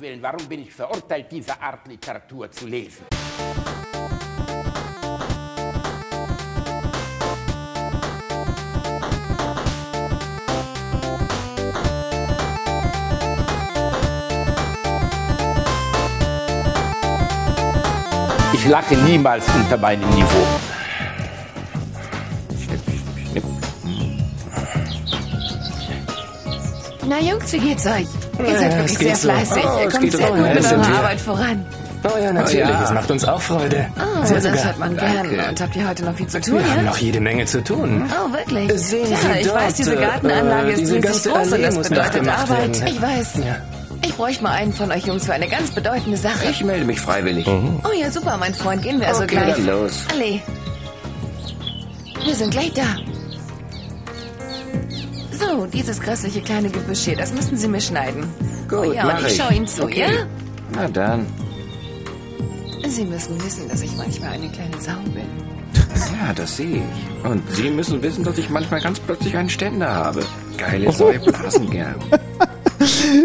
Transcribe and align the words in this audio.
Willen, 0.00 0.22
warum 0.22 0.46
bin 0.48 0.62
ich 0.62 0.72
verurteilt, 0.72 1.26
diese 1.30 1.60
Art 1.60 1.86
Literatur 1.86 2.50
zu 2.50 2.66
lesen? 2.66 3.04
Ich 18.54 18.66
lache 18.66 18.96
niemals 18.96 19.46
unter 19.54 19.76
meinem 19.76 20.08
Niveau. 20.10 20.46
Na 27.06 27.20
Jungs, 27.20 27.52
wie 27.52 27.58
geht's 27.58 27.86
euch? 27.86 28.19
Ihr 28.46 28.58
seid 28.58 28.76
wirklich 28.76 28.98
sehr 28.98 29.16
so. 29.16 29.28
fleißig. 29.28 29.64
Oh, 29.64 29.80
Ihr 29.82 29.88
kommt 29.90 30.12
sehr 30.12 30.28
gut 30.28 30.38
Ja, 30.38 30.54
mit 30.54 30.64
eurer. 30.72 30.98
Arbeit 30.98 31.20
voran. 31.20 31.66
Oh 32.02 32.18
ja, 32.18 32.32
natürlich. 32.32 32.66
Es 32.82 32.90
macht 32.92 33.10
uns 33.10 33.24
auch 33.26 33.42
Freude. 33.42 33.86
Oh, 33.98 34.24
Sehr 34.24 34.36
das 34.36 34.44
sogar. 34.44 34.64
hört 34.64 34.78
man 34.78 34.96
gern. 34.96 35.16
Danke. 35.16 35.48
Und 35.50 35.60
habt 35.60 35.76
ihr 35.76 35.86
heute 35.86 36.04
noch 36.06 36.14
viel 36.14 36.26
zu 36.28 36.40
tun, 36.40 36.54
Wir 36.54 36.70
haben 36.70 36.76
ja? 36.78 36.82
noch 36.84 36.96
jede 36.96 37.20
Menge 37.20 37.44
zu 37.44 37.62
tun. 37.62 38.10
Oh, 38.10 38.32
wirklich? 38.32 38.72
Sehen 38.80 39.04
Tja, 39.06 39.16
Sie 39.34 39.40
ich 39.40 39.46
dort, 39.46 39.56
weiß, 39.60 39.74
diese 39.74 39.94
äh, 39.96 40.00
Gartenanlage 40.00 40.70
ist 40.70 40.80
diese 40.80 40.94
riesig 40.94 41.04
ganze 41.10 41.28
groß 41.30 41.52
und 41.52 41.62
das 41.62 41.88
bedeutet 41.88 42.28
Arbeit. 42.28 42.80
werden. 42.80 42.86
Ich 42.86 43.02
weiß. 43.02 43.34
Ja. 43.44 43.56
Ich 44.02 44.16
bräuchte 44.16 44.42
mal 44.42 44.52
einen 44.52 44.72
von 44.72 44.90
euch 44.90 45.04
Jungs 45.06 45.26
für 45.26 45.34
eine 45.34 45.46
ganz 45.46 45.72
bedeutende 45.72 46.16
Sache. 46.16 46.46
Ich 46.50 46.64
melde 46.64 46.86
mich 46.86 46.98
freiwillig. 46.98 47.46
Oh 47.46 47.92
ja, 47.94 48.10
super, 48.10 48.38
mein 48.38 48.54
Freund. 48.54 48.80
Gehen 48.82 48.98
wir 48.98 49.08
also 49.08 49.24
Okay, 49.24 49.36
gleich. 49.36 49.56
dann 49.56 49.66
los. 49.66 50.04
Allee. 50.10 50.40
Wir 52.24 52.34
sind 52.34 52.50
gleich 52.50 52.72
da. 52.72 52.82
So, 55.50 55.66
dieses 55.66 56.00
grässliche 56.00 56.40
kleine 56.42 56.70
Gebüsch 56.70 57.00
hier, 57.00 57.16
das 57.16 57.32
müssen 57.32 57.56
Sie 57.56 57.66
mir 57.66 57.80
schneiden. 57.80 58.24
Gut, 58.68 58.78
oh 58.78 58.92
ja, 58.92 59.04
mach 59.04 59.18
und 59.18 59.26
ich 59.26 59.32
ich. 59.32 59.36
schaue 59.42 59.52
Ihnen 59.54 59.66
zu, 59.66 59.82
Okay. 59.84 60.00
ja? 60.00 60.26
Na 60.74 60.86
dann. 60.88 61.26
Sie 62.86 63.04
müssen 63.04 63.42
wissen, 63.44 63.68
dass 63.68 63.82
ich 63.82 63.96
manchmal 63.96 64.30
eine 64.30 64.48
kleine 64.48 64.80
Sau 64.80 64.92
bin. 65.12 65.24
Ja, 66.20 66.32
das 66.34 66.56
sehe 66.56 66.76
ich. 66.76 67.24
Und 67.24 67.42
Sie 67.52 67.70
müssen 67.70 68.00
wissen, 68.02 68.22
dass 68.24 68.38
ich 68.38 68.48
manchmal 68.48 68.80
ganz 68.80 69.00
plötzlich 69.00 69.36
einen 69.36 69.48
Ständer 69.50 69.92
habe. 69.92 70.22
Geile 70.56 70.92
Säue 70.92 71.18
blasen 71.18 71.68
gern. 71.70 71.96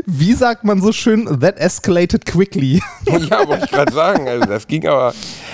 Wie 0.06 0.34
sagt 0.34 0.64
man 0.64 0.81
so 0.81 0.92
schön, 0.92 1.25
that 1.39 1.58
escalated 1.58 2.25
quickly? 2.25 2.81
Ja, 3.30 3.48
wollte 3.48 3.66
ich 3.66 3.72
gerade 3.72 3.94
sagen. 3.94 4.28
Also 4.28 4.45
das 4.45 4.67
ging 4.67 4.86
aber, 4.88 5.14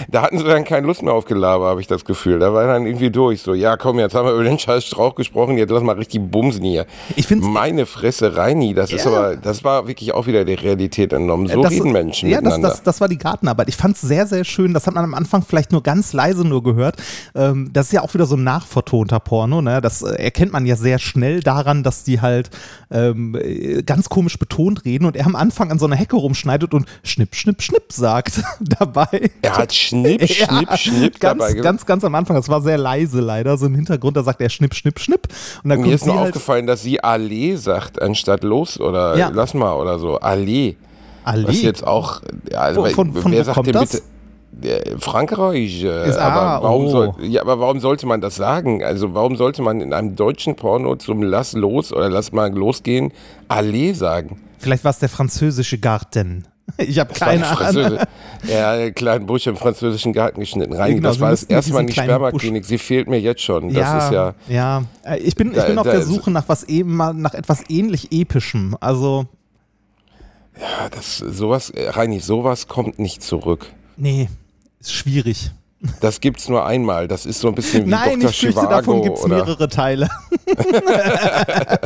da 0.09 0.21
hatten 0.23 0.37
sie 0.39 0.43
dann 0.45 0.63
keine 0.63 0.87
Lust 0.87 1.03
mehr 1.03 1.13
auf 1.13 1.25
Gelaber, 1.25 1.67
habe 1.67 1.81
ich 1.81 1.87
das 1.87 2.05
Gefühl. 2.05 2.39
Da 2.39 2.53
war 2.53 2.65
dann 2.65 2.85
irgendwie 2.85 3.09
durch. 3.11 3.41
So, 3.41 3.53
ja 3.53 3.77
komm, 3.77 3.99
jetzt 3.99 4.15
haben 4.15 4.25
wir 4.25 4.33
über 4.33 4.43
den 4.43 4.57
scheiß 4.57 4.83
Strauch 4.85 5.15
gesprochen, 5.15 5.57
jetzt 5.57 5.69
lass 5.69 5.83
mal 5.83 5.95
richtig 5.95 6.21
bumsen 6.31 6.63
hier. 6.63 6.85
Ich 7.15 7.27
find's- 7.27 7.45
Meine 7.45 7.85
Fresse, 7.85 8.35
Reini, 8.35 8.73
das 8.73 8.91
ist 8.91 9.05
Ja. 9.05 9.11
aber, 9.11 9.35
das 9.37 9.63
war 9.63 9.87
wirklich 9.87 10.13
auch 10.13 10.27
wieder 10.27 10.43
der 10.45 10.61
Realität 10.61 11.13
entnommen. 11.13 11.47
So 11.47 11.61
Das- 11.61 11.71
reden 11.71 11.91
Menschen 11.91 12.29
Ja, 12.29 12.37
das, 12.37 12.43
miteinander. 12.45 12.69
das, 12.69 12.83
das 12.83 13.01
war 13.01 13.07
die 13.09 13.17
Gartenarbeit. 13.17 13.69
Ich 13.69 13.75
fand 13.77 13.95
es 13.95 14.01
sehr, 14.01 14.25
sehr 14.25 14.43
schön. 14.43 14.73
Das 14.73 14.87
hat 14.87 14.95
man 14.95 15.03
am 15.03 15.13
Anfang 15.13 15.43
vielleicht 15.43 15.71
nur 15.71 15.83
ganz 15.83 16.13
leise 16.13 16.47
nur 16.47 16.63
gehört. 16.63 16.95
Ähm, 17.35 17.69
das 17.73 17.87
ist 17.87 17.91
ja 17.93 18.01
auch 18.01 18.13
wieder 18.13 18.25
so 18.25 18.35
ein 18.35 18.43
nachvertonter 18.43 19.19
Porno. 19.19 19.61
Ne? 19.61 19.81
Das 19.81 20.01
äh, 20.01 20.15
erkennt 20.15 20.51
man 20.53 20.65
ja 20.65 20.75
sehr 20.75 20.97
schnell 20.99 21.41
daran, 21.41 21.83
dass 21.83 22.03
die 22.03 22.21
halt 22.21 22.49
ähm, 22.91 23.35
äh, 23.35 23.83
ganz 23.91 24.07
komisch 24.07 24.39
betont 24.39 24.85
reden 24.85 25.03
und 25.03 25.17
er 25.17 25.25
am 25.25 25.35
Anfang 25.35 25.69
an 25.69 25.77
so 25.77 25.85
einer 25.85 25.97
Hecke 25.97 26.15
rumschneidet 26.15 26.73
und 26.73 26.85
schnipp, 27.03 27.35
schnipp, 27.35 27.61
schnipp 27.61 27.91
sagt 27.91 28.41
dabei. 28.61 29.29
er 29.41 29.57
hat 29.57 29.73
Schnipp, 29.73 30.21
Schnipp, 30.31 30.69
Ja, 30.69 30.77
Schnipp 30.77 31.19
ganz, 31.19 31.39
dabei 31.39 31.49
gemacht. 31.51 31.63
ganz, 31.65 31.85
ganz 31.85 32.03
am 32.05 32.15
Anfang. 32.15 32.37
Das 32.37 32.47
war 32.47 32.61
sehr 32.61 32.77
leise 32.77 33.19
leider. 33.19 33.57
So 33.57 33.65
im 33.65 33.75
Hintergrund, 33.75 34.15
da 34.15 34.23
sagt 34.23 34.39
er 34.39 34.47
Schnipp, 34.49 34.75
Schnipp, 34.75 34.97
Schnipp. 34.97 35.27
Und 35.63 35.71
dann 35.71 35.81
Mir 35.81 35.93
ist 35.95 36.05
nur 36.05 36.15
halt, 36.17 36.27
aufgefallen, 36.29 36.67
dass 36.67 36.81
sie 36.83 37.03
Allee 37.03 37.57
sagt, 37.57 38.01
anstatt 38.01 38.43
los 38.45 38.79
oder 38.79 39.17
Ja. 39.17 39.29
lass 39.33 39.53
mal 39.53 39.73
oder 39.73 39.99
so. 39.99 40.17
Allee. 40.19 40.77
Allee. 41.25 41.47
Was 41.49 41.61
jetzt 41.61 41.85
auch, 41.85 42.21
ja, 42.49 42.59
also, 42.59 42.85
Von- 42.85 43.13
von 43.13 43.31
wer 43.33 43.39
wo 43.41 43.43
sagt 43.43 43.55
kommt 43.55 43.67
denn 43.67 43.73
das? 43.73 43.91
bitte? 43.91 44.03
Äh, 44.61 44.97
Frankreich, 44.99 45.83
äh, 45.83 46.09
Ist- 46.09 46.17
ah, 46.17 46.57
aber, 46.57 46.63
warum 46.67 46.85
oh. 46.85 46.89
soll, 46.89 47.13
ja, 47.21 47.41
aber 47.41 47.59
warum 47.59 47.79
sollte 47.79 48.05
man 48.05 48.19
das 48.21 48.35
sagen? 48.35 48.83
Also 48.83 49.13
warum 49.13 49.35
sollte 49.37 49.61
man 49.61 49.81
in 49.81 49.93
einem 49.93 50.15
deutschen 50.15 50.55
Porno 50.55 50.95
zum 50.97 51.23
Lass 51.23 51.53
los 51.53 51.93
oder 51.93 52.09
Lass 52.09 52.31
mal 52.31 52.51
losgehen 52.53 53.11
Allee 53.47 53.93
sagen? 53.93 54.41
Vielleicht 54.59 54.83
war 54.83 54.91
es 54.91 54.99
der 54.99 55.09
französische 55.09 55.77
Garten. 55.77 56.45
Ich 56.77 56.99
habe 56.99 57.13
keine 57.13 57.45
ein 57.45 57.57
Ahnung. 57.57 57.97
Ja, 58.47 58.71
einen 58.71 58.93
kleinen 58.95 59.25
Busch 59.25 59.45
im 59.45 59.57
französischen 59.57 60.13
Garten 60.13 60.39
geschnitten. 60.39 60.73
Rein, 60.73 60.95
Genau, 60.95 61.09
das 61.09 61.19
war 61.19 61.29
das 61.31 61.43
erste 61.43 61.73
Mal 61.73 61.81
in 61.81 61.87
die 61.87 61.93
Spermaklinik. 61.93 62.63
Sie 62.63 62.77
fehlt 62.77 63.09
mir 63.09 63.19
jetzt 63.19 63.41
schon. 63.41 63.73
Das 63.73 64.05
ist 64.05 64.11
ja. 64.11 64.33
ja. 64.47 64.83
Äh, 65.03 65.17
Ich 65.17 65.35
bin, 65.35 65.49
ich 65.51 65.55
Da- 65.57 65.65
bin 65.65 65.77
auf 65.77 65.85
da 65.85 65.91
der 65.91 66.01
Suche 66.03 66.31
nach 66.31 66.47
was 66.47 66.63
eben 66.63 66.95
nach 66.95 67.33
etwas 67.33 67.63
ähnlich 67.69 68.11
epischem. 68.13 68.77
Also, 68.79 69.25
Ja, 70.59 70.87
das, 70.89 71.17
sowas, 71.17 71.71
äh, 71.71 71.89
Reini, 71.89 72.19
sowas 72.19 72.67
kommt 72.69 72.99
nicht 72.99 73.21
zurück. 73.23 73.67
nee, 73.97 74.29
ist 74.81 74.93
schwierig. 74.93 75.51
Das 75.99 76.21
gibt's 76.21 76.47
nur 76.47 76.63
einmal. 76.65 77.07
Das 77.07 77.25
ist 77.25 77.39
so 77.39 77.47
ein 77.47 77.55
bisschen 77.55 77.87
wie 77.87 77.89
Nein, 77.89 78.19
Dr. 78.19 78.29
ich 78.29 78.39
fürchte, 78.39 78.61
davon 78.67 79.01
gibt 79.01 79.17
es 79.17 79.23
oder 79.23 79.37
mehrere 79.37 79.67
Teile. 79.67 80.07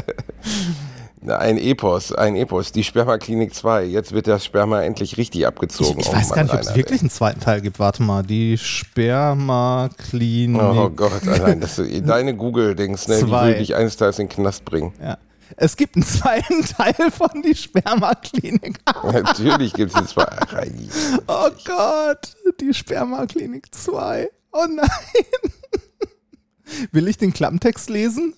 ein 1.27 1.57
Epos, 1.57 2.11
ein 2.11 2.35
Epos. 2.35 2.71
Die 2.73 2.83
Spermaklinik 2.83 3.53
2. 3.53 3.85
Jetzt 3.85 4.11
wird 4.11 4.27
das 4.27 4.43
Sperma 4.45 4.81
endlich 4.83 5.15
richtig 5.17 5.41
Ich, 5.41 5.47
abgezogen. 5.47 5.99
ich 6.01 6.07
Oh 6.07 6.13
weiß 6.13 6.29
Mann, 6.29 6.35
gar 6.35 6.43
nicht, 6.43 6.53
ob 6.53 6.59
es 6.61 6.75
wirklich 6.75 6.99
einen 7.01 7.09
zweiten 7.09 7.39
Teil 7.39 7.61
gibt. 7.61 7.79
Warte 7.79 8.03
mal, 8.03 8.21
die 8.23 8.57
Spermaklinik. 8.57 10.61
Oh 10.61 10.89
Gott, 10.89 11.25
allein 11.27 11.61
das, 11.61 11.81
deine 12.05 12.35
Google-Dings, 12.35 13.07
ne, 13.07 13.19
die 13.23 13.31
will 13.31 13.55
dich 13.55 13.75
eines 13.75 13.95
Tages 13.97 14.19
in 14.19 14.27
den 14.27 14.35
Knast 14.35 14.65
bringen. 14.65 14.91
Ja. 15.01 15.17
Es 15.57 15.77
gibt 15.77 15.95
einen 15.95 16.03
zweiten 16.03 16.65
Teil 16.65 17.11
von 17.11 17.41
die 17.43 17.55
Spermaklinik. 17.55 18.77
Natürlich 19.03 19.73
gibt's 19.73 19.95
jetzt 19.95 20.09
zwei. 20.09 20.23
Reini. 20.23 20.89
Oh 21.27 21.49
Gott, 21.65 22.34
die 22.61 22.73
Spermaklinik 22.73 23.73
2. 23.73 24.29
Oh 24.51 24.65
nein. 24.69 24.89
Will 26.91 27.07
ich 27.07 27.17
den 27.17 27.33
Klappentext 27.33 27.89
lesen? 27.89 28.33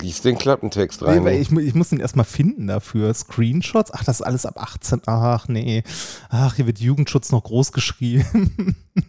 Lies 0.00 0.22
den 0.22 0.38
Klappentext 0.38 1.02
Nee, 1.02 1.08
rein. 1.08 1.24
weil 1.24 1.40
ich, 1.40 1.52
ich 1.52 1.74
muss 1.74 1.90
den 1.90 2.00
erstmal 2.00 2.24
finden 2.24 2.66
dafür. 2.66 3.12
Screenshots? 3.12 3.92
Ach, 3.92 4.04
das 4.04 4.20
ist 4.20 4.26
alles 4.26 4.46
ab 4.46 4.58
18. 4.60 5.02
Ach, 5.06 5.48
nee. 5.48 5.82
Ach, 6.30 6.54
hier 6.54 6.66
wird 6.66 6.80
Jugendschutz 6.80 7.30
noch 7.30 7.44
groß 7.44 7.72
geschrieben. 7.72 8.76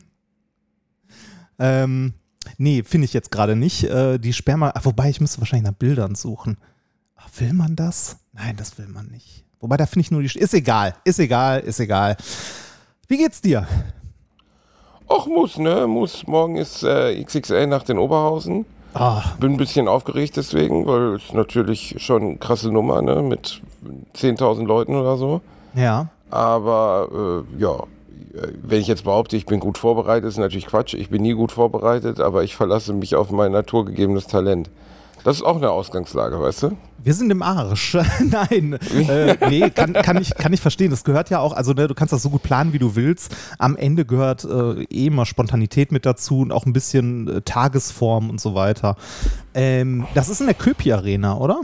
ähm, 1.60 2.14
nee, 2.58 2.84
finde 2.84 3.06
ich 3.06 3.14
jetzt 3.14 3.32
gerade 3.32 3.56
nicht. 3.56 3.84
Äh, 3.86 4.20
die 4.20 4.34
Sperma, 4.34 4.72
ach, 4.76 4.86
wobei 4.86 5.10
ich 5.10 5.22
müsste 5.22 5.40
wahrscheinlich 5.40 5.70
nach 5.70 5.78
Bildern 5.78 6.16
suchen. 6.16 6.58
Ach, 7.16 7.30
will 7.38 7.54
man 7.54 7.76
das? 7.76 8.18
Nein, 8.34 8.58
das 8.58 8.78
will 8.78 8.88
man 8.88 9.08
nicht. 9.08 9.46
Wobei, 9.60 9.78
da 9.78 9.86
finde 9.86 10.02
ich 10.02 10.12
nur 10.12 10.22
die. 10.22 10.38
Ist 10.38 10.54
egal, 10.54 10.96
ist 11.06 11.20
egal, 11.20 11.62
ist 11.62 11.80
egal. 11.80 12.18
Wie 13.08 13.18
geht's 13.18 13.40
dir? 13.40 13.66
Och, 15.16 15.28
muss, 15.28 15.58
ne? 15.58 15.86
Muss. 15.88 16.26
Morgen 16.28 16.56
ist 16.56 16.84
äh, 16.84 17.22
XXL 17.24 17.68
nach 17.68 17.84
den 17.84 17.98
Oberhausen. 18.00 18.66
Ah, 18.96 19.22
Bin 19.40 19.52
ein 19.54 19.58
bisschen 19.58 19.88
aufgeregt 19.88 20.38
deswegen, 20.38 20.86
weil 20.86 21.16
es 21.16 21.34
natürlich 21.34 21.96
schon 21.98 22.22
eine 22.24 22.38
krasse 22.38 22.72
Nummer, 22.72 23.02
ne? 23.02 23.22
Mit 23.22 23.62
10.000 24.16 24.66
Leuten 24.66 24.96
oder 24.96 25.18
so. 25.18 25.42
ja. 25.76 26.08
Aber 26.32 27.44
äh, 27.60 27.62
ja, 27.62 27.84
wenn 28.64 28.80
ich 28.82 28.88
jetzt 28.88 29.04
behaupte, 29.04 29.38
ich 29.38 29.46
bin 29.46 29.60
gut 29.60 29.78
vorbereitet, 29.78 30.28
ist 30.30 30.40
natürlich 30.40 30.66
Quatsch. 30.66 30.96
Ich 30.96 31.12
bin 31.12 31.22
nie 31.22 31.34
gut 31.34 31.52
vorbereitet, 31.52 32.20
aber 32.20 32.44
ich 32.44 32.56
verlasse 32.56 32.92
mich 32.94 33.16
auf 33.16 33.30
mein 33.30 33.52
naturgegebenes 33.52 34.26
Talent. 34.26 34.72
Das 35.24 35.38
ist 35.38 35.44
auch 35.44 35.56
eine 35.56 35.70
Ausgangslage, 35.70 36.40
weißt 36.40 36.64
du? 36.64 36.78
Wir 37.02 37.14
sind 37.14 37.32
im 37.32 37.42
Arsch. 37.42 37.96
Nein, 38.30 38.74
äh, 38.74 39.38
nee, 39.50 39.70
kann, 39.70 39.94
kann, 39.94 40.22
ich, 40.22 40.36
kann 40.36 40.52
ich 40.52 40.60
verstehen. 40.60 40.92
Das 40.92 41.04
gehört 41.04 41.30
ja 41.30 41.40
auch, 41.40 41.54
also 41.54 41.74
ne, 41.74 41.88
du 41.88 41.96
kannst 41.96 42.14
das 42.14 42.24
so 42.24 42.30
gut 42.30 42.44
planen, 42.44 42.74
wie 42.74 42.80
du 42.80 42.96
willst. 42.96 43.36
Am 43.58 43.78
Ende 43.78 44.06
gehört 44.06 44.44
äh, 44.44 44.84
eh 44.84 45.08
immer 45.08 45.26
Spontanität 45.26 45.92
mit 45.92 46.06
dazu 46.06 46.40
und 46.40 46.52
auch 46.52 46.66
ein 46.66 46.74
bisschen 46.74 47.28
äh, 47.28 47.42
Tagesform 47.42 48.30
und 48.30 48.42
so 48.42 48.54
weiter. 48.54 48.98
Ähm, 49.54 50.08
das 50.14 50.30
ist 50.30 50.42
in 50.42 50.48
der 50.48 50.56
Köpi 50.56 50.92
Arena, 50.92 51.38
oder? 51.38 51.62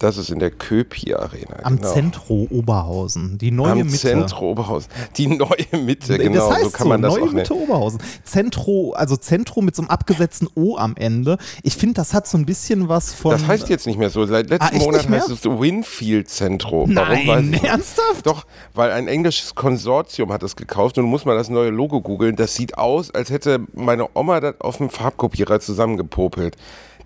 Das 0.00 0.16
ist 0.16 0.30
in 0.30 0.38
der 0.38 0.50
Köpi 0.50 1.14
Arena. 1.14 1.56
Am 1.62 1.76
genau. 1.76 1.92
Zentro 1.92 2.46
Oberhausen. 2.50 3.36
Die 3.36 3.50
neue 3.50 3.72
Am 3.72 3.78
Mitte. 3.78 3.98
Zentro 3.98 4.50
Oberhausen. 4.50 4.88
Die 5.18 5.26
neue 5.26 5.48
Mitte, 5.84 6.16
genau, 6.18 6.48
das 6.48 6.56
heißt 6.56 6.64
so 6.64 6.70
kann 6.70 6.88
man 6.88 7.02
das 7.02 7.12
neue 7.12 7.22
auch 7.22 7.26
nennen. 7.26 7.36
Mitte 7.36 7.54
Oberhausen. 7.54 8.00
Zentro, 8.24 8.92
also 8.94 9.16
Zentro 9.16 9.60
mit 9.60 9.76
so 9.76 9.82
einem 9.82 9.90
abgesetzten 9.90 10.48
O 10.54 10.76
am 10.78 10.96
Ende. 10.96 11.36
Ich 11.62 11.76
finde, 11.76 11.94
das 11.94 12.14
hat 12.14 12.26
so 12.26 12.38
ein 12.38 12.46
bisschen 12.46 12.88
was 12.88 13.12
von. 13.12 13.30
Das 13.32 13.46
heißt 13.46 13.68
jetzt 13.68 13.86
nicht 13.86 13.98
mehr 13.98 14.08
so. 14.08 14.24
Seit 14.24 14.48
letzten 14.48 14.76
Ah, 14.76 14.78
Monat 14.78 15.06
heißt 15.06 15.28
es 15.28 15.44
Winfield 15.44 16.30
Zentro. 16.30 16.86
Warum 16.88 16.94
Nein, 16.94 17.44
ich 17.44 17.50
nicht. 17.50 17.64
ernsthaft? 17.64 18.26
Doch, 18.26 18.46
weil 18.74 18.92
ein 18.92 19.06
englisches 19.06 19.54
Konsortium 19.54 20.32
hat 20.32 20.42
es 20.42 20.56
gekauft 20.56 20.96
und 20.96 21.04
du 21.04 21.10
musst 21.10 21.26
mal 21.26 21.36
das 21.36 21.50
neue 21.50 21.68
Logo 21.68 22.00
googeln. 22.00 22.36
Das 22.36 22.54
sieht 22.54 22.78
aus, 22.78 23.10
als 23.10 23.28
hätte 23.28 23.60
meine 23.74 24.08
Oma 24.14 24.40
das 24.40 24.54
auf 24.62 24.78
dem 24.78 24.88
Farbkopierer 24.88 25.60
zusammengepopelt. 25.60 26.56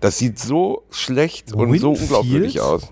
Das 0.01 0.17
sieht 0.17 0.37
so 0.39 0.83
schlecht 0.91 1.53
und 1.53 1.59
so 1.79 1.91
Winfield? 1.91 2.01
unglaubwürdig 2.01 2.61
aus. 2.61 2.83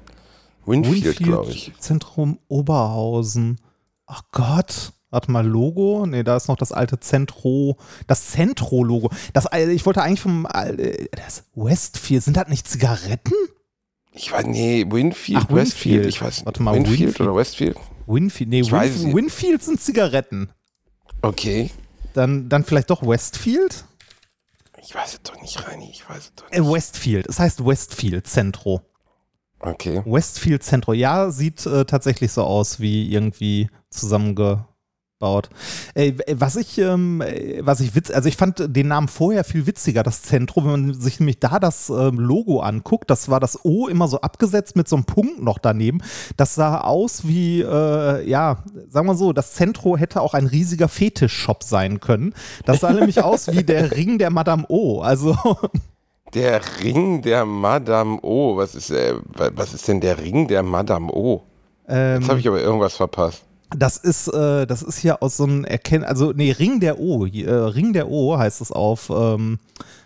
Winfield, 0.65 1.17
glaube 1.17 1.51
ich. 1.51 1.71
Zentrum 1.79 2.39
Oberhausen. 2.47 3.59
Ach 4.05 4.23
Gott. 4.31 4.93
Warte 5.09 5.31
mal, 5.31 5.45
Logo? 5.45 6.05
Nee, 6.07 6.23
da 6.23 6.35
ist 6.35 6.47
noch 6.47 6.55
das 6.55 6.71
alte 6.71 6.99
Zentro, 6.99 7.77
das 8.07 8.31
Zentro-Logo. 8.31 9.11
Das, 9.33 9.45
äh, 9.45 9.69
ich 9.71 9.85
wollte 9.85 10.01
eigentlich 10.01 10.21
vom, 10.21 10.47
äh, 10.51 11.05
das 11.11 11.43
Westfield, 11.53 12.23
sind 12.23 12.35
das 12.35 12.47
nicht 12.47 12.67
Zigaretten? 12.67 13.33
Ich 14.11 14.31
weiß, 14.31 14.45
nee, 14.47 14.85
Winfield, 14.89 15.39
Ach, 15.43 15.53
Westfield, 15.53 15.95
Winfield. 16.05 16.05
ich 16.15 16.21
weiß 16.21 16.35
nicht. 16.37 16.45
Warte 16.47 16.63
mal, 16.63 16.73
Winfield, 16.75 16.99
Winfield. 16.99 17.21
oder 17.21 17.35
Westfield? 17.35 17.77
Winfield, 18.07 18.49
nee, 18.49 18.61
Ich 18.61 18.71
weiß 18.71 18.93
Winf 18.95 19.03
nicht. 19.03 19.15
Winfield 19.15 19.63
sind 19.63 19.81
Zigaretten. 19.81 20.49
Okay. 21.21 21.69
Dann, 22.13 22.49
dann 22.49 22.63
vielleicht 22.63 22.89
doch 22.89 23.05
Westfield? 23.07 23.85
Ich 24.81 24.93
weiß 24.95 25.13
es 25.13 25.21
doch 25.21 25.39
nicht, 25.41 25.67
Reini. 25.67 25.89
Ich 25.91 26.09
weiß 26.09 26.17
es 26.23 26.33
doch 26.35 26.51
Äh, 26.51 26.59
nicht. 26.59 26.71
Westfield. 26.73 27.27
Es 27.27 27.37
heißt 27.39 27.63
Westfield 27.65 28.25
Centro. 28.27 28.81
Okay. 29.65 30.01
Westfield 30.05 30.61
Centro. 30.63 30.93
Ja, 30.93 31.31
sieht 31.31 31.65
äh, 31.65 31.85
tatsächlich 31.85 32.33
so 32.33 32.43
aus 32.43 32.81
wie 32.81 33.09
irgendwie 33.09 33.69
zusammengebaut. 33.89 34.67
Äh, 35.93 36.13
was 36.33 36.57
ich, 36.57 36.77
ähm, 36.79 37.21
äh, 37.21 37.61
was 37.65 37.79
ich 37.79 37.95
witz, 37.95 38.11
also 38.11 38.27
ich 38.27 38.35
fand 38.35 38.75
den 38.75 38.89
Namen 38.89 39.07
vorher 39.07 39.45
viel 39.45 39.65
witziger, 39.65 40.03
das 40.03 40.21
Zentrum, 40.21 40.65
wenn 40.65 40.71
man 40.71 40.93
sich 40.93 41.21
nämlich 41.21 41.39
da 41.39 41.59
das 41.59 41.89
ähm, 41.89 42.19
Logo 42.19 42.59
anguckt, 42.59 43.09
das 43.09 43.29
war 43.29 43.39
das 43.39 43.63
O 43.63 43.87
immer 43.87 44.09
so 44.09 44.19
abgesetzt 44.19 44.75
mit 44.75 44.89
so 44.89 44.97
einem 44.97 45.05
Punkt 45.05 45.41
noch 45.41 45.59
daneben. 45.59 46.01
Das 46.35 46.55
sah 46.55 46.81
aus 46.81 47.25
wie, 47.25 47.61
äh, 47.61 48.29
ja, 48.29 48.65
sagen 48.89 49.07
wir 49.07 49.15
so, 49.15 49.31
das 49.31 49.53
Zentro 49.53 49.95
hätte 49.95 50.19
auch 50.19 50.33
ein 50.33 50.47
riesiger 50.47 50.89
Fetischshop 50.89 51.63
sein 51.63 52.01
können. 52.01 52.33
Das 52.65 52.81
sah 52.81 52.91
nämlich 52.91 53.23
aus 53.23 53.47
wie 53.47 53.63
der 53.63 53.91
Ring 53.95 54.17
der 54.17 54.29
Madame 54.29 54.65
O. 54.67 54.99
Also 54.99 55.37
Der 56.33 56.61
Ring 56.81 57.21
der 57.21 57.45
Madame 57.45 58.19
O. 58.21 58.57
Was 58.57 58.75
ist, 58.75 58.89
äh, 58.89 59.15
wa- 59.35 59.51
was 59.53 59.73
ist 59.73 59.87
denn 59.87 60.01
der 60.01 60.17
Ring 60.19 60.47
der 60.47 60.63
Madame 60.63 61.11
O? 61.11 61.43
ähm, 61.87 62.21
Jetzt 62.21 62.29
habe 62.29 62.39
ich 62.39 62.47
aber 62.47 62.61
irgendwas 62.61 62.95
verpasst. 62.95 63.43
Das 63.75 63.97
ist, 63.97 64.27
äh, 64.27 64.65
das 64.67 64.83
ist 64.83 64.99
hier 64.99 65.21
aus 65.23 65.37
so 65.37 65.43
einem 65.45 65.63
Erkennen, 65.65 66.03
also 66.03 66.31
nee, 66.31 66.51
Ring 66.51 66.79
der 66.79 66.99
O, 66.99 67.25
äh, 67.25 67.49
Ring 67.49 67.93
der 67.93 68.07
O 68.09 68.37
heißt 68.37 68.61
es 68.61 68.71
auf, 68.71 69.09
ähm, 69.09 69.57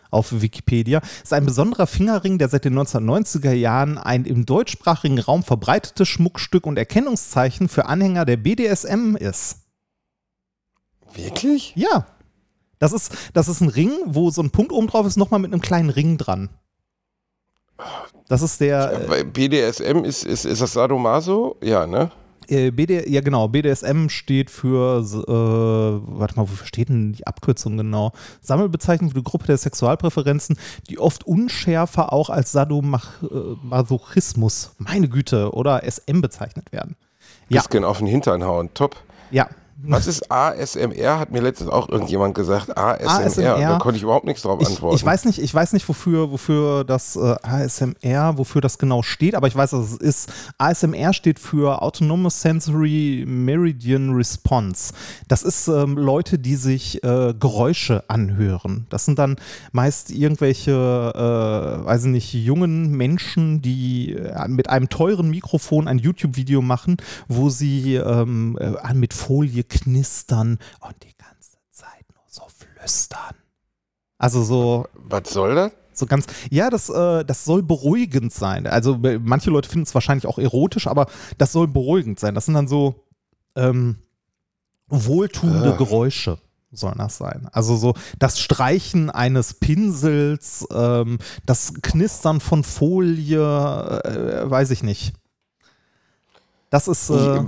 auf 0.09 0.41
Wikipedia, 0.41 1.01
ist 1.21 1.33
ein 1.33 1.45
besonderer 1.45 1.85
Fingerring, 1.85 2.37
der 2.37 2.47
seit 2.47 2.63
den 2.63 2.73
1990er 2.79 3.51
Jahren 3.51 3.97
ein 3.97 4.23
im 4.23 4.45
deutschsprachigen 4.45 5.19
Raum 5.19 5.43
verbreitetes 5.43 6.07
Schmuckstück 6.07 6.65
und 6.65 6.77
Erkennungszeichen 6.77 7.67
für 7.67 7.87
Anhänger 7.87 8.23
der 8.23 8.37
BDSM 8.37 9.17
ist. 9.17 9.57
Wirklich? 11.13 11.73
Ja. 11.75 12.05
Das 12.79 12.93
ist, 12.93 13.11
das 13.33 13.47
ist 13.47 13.61
ein 13.61 13.69
Ring, 13.69 13.91
wo 14.05 14.29
so 14.29 14.41
ein 14.41 14.51
Punkt 14.51 14.71
oben 14.71 14.87
drauf 14.87 15.05
ist, 15.05 15.17
nochmal 15.17 15.39
mit 15.39 15.51
einem 15.51 15.61
kleinen 15.61 15.89
Ring 15.89 16.17
dran. 16.17 16.49
Das 18.27 18.41
ist 18.41 18.59
der, 18.59 18.91
Ja, 18.91 19.09
weil 19.09 19.23
BDSM 19.25 20.03
ist, 20.03 20.25
ist, 20.25 20.45
ist 20.45 20.61
das 20.61 20.73
Sadomaso? 20.73 21.55
Ja, 21.61 21.85
ne? 21.87 22.11
Äh, 22.49 22.71
BD, 22.71 23.09
ja 23.09 23.19
genau, 23.21 23.47
BDSM 23.49 24.07
steht 24.09 24.49
für, 24.49 25.01
äh, 25.01 26.01
warte 26.17 26.35
mal, 26.37 26.43
wofür 26.43 26.65
steht 26.65 26.87
denn 26.89 27.11
die 27.13 27.27
Abkürzung 27.27 27.77
genau? 27.77 28.13
Sammelbezeichnung 28.41 29.11
für 29.11 29.17
die 29.17 29.23
Gruppe 29.23 29.47
der 29.47 29.57
Sexualpräferenzen, 29.57 30.57
die 30.89 30.97
oft 30.97 31.27
unschärfer 31.27 32.13
auch 32.13 32.29
als 32.29 32.53
Sadomasochismus, 32.53 34.71
meine 34.77 35.09
Güte, 35.09 35.51
oder 35.53 35.81
SM 35.83 36.21
bezeichnet 36.21 36.71
werden. 36.71 36.95
Ja, 37.49 37.59
Disken 37.61 37.83
auf 37.83 37.97
den 37.97 38.07
Hintern 38.07 38.43
hauen. 38.43 38.69
Top. 38.73 38.95
ja. 39.31 39.49
Was 39.79 40.07
ist 40.07 40.31
ASMR? 40.31 41.19
Hat 41.19 41.31
mir 41.31 41.41
letztens 41.41 41.69
auch 41.69 41.87
irgendjemand 41.89 42.33
gesagt. 42.33 42.75
ASMR. 42.75 43.25
ASMR. 43.25 43.59
Da 43.59 43.77
konnte 43.77 43.97
ich 43.97 44.03
überhaupt 44.03 44.25
nichts 44.25 44.41
drauf 44.41 44.59
Ich, 44.59 44.67
antworten. 44.67 44.95
ich 44.95 45.05
weiß 45.05 45.25
nicht, 45.25 45.39
ich 45.39 45.53
weiß 45.53 45.73
nicht, 45.73 45.87
wofür, 45.87 46.31
wofür 46.31 46.83
das 46.83 47.15
äh, 47.15 47.35
ASMR, 47.43 48.37
wofür 48.39 48.61
das 48.61 48.79
genau 48.79 49.03
steht, 49.03 49.35
aber 49.35 49.47
ich 49.47 49.55
weiß, 49.55 49.71
dass 49.71 49.91
es 49.91 49.97
ist. 49.97 50.33
ASMR 50.57 51.13
steht 51.13 51.37
für 51.39 51.83
Autonomous 51.83 52.41
Sensory 52.41 53.23
Meridian 53.27 54.15
Response. 54.15 54.93
Das 55.27 55.43
ist 55.43 55.67
ähm, 55.67 55.95
Leute, 55.95 56.39
die 56.39 56.55
sich 56.55 57.03
äh, 57.03 57.35
Geräusche 57.39 58.03
anhören. 58.07 58.87
Das 58.89 59.05
sind 59.05 59.19
dann 59.19 59.35
meist 59.73 60.09
irgendwelche, 60.09 60.71
äh, 60.71 61.85
weiß 61.85 62.05
ich 62.05 62.11
nicht, 62.11 62.33
jungen 62.33 62.93
Menschen, 62.97 63.61
die 63.61 64.13
äh, 64.13 64.47
mit 64.47 64.71
einem 64.71 64.89
teuren 64.89 65.29
Mikrofon 65.29 65.87
ein 65.87 65.99
YouTube-Video 65.99 66.63
machen, 66.63 66.97
wo 67.27 67.49
sie 67.49 67.93
ähm, 67.95 68.57
äh, 68.59 68.93
mit 68.95 69.13
Folie 69.13 69.66
knistern 69.69 70.59
und 70.81 70.95
die 71.03 71.15
ganze 71.17 71.57
Zeit 71.71 72.05
nur 72.13 72.23
so 72.27 72.43
flüstern. 72.49 73.35
Also 74.17 74.43
so, 74.43 74.87
Was 74.93 75.29
soll 75.31 75.55
das? 75.55 75.71
so 75.93 76.05
ganz, 76.05 76.25
ja, 76.51 76.69
das, 76.69 76.89
äh, 76.89 77.25
das 77.25 77.43
soll 77.45 77.63
beruhigend 77.63 78.31
sein. 78.31 78.67
Also 78.67 78.95
äh, 79.03 79.19
manche 79.19 79.49
Leute 79.49 79.67
finden 79.69 79.83
es 79.87 79.93
wahrscheinlich 79.95 80.27
auch 80.27 80.37
erotisch, 80.37 80.87
aber 80.87 81.07
das 81.37 81.51
soll 81.51 81.67
beruhigend 81.67 82.19
sein. 82.19 82.35
Das 82.35 82.45
sind 82.45 82.53
dann 82.53 82.67
so 82.67 83.03
ähm, 83.55 83.97
wohltuende 84.87 85.73
Ah. 85.73 85.77
Geräusche. 85.77 86.37
Sollen 86.71 86.97
das 86.97 87.17
sein? 87.17 87.47
Also 87.53 87.77
so 87.77 87.93
das 88.19 88.39
Streichen 88.39 89.09
eines 89.09 89.53
Pinsels, 89.55 90.67
ähm, 90.71 91.17
das 91.45 91.73
Knistern 91.81 92.41
von 92.41 92.63
Folie, 92.63 93.39
äh, 94.03 94.49
weiß 94.49 94.71
ich 94.71 94.83
nicht. 94.83 95.13
Das 96.69 96.87
ist. 96.87 97.09
Äh, 97.09 97.43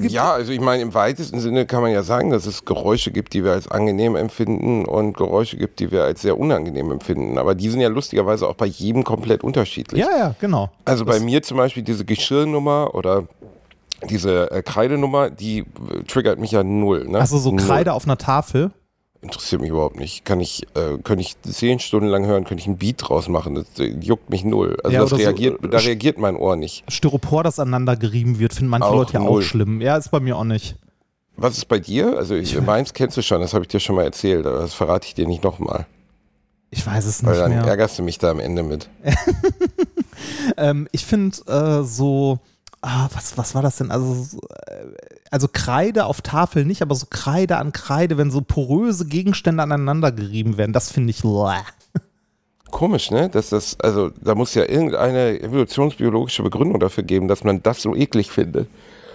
gibt, 0.00 0.10
ja, 0.10 0.32
also 0.32 0.52
ich 0.52 0.60
meine, 0.60 0.82
im 0.82 0.94
weitesten 0.94 1.38
Sinne 1.38 1.64
kann 1.64 1.80
man 1.80 1.92
ja 1.92 2.02
sagen, 2.02 2.30
dass 2.30 2.44
es 2.46 2.64
Geräusche 2.64 3.12
gibt, 3.12 3.34
die 3.34 3.44
wir 3.44 3.52
als 3.52 3.68
angenehm 3.68 4.16
empfinden 4.16 4.84
und 4.84 5.16
Geräusche 5.16 5.56
gibt, 5.56 5.78
die 5.78 5.92
wir 5.92 6.02
als 6.02 6.22
sehr 6.22 6.38
unangenehm 6.38 6.90
empfinden. 6.90 7.38
Aber 7.38 7.54
die 7.54 7.68
sind 7.68 7.80
ja 7.80 7.88
lustigerweise 7.88 8.48
auch 8.48 8.56
bei 8.56 8.66
jedem 8.66 9.04
komplett 9.04 9.44
unterschiedlich. 9.44 10.00
ja, 10.00 10.10
ja, 10.16 10.34
genau. 10.40 10.70
Also 10.84 11.04
bei 11.04 11.20
mir 11.20 11.42
zum 11.42 11.56
Beispiel 11.56 11.84
diese 11.84 12.04
Geschirrnummer 12.04 12.94
oder 12.94 13.28
diese 14.10 14.50
äh, 14.50 14.62
Kreidenummer, 14.62 15.30
die 15.30 15.60
äh, 15.60 16.02
triggert 16.06 16.38
mich 16.38 16.50
ja 16.50 16.64
null. 16.64 17.06
Ne? 17.08 17.18
Also 17.18 17.38
so 17.38 17.52
Null. 17.52 17.64
Kreide 17.64 17.92
auf 17.92 18.04
einer 18.04 18.18
Tafel. 18.18 18.72
Interessiert 19.24 19.60
mich 19.62 19.70
überhaupt 19.70 19.96
nicht. 19.98 20.24
Kann 20.24 20.38
ich, 20.40 20.64
äh, 20.74 20.98
könnte 21.02 21.22
ich 21.22 21.34
zehn 21.42 21.78
Stunden 21.80 22.08
lang 22.08 22.26
hören, 22.26 22.44
könnte 22.44 22.60
ich 22.60 22.66
einen 22.68 22.76
Beat 22.78 22.96
draus 23.08 23.28
machen. 23.28 23.54
Das 23.54 23.66
äh, 23.78 23.86
juckt 24.00 24.28
mich 24.30 24.44
null. 24.44 24.76
Also 24.84 24.94
Ja, 24.94 25.00
das 25.00 25.12
oder 25.12 25.18
so, 25.22 25.24
reagiert, 25.28 25.64
äh, 25.64 25.68
da 25.68 25.78
reagiert 25.78 26.18
mein 26.18 26.36
Ohr 26.36 26.56
nicht. 26.56 26.84
Styropor, 26.92 27.42
das 27.42 27.58
aneinander 27.58 27.96
gerieben 27.96 28.38
wird, 28.38 28.52
finden 28.54 28.70
manche 28.70 28.86
Auch 28.88 28.94
Leute 28.94 29.14
ja 29.14 29.20
auch 29.20 29.24
null. 29.24 29.42
schlimm. 29.42 29.80
Ja, 29.80 29.96
ist 29.96 30.10
bei 30.10 30.20
mir 30.20 30.36
auch 30.36 30.44
nicht. 30.44 30.76
Was 31.36 31.56
ist 31.58 31.66
bei 31.66 31.80
dir? 31.80 32.16
Also 32.16 32.34
ich, 32.36 32.60
meins 32.60 32.92
kennst 32.92 33.16
du 33.16 33.22
schon, 33.22 33.40
das 33.40 33.54
habe 33.54 33.64
ich 33.64 33.68
dir 33.68 33.80
schon 33.80 33.96
mal 33.96 34.04
erzählt, 34.04 34.46
aber 34.46 34.58
das 34.60 34.74
verrate 34.74 35.06
ich 35.08 35.14
dir 35.14 35.26
nicht 35.26 35.42
nochmal. 35.42 35.86
Ich 36.70 36.86
weiß 36.86 37.06
es 37.06 37.24
Weil 37.24 37.32
nicht 37.32 37.40
dann 37.42 37.50
mehr. 37.50 37.64
ärgerst 37.64 37.98
du 37.98 38.02
mich 38.02 38.18
da 38.18 38.30
am 38.30 38.38
Ende 38.40 38.62
mit. 38.62 38.88
Ähm, 40.56 40.88
ich 40.92 41.04
finde 41.04 41.36
äh, 41.48 41.82
so, 41.84 42.38
ah, 42.82 43.08
was, 43.12 43.36
was 43.36 43.54
war 43.54 43.62
das 43.62 43.76
denn? 43.76 43.90
Also, 43.90 44.14
so, 44.14 44.38
äh, 44.66 44.86
also 45.34 45.48
Kreide 45.52 46.06
auf 46.06 46.22
Tafel 46.22 46.64
nicht, 46.64 46.80
aber 46.80 46.94
so 46.94 47.06
Kreide 47.10 47.56
an 47.56 47.72
Kreide, 47.72 48.16
wenn 48.18 48.30
so 48.30 48.40
poröse 48.40 49.04
Gegenstände 49.04 49.64
aneinander 49.64 50.12
gerieben 50.12 50.58
werden, 50.58 50.72
das 50.72 50.92
finde 50.92 51.10
ich. 51.10 51.22
bläh. 51.22 51.58
Komisch, 52.70 53.10
ne? 53.10 53.28
Dass 53.30 53.48
das, 53.48 53.76
also 53.80 54.10
da 54.22 54.36
muss 54.36 54.54
ja 54.54 54.62
irgendeine 54.62 55.40
evolutionsbiologische 55.40 56.44
Begründung 56.44 56.78
dafür 56.78 57.02
geben, 57.02 57.26
dass 57.26 57.42
man 57.42 57.60
das 57.64 57.82
so 57.82 57.96
eklig 57.96 58.30
findet. 58.30 58.68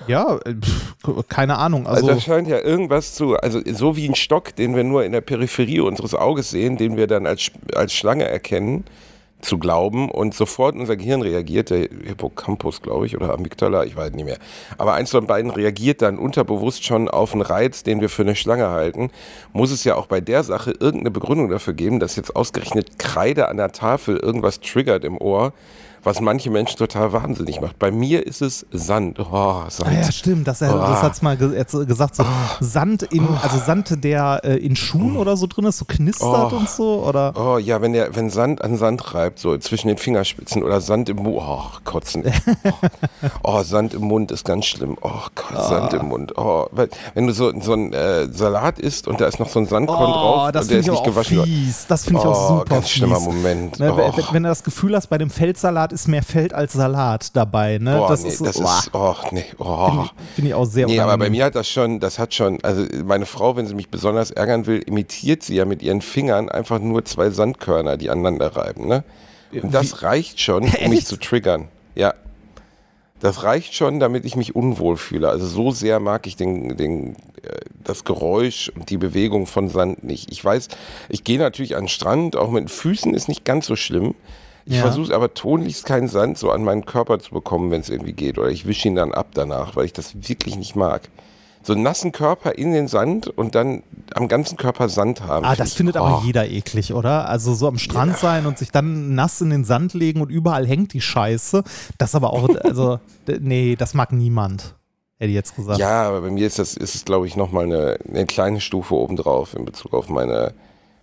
Ja, 0.07 0.39
äh, 0.43 0.55
pff, 0.55 1.25
keine 1.29 1.57
Ahnung. 1.57 1.87
Also, 1.87 2.07
Also, 2.07 2.15
da 2.15 2.19
scheint 2.19 2.49
ja 2.49 2.59
irgendwas 2.59 3.15
zu, 3.15 3.37
also 3.37 3.61
so 3.71 3.95
wie 3.95 4.09
ein 4.09 4.15
Stock, 4.15 4.53
den 4.57 4.75
wir 4.75 4.83
nur 4.83 5.05
in 5.05 5.13
der 5.13 5.21
Peripherie 5.21 5.79
unseres 5.79 6.15
Auges 6.15 6.49
sehen, 6.49 6.75
den 6.75 6.97
wir 6.97 7.07
dann 7.07 7.27
als, 7.27 7.49
als 7.73 7.93
Schlange 7.93 8.25
erkennen, 8.25 8.83
zu 9.41 9.57
glauben 9.57 10.09
und 10.09 10.33
sofort 10.33 10.75
unser 10.75 10.97
Gehirn 10.97 11.21
reagiert, 11.21 11.69
der 11.69 11.79
Hippocampus, 11.79 12.81
glaube 12.81 13.05
ich, 13.05 13.15
oder 13.15 13.33
Amygdala, 13.33 13.85
ich 13.85 13.95
weiß 13.95 14.11
nicht 14.11 14.25
mehr. 14.25 14.37
Aber 14.77 14.93
eins 14.93 15.11
von 15.11 15.27
beiden 15.27 15.51
reagiert 15.51 16.01
dann 16.01 16.17
unterbewusst 16.17 16.83
schon 16.83 17.07
auf 17.07 17.33
einen 17.33 17.41
Reiz, 17.41 17.83
den 17.83 18.01
wir 18.01 18.09
für 18.09 18.23
eine 18.23 18.35
Schlange 18.35 18.69
halten. 18.69 19.11
Muss 19.53 19.71
es 19.71 19.83
ja 19.83 19.95
auch 19.95 20.07
bei 20.07 20.21
der 20.21 20.43
Sache 20.43 20.71
irgendeine 20.71 21.11
Begründung 21.11 21.49
dafür 21.49 21.73
geben, 21.73 21.99
dass 21.99 22.15
jetzt 22.15 22.35
ausgerechnet 22.35 22.99
Kreide 22.99 23.47
an 23.47 23.57
der 23.57 23.71
Tafel 23.71 24.17
irgendwas 24.17 24.59
triggert 24.59 25.03
im 25.05 25.17
Ohr, 25.17 25.53
was 26.03 26.21
manche 26.21 26.49
Menschen 26.49 26.77
total 26.77 27.13
wahnsinnig 27.13 27.61
macht. 27.61 27.77
Bei 27.79 27.91
mir 27.91 28.25
ist 28.25 28.41
es 28.41 28.65
Sand. 28.71 29.19
Oh, 29.19 29.63
Sand. 29.69 29.89
ah 29.89 29.93
ja, 29.93 30.11
stimmt, 30.11 30.47
das, 30.47 30.59
das 30.59 30.73
Oh. 30.73 30.79
hat 30.81 31.13
es 31.13 31.21
mal 31.21 31.37
ge 31.37 31.63
gesagt, 31.85 32.15
so 32.15 32.25
Sand 32.61 33.03
in, 33.03 33.27
also 33.41 33.57
Sand, 33.65 34.03
der 34.03 34.41
äh, 34.43 34.55
in 34.57 34.75
Schuhen 34.75 35.17
oder 35.17 35.35
so 35.37 35.47
drin 35.47 35.65
ist, 35.65 35.77
so 35.77 35.85
knistert 35.85 36.53
Oh. 36.53 36.55
und 36.55 36.69
so, 36.69 37.03
oder? 37.05 37.33
Oh 37.35 37.57
ja, 37.57 37.81
wenn 37.81 37.93
der, 37.93 38.15
wenn 38.15 38.29
Sand 38.29 38.61
an 38.63 38.77
Sand 38.77 39.13
reibt, 39.13 39.39
so 39.39 39.57
zwischen 39.57 39.87
den 39.87 39.97
Fingerspitzen 39.97 40.63
oder 40.63 40.81
Sand 40.81 41.09
im 41.09 41.17
Mund, 41.17 41.37
oh, 41.39 41.61
kotzen. 41.83 42.23
Oh, 42.23 42.69
oh, 43.59 43.63
Sand 43.63 43.93
im 43.93 44.03
Mund 44.03 44.31
ist 44.31 44.45
ganz 44.45 44.65
schlimm. 44.65 44.97
Oh 45.01 45.09
Gott, 45.35 45.65
Sand 45.67 45.93
im 45.93 46.07
Mund. 46.07 46.33
Oh, 46.37 46.67
wenn 47.13 47.27
du 47.27 47.33
so, 47.33 47.51
so 47.59 47.73
einen 47.73 47.93
äh, 47.93 48.27
Salat 48.31 48.79
isst 48.79 49.07
und 49.07 49.19
da 49.21 49.25
ist 49.27 49.39
noch 49.39 49.49
so 49.49 49.59
ein 49.59 49.65
Sandkorn 49.67 50.11
drauf 50.11 50.47
Oh, 50.47 50.51
das 50.51 50.63
und 50.63 50.71
der 50.71 50.79
ist 50.79 50.85
ich 50.85 50.91
nicht 50.91 50.99
auch 50.99 51.03
gewaschen. 51.05 51.43
fies. 51.43 51.85
Das 51.87 52.05
finde 52.05 52.21
ich 52.21 52.25
oh, 52.25 52.29
auch 52.31 52.47
super 52.49 52.65
ganz 52.65 52.85
fies. 52.85 52.91
schlimmer 52.97 53.19
Moment. 53.19 53.79
Ne, 53.79 53.93
oh. 53.93 53.97
wenn, 53.97 54.25
wenn 54.31 54.43
du 54.43 54.49
das 54.49 54.63
Gefühl 54.63 54.95
hast, 54.95 55.07
bei 55.07 55.17
dem 55.17 55.29
Feldsalat 55.29 55.88
ist 55.91 56.07
mehr 56.07 56.23
Feld 56.23 56.53
als 56.53 56.73
Salat 56.73 57.35
dabei, 57.35 57.77
ne? 57.77 57.97
Boah, 57.97 58.09
das 58.09 58.23
nee, 58.23 58.29
ist 58.29 58.41
das 58.41 58.55
ist, 58.57 58.89
oh, 58.93 59.15
nee, 59.31 59.45
oh. 59.57 59.87
finde 59.87 60.03
ich, 60.03 60.35
find 60.35 60.47
ich 60.47 60.53
auch 60.53 60.65
sehr 60.65 60.87
Nee, 60.87 60.99
aber 60.99 61.17
bei 61.17 61.29
mir 61.29 61.45
hat 61.45 61.55
das 61.55 61.69
schon, 61.69 61.99
das 61.99 62.19
hat 62.19 62.33
schon, 62.33 62.63
also 62.63 62.85
meine 63.03 63.25
Frau, 63.25 63.55
wenn 63.55 63.67
sie 63.67 63.75
mich 63.75 63.89
besonders 63.89 64.31
ärgern 64.31 64.65
will, 64.65 64.79
imitiert 64.79 65.43
sie 65.43 65.55
ja 65.55 65.65
mit 65.65 65.81
ihren 65.81 66.01
Fingern 66.01 66.49
einfach 66.49 66.79
nur 66.79 67.05
zwei 67.05 67.29
Sandkörner, 67.29 67.97
die 67.97 68.09
aneinander 68.09 68.55
reiben, 68.55 68.87
ne? 68.87 69.03
Und 69.51 69.73
das 69.73 70.03
reicht 70.03 70.39
schon, 70.39 70.63
um 70.83 70.89
mich 70.89 71.05
zu 71.05 71.17
triggern. 71.17 71.67
Ja. 71.95 72.13
Das 73.19 73.43
reicht 73.43 73.73
schon, 73.75 73.99
damit 73.99 74.23
ich 74.23 74.37
mich 74.37 74.55
unwohl 74.55 74.95
fühle. 74.95 75.29
Also 75.29 75.45
so 75.45 75.71
sehr 75.71 75.99
mag 75.99 76.25
ich 76.25 76.37
den, 76.37 76.77
den, 76.77 77.15
äh, 77.43 77.59
das 77.83 78.05
Geräusch 78.05 78.71
und 78.73 78.89
die 78.89 78.97
Bewegung 78.97 79.45
von 79.45 79.67
Sand 79.67 80.03
nicht. 80.03 80.31
Ich 80.31 80.43
weiß, 80.43 80.69
ich 81.09 81.25
gehe 81.25 81.37
natürlich 81.37 81.75
an 81.75 81.83
den 81.83 81.89
Strand, 81.89 82.37
auch 82.37 82.49
mit 82.49 82.63
den 82.63 82.69
Füßen 82.69 83.13
ist 83.13 83.27
nicht 83.27 83.43
ganz 83.43 83.65
so 83.65 83.75
schlimm. 83.75 84.15
Ich 84.65 84.75
Ja. 84.75 84.81
versuche 84.81 85.13
aber 85.15 85.33
tunlichst 85.33 85.85
keinen 85.85 86.07
Sand 86.07 86.37
so 86.37 86.51
an 86.51 86.63
meinen 86.63 86.85
Körper 86.85 87.19
zu 87.19 87.31
bekommen, 87.31 87.71
wenn 87.71 87.81
es 87.81 87.89
irgendwie 87.89 88.13
geht. 88.13 88.37
Oder 88.37 88.49
ich 88.49 88.65
wische 88.67 88.87
ihn 88.87 88.95
dann 88.95 89.13
ab 89.13 89.27
danach, 89.33 89.75
weil 89.75 89.85
ich 89.85 89.93
das 89.93 90.15
wirklich 90.27 90.57
nicht 90.57 90.75
mag. 90.75 91.09
So 91.61 91.73
einen 91.73 91.83
nassen 91.83 92.13
Körper 92.13 92.53
in 92.57 92.71
den 92.71 92.87
Sand 92.87 93.27
und 93.27 93.53
dann 93.53 93.83
am 94.15 94.29
ganzen 94.29 94.55
Körper 94.57 94.87
Sand 94.87 95.21
haben. 95.23 95.43
Ah, 95.43 95.49
find 95.49 95.59
das 95.59 95.67
ich- 95.69 95.75
findet 95.75 95.97
aber 95.97 96.21
oh. 96.21 96.25
jeder 96.25 96.47
eklig, 96.47 96.93
oder? 96.93 97.27
Also 97.27 97.53
so 97.53 97.67
am 97.67 97.77
Strand 97.77 98.17
sein 98.17 98.45
und 98.45 98.57
sich 98.57 98.71
dann 98.71 99.13
nass 99.13 99.41
in 99.41 99.49
den 99.49 99.65
Sand 99.65 99.93
legen 99.93 100.21
und 100.21 100.29
überall 100.29 100.65
hängt 100.65 100.93
die 100.93 101.01
Scheiße. 101.01 101.63
Das 101.97 102.15
aber 102.15 102.31
auch, 102.31 102.47
also, 102.63 102.99
nee, 103.39 103.75
das 103.75 103.93
mag 103.93 104.13
niemand, 104.13 104.75
hätte 105.17 105.29
ich 105.29 105.35
jetzt 105.35 105.55
gesagt. 105.55 105.79
Ja, 105.79 106.03
aber 106.07 106.21
bei 106.21 106.29
mir 106.31 106.47
ist 106.47 106.59
das, 106.59 106.77
ist 106.77 106.95
es, 106.95 107.03
glaube 107.03 107.27
ich, 107.27 107.35
nochmal 107.35 107.65
eine, 107.65 107.97
eine 108.07 108.25
kleine 108.25 108.61
Stufe 108.61 108.95
obendrauf 108.95 109.53
in 109.53 109.65
Bezug 109.65 109.93
auf 109.93 110.07
meine, 110.07 110.53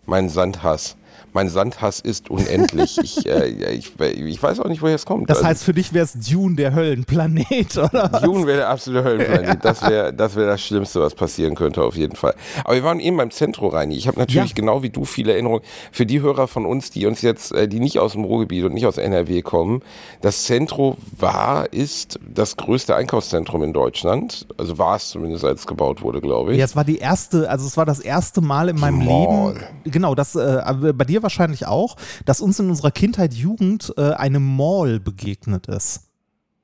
meinen 0.07 0.31
Sandhass. 0.31 0.97
Mein 1.37 1.51
Sandhass 1.51 2.01
ist 2.01 2.31
unendlich. 2.31 2.97
ich, 3.03 3.27
äh, 3.27 3.49
ich, 3.75 3.93
ich 4.01 4.43
weiß 4.43 4.59
auch 4.61 4.69
nicht, 4.69 4.81
woher 4.81 4.95
es 4.95 5.05
kommt. 5.05 5.29
Das 5.29 5.37
Also, 5.39 5.49
heißt, 5.51 5.65
für 5.65 5.75
dich 5.75 5.93
wäre 5.93 6.07
es 6.07 6.15
Dune, 6.15 6.57
der 6.57 6.75
Höllenplanet, 6.75 7.77
oder? 7.77 8.09
was? 8.11 8.23
Dune 8.23 8.47
wäre 8.47 8.57
der 8.61 8.69
absolute 8.71 9.05
Höllenplanet. 9.05 9.63
Das 9.63 9.83
wäre 9.83 10.15
das, 10.15 10.35
wär 10.35 10.47
das 10.47 10.63
Schlimmste, 10.63 11.01
was 11.03 11.15
passieren 11.15 11.55
könnte, 11.55 11.83
auf 11.83 11.95
jeden 11.95 12.17
Fall. 12.17 12.35
Aber 12.65 12.75
wir 12.75 12.83
waren 12.85 13.01
eben 13.01 13.19
beim 13.19 13.31
Zentro, 13.31 13.69
Reini. 13.69 13.97
Ich 13.97 14.09
habe 14.09 14.19
natürlich 14.19 14.51
Ja. 14.53 14.55
genau 14.55 14.83
wie 14.83 14.89
du 14.89 15.05
viele 15.05 15.33
Erinnerungen. 15.33 15.63
Für 15.93 16.07
die 16.07 16.23
Hörer 16.23 16.49
von 16.49 16.65
uns, 16.65 16.91
die 16.91 17.05
uns 17.05 17.21
jetzt, 17.21 17.53
äh, 17.53 17.69
die 17.69 17.81
nicht 17.81 17.99
aus 17.99 18.13
dem 18.13 18.25
Ruhrgebiet 18.25 18.65
und 18.65 18.73
nicht 18.73 18.87
aus 18.87 18.97
NRW 18.97 19.43
kommen, 19.43 19.83
das 20.23 20.45
Zentro 20.45 20.97
war, 21.19 21.71
ist 21.71 22.19
das 22.27 22.57
größte 22.57 22.97
Einkaufszentrum 22.97 23.63
in 23.63 23.75
Deutschland. 23.75 24.47
Also 24.57 24.79
war 24.79 24.97
es 24.97 25.11
zumindest, 25.11 25.45
als 25.45 25.61
es 25.61 25.67
gebaut 25.67 26.01
wurde, 26.01 26.23
glaube 26.23 26.53
ich. 26.53 26.59
Ja, 26.59 26.65
es 26.65 26.75
war 26.75 26.85
die 26.85 26.97
erste, 26.97 27.51
also 27.51 27.67
es 27.67 27.77
war 27.77 27.85
das 27.85 28.01
erste 28.01 28.41
Mal 28.41 28.71
in 28.71 28.81
meinem 28.81 29.05
Mall. 29.05 29.55
Leben, 29.55 29.65
genau, 29.85 30.15
das 30.15 30.35
äh, 30.35 30.63
bei 30.95 31.05
dir 31.05 31.23
wahrscheinlich 31.27 31.67
auch, 31.67 31.97
dass 32.25 32.41
uns 32.41 32.59
in 32.61 32.71
unserer 32.71 32.91
Kindheit, 32.93 33.35
Jugend 33.35 33.93
äh, 33.97 34.13
eine 34.13 34.39
Mall 34.41 35.01
begegnet 35.01 35.67
ist. 35.67 36.03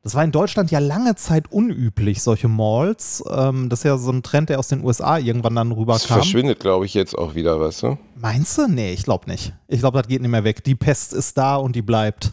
Das 0.05 0.17
war 0.17 0.25
in 0.25 0.33
Deutschland 0.33 0.73
ja 0.73 0.81
lange 0.81 1.15
Zeit 1.15 1.53
unüblich, 1.53 2.23
solche 2.23 2.49
Malls. 2.49 3.23
Ähm, 3.31 3.69
das 3.69 3.81
ist 3.81 3.85
ja 3.85 3.97
so 3.99 4.11
ein 4.11 4.23
Trend, 4.25 4.49
der 4.49 4.59
aus 4.59 4.67
den 4.67 4.85
USA 4.85 5.17
irgendwann 5.19 5.55
dann 5.55 5.71
rüberkam. 5.71 6.01
verschwindet, 6.01 6.59
glaube 6.59 6.87
ich, 6.87 6.95
jetzt 6.95 7.17
auch 7.17 7.37
wieder, 7.37 7.61
weißt 7.61 7.83
du? 7.85 7.99
Meinst 8.17 8.59
du? 8.59 8.67
Nee, 8.67 8.93
ich 8.93 9.05
glaube 9.05 9.31
nicht. 9.31 9.53
Ich 9.69 9.79
glaube, 9.79 9.99
das 9.99 10.09
geht 10.09 10.21
nicht 10.21 10.31
mehr 10.31 10.43
weg. 10.43 10.65
Die 10.65 10.75
Pest 10.75 11.13
ist 11.13 11.39
da 11.39 11.55
und 11.57 11.77
die 11.77 11.83
bleibt. 11.83 12.33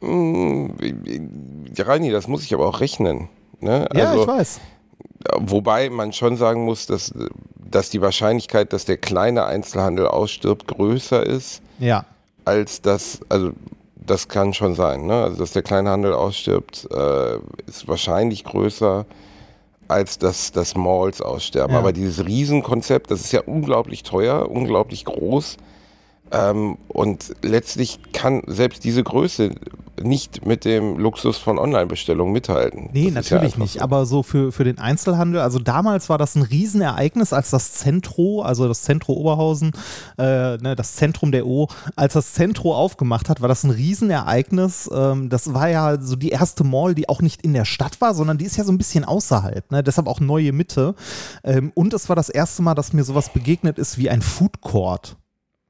Hm, 0.00 0.74
Reini, 1.78 2.10
das 2.10 2.26
muss 2.26 2.42
ich 2.42 2.52
aber 2.54 2.66
auch 2.66 2.80
rechnen. 2.80 3.28
Ne? 3.60 3.88
Ja, 3.94 4.10
Also, 4.10 4.22
ich 4.22 4.28
weiß. 4.28 4.60
Wobei 5.38 5.90
man 5.90 6.12
schon 6.12 6.36
sagen 6.36 6.64
muss, 6.64 6.86
dass, 6.86 7.12
dass 7.70 7.90
die 7.90 8.00
Wahrscheinlichkeit, 8.00 8.72
dass 8.72 8.84
der 8.84 8.96
kleine 8.96 9.44
Einzelhandel 9.46 10.06
ausstirbt, 10.08 10.66
größer 10.68 11.24
ist, 11.24 11.60
Ja. 11.78 12.04
als 12.44 12.80
das, 12.82 13.20
also 13.28 13.52
das 13.94 14.28
kann 14.28 14.54
schon 14.54 14.74
sein, 14.74 15.06
ne? 15.06 15.22
Also 15.24 15.36
dass 15.38 15.52
der 15.52 15.62
kleine 15.62 15.90
Handel 15.90 16.14
ausstirbt, 16.14 16.88
äh, 16.90 17.36
ist 17.66 17.86
wahrscheinlich 17.86 18.44
größer, 18.44 19.04
als 19.86 20.18
dass 20.18 20.52
das 20.52 20.74
Malls 20.76 21.20
aussterben. 21.20 21.74
Ja. 21.74 21.78
Aber 21.78 21.92
dieses 21.92 22.24
Riesenkonzept, 22.26 23.10
das 23.10 23.20
ist 23.20 23.32
ja 23.32 23.42
unglaublich 23.42 24.02
teuer, 24.02 24.50
unglaublich 24.50 25.04
groß. 25.04 25.56
Ähm, 26.30 26.76
und 26.88 27.34
letztlich 27.42 28.00
kann 28.12 28.42
selbst 28.46 28.84
diese 28.84 29.02
Größe 29.02 29.50
nicht 30.02 30.46
mit 30.46 30.64
dem 30.64 30.98
Luxus 30.98 31.38
von 31.38 31.58
Online-Bestellungen 31.58 32.32
mithalten. 32.32 32.90
Nee, 32.92 33.10
Das 33.10 33.28
ja 33.30 33.36
natürlich 33.36 33.54
einfach 33.54 33.58
nicht. 33.58 33.74
so. 33.74 33.80
Aber 33.80 34.06
so 34.06 34.22
für, 34.22 34.52
für 34.52 34.64
den 34.64 34.78
Einzelhandel, 34.78 35.40
also 35.40 35.58
damals 35.58 36.08
war 36.08 36.18
das 36.18 36.34
ein 36.34 36.42
Riesenereignis, 36.42 37.32
als 37.32 37.50
das 37.50 37.72
Zentro, 37.72 38.42
also 38.42 38.68
das 38.68 38.82
Zentro 38.82 39.14
Oberhausen, 39.14 39.72
äh, 40.18 40.56
ne, 40.58 40.74
das 40.76 40.94
Zentrum 40.94 41.32
der 41.32 41.46
O, 41.46 41.68
als 41.96 42.14
das 42.14 42.32
Zentro 42.32 42.74
aufgemacht 42.74 43.28
hat, 43.28 43.40
war 43.40 43.48
das 43.48 43.64
ein 43.64 43.70
Riesenereignis. 43.70 44.90
Ähm, 44.92 45.28
das 45.28 45.54
war 45.54 45.68
ja 45.68 46.00
so 46.00 46.16
die 46.16 46.30
erste 46.30 46.64
Mall, 46.64 46.94
die 46.94 47.08
auch 47.08 47.22
nicht 47.22 47.42
in 47.42 47.52
der 47.52 47.64
Stadt 47.64 48.00
war, 48.00 48.14
sondern 48.14 48.38
die 48.38 48.44
ist 48.44 48.56
ja 48.56 48.64
so 48.64 48.72
ein 48.72 48.78
bisschen 48.78 49.04
außerhalb. 49.04 49.70
Ne? 49.70 49.82
Deshalb 49.82 50.06
auch 50.06 50.20
neue 50.20 50.52
Mitte. 50.52 50.94
Ähm, 51.44 51.72
und 51.74 51.94
es 51.94 52.08
war 52.08 52.16
das 52.16 52.28
erste 52.28 52.62
Mal, 52.62 52.74
dass 52.74 52.92
mir 52.92 53.04
sowas 53.04 53.32
begegnet 53.32 53.78
ist 53.78 53.98
wie 53.98 54.10
ein 54.10 54.22
Food 54.22 54.60
Court. 54.60 55.16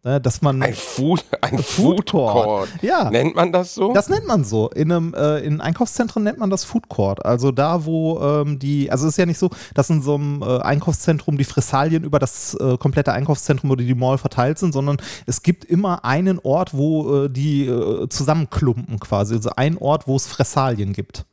Ne? 0.08 0.20
Dass 0.22 0.40
man. 0.40 0.62
Ein 0.62 0.72
Food, 0.72 1.22
ein 1.42 1.58
Food 1.58 2.10
Court. 2.10 2.44
Court. 2.44 2.68
Ja. 2.80 3.10
Nennt 3.10 3.36
man 3.36 3.52
das 3.52 3.74
so? 3.74 3.92
Das 3.92 4.08
nennt 4.08 4.26
man 4.26 4.42
so. 4.42 4.70
In 4.70 4.90
einem 4.90 5.14
äh, 5.14 5.40
in 5.40 5.60
Einkaufszentren 5.60 6.24
nennt 6.24 6.38
man 6.38 6.48
das 6.48 6.64
Food 6.64 6.88
Court. 6.88 7.24
Also 7.26 7.52
da, 7.52 7.84
wo 7.84 8.18
ähm, 8.20 8.58
die, 8.58 8.90
also 8.90 9.06
es 9.06 9.14
ist 9.14 9.18
ja 9.18 9.26
nicht 9.26 9.38
so, 9.38 9.50
dass 9.74 9.90
in 9.90 10.00
so 10.00 10.14
einem 10.14 10.42
äh, 10.42 10.60
Einkaufszentrum 10.60 11.36
die 11.36 11.44
Fressalien 11.44 12.04
über 12.04 12.18
das 12.18 12.54
äh, 12.54 12.78
komplette 12.78 13.12
Einkaufszentrum 13.12 13.70
oder 13.70 13.84
die 13.84 13.94
Mall 13.94 14.16
verteilt 14.16 14.58
sind, 14.58 14.72
sondern 14.72 14.96
es 15.26 15.42
gibt 15.42 15.66
immer 15.66 16.06
einen 16.06 16.38
Ort, 16.38 16.72
wo 16.72 17.24
äh, 17.24 17.28
die 17.28 17.66
äh, 17.66 18.08
zusammenklumpen 18.08 18.98
quasi. 19.00 19.34
Also 19.34 19.50
ein 19.56 19.76
Ort, 19.76 20.06
wo 20.06 20.16
es 20.16 20.26
Fressalien 20.26 20.94
gibt. 20.94 21.26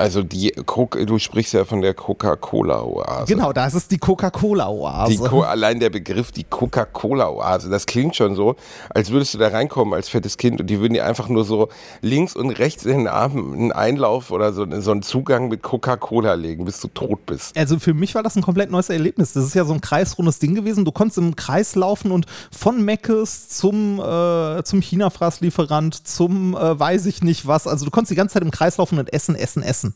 Also 0.00 0.22
die 0.22 0.50
Coca, 0.64 1.04
du 1.04 1.18
sprichst 1.18 1.52
ja 1.52 1.66
von 1.66 1.82
der 1.82 1.92
Coca-Cola-Oase. 1.92 3.26
Genau, 3.26 3.52
da 3.52 3.66
ist 3.66 3.74
es 3.74 3.86
die 3.86 3.98
Coca-Cola-Oase. 3.98 5.18
Co 5.24 5.42
allein 5.42 5.78
der 5.78 5.90
Begriff, 5.90 6.32
die 6.32 6.44
Coca-Cola-Oase, 6.44 7.68
das 7.68 7.84
klingt 7.84 8.16
schon 8.16 8.34
so, 8.34 8.56
als 8.88 9.10
würdest 9.10 9.34
du 9.34 9.38
da 9.38 9.48
reinkommen 9.48 9.92
als 9.92 10.08
fettes 10.08 10.38
Kind 10.38 10.58
und 10.58 10.68
die 10.68 10.80
würden 10.80 10.94
dir 10.94 11.04
einfach 11.04 11.28
nur 11.28 11.44
so 11.44 11.68
links 12.00 12.34
und 12.34 12.48
rechts 12.48 12.86
in 12.86 12.96
den 12.96 13.08
Arm 13.08 13.52
einen 13.52 13.72
Einlauf 13.72 14.30
oder 14.30 14.54
so, 14.54 14.64
so 14.80 14.90
einen 14.90 15.02
Zugang 15.02 15.48
mit 15.48 15.62
Coca-Cola 15.62 16.32
legen, 16.32 16.64
bis 16.64 16.80
du 16.80 16.88
tot 16.88 17.26
bist. 17.26 17.54
Also 17.58 17.78
für 17.78 17.92
mich 17.92 18.14
war 18.14 18.22
das 18.22 18.36
ein 18.36 18.42
komplett 18.42 18.70
neues 18.70 18.88
Erlebnis. 18.88 19.34
Das 19.34 19.44
ist 19.44 19.54
ja 19.54 19.66
so 19.66 19.74
ein 19.74 19.82
kreisrundes 19.82 20.38
Ding 20.38 20.54
gewesen. 20.54 20.86
Du 20.86 20.92
konntest 20.92 21.18
im 21.18 21.36
Kreis 21.36 21.74
laufen 21.74 22.10
und 22.10 22.24
von 22.50 22.82
Meckes 22.82 23.50
zum, 23.50 24.00
äh, 24.00 24.62
zum 24.62 24.80
China-Fraßlieferant, 24.80 26.08
zum 26.08 26.56
äh, 26.56 26.80
weiß 26.80 27.04
ich 27.04 27.22
nicht 27.22 27.46
was. 27.46 27.66
Also 27.66 27.84
du 27.84 27.90
konntest 27.90 28.12
die 28.12 28.16
ganze 28.16 28.32
Zeit 28.32 28.42
im 28.42 28.50
Kreis 28.50 28.78
laufen 28.78 28.98
und 28.98 29.12
essen, 29.12 29.34
essen, 29.34 29.62
essen. 29.62 29.89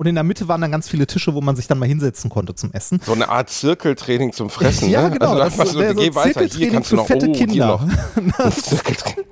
Und 0.00 0.06
in 0.06 0.14
der 0.14 0.24
Mitte 0.24 0.48
waren 0.48 0.62
dann 0.62 0.70
ganz 0.70 0.88
viele 0.88 1.06
Tische, 1.06 1.34
wo 1.34 1.42
man 1.42 1.56
sich 1.56 1.66
dann 1.66 1.78
mal 1.78 1.84
hinsetzen 1.84 2.30
konnte 2.30 2.54
zum 2.54 2.72
Essen. 2.72 3.02
So 3.04 3.12
eine 3.12 3.28
Art 3.28 3.50
Zirkeltraining 3.50 4.32
zum 4.32 4.48
Fressen. 4.48 4.88
Ja, 4.88 5.10
ne? 5.10 5.18
genau, 5.18 5.32
Also 5.32 5.58
das 5.58 5.68
ist- 5.68 5.72
so, 5.74 5.88
so 5.88 5.94
geh 5.94 6.14
weiter, 6.14 6.46
hier 6.46 6.70
kannst 6.70 6.90
du 6.90 6.96
für 6.96 7.02
noch, 7.02 7.06
fette 7.06 7.28
oh, 7.28 7.34
hier 7.34 7.46
Kinder. 7.46 7.66
noch. 7.66 7.82
Ein 8.46 8.52
Zirkeltraining. 8.52 9.26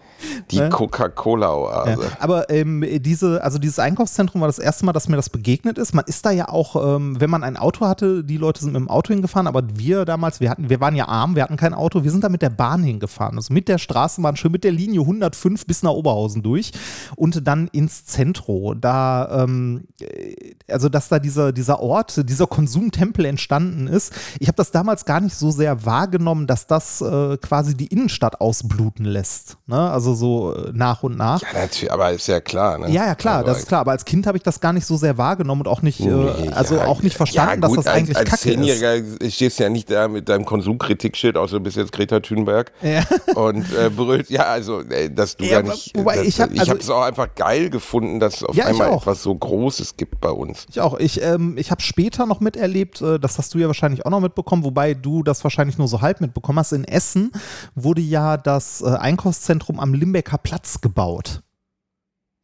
Die. 0.50 0.68
Coca-Cola-Oase. 0.68 2.02
Ja, 2.02 2.08
aber 2.20 2.50
ähm, 2.50 2.84
diese, 3.00 3.42
also 3.42 3.58
dieses 3.58 3.78
Einkaufszentrum 3.78 4.40
war 4.40 4.48
das 4.48 4.58
erste 4.58 4.84
Mal, 4.84 4.92
dass 4.92 5.08
mir 5.08 5.16
das 5.16 5.30
begegnet 5.30 5.78
ist. 5.78 5.94
Man 5.94 6.04
ist 6.06 6.24
da 6.26 6.30
ja 6.30 6.48
auch, 6.48 6.96
ähm, 6.96 7.20
wenn 7.20 7.30
man 7.30 7.44
ein 7.44 7.56
Auto 7.56 7.86
hatte, 7.86 8.24
die 8.24 8.36
Leute 8.36 8.60
sind 8.60 8.72
mit 8.72 8.80
dem 8.80 8.88
Auto 8.88 9.12
hingefahren, 9.12 9.46
aber 9.46 9.62
wir 9.74 10.04
damals, 10.04 10.40
wir 10.40 10.50
hatten, 10.50 10.68
wir 10.68 10.80
waren 10.80 10.96
ja 10.96 11.08
arm, 11.08 11.36
wir 11.36 11.42
hatten 11.42 11.56
kein 11.56 11.74
Auto, 11.74 12.04
wir 12.04 12.10
sind 12.10 12.24
da 12.24 12.28
mit 12.28 12.42
der 12.42 12.50
Bahn 12.50 12.82
hingefahren. 12.82 13.36
Also 13.36 13.52
mit 13.52 13.68
der 13.68 13.78
Straßenbahn, 13.78 14.36
schön 14.36 14.52
mit 14.52 14.64
der 14.64 14.72
Linie 14.72 15.00
105 15.00 15.66
bis 15.66 15.82
nach 15.82 15.92
Oberhausen 15.92 16.42
durch 16.42 16.72
und 17.16 17.46
dann 17.46 17.68
ins 17.68 18.04
Zentro. 18.04 18.74
Da, 18.74 19.44
ähm, 19.44 19.84
äh, 20.00 20.54
also 20.68 20.88
dass 20.88 21.08
da 21.08 21.18
dieser, 21.18 21.52
dieser 21.52 21.80
Ort, 21.80 22.28
dieser 22.28 22.46
Konsumtempel 22.46 23.24
entstanden 23.24 23.86
ist. 23.86 24.12
Ich 24.38 24.48
habe 24.48 24.56
das 24.56 24.70
damals 24.70 25.04
gar 25.04 25.20
nicht 25.20 25.36
so 25.36 25.50
sehr 25.50 25.84
wahrgenommen, 25.84 26.46
dass 26.46 26.66
das 26.66 27.00
äh, 27.00 27.36
quasi 27.38 27.76
die 27.76 27.86
Innenstadt 27.86 28.40
ausbluten 28.40 29.04
lässt. 29.04 29.56
Ne? 29.66 29.78
Also 29.90 30.07
so 30.14 30.54
äh, 30.54 30.70
nach 30.72 31.02
und 31.02 31.16
nach. 31.16 31.40
Ja, 31.42 31.48
natürlich, 31.54 31.92
aber 31.92 32.10
ist 32.12 32.26
ja 32.28 32.40
klar. 32.40 32.78
Ne? 32.78 32.90
Ja, 32.90 33.06
ja, 33.06 33.14
klar, 33.14 33.38
Also, 33.38 33.46
das 33.48 33.58
ist 33.60 33.68
klar. 33.68 33.80
Aber 33.80 33.92
als 33.92 34.04
Kind 34.04 34.26
habe 34.26 34.36
ich 34.38 34.42
das 34.42 34.60
gar 34.60 34.72
nicht 34.72 34.86
so 34.86 34.96
sehr 34.96 35.18
wahrgenommen 35.18 35.62
und 35.62 35.68
auch 35.68 35.82
nicht, 35.82 36.00
Nee, 36.00 36.08
äh, 36.10 36.50
also 36.52 36.76
ja, 36.76 36.86
auch 36.86 37.02
nicht 37.02 37.16
verstanden, 37.16 37.62
ja, 37.62 37.68
gut, 37.68 37.78
dass 37.78 37.84
das 37.84 37.94
eigentlich 37.94 38.16
als, 38.16 38.30
als 38.30 38.40
Kacke 38.40 38.50
ist. 38.54 38.56
Zehnjähriger 38.78 39.30
stehst 39.30 39.58
ja 39.58 39.68
nicht 39.68 39.90
da 39.90 40.08
mit 40.08 40.28
deinem 40.28 40.44
Konsumkritik-Schild, 40.44 41.36
außer 41.36 41.56
du 41.56 41.60
bist 41.60 41.76
jetzt 41.76 41.92
Greta 41.92 42.20
Thunberg 42.20 42.72
Ja. 42.82 43.02
und 43.34 43.64
äh, 43.74 43.90
brüllt, 43.90 44.30
ja, 44.30 44.44
also, 44.44 44.80
äh, 44.82 45.10
dass 45.10 45.36
du 45.36 45.44
Ja, 45.44 45.62
gar 45.62 45.72
nicht, 45.72 45.96
wobei 45.96 46.16
das, 46.16 46.26
ich 46.26 46.40
hab- 46.40 46.52
ich 46.52 46.60
also- 46.60 46.70
habe 46.72 46.80
es 46.80 46.90
auch 46.90 47.02
einfach 47.02 47.34
geil 47.34 47.70
gefunden, 47.70 48.20
dass 48.20 48.36
es 48.36 48.42
auf 48.44 48.58
einmal 48.58 48.92
etwas 48.92 49.22
so 49.22 49.34
Großes 49.34 49.96
gibt 49.96 50.20
bei 50.20 50.30
uns. 50.30 50.66
Ich 50.70 50.80
auch. 50.80 50.98
Ich, 50.98 51.22
ähm, 51.22 51.56
ich 51.58 51.70
habe 51.70 51.80
später 51.82 52.26
noch 52.26 52.40
miterlebt, 52.40 53.00
äh, 53.02 53.18
das 53.18 53.38
hast 53.38 53.54
du 53.54 53.58
ja 53.58 53.66
wahrscheinlich 53.66 54.04
auch 54.06 54.10
noch 54.10 54.20
mitbekommen, 54.20 54.64
wobei 54.64 54.94
du 54.94 55.22
das 55.22 55.42
wahrscheinlich 55.44 55.78
nur 55.78 55.88
so 55.88 56.00
halb 56.00 56.20
mitbekommen 56.20 56.58
hast. 56.58 56.72
In 56.72 56.84
Essen 56.84 57.30
wurde 57.74 58.00
ja 58.00 58.36
das 58.36 58.80
äh, 58.82 58.86
Einkaufszentrum 58.88 59.80
am 59.80 59.94
Limbecker 59.98 60.38
Platz 60.38 60.80
gebaut. 60.80 61.42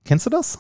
Kennst 0.05 0.27
du 0.27 0.31
das? 0.31 0.59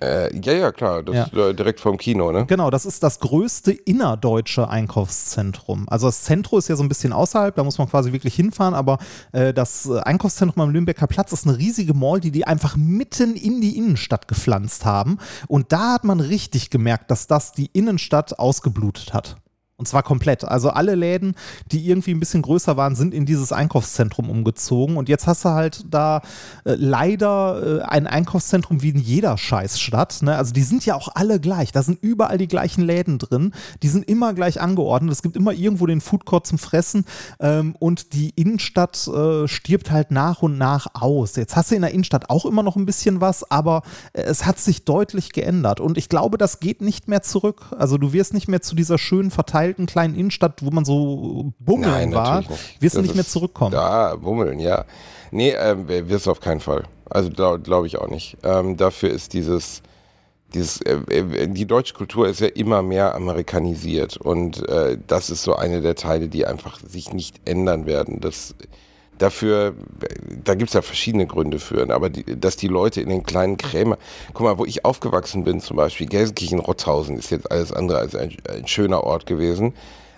Äh, 0.00 0.32
ja, 0.42 0.52
ja, 0.52 0.70
klar, 0.70 1.02
das 1.02 1.16
Ja. 1.16 1.24
ist 1.24 1.32
äh, 1.34 1.54
direkt 1.54 1.80
vom 1.80 1.96
Kino, 1.96 2.30
ne? 2.30 2.46
Genau, 2.46 2.70
das 2.70 2.86
ist 2.86 3.02
das 3.02 3.18
größte 3.18 3.72
innerdeutsche 3.72 4.68
Einkaufszentrum. 4.68 5.88
Also 5.88 6.06
das 6.06 6.22
Zentrum 6.22 6.60
ist 6.60 6.68
ja 6.68 6.76
so 6.76 6.84
ein 6.84 6.88
bisschen 6.88 7.12
außerhalb, 7.12 7.56
da 7.56 7.64
muss 7.64 7.78
man 7.78 7.88
quasi 7.88 8.12
wirklich 8.12 8.34
hinfahren, 8.36 8.74
aber 8.74 8.98
äh, 9.32 9.52
das 9.52 9.86
äh, 9.86 9.98
Einkaufszentrum 9.98 10.62
am 10.62 10.70
Lübecker 10.70 11.08
Platz 11.08 11.32
ist 11.32 11.48
eine 11.48 11.58
riesige 11.58 11.94
Mall, 11.94 12.20
die 12.20 12.30
die 12.30 12.46
einfach 12.46 12.76
mitten 12.76 13.34
in 13.34 13.60
die 13.60 13.76
Innenstadt 13.76 14.28
gepflanzt 14.28 14.84
haben. 14.84 15.18
Und 15.48 15.72
da 15.72 15.94
hat 15.94 16.04
man 16.04 16.20
richtig 16.20 16.70
gemerkt, 16.70 17.10
dass 17.10 17.26
das 17.26 17.50
die 17.52 17.66
Innenstadt 17.72 18.38
ausgeblutet 18.38 19.12
hat. 19.14 19.36
Und 19.78 19.86
zwar 19.86 20.02
komplett. 20.02 20.44
Also 20.44 20.70
alle 20.70 20.96
Läden, 20.96 21.36
die 21.70 21.86
irgendwie 21.86 22.10
ein 22.10 22.18
bisschen 22.18 22.42
größer 22.42 22.76
waren, 22.76 22.96
sind 22.96 23.14
in 23.14 23.26
dieses 23.26 23.52
Einkaufszentrum 23.52 24.28
umgezogen. 24.28 24.96
Und 24.96 25.08
jetzt 25.08 25.28
hast 25.28 25.44
du 25.44 25.50
halt 25.50 25.84
da 25.88 26.20
äh, 26.64 26.74
leider 26.74 27.82
äh, 27.82 27.82
ein 27.82 28.08
Einkaufszentrum 28.08 28.82
wie 28.82 28.88
in 28.88 28.98
jeder 28.98 29.38
Scheißstadt. 29.38 30.22
Ne? 30.22 30.34
Also 30.36 30.52
die 30.52 30.64
sind 30.64 30.84
ja 30.84 30.96
auch 30.96 31.10
alle 31.14 31.38
gleich. 31.38 31.70
Da 31.70 31.84
sind 31.84 32.02
überall 32.02 32.38
die 32.38 32.48
gleichen 32.48 32.82
Läden 32.82 33.18
drin. 33.18 33.54
Die 33.84 33.88
sind 33.88 34.08
immer 34.08 34.34
gleich 34.34 34.60
angeordnet. 34.60 35.12
Es 35.12 35.22
gibt 35.22 35.36
immer 35.36 35.52
irgendwo 35.52 35.86
den 35.86 36.00
Foodcourt 36.00 36.44
zum 36.44 36.58
Fressen. 36.58 37.04
Ähm, 37.38 37.76
und 37.78 38.14
die 38.14 38.30
Innenstadt 38.30 39.06
äh, 39.06 39.46
stirbt 39.46 39.92
halt 39.92 40.10
nach 40.10 40.42
und 40.42 40.58
nach 40.58 40.88
aus. 40.94 41.36
Jetzt 41.36 41.54
hast 41.54 41.70
du 41.70 41.76
in 41.76 41.82
der 41.82 41.92
Innenstadt 41.92 42.30
auch 42.30 42.46
immer 42.46 42.64
noch 42.64 42.74
ein 42.74 42.84
bisschen 42.84 43.20
was, 43.20 43.48
aber 43.48 43.82
äh, 44.12 44.22
es 44.22 44.44
hat 44.44 44.58
sich 44.58 44.84
deutlich 44.84 45.30
geändert. 45.30 45.78
Und 45.78 45.98
ich 45.98 46.08
glaube, 46.08 46.36
das 46.36 46.58
geht 46.58 46.80
nicht 46.80 47.06
mehr 47.06 47.22
zurück. 47.22 47.66
Also 47.78 47.96
du 47.96 48.12
wirst 48.12 48.34
nicht 48.34 48.48
mehr 48.48 48.60
zu 48.60 48.74
dieser 48.74 48.98
schönen 48.98 49.30
verteilten 49.68 49.86
kleinen 49.86 50.14
Innenstadt, 50.14 50.62
wo 50.62 50.70
man 50.70 50.84
so 50.84 51.52
bummeln 51.58 51.90
Nein, 51.90 52.14
war, 52.14 52.40
nicht. 52.40 52.82
wirst 52.82 52.96
du 52.96 53.02
nicht 53.02 53.14
mehr 53.14 53.26
zurückkommen. 53.26 53.74
Ja, 53.74 54.16
bummeln, 54.16 54.58
ja. 54.58 54.84
Nee, 55.30 55.50
ähm, 55.50 55.88
wirst 55.88 56.26
du 56.26 56.30
auf 56.30 56.40
keinen 56.40 56.60
Fall. 56.60 56.84
Also 57.10 57.30
glaube 57.30 57.60
glaub 57.60 57.84
ich 57.84 57.98
auch 57.98 58.08
nicht. 58.08 58.36
Ähm, 58.42 58.76
dafür 58.76 59.10
ist 59.10 59.34
dieses, 59.34 59.82
dieses 60.54 60.80
äh, 60.82 60.98
äh, 61.10 61.48
die 61.48 61.66
deutsche 61.66 61.94
Kultur 61.94 62.28
ist 62.28 62.40
ja 62.40 62.48
immer 62.48 62.82
mehr 62.82 63.14
amerikanisiert 63.14 64.16
und 64.16 64.66
äh, 64.68 64.98
das 65.06 65.30
ist 65.30 65.42
so 65.42 65.54
eine 65.54 65.80
der 65.80 65.94
Teile, 65.94 66.28
die 66.28 66.46
einfach 66.46 66.80
sich 66.80 67.12
nicht 67.12 67.40
ändern 67.46 67.86
werden. 67.86 68.20
Das, 68.20 68.54
dafür, 69.18 69.74
da 70.44 70.54
gibt 70.54 70.70
es 70.70 70.74
ja 70.74 70.82
verschiedene 70.82 71.26
Gründe 71.26 71.58
für, 71.58 71.88
aber 71.92 72.08
die, 72.10 72.24
dass 72.40 72.56
die 72.56 72.68
Leute 72.68 73.00
in 73.00 73.08
den 73.08 73.24
kleinen 73.24 73.56
Krämer, 73.56 73.98
guck 74.32 74.42
mal, 74.44 74.58
wo 74.58 74.64
ich 74.64 74.84
aufgewachsen 74.84 75.44
bin 75.44 75.60
zum 75.60 75.76
Beispiel, 75.76 76.06
Gelsenkirchen-Rotthausen 76.08 77.16
ist 77.18 77.30
jetzt 77.30 77.50
alles 77.50 77.72
andere 77.72 77.98
als 77.98 78.14
ein, 78.14 78.36
ein 78.48 78.66
schöner 78.66 79.04
Ort 79.04 79.26
gewesen. 79.26 79.74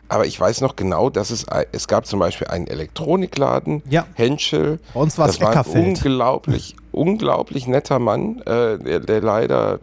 Aber 0.08 0.26
ich 0.26 0.40
weiß 0.40 0.60
noch 0.60 0.74
genau, 0.74 1.08
dass 1.08 1.30
es, 1.30 1.46
es 1.70 1.86
gab 1.86 2.04
zum 2.04 2.18
Beispiel 2.18 2.48
einen 2.48 2.66
Elektronikladen, 2.66 3.82
Ja. 3.88 4.06
Henschel. 4.14 4.80
Bei 4.92 5.00
uns 5.00 5.16
war 5.18 5.28
es 5.28 5.38
Eckerfeld. 5.40 5.86
unglaublich, 6.04 6.74
unglaublich 6.92 7.66
netter 7.66 7.98
Mann, 7.98 8.40
äh, 8.42 8.78
der, 8.78 9.00
der 9.00 9.20
leider 9.20 9.78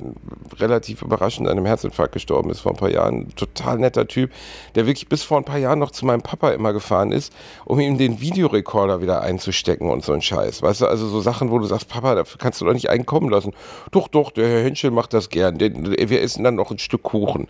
relativ 0.60 1.02
überraschend 1.02 1.48
an 1.48 1.58
einem 1.58 1.66
Herzinfarkt 1.66 2.14
gestorben 2.14 2.50
ist 2.50 2.62
vor 2.62 2.72
ein 2.72 2.78
paar 2.78 2.90
Jahren. 2.90 3.34
Total 3.36 3.78
netter 3.78 4.08
Typ, 4.08 4.32
der 4.76 4.86
wirklich 4.86 5.08
bis 5.08 5.24
vor 5.24 5.38
ein 5.38 5.46
paar 5.46 5.58
Jahren 5.58 5.80
noch 5.80 5.92
zu 5.92 6.06
meinem 6.06 6.22
Papa 6.22 6.52
immer 6.52 6.74
gefahren 6.74 7.12
ist, 7.12 7.34
um 7.66 7.80
ihm 7.80 7.98
den 7.98 8.20
Videorekorder 8.20 9.02
wieder 9.02 9.22
einzustecken 9.22 9.90
und 9.90 10.04
so 10.04 10.14
ein 10.14 10.22
Scheiß. 10.22 10.62
Weißt 10.62 10.82
du, 10.82 10.88
also 10.88 11.08
so 11.08 11.22
Sachen, 11.22 11.52
wo 11.52 11.60
du 11.60 11.66
sagst, 11.66 11.88
Papa, 11.88 12.16
dafür 12.16 12.38
kannst 12.40 12.62
du 12.62 12.66
doch 12.66 12.74
nicht 12.74 12.90
einen 12.90 13.06
kommen 13.06 13.30
lassen. 13.30 13.54
Doch, 13.92 14.08
doch, 14.08 14.32
der 14.32 14.48
Herr 14.48 14.64
Henschel 14.64 14.92
macht 14.92 15.14
das 15.14 15.30
gern. 15.30 15.58
Der, 15.58 15.72
wir 15.74 16.22
essen 16.22 16.44
dann 16.44 16.56
noch 16.56 16.72
ein 16.72 16.80
Stück 16.80 17.04
Kuchen. 17.04 17.48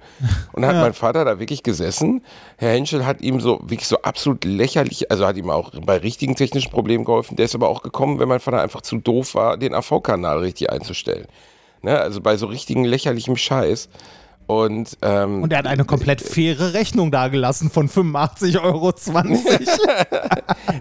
Und 0.53 0.61
dann 0.61 0.75
hat 0.75 0.81
mein 0.81 0.93
Vater 0.93 1.25
da 1.25 1.39
wirklich 1.39 1.63
gesessen. 1.63 2.23
Herr 2.57 2.71
Henschel 2.71 3.05
hat 3.05 3.21
ihm 3.21 3.39
so 3.39 3.59
wirklich 3.63 3.87
so 3.87 4.01
absolut 4.01 4.45
lächerlich, 4.45 5.09
also 5.11 5.25
hat 5.25 5.37
ihm 5.37 5.49
auch 5.49 5.71
bei 5.85 5.97
richtigen 5.97 6.35
technischen 6.35 6.71
Problemen 6.71 7.05
geholfen. 7.05 7.35
Der 7.37 7.45
ist 7.45 7.55
aber 7.55 7.69
auch 7.69 7.81
gekommen, 7.81 8.19
wenn 8.19 8.27
mein 8.27 8.39
Vater 8.39 8.61
einfach 8.61 8.81
zu 8.81 8.97
doof 8.97 9.35
war, 9.35 9.46
den 9.55 9.73
AV-Kanal 9.73 10.39
richtig 10.39 10.69
einzustellen. 10.69 11.27
Ne? 11.81 11.97
Also 11.99 12.21
bei 12.21 12.35
so 12.37 12.47
richtigen 12.47 12.83
lächerlichem 12.83 13.37
Scheiß. 13.37 13.89
Und, 14.47 14.97
ähm, 15.01 15.43
Und 15.43 15.51
er 15.51 15.59
hat 15.59 15.67
eine 15.67 15.83
komplett 15.83 16.21
faire 16.21 16.73
Rechnung 16.73 17.11
dagelassen 17.11 17.69
von 17.69 17.89
85,20 17.89 18.61
Euro. 18.63 18.93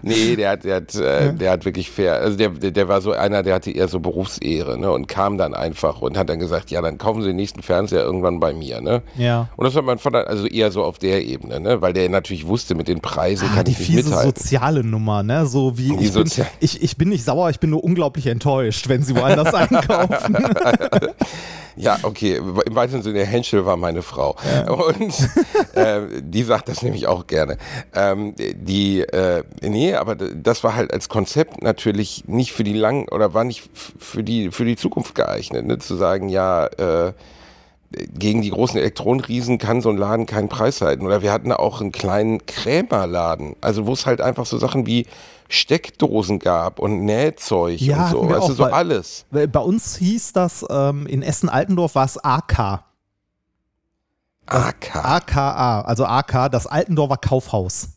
Nee, 0.03 0.35
der 0.35 0.51
hat, 0.51 0.63
der 0.63 0.75
hat, 0.77 0.95
äh, 0.95 1.33
der 1.33 1.51
hat 1.51 1.65
wirklich 1.65 1.89
fair, 1.91 2.15
also 2.15 2.37
der, 2.37 2.49
der, 2.49 2.71
der 2.71 2.87
war 2.87 3.01
so 3.01 3.11
einer, 3.11 3.43
der 3.43 3.55
hatte 3.55 3.71
eher 3.71 3.87
so 3.87 3.99
Berufsehre, 3.99 4.77
ne, 4.77 4.91
und 4.91 5.07
kam 5.07 5.37
dann 5.37 5.53
einfach 5.53 6.01
und 6.01 6.17
hat 6.17 6.29
dann 6.29 6.39
gesagt, 6.39 6.71
ja, 6.71 6.81
dann 6.81 6.97
kaufen 6.97 7.21
Sie 7.21 7.27
den 7.27 7.35
nächsten 7.35 7.61
Fernseher 7.61 8.03
irgendwann 8.03 8.39
bei 8.39 8.53
mir, 8.53 8.79
ne. 8.81 9.01
Ja. 9.17 9.49
Und 9.57 9.65
das 9.65 9.75
hat 9.75 9.83
mein 9.85 9.97
Vater 9.97 10.27
also 10.27 10.45
eher 10.45 10.71
so 10.71 10.83
auf 10.83 10.97
der 10.97 11.25
Ebene, 11.25 11.59
ne, 11.59 11.81
weil 11.81 11.93
der 11.93 12.07
natürlich 12.09 12.47
wusste, 12.47 12.75
mit 12.75 12.87
den 12.87 13.01
Preisen 13.01 13.49
Ah, 13.51 13.55
kann 13.55 13.65
die 13.65 13.71
ich 13.71 13.79
nicht 13.79 13.87
fiese 13.87 14.09
mithalten. 14.09 14.33
soziale 14.35 14.83
Nummer, 14.83 15.23
ne? 15.23 15.45
So 15.45 15.77
wie 15.77 15.95
Die 15.97 16.05
ich 16.05 16.13
bin, 16.13 16.31
ich, 16.59 16.81
ich 16.83 16.97
bin 16.97 17.09
nicht 17.09 17.23
sauer, 17.25 17.49
ich 17.49 17.59
bin 17.59 17.69
nur 17.71 17.83
unglaublich 17.83 18.27
enttäuscht, 18.27 18.87
wenn 18.87 19.03
sie 19.03 19.15
woanders 19.15 19.53
einkaufen. 19.53 20.37
Ja, 21.79 21.99
okay, 22.01 22.37
im 22.37 22.75
weiteren 22.75 23.03
Sinne, 23.03 23.23
Henschel 23.57 23.65
war 23.65 23.77
meine 23.77 24.01
Frau. 24.01 24.35
Und 24.67 25.13
äh, 25.73 26.21
die 26.21 26.43
sagt 26.43 26.69
das 26.69 26.81
nämlich 26.81 27.07
auch 27.07 27.27
gerne. 27.27 27.57
Ähm, 27.93 28.35
die, 28.37 29.01
äh, 29.01 29.43
nee, 29.61 29.95
aber 29.95 30.15
das 30.15 30.63
war 30.63 30.75
halt 30.75 30.93
als 30.93 31.09
Konzept 31.09 31.61
natürlich 31.61 32.25
nicht 32.27 32.51
für 32.51 32.63
die 32.63 32.73
lang 32.73 33.07
oder 33.09 33.33
war 33.33 33.43
nicht 33.43 33.69
für 33.73 34.23
die, 34.23 34.51
für 34.51 34.65
die 34.65 34.75
Zukunft 34.75 35.15
geeignet, 35.15 35.65
ne? 35.65 35.77
zu 35.79 35.95
sagen, 35.95 36.29
ja, 36.29 36.65
äh, 36.65 37.13
gegen 38.13 38.41
die 38.41 38.49
großen 38.49 38.77
Elektronenriesen 38.77 39.59
kann 39.59 39.81
so 39.81 39.89
ein 39.89 39.97
Laden 39.97 40.25
keinen 40.25 40.49
Preis 40.49 40.81
halten. 40.81 41.05
Oder 41.05 41.21
wir 41.21 41.31
hatten 41.31 41.51
auch 41.53 41.79
einen 41.79 41.93
kleinen 41.93 42.45
Krämerladen, 42.45 43.55
also 43.61 43.87
wo 43.87 43.93
es 43.93 44.05
halt 44.05 44.19
einfach 44.19 44.45
so 44.45 44.57
Sachen 44.57 44.85
wie 44.85 45.05
Steckdosen 45.49 46.39
gab 46.39 46.79
und 46.79 47.05
Nähzeug 47.05 47.79
Ja, 47.79 48.07
und 48.07 48.11
so, 48.11 48.29
weißt 48.29 48.49
du, 48.49 48.53
so 48.53 48.63
weil- 48.63 48.73
alles. 48.73 49.25
Bei 49.31 49.59
uns 49.59 49.95
hieß 49.95 50.33
das 50.33 50.65
ähm, 50.69 51.07
in 51.07 51.21
Essen-Altendorf 51.21 51.95
war 51.95 52.03
es 52.05 52.17
AK. 52.21 52.83
AK. 54.47 54.95
AKA, 54.95 55.81
also 55.81 56.05
AK, 56.05 56.51
das 56.51 56.67
Altendorfer 56.67 57.17
Kaufhaus. 57.17 57.89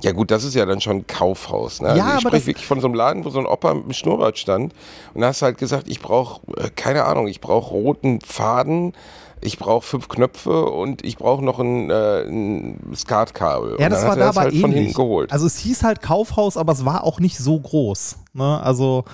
Ja 0.00 0.12
gut, 0.12 0.30
das 0.30 0.44
ist 0.44 0.54
ja 0.54 0.64
dann 0.64 0.80
schon 0.80 0.98
ein 0.98 1.06
Kaufhaus. 1.08 1.80
Ne? 1.80 1.88
Also 1.88 2.00
Ja, 2.00 2.14
ich 2.16 2.20
spreche 2.20 2.46
wirklich 2.46 2.66
von 2.66 2.80
so 2.80 2.86
einem 2.86 2.94
Laden, 2.94 3.24
wo 3.24 3.30
so 3.30 3.40
ein 3.40 3.46
Opa 3.46 3.74
mit 3.74 3.84
einem 3.84 3.92
Schnurrbart 3.92 4.38
stand 4.38 4.72
und 5.14 5.20
da 5.22 5.28
hast 5.28 5.42
du 5.42 5.46
halt 5.46 5.58
gesagt, 5.58 5.88
ich 5.88 6.00
brauche, 6.00 6.40
keine 6.76 7.04
Ahnung, 7.04 7.26
ich 7.26 7.40
brauche 7.40 7.70
roten 7.70 8.20
Faden, 8.20 8.92
ich 9.40 9.58
brauche 9.58 9.84
fünf 9.84 10.08
Knöpfe 10.08 10.66
und 10.66 11.04
ich 11.04 11.16
brauche 11.16 11.44
noch 11.44 11.58
ein, 11.58 11.90
äh, 11.90 12.22
ein 12.22 12.92
Skatkabel. 12.94 13.76
Ja, 13.80 13.88
das 13.88 14.02
war 14.02 14.12
hat 14.12 14.20
da 14.20 14.28
aber 14.28 14.40
halt 14.42 14.54
von 14.54 14.70
ähnlich. 14.70 14.78
hinten 14.86 14.94
geholt. 14.94 15.32
Also 15.32 15.46
es 15.46 15.58
hieß 15.58 15.82
halt 15.82 16.00
Kaufhaus, 16.00 16.56
aber 16.56 16.72
es 16.72 16.84
war 16.84 17.02
auch 17.04 17.18
nicht 17.18 17.38
so 17.38 17.58
groß. 17.58 18.18
Ne? 18.34 18.60
Also 18.62 19.04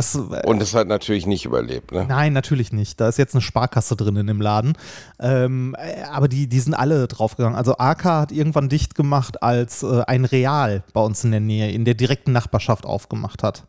das, 0.00 0.14
äh, 0.14 0.46
und 0.46 0.62
es 0.62 0.74
hat 0.74 0.88
natürlich 0.88 1.26
nicht 1.26 1.44
überlebt. 1.44 1.92
Ne? 1.92 2.06
Nein, 2.08 2.32
natürlich 2.32 2.72
nicht. 2.72 3.00
Da 3.00 3.08
ist 3.08 3.18
jetzt 3.18 3.34
eine 3.34 3.42
Sparkasse 3.42 3.96
drin 3.96 4.16
in 4.16 4.26
dem 4.26 4.40
Laden. 4.40 4.76
Ähm, 5.18 5.76
äh, 5.78 6.02
aber 6.04 6.28
die, 6.28 6.46
die 6.46 6.60
sind 6.60 6.74
alle 6.74 7.06
draufgegangen. 7.06 7.56
Also 7.56 7.76
AK 7.76 8.04
hat 8.04 8.32
irgendwann 8.32 8.68
dicht 8.68 8.94
gemacht, 8.94 9.42
als 9.42 9.82
äh, 9.82 10.02
ein 10.06 10.24
Real 10.24 10.82
bei 10.94 11.02
uns 11.02 11.22
in 11.24 11.32
der 11.32 11.40
Nähe, 11.40 11.70
in 11.70 11.84
der 11.84 11.94
direkten 11.94 12.32
Nachbarschaft 12.32 12.86
aufgemacht 12.86 13.42
hat. 13.42 13.64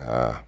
Ja. 0.00 0.40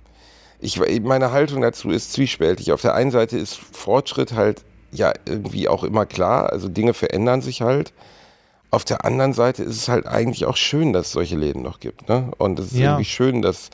Ich, 0.61 0.79
meine 1.01 1.33
Haltung 1.33 1.63
dazu 1.63 1.91
ist 1.91 2.13
zwiespältig. 2.13 2.71
Auf 2.73 2.83
der 2.83 2.95
einen 2.95 3.11
Seite 3.11 3.39
ist 3.39 3.55
Fortschritt 3.55 4.35
halt 4.35 4.63
ja 4.93 5.13
irgendwie 5.25 5.69
auch 5.69 5.85
immer 5.85 6.05
klar, 6.05 6.53
also 6.53 6.69
Dinge 6.69 6.95
verändern 6.95 7.41
sich 7.41 7.63
halt. 7.63 7.93
Auf 8.71 8.85
der 8.85 9.05
anderen 9.05 9.33
Seite 9.33 9.63
ist 9.65 9.77
es 9.77 9.89
halt 9.89 10.07
eigentlich 10.07 10.47
auch 10.47 10.57
schön, 10.57 10.93
dass 10.93 11.07
es 11.07 11.13
solche 11.13 11.37
Läden 11.37 11.63
noch 11.63 11.81
gibt. 11.81 12.09
Ne? 12.09 12.31
Und 12.39 12.59
es 12.59 12.67
ist 12.67 12.79
Ja. 12.79 12.91
irgendwie 12.93 13.05
schön, 13.05 13.43
dass 13.43 13.71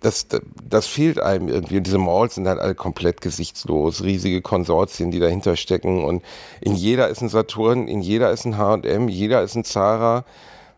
das, 0.00 0.26
das 0.68 0.86
fehlt 0.86 1.18
einem 1.18 1.48
irgendwie. 1.48 1.78
Und 1.78 1.86
diese 1.86 1.98
Malls 1.98 2.34
sind 2.34 2.46
halt 2.46 2.58
alle 2.60 2.74
komplett 2.74 3.20
gesichtslos, 3.20 4.02
riesige 4.02 4.42
Konsortien, 4.42 5.10
die 5.10 5.20
dahinter 5.20 5.56
stecken. 5.56 6.04
Und 6.04 6.22
in 6.60 6.74
jeder 6.74 7.08
ist 7.08 7.22
ein 7.22 7.28
Saturn, 7.28 7.88
in 7.88 8.02
jeder 8.02 8.30
ist 8.30 8.44
ein 8.44 8.58
H&M, 8.58 9.08
jeder 9.08 9.42
ist 9.42 9.54
ein 9.54 9.64
Zara 9.64 10.24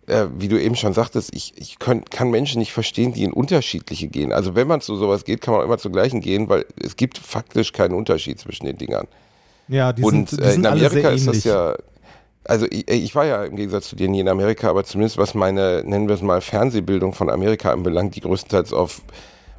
äh, 0.07 0.27
wie 0.39 0.49
du 0.49 0.61
eben 0.61 0.77
schon 0.77 0.93
sagtest, 0.93 1.31
ich, 1.35 1.53
ich 1.57 1.79
könnt, 1.79 2.11
kann 2.11 2.31
Menschen 2.31 2.59
nicht 2.61 2.73
verstehen, 2.73 3.13
die 3.13 3.25
in 3.25 3.33
unterschiedliche 3.33 4.09
gehen. 4.09 4.33
Also 4.33 4.55
wenn 4.55 4.69
man 4.69 4.81
zu 4.81 4.97
sowas 4.97 5.25
geht, 5.25 5.41
kann 5.41 5.53
man 5.53 5.63
auch 5.63 5.67
immer 5.67 5.79
zu 5.79 5.91
gleichen 5.91 6.21
gehen, 6.21 6.49
weil 6.49 6.65
es 6.81 6.97
gibt 6.97 7.19
faktisch 7.19 7.73
keinen 7.73 7.95
Unterschied 7.95 8.39
zwischen 8.39 8.67
den 8.67 8.79
Dingern. 8.79 9.09
Ja, 9.69 9.93
die 9.93 10.03
Und 10.05 10.31
sind, 10.31 10.41
die 10.41 10.45
äh, 10.45 10.51
sind 10.53 10.61
in 10.61 10.67
Amerika 10.67 11.09
ist 11.09 11.27
das 11.27 11.43
ja, 11.43 11.75
also 12.49 12.67
ich, 12.71 12.89
ich 12.89 13.15
war 13.15 13.27
ja 13.27 13.45
im 13.45 13.57
Gegensatz 13.57 13.89
zu 13.89 13.97
dir 13.97 14.09
nie 14.09 14.21
in 14.21 14.29
Amerika, 14.29 14.69
aber 14.69 14.85
zumindest 14.85 15.19
was 15.19 15.35
meine, 15.35 15.83
nennen 15.85 16.09
wir 16.09 16.15
es 16.15 16.23
mal, 16.23 16.41
Fernsehbildung 16.41 17.13
von 17.13 17.31
Amerika 17.31 17.73
anbelangt, 17.73 18.17
die 18.17 18.21
größtenteils 18.21 18.73
auf 18.73 19.03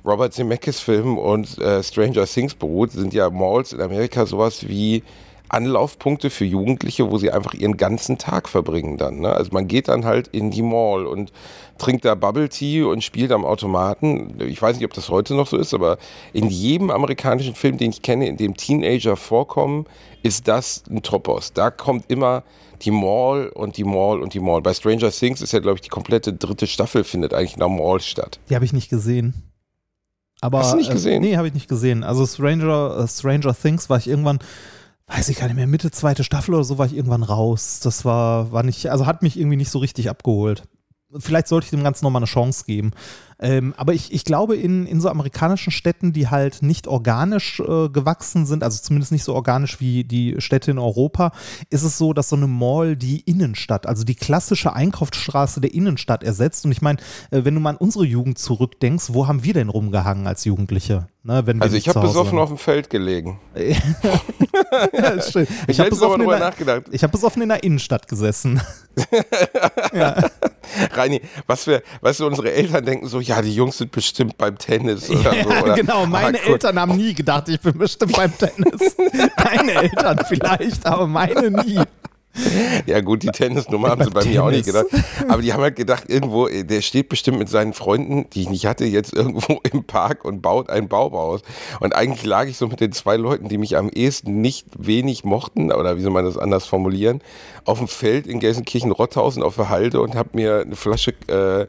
Robert 0.05 0.33
Zemeckis 0.33 0.79
Filmen 0.79 1.17
und 1.17 1.57
äh, 1.59 1.83
Stranger 1.83 2.25
Things 2.25 2.55
beruht, 2.55 2.91
sind 2.91 3.13
ja 3.13 3.29
Malls 3.29 3.73
in 3.73 3.81
Amerika 3.81 4.25
sowas 4.25 4.67
wie 4.67 5.03
Anlaufpunkte 5.49 6.29
für 6.29 6.45
Jugendliche, 6.45 7.09
wo 7.09 7.17
sie 7.17 7.31
einfach 7.31 7.53
ihren 7.53 7.77
ganzen 7.77 8.17
Tag 8.17 8.49
verbringen 8.49 8.97
dann. 8.97 9.19
Ne? 9.19 9.31
Also 9.31 9.51
man 9.53 9.67
geht 9.67 9.87
dann 9.87 10.05
halt 10.05 10.27
in 10.27 10.51
die 10.51 10.61
Mall 10.61 11.05
und 11.05 11.31
trinkt 11.77 12.05
da 12.05 12.15
Bubble 12.15 12.49
Tea 12.49 12.83
und 12.83 13.03
spielt 13.03 13.31
am 13.31 13.45
Automaten. 13.45 14.41
Ich 14.41 14.61
weiß 14.61 14.75
nicht, 14.77 14.85
ob 14.85 14.93
das 14.93 15.09
heute 15.09 15.35
noch 15.35 15.47
so 15.47 15.57
ist, 15.57 15.73
aber 15.73 15.97
in 16.33 16.49
jedem 16.49 16.89
amerikanischen 16.89 17.55
Film, 17.55 17.77
den 17.77 17.91
ich 17.91 18.01
kenne, 18.01 18.27
in 18.27 18.37
dem 18.37 18.57
Teenager 18.57 19.15
vorkommen, 19.15 19.85
ist 20.23 20.47
das 20.47 20.83
ein 20.89 21.01
Topos. 21.01 21.53
Da 21.53 21.71
kommt 21.71 22.05
immer 22.09 22.43
die 22.81 22.91
Mall 22.91 23.49
und 23.49 23.77
die 23.77 23.83
Mall 23.83 24.21
und 24.21 24.33
die 24.33 24.39
Mall. 24.39 24.61
Bei 24.61 24.73
Stranger 24.73 25.11
Things 25.11 25.41
ist 25.41 25.53
ja, 25.53 25.59
glaube 25.59 25.75
ich, 25.75 25.81
die 25.81 25.89
komplette 25.89 26.33
dritte 26.33 26.67
Staffel 26.67 27.03
findet 27.03 27.33
eigentlich 27.33 27.53
in 27.53 27.59
der 27.59 27.69
Mall 27.69 27.99
statt. 27.99 28.39
Die 28.49 28.55
habe 28.55 28.65
ich 28.65 28.73
nicht 28.73 28.89
gesehen. 28.89 29.33
Aber, 30.41 30.59
Hast 30.59 30.73
du 30.73 30.77
nicht 30.77 30.91
gesehen? 30.91 31.23
Äh, 31.23 31.27
nee, 31.27 31.37
habe 31.37 31.47
ich 31.47 31.53
nicht 31.53 31.67
gesehen. 31.67 32.03
Also 32.03 32.25
Stranger, 32.25 32.99
äh, 33.03 33.07
Stranger 33.07 33.55
Things 33.55 33.89
war 33.89 33.97
ich 33.97 34.07
irgendwann, 34.07 34.39
weiß 35.07 35.29
ich 35.29 35.37
gar 35.37 35.47
nicht 35.47 35.55
mehr, 35.55 35.67
Mitte 35.67 35.89
zweite 35.89 36.23
Staffel 36.23 36.53
oder 36.53 36.63
so 36.63 36.77
war 36.77 36.85
ich 36.85 36.95
irgendwann 36.95 37.23
raus. 37.23 37.79
Das 37.81 38.05
war, 38.05 38.51
war 38.51 38.63
nicht, 38.63 38.91
also 38.91 39.07
hat 39.07 39.23
mich 39.23 39.39
irgendwie 39.39 39.57
nicht 39.57 39.71
so 39.71 39.79
richtig 39.79 40.09
abgeholt. 40.09 40.63
vielleicht 41.17 41.47
sollte 41.47 41.65
ich 41.65 41.71
dem 41.71 41.83
Ganzen 41.83 42.05
nochmal 42.05 42.19
eine 42.19 42.27
Chance 42.27 42.65
geben. 42.65 42.91
Ähm, 43.39 43.73
aber 43.77 43.93
ich, 43.93 44.11
ich 44.11 44.23
glaube, 44.25 44.55
in, 44.55 44.85
in 44.87 44.99
so 44.99 45.09
amerikanischen 45.09 45.71
Städten, 45.71 46.13
die 46.13 46.27
halt 46.27 46.61
nicht 46.61 46.87
organisch 46.87 47.59
äh, 47.59 47.89
gewachsen 47.89 48.45
sind, 48.45 48.63
also 48.63 48.81
zumindest 48.81 49.11
nicht 49.11 49.23
so 49.23 49.35
organisch 49.35 49.79
wie 49.79 50.03
die 50.03 50.35
Städte 50.39 50.71
in 50.71 50.79
Europa, 50.79 51.31
ist 51.69 51.83
es 51.83 51.97
so, 51.97 52.13
dass 52.13 52.29
so 52.29 52.35
eine 52.35 52.47
Mall 52.47 52.95
die 52.95 53.19
Innenstadt, 53.21 53.85
also 53.85 54.03
die 54.03 54.15
klassische 54.15 54.73
Einkaufsstraße 54.73 55.61
der 55.61 55.73
Innenstadt 55.73 56.23
ersetzt. 56.23 56.65
Und 56.65 56.71
ich 56.71 56.81
meine, 56.81 56.99
äh, 57.31 57.45
wenn 57.45 57.53
du 57.53 57.59
mal 57.59 57.71
an 57.71 57.77
unsere 57.77 58.05
Jugend 58.05 58.39
zurückdenkst, 58.39 59.13
wo 59.13 59.27
haben 59.27 59.43
wir 59.43 59.53
denn 59.53 59.69
rumgehangen 59.69 60.27
als 60.27 60.43
Jugendliche? 60.45 61.07
Ne, 61.27 61.45
wir 61.45 61.55
Also 61.61 61.75
ich 61.75 61.89
habe 61.89 61.99
besoffen 61.99 62.39
auf 62.39 62.47
dem 62.47 62.57
Feld 62.57 62.89
gelegen. 62.89 63.37
ja. 63.53 63.73
Ich 65.17 65.35
Ich 65.67 65.79
habe 65.81 65.93
so 65.93 66.07
besoffen, 66.15 66.21
in 66.21 66.29
der- 66.29 66.83
ich 66.89 67.03
hab 67.03 67.11
besoffen 67.11 67.41
in 67.41 67.49
der 67.49 67.61
Innenstadt 67.65 68.07
gesessen. 68.07 68.61
Reini, 70.93 71.21
was 71.45 71.67
wir, 71.67 71.83
weißt 71.99 72.21
du, 72.21 72.27
unsere 72.27 72.53
Eltern 72.53 72.85
denken 72.85 73.07
so, 73.07 73.19
ja, 73.19 73.41
die 73.41 73.53
Jungs 73.53 73.77
sind 73.77 73.91
bestimmt 73.91 74.37
beim 74.37 74.57
Tennis 74.57 75.09
oder 75.09 75.19
so. 75.43 75.49
Ja, 75.49 75.63
Oder, 75.63 75.73
genau, 75.75 76.05
meine 76.05 76.37
Ah. 76.39 76.47
Eltern 76.47 76.79
haben 76.79 76.95
nie 76.95 77.13
gedacht, 77.13 77.49
ich 77.49 77.59
bin 77.59 77.77
bestimmt 77.77 78.13
beim 78.15 78.31
Tennis. 78.37 78.95
Deine 79.37 79.73
Eltern 79.83 80.19
vielleicht, 80.29 80.85
aber 80.85 81.07
meine 81.07 81.51
nie. 81.51 81.79
Ja 82.85 83.01
gut, 83.01 83.23
die 83.23 83.27
Tennisnummer 83.27 83.89
haben 83.89 84.03
sie 84.03 84.09
bei 84.09 84.21
Beim 84.21 84.29
mir 84.29 84.43
auch 84.43 84.49
nicht 84.49 84.65
gedacht. 84.65 84.87
Tennis. 84.89 85.05
Aber 85.27 85.41
die 85.41 85.53
haben 85.53 85.61
halt 85.61 85.75
gedacht, 85.75 86.05
irgendwo, 86.07 86.47
der 86.47 86.81
steht 86.81 87.09
bestimmt 87.09 87.39
mit 87.39 87.49
seinen 87.49 87.73
Freunden, 87.73 88.29
die 88.31 88.41
ich 88.41 88.49
nicht 88.49 88.65
hatte, 88.65 88.85
jetzt 88.85 89.13
irgendwo 89.13 89.59
im 89.71 89.83
Park 89.83 90.25
und 90.25 90.41
baut 90.41 90.69
ein 90.69 90.87
Bauhaus. 90.87 91.41
Und 91.79 91.95
eigentlich 91.95 92.25
lag 92.25 92.47
ich 92.47 92.57
so 92.57 92.67
mit 92.67 92.79
den 92.79 92.91
zwei 92.91 93.17
Leuten, 93.17 93.49
die 93.49 93.57
mich 93.57 93.77
am 93.77 93.89
ehesten 93.89 94.41
nicht 94.41 94.67
wenig 94.77 95.23
mochten, 95.23 95.71
oder 95.71 95.97
wie 95.97 96.01
soll 96.01 96.11
man 96.11 96.25
das 96.25 96.37
anders 96.37 96.65
formulieren, 96.65 97.21
auf 97.65 97.79
dem 97.79 97.87
Feld 97.87 98.27
in 98.27 98.39
Gelsenkirchen-Rotthausen 98.39 99.43
auf 99.43 99.55
der 99.55 99.69
Halde 99.69 100.01
und 100.01 100.15
habe 100.15 100.29
mir 100.33 100.61
eine 100.61 100.75
Flasche 100.75 101.13
äh, 101.27 101.67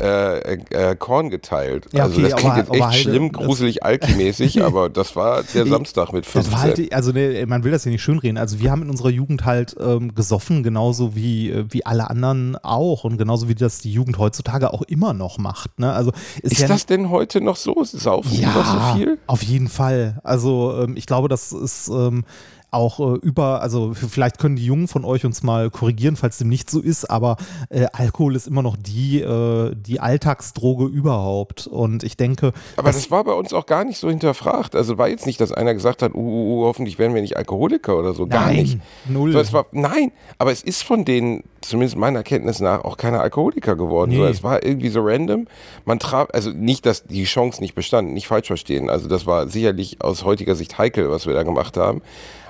äh, 0.00 0.54
äh, 0.70 0.96
Korn 0.96 1.28
geteilt. 1.30 1.86
Ja, 1.92 2.04
also 2.04 2.14
okay, 2.18 2.22
das 2.28 2.36
klingt 2.36 2.52
aber- 2.52 2.60
jetzt 2.62 2.72
echt 2.72 2.82
Halde, 2.84 2.98
schlimm, 2.98 3.32
gruselig, 3.32 3.82
alkimäßig, 3.84 4.62
aber 4.64 4.88
das 4.88 5.16
war 5.16 5.42
der 5.42 5.66
Samstag 5.66 6.12
mit 6.12 6.24
Das 6.24 6.32
15. 6.32 6.52
war 6.52 6.60
halt, 6.60 6.92
also 6.94 7.12
ne, 7.12 7.44
man 7.46 7.64
will 7.64 7.72
das 7.72 7.84
ja 7.84 7.90
nicht 7.90 8.02
schönreden. 8.02 8.38
Also 8.38 8.60
wir 8.60 8.70
haben 8.70 8.82
in 8.82 8.90
unserer 8.90 9.10
Jugend 9.10 9.44
halt 9.44 9.74
ähm, 9.80 10.14
gesoffen, 10.14 10.62
genauso 10.62 11.16
wie, 11.16 11.50
äh, 11.50 11.64
wie 11.70 11.84
alle 11.84 12.08
anderen 12.10 12.56
auch 12.62 13.04
und 13.04 13.18
genauso 13.18 13.48
wie 13.48 13.54
das 13.54 13.78
die 13.80 13.92
Jugend 13.92 14.18
heutzutage 14.18 14.72
auch 14.72 14.82
immer 14.82 15.14
noch 15.14 15.38
macht. 15.38 15.78
Ne? 15.80 15.92
Also 15.92 16.12
ist, 16.42 16.52
ist 16.52 16.60
ja 16.60 16.68
das 16.68 16.86
denn 16.86 17.10
heute 17.10 17.40
noch 17.40 17.56
so? 17.56 17.82
Saufen 17.82 18.40
ja, 18.40 18.52
noch 18.52 18.64
so 18.92 18.98
viel? 18.98 19.18
auf 19.26 19.42
jeden 19.42 19.68
Fall. 19.68 20.20
Also 20.22 20.78
ähm, 20.82 20.96
ich 20.96 21.06
glaube, 21.06 21.28
das 21.28 21.52
ist 21.52 21.88
ähm, 21.88 22.24
auch 22.70 23.00
äh, 23.00 23.18
über, 23.22 23.62
also 23.62 23.94
vielleicht 23.94 24.38
können 24.38 24.56
die 24.56 24.64
Jungen 24.66 24.88
von 24.88 25.04
euch 25.04 25.24
uns 25.24 25.42
mal 25.42 25.70
korrigieren, 25.70 26.16
falls 26.16 26.38
dem 26.38 26.48
nicht 26.48 26.70
so 26.70 26.80
ist, 26.80 27.08
aber 27.10 27.36
äh, 27.70 27.86
Alkohol 27.92 28.36
ist 28.36 28.46
immer 28.46 28.62
noch 28.62 28.76
die, 28.76 29.20
äh, 29.20 29.74
die 29.74 30.00
Alltagsdroge 30.00 30.84
überhaupt. 30.84 31.66
Und 31.66 32.02
ich 32.04 32.16
denke, 32.16 32.52
Aber 32.76 32.92
das 32.92 33.10
war 33.10 33.24
bei 33.24 33.32
uns 33.32 33.52
auch 33.52 33.66
gar 33.66 33.84
nicht 33.84 33.98
so 33.98 34.08
hinterfragt. 34.10 34.76
Also 34.76 34.98
war 34.98 35.08
jetzt 35.08 35.26
nicht, 35.26 35.40
dass 35.40 35.52
einer 35.52 35.72
gesagt 35.74 36.02
hat, 36.02 36.14
uh, 36.14 36.18
uh, 36.18 36.62
uh, 36.62 36.64
hoffentlich 36.66 36.98
werden 36.98 37.14
wir 37.14 37.22
nicht 37.22 37.36
Alkoholiker 37.36 37.96
oder 37.98 38.12
so. 38.12 38.26
Gar 38.26 38.46
Nein, 38.46 38.56
nicht. 38.62 38.78
null. 39.08 39.32
So, 39.32 39.52
war, 39.52 39.66
nein, 39.72 40.12
aber 40.38 40.52
es 40.52 40.62
ist 40.62 40.82
von 40.82 41.04
denen, 41.04 41.44
zumindest 41.62 41.96
meiner 41.96 42.22
Kenntnis 42.22 42.60
nach, 42.60 42.84
auch 42.84 42.96
keiner 42.96 43.20
Alkoholiker 43.20 43.76
geworden. 43.76 44.12
So, 44.12 44.18
Nee. 44.22 44.28
es 44.30 44.42
war 44.42 44.62
irgendwie 44.62 44.88
so 44.90 45.00
random. 45.02 45.46
Man 45.84 45.98
traf, 45.98 46.28
also 46.32 46.50
nicht, 46.50 46.84
dass 46.86 47.04
die 47.04 47.24
Chance 47.24 47.60
nicht 47.62 47.74
bestand, 47.74 48.12
nicht 48.12 48.26
falsch 48.28 48.46
verstehen. 48.48 48.90
Also 48.90 49.08
das 49.08 49.26
war 49.26 49.48
sicherlich 49.48 50.02
aus 50.02 50.24
heutiger 50.24 50.54
Sicht 50.54 50.76
heikel, 50.78 51.10
was 51.10 51.26
wir 51.26 51.34
da 51.34 51.42
gemacht 51.42 51.76
haben. 51.76 52.02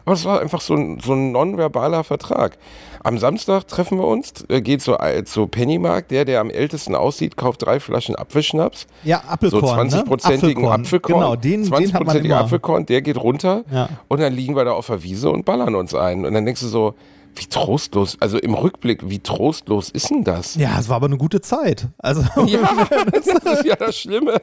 Aber 0.09 0.15
es 0.15 0.25
war 0.25 0.41
einfach 0.41 0.63
so 0.63 0.73
ein, 0.75 1.01
so 1.05 1.13
ein 1.13 1.33
nonverbaler 1.33 2.03
Vertrag. 2.03 2.57
Am 3.05 3.19
Samstag 3.19 3.69
treffen 3.69 3.99
wir 3.99 4.07
uns, 4.07 4.33
äh, 4.49 4.63
geht 4.63 4.81
zu, 4.81 4.95
äh, 4.99 5.23
zu 5.25 5.47
Pennymarkt. 5.49 6.11
Der, 6.11 6.25
der 6.25 6.41
am 6.41 6.49
ältesten 6.49 6.95
aussieht, 6.95 7.37
kauft 7.37 7.61
drei 7.67 7.79
Flaschen 7.79 8.17
Apfelschnaps. 8.17 8.87
ja, 9.05 9.21
So 9.23 9.29
Apfelkorn, 9.59 9.91
20-prozentigen 9.91 10.63
ne? 10.63 10.71
Apfelkorn. 10.71 11.21
Genau, 11.21 11.37
den, 11.37 11.65
den 11.65 11.73
hat 11.93 12.05
man 12.07 12.17
20-prozentiger 12.17 12.25
immer. 12.25 12.41
Apfelkorn, 12.41 12.87
der 12.87 13.03
geht 13.03 13.19
runter 13.19 13.65
Ja. 13.71 13.91
und 14.09 14.21
dann 14.23 14.33
liegen 14.33 14.57
wir 14.57 14.65
da 14.65 14.73
auf 14.73 14.87
der 14.87 15.03
Wiese 15.03 15.29
und 15.29 15.45
ballern 15.45 15.75
uns 15.75 15.95
ein. 15.95 16.25
Und 16.25 16.33
dann 16.33 16.47
denkst 16.47 16.63
du 16.63 16.69
so, 16.69 16.95
wie 17.37 17.45
trostlos, 17.45 18.17
also 18.19 18.39
im 18.39 18.55
Rückblick, 18.55 19.11
wie 19.11 19.19
trostlos 19.19 19.91
ist 19.91 20.09
denn 20.09 20.25
das? 20.25 20.55
Ja, 20.55 20.79
es 20.81 20.89
war 20.89 20.97
aber 20.97 21.07
eine 21.09 21.19
gute 21.19 21.43
Zeit. 21.43 21.87
Also, 21.99 22.23
Ja, 22.47 22.61
das 23.13 23.27
ist 23.27 23.65
ja 23.67 23.77
das 23.77 23.95
Schlimme. 23.99 24.41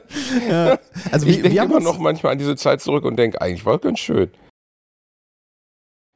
also 1.10 1.26
Ich 1.26 1.42
denke 1.42 1.58
immer 1.60 1.80
noch 1.80 1.98
manchmal 1.98 2.30
an 2.34 2.38
diese 2.38 2.54
Zeit 2.54 2.80
zurück 2.82 3.04
und 3.04 3.16
denke, 3.16 3.40
eigentlich 3.40 3.66
war 3.66 3.74
es 3.74 3.80
ganz 3.80 3.98
schön. 3.98 4.30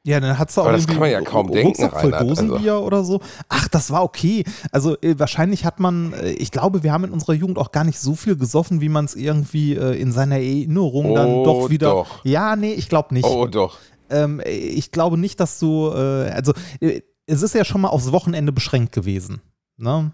Ja, 0.02 0.18
dann 0.18 0.38
hat's 0.38 0.54
da 0.54 0.62
auch 0.62 0.66
Aber 0.66 0.76
das 0.76 0.86
kann 0.86 0.98
man 0.98 1.10
ja 1.10 1.20
kaum 1.20 1.50
denken, 1.52 1.74
voll 1.74 1.88
Reinhard, 1.90 2.14
also. 2.14 2.46
Dosenbier 2.46 2.80
oder 2.80 3.04
so. 3.04 3.20
Ach, 3.50 3.68
das 3.68 3.90
war 3.90 4.02
okay. 4.02 4.44
Also 4.72 4.96
äh, 5.02 5.18
wahrscheinlich 5.18 5.66
hat 5.66 5.78
man, 5.78 6.14
äh, 6.14 6.30
ich 6.32 6.50
glaube, 6.50 6.82
wir 6.82 6.92
haben 6.92 7.04
in 7.04 7.10
unserer 7.10 7.34
Jugend 7.34 7.58
auch 7.58 7.70
gar 7.70 7.84
nicht 7.84 7.98
so 7.98 8.14
viel 8.14 8.36
gesoffen, 8.36 8.80
wie 8.80 8.88
man 8.88 9.04
es 9.04 9.14
irgendwie 9.14 9.74
äh, 9.76 10.00
in 10.00 10.10
seiner 10.12 10.36
Erinnerung 10.36 11.14
dann 11.14 11.28
Oh, 11.28 11.44
doch 11.44 11.70
wieder. 11.70 11.90
doch. 11.90 12.24
Ja, 12.24 12.56
nee, 12.56 12.72
ich 12.72 12.88
glaube 12.88 13.12
nicht. 13.12 13.26
Oh, 13.26 13.46
doch. 13.46 13.78
Ähm, 14.08 14.40
ich 14.46 14.90
glaube 14.90 15.18
nicht, 15.18 15.38
dass 15.38 15.58
du, 15.58 15.90
äh, 15.94 16.30
also 16.30 16.54
äh, 16.80 17.02
es 17.26 17.42
ist 17.42 17.54
ja 17.54 17.66
schon 17.66 17.82
mal 17.82 17.88
aufs 17.88 18.10
Wochenende 18.10 18.52
beschränkt 18.52 18.92
gewesen. 18.92 19.42
Ne? 19.76 20.12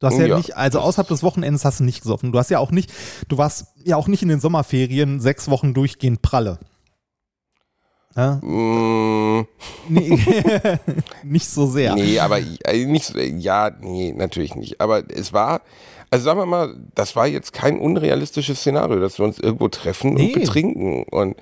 Du 0.00 0.06
hast 0.06 0.18
ja, 0.18 0.26
Ja, 0.26 0.36
nicht, 0.36 0.56
also 0.56 0.80
außerhalb 0.80 1.06
des 1.08 1.22
Wochenendes 1.22 1.64
hast 1.64 1.78
du 1.78 1.84
nicht 1.84 2.02
gesoffen. 2.02 2.32
Du 2.32 2.38
hast 2.38 2.50
ja 2.50 2.58
auch 2.58 2.72
nicht, 2.72 2.92
du 3.28 3.38
warst 3.38 3.66
ja 3.84 3.96
auch 3.96 4.08
nicht 4.08 4.22
in 4.22 4.28
den 4.28 4.40
Sommerferien 4.40 5.20
sechs 5.20 5.48
Wochen 5.48 5.74
durchgehend 5.74 6.22
pralle. 6.22 6.58
Ja? 8.16 8.34
Mm, 8.42 9.46
Nee, 9.88 10.18
nicht 11.22 11.46
so 11.48 11.66
sehr. 11.66 11.94
Nee, 11.94 12.18
aber 12.18 12.38
äh, 12.38 12.84
nicht, 12.86 13.06
so- 13.06 13.18
ja, 13.18 13.70
nee, 13.80 14.12
natürlich 14.16 14.54
nicht. 14.54 14.80
Aber 14.80 15.02
es 15.10 15.32
war, 15.32 15.62
also 16.10 16.24
sagen 16.24 16.38
wir 16.40 16.46
mal, 16.46 16.74
das 16.94 17.14
war 17.16 17.26
jetzt 17.26 17.52
kein 17.52 17.78
unrealistisches 17.78 18.60
Szenario, 18.60 19.00
dass 19.00 19.18
wir 19.18 19.24
uns 19.26 19.38
irgendwo 19.38 19.68
treffen 19.68 20.14
Nee. 20.14 20.26
und 20.34 20.40
betrinken. 20.40 21.04
Und 21.04 21.36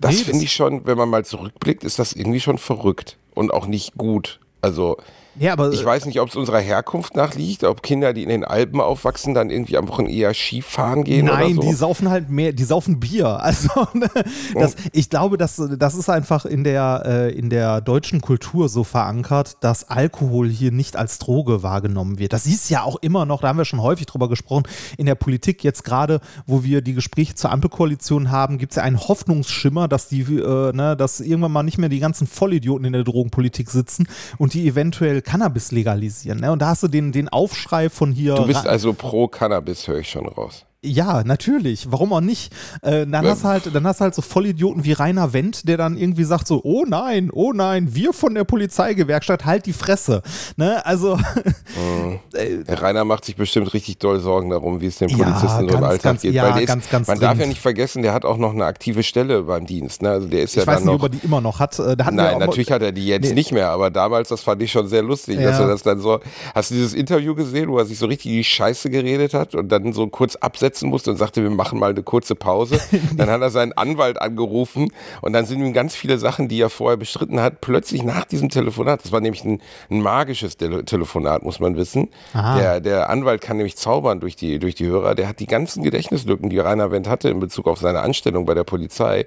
das 0.00 0.12
Nee, 0.18 0.24
finde 0.24 0.44
ich 0.44 0.52
schon, 0.52 0.86
wenn 0.86 0.96
man 0.98 1.08
mal 1.08 1.24
zurückblickt, 1.24 1.84
ist 1.84 1.98
das 1.98 2.12
irgendwie 2.12 2.40
schon 2.40 2.58
verrückt 2.58 3.16
und 3.34 3.52
auch 3.52 3.66
nicht 3.66 3.96
gut. 3.96 4.40
Also 4.62 4.96
Ja, 5.38 5.52
aber 5.52 5.72
ich 5.72 5.84
weiß 5.84 6.06
nicht, 6.06 6.20
ob 6.20 6.28
es 6.28 6.36
unserer 6.36 6.60
Herkunft 6.60 7.16
nach 7.16 7.34
liegt, 7.34 7.64
ob 7.64 7.82
Kinder, 7.82 8.12
die 8.12 8.22
in 8.22 8.28
den 8.28 8.44
Alpen 8.44 8.80
aufwachsen, 8.80 9.34
dann 9.34 9.50
irgendwie 9.50 9.76
am 9.76 9.88
Wochenende 9.88 10.16
eher 10.16 10.32
Skifahren 10.32 11.02
gehen 11.02 11.26
Nein, 11.26 11.44
oder 11.44 11.54
so. 11.54 11.60
die 11.62 11.72
saufen 11.72 12.10
halt 12.10 12.30
mehr, 12.30 12.52
die 12.52 12.64
saufen 12.64 13.00
Bier. 13.00 13.40
Also 13.54 13.86
ne, 13.92 14.08
das, 14.54 14.74
ich 14.92 15.10
glaube, 15.10 15.38
dass 15.38 15.62
das 15.78 15.94
ist 15.94 16.08
einfach 16.08 16.44
in 16.44 16.64
der 16.64 17.02
äh, 17.04 17.30
in 17.30 17.50
der 17.50 17.80
deutschen 17.80 18.20
Kultur 18.20 18.68
so 18.68 18.84
verankert, 18.84 19.58
dass 19.60 19.88
Alkohol 19.88 20.48
hier 20.48 20.72
nicht 20.72 20.96
als 20.96 21.18
Droge 21.18 21.62
wahrgenommen 21.62 22.18
wird. 22.18 22.32
Das 22.32 22.46
ist 22.46 22.70
ja 22.70 22.82
auch 22.82 22.96
immer 22.96 23.26
noch, 23.26 23.42
da 23.42 23.48
haben 23.48 23.58
wir 23.58 23.64
schon 23.64 23.82
häufig 23.82 24.06
drüber 24.06 24.28
gesprochen, 24.28 24.64
in 24.96 25.06
der 25.06 25.14
Politik 25.14 25.62
jetzt 25.62 25.84
gerade, 25.84 26.20
wo 26.46 26.64
wir 26.64 26.80
die 26.80 26.94
Gespräche 26.94 27.34
zur 27.34 27.52
Ampelkoalition 27.52 28.30
haben, 28.30 28.58
gibt 28.58 28.72
es 28.72 28.76
ja 28.76 28.82
einen 28.82 28.98
Hoffnungsschimmer, 28.98 29.88
dass 29.88 30.08
die, 30.08 30.22
äh, 30.22 30.72
ne, 30.72 30.96
dass 30.96 31.20
irgendwann 31.20 31.52
mal 31.52 31.62
nicht 31.62 31.78
mehr 31.78 31.88
die 31.88 32.00
ganzen 32.00 32.26
Vollidioten 32.26 32.86
in 32.86 32.92
der 32.92 33.04
Drogenpolitik 33.04 33.70
sitzen 33.70 34.08
und 34.38 34.54
die 34.54 34.66
eventuell 34.66 35.22
Cannabis 35.24 35.72
legalisieren. 35.72 36.40
Ne? 36.40 36.52
Und 36.52 36.60
da 36.60 36.68
hast 36.68 36.82
du 36.82 36.88
den, 36.88 37.12
den 37.12 37.28
Aufschrei 37.28 37.90
von 37.90 38.12
hier. 38.12 38.34
Du 38.36 38.46
bist 38.46 38.66
also 38.66 38.92
pro 38.92 39.26
Cannabis, 39.28 39.88
höre 39.88 39.98
ich 39.98 40.10
schon 40.10 40.26
raus. 40.26 40.64
Ja, 40.84 41.24
natürlich. 41.24 41.90
Warum 41.90 42.12
auch 42.12 42.20
nicht? 42.20 42.52
Äh, 42.82 43.06
dann, 43.06 43.26
hast 43.26 43.42
du 43.44 43.48
halt, 43.48 43.74
dann 43.74 43.86
hast 43.86 44.00
halt 44.00 44.14
so 44.14 44.22
Vollidioten 44.22 44.84
wie 44.84 44.92
Rainer 44.92 45.32
Wendt, 45.32 45.66
der 45.68 45.76
dann 45.76 45.96
irgendwie 45.96 46.24
sagt 46.24 46.46
so, 46.46 46.60
oh 46.64 46.84
nein, 46.86 47.30
oh 47.32 47.52
nein, 47.52 47.94
wir 47.94 48.12
von 48.12 48.34
der 48.34 48.44
Polizeigewerkschaft, 48.44 49.44
halt 49.44 49.66
die 49.66 49.72
Fresse. 49.72 50.22
Ne? 50.56 50.84
Also, 50.86 51.18
Der 52.68 52.82
Rainer 52.82 53.04
macht 53.04 53.24
sich 53.24 53.36
bestimmt 53.36 53.72
richtig 53.74 53.98
doll 53.98 54.20
Sorgen 54.20 54.50
darum, 54.50 54.80
wie 54.80 54.86
es 54.86 54.98
den 54.98 55.08
Ja, 55.08 55.16
Polizisten 55.24 55.48
so 55.60 55.66
im 55.66 55.68
ganz, 55.68 55.84
Alltag 55.84 56.02
ganz- 56.02 56.22
geht. 56.22 56.34
ja, 56.34 56.44
weil 56.44 56.52
der 56.54 56.62
ist, 56.62 56.68
ganz, 56.68 56.90
ganz 56.90 57.08
man 57.08 57.18
darf 57.18 57.30
ja 57.30 57.34
dringend. 57.34 57.48
nicht 57.50 57.60
vergessen, 57.60 58.02
der 58.02 58.12
hat 58.12 58.24
auch 58.24 58.36
noch 58.36 58.52
eine 58.52 58.64
aktive 58.64 59.02
Stelle 59.02 59.42
beim 59.42 59.66
Dienst. 59.66 60.02
Ne? 60.02 60.10
Also 60.10 60.28
der 60.28 60.42
ist 60.42 60.54
ja 60.54 60.62
ich 60.62 60.66
weiß 60.68 60.76
dann 60.76 60.84
nicht, 60.84 60.92
noch. 60.92 61.04
ob 61.04 61.12
er 61.12 61.18
die 61.18 61.24
immer 61.24 61.40
noch 61.40 61.58
hat. 61.60 61.78
Äh, 61.78 61.96
Nein, 62.12 62.38
natürlich 62.38 62.70
hat 62.70 62.82
er 62.82 62.92
die 62.92 63.06
jetzt 63.06 63.28
Nee. 63.28 63.34
nicht 63.34 63.52
mehr, 63.52 63.70
aber 63.70 63.90
damals, 63.90 64.28
das 64.28 64.42
fand 64.42 64.62
ich 64.62 64.72
schon 64.72 64.88
sehr 64.88 65.02
lustig, 65.02 65.36
dass 65.36 65.58
Ja. 65.58 65.64
er 65.64 65.68
das 65.68 65.82
dann 65.82 66.00
so. 66.00 66.20
Hast 66.54 66.70
du 66.70 66.74
dieses 66.74 66.94
Interview 66.94 67.34
gesehen, 67.34 67.68
wo 67.70 67.78
er 67.78 67.84
sich 67.86 67.98
so 67.98 68.06
richtig 68.06 68.30
die 68.32 68.44
Scheiße 68.44 68.90
geredet 68.90 69.34
hat 69.34 69.54
und 69.54 69.68
dann 69.70 69.92
so 69.92 70.06
kurz 70.08 70.36
absetzen 70.74 70.90
musste 70.90 71.10
und 71.10 71.16
sagte, 71.16 71.42
wir 71.42 71.50
machen 71.50 71.78
mal 71.78 71.90
eine 71.90 72.02
kurze 72.02 72.34
Pause? 72.34 72.80
Dann 73.16 73.30
hat 73.30 73.40
er 73.40 73.50
seinen 73.50 73.72
Anwalt 73.72 74.20
angerufen 74.20 74.88
und 75.20 75.32
dann 75.32 75.46
sind 75.46 75.60
ihm 75.60 75.72
ganz 75.72 75.94
viele 75.94 76.18
Sachen, 76.18 76.48
die 76.48 76.60
er 76.60 76.70
vorher 76.70 76.96
bestritten 76.96 77.40
hat, 77.40 77.60
plötzlich 77.60 78.02
nach 78.02 78.24
diesem 78.24 78.48
Telefonat, 78.48 79.04
das 79.04 79.12
war 79.12 79.20
nämlich 79.20 79.44
ein, 79.44 79.60
ein 79.90 80.00
magisches 80.00 80.56
Tele 80.56 80.84
Telefonat, 80.84 81.42
muss 81.42 81.60
man 81.60 81.76
wissen. 81.76 82.08
Aha. 82.32 82.58
Der, 82.58 82.80
der 82.80 83.10
Anwalt 83.10 83.40
kann 83.40 83.56
nämlich 83.56 83.76
zaubern 83.76 84.20
durch 84.20 84.36
die, 84.36 84.58
durch 84.58 84.74
die 84.74 84.86
Hörer. 84.86 85.14
Der 85.14 85.28
hat 85.28 85.40
die 85.40 85.46
ganzen 85.46 85.82
Gedächtnislücken, 85.82 86.50
die 86.50 86.58
Rainer 86.58 86.90
Wendt 86.90 87.08
hatte 87.08 87.28
in 87.28 87.40
Bezug 87.40 87.66
auf 87.66 87.78
seine 87.78 88.00
Anstellung 88.00 88.44
bei 88.44 88.54
der 88.54 88.64
Polizei 88.64 89.26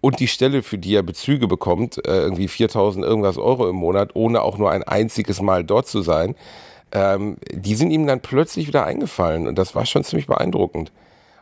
und 0.00 0.20
die 0.20 0.28
Stelle, 0.28 0.62
für 0.62 0.78
die 0.78 0.94
er 0.94 1.02
Bezüge 1.02 1.46
bekommt, 1.46 1.98
äh, 2.06 2.20
irgendwie 2.20 2.48
4000 2.48 3.04
irgendwas 3.04 3.38
Euro 3.38 3.68
im 3.68 3.76
Monat, 3.76 4.10
ohne 4.14 4.42
auch 4.42 4.58
nur 4.58 4.70
ein 4.70 4.82
einziges 4.82 5.40
Mal 5.40 5.64
dort 5.64 5.86
zu 5.86 6.02
sein, 6.02 6.34
ähm, 6.92 7.36
die 7.52 7.74
sind 7.74 7.90
ihm 7.90 8.06
dann 8.06 8.20
plötzlich 8.20 8.66
wieder 8.66 8.84
eingefallen 8.84 9.46
und 9.46 9.56
das 9.58 9.74
war 9.74 9.86
schon 9.86 10.04
ziemlich 10.04 10.26
beeindruckend. 10.26 10.92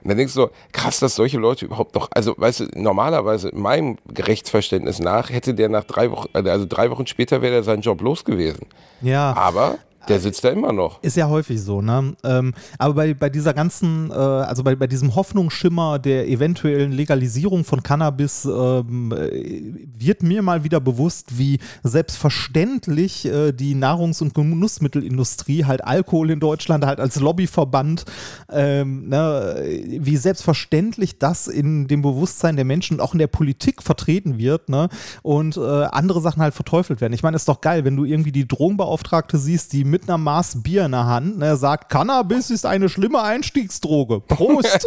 Und 0.03 0.11
dann 0.11 0.19
denkst 0.19 0.35
du 0.35 0.43
so, 0.43 0.51
krass, 0.73 1.01
dass 1.01 1.17
solche 1.17 1.39
Leute 1.39 1.65
überhaupt 1.65 1.95
noch, 1.95 2.09
also 2.13 2.35
weißt 2.37 2.61
du, 2.61 2.65
normalerweise 2.75 3.51
meinem 3.53 3.97
Rechtsverständnis 4.17 5.01
nach 5.01 5.31
hätte 5.31 5.55
der 5.55 5.69
nach 5.69 5.85
drei 5.85 6.11
Wochen, 6.11 6.29
also 6.33 6.67
drei 6.69 6.91
Wochen 6.91 7.07
später 7.07 7.43
wäre 7.43 7.57
er 7.57 7.63
seinen 7.65 7.83
Job 7.83 8.01
los 8.03 8.25
gewesen. 8.25 8.67
ja. 9.01 9.35
Aber 9.37 9.79
Der 10.09 10.21
sitzt 10.21 10.45
da 10.45 10.51
immer 10.51 10.73
noch. 10.73 11.03
Ist 11.03 11.17
ja 11.17 11.29
häufig 11.29 11.61
so, 11.61 11.83
ne? 11.83 12.15
Ähm, 12.23 12.55
aber 12.79 12.95
bei, 12.95 13.15
bei 13.15 13.29
dieser 13.29 13.55
ganzen, 13.55 14.11
äh, 14.11 14.15
also 14.15 14.63
bei, 14.63 14.77
bei 14.77 14.87
diesem 14.87 15.15
Hoffnungsschimmer 15.15 15.99
der 15.99 16.29
eventuellen 16.29 16.93
Legalisierung 16.93 17.65
von 17.65 17.83
Cannabis 17.83 18.45
ähm, 18.45 19.13
äh, 19.13 19.75
wird 19.99 20.23
mir 20.23 20.43
mal 20.43 20.63
wieder 20.63 20.81
bewusst, 20.81 21.39
wie 21.39 21.59
selbstverständlich 21.83 23.27
äh, 23.27 23.53
die 23.53 23.75
Nahrungs- 23.75 24.23
und 24.23 24.35
Genussmittelindustrie 24.35 25.65
halt 25.65 25.85
Alkohol 25.85 26.31
in 26.31 26.41
Deutschland 26.41 26.87
halt 26.87 27.01
als 27.01 27.19
Lobbyverband, 27.19 28.05
ähm, 28.51 29.09
ne, 29.09 29.65
wie 29.99 30.17
selbstverständlich 30.17 31.19
das 31.19 31.49
in 31.49 31.89
dem 31.89 32.03
Bewusstsein 32.03 32.57
der 32.57 32.65
Menschen 32.65 32.99
und 32.99 33.01
auch 33.01 33.13
in 33.13 33.19
der 33.19 33.27
Politik 33.27 33.83
vertreten 33.83 34.39
wird, 34.39 34.69
ne? 34.69 34.89
Und 35.23 35.57
äh, 35.57 35.61
andere 35.61 36.21
Sachen 36.21 36.43
halt 36.43 36.55
verteufelt 36.55 37.01
werden. 37.01 37.13
Ich 37.13 37.23
meine, 37.23 37.37
ist 37.37 37.49
doch 37.49 37.61
geil, 37.61 37.85
wenn 37.85 37.97
du 37.97 38.05
irgendwie 38.05 38.33
die 38.33 38.47
Drogenbeauftragte 38.47 39.39
siehst, 39.39 39.73
die 39.73 39.85
mit 39.85 39.96
einer 40.05 40.19
Maß 40.19 40.63
Bier 40.63 40.87
in 40.87 40.93
der 40.93 41.07
Hand 41.07 41.39
ne, 41.39 41.57
sagt, 41.57 41.89
Cannabis 41.91 42.51
ist 42.51 42.67
eine 42.67 42.89
schlimme 42.89 43.23
Einstiegsdroge. 43.23 44.21
Prost! 44.21 44.87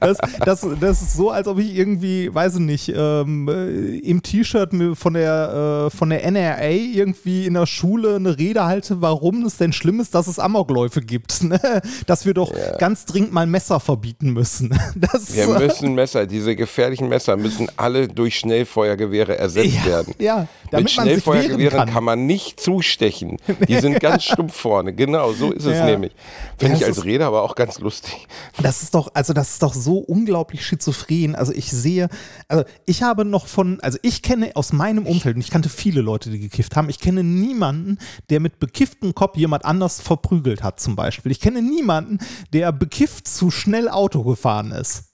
das, 0.00 0.18
das, 0.44 0.66
das 0.80 1.02
ist 1.02 1.14
so, 1.14 1.30
als 1.30 1.48
ob 1.48 1.58
ich 1.58 1.74
irgendwie, 1.74 2.34
weiß 2.34 2.54
ich 2.54 2.60
nicht, 2.60 2.92
ähm, 2.94 3.48
äh, 3.48 3.98
im 3.98 4.22
T-Shirt 4.22 4.70
von 4.94 5.14
der, 5.14 5.86
äh, 5.86 5.96
von 5.96 6.10
der 6.10 6.30
NRA 6.30 6.70
irgendwie 6.70 7.46
in 7.46 7.54
der 7.54 7.66
Schule 7.66 8.16
eine 8.16 8.38
Rede 8.38 8.64
halte, 8.64 9.00
warum 9.00 9.44
es 9.44 9.56
denn 9.56 9.72
schlimm 9.72 10.00
ist, 10.00 10.14
dass 10.14 10.26
es 10.26 10.38
Amokläufe 10.38 11.00
gibt. 11.00 11.42
Ne? 11.44 11.60
Dass 12.06 12.24
wir 12.24 12.32
doch 12.32 12.52
ja. 12.56 12.78
ganz 12.78 13.04
dringend 13.04 13.32
mal 13.32 13.46
Messer 13.46 13.78
verbieten 13.78 14.30
müssen. 14.30 14.70
Das, 14.94 15.34
wir 15.34 15.46
müssen 15.58 15.94
Messer, 15.94 16.26
diese 16.26 16.56
gefährlichen 16.56 17.08
Messer 17.08 17.36
müssen 17.36 17.68
alle 17.76 18.08
durch 18.08 18.38
Schnellfeuergewehre 18.38 19.36
ersetzt 19.36 19.74
ja, 19.74 19.84
werden. 19.84 20.14
Ja, 20.18 20.46
damit 20.70 20.84
Mit 20.84 20.92
Schnellfeuergewehren 20.92 21.78
kann. 21.78 21.90
kann. 21.90 22.04
man 22.04 22.26
nicht 22.26 22.60
zustechen. 22.74 23.36
Die 23.68 23.78
sind 23.78 24.00
ganz 24.00 24.24
stumpf 24.30 24.54
vorne. 24.54 24.92
Genau, 24.92 25.32
so 25.32 25.52
ist 25.52 25.64
es 25.64 25.78
ja. 25.78 25.86
nämlich. 25.86 26.12
Finde 26.58 26.76
ich 26.76 26.84
als 26.84 27.04
Rede 27.04 27.24
aber 27.24 27.42
auch 27.42 27.54
ganz 27.54 27.78
lustig. 27.78 28.26
Das 28.60 28.82
ist 28.82 28.94
doch, 28.94 29.10
also 29.14 29.32
das 29.32 29.50
ist 29.50 29.62
doch 29.62 29.74
so 29.74 29.98
unglaublich 29.98 30.66
schizophren. 30.66 31.34
Also 31.34 31.52
ich 31.52 31.70
sehe, 31.70 32.08
also 32.48 32.64
ich 32.86 33.02
habe 33.02 33.24
noch 33.24 33.46
von, 33.46 33.80
also 33.80 33.98
ich 34.02 34.22
kenne 34.22 34.52
aus 34.54 34.72
meinem 34.72 35.06
Umfeld, 35.06 35.36
und 35.36 35.42
ich 35.42 35.50
kannte 35.50 35.68
viele 35.68 36.00
Leute, 36.00 36.30
die 36.30 36.40
gekifft 36.40 36.76
haben, 36.76 36.88
ich 36.88 36.98
kenne 36.98 37.22
niemanden, 37.22 37.98
der 38.30 38.40
mit 38.40 38.58
bekifftem 38.58 39.14
Kopf 39.14 39.36
jemand 39.36 39.64
anders 39.64 40.00
verprügelt 40.00 40.62
hat, 40.62 40.80
zum 40.80 40.96
Beispiel. 40.96 41.32
Ich 41.32 41.40
kenne 41.40 41.62
niemanden, 41.62 42.18
der 42.52 42.72
bekifft 42.72 43.28
zu 43.28 43.50
schnell 43.50 43.88
Auto 43.88 44.22
gefahren 44.24 44.72
ist. 44.72 45.13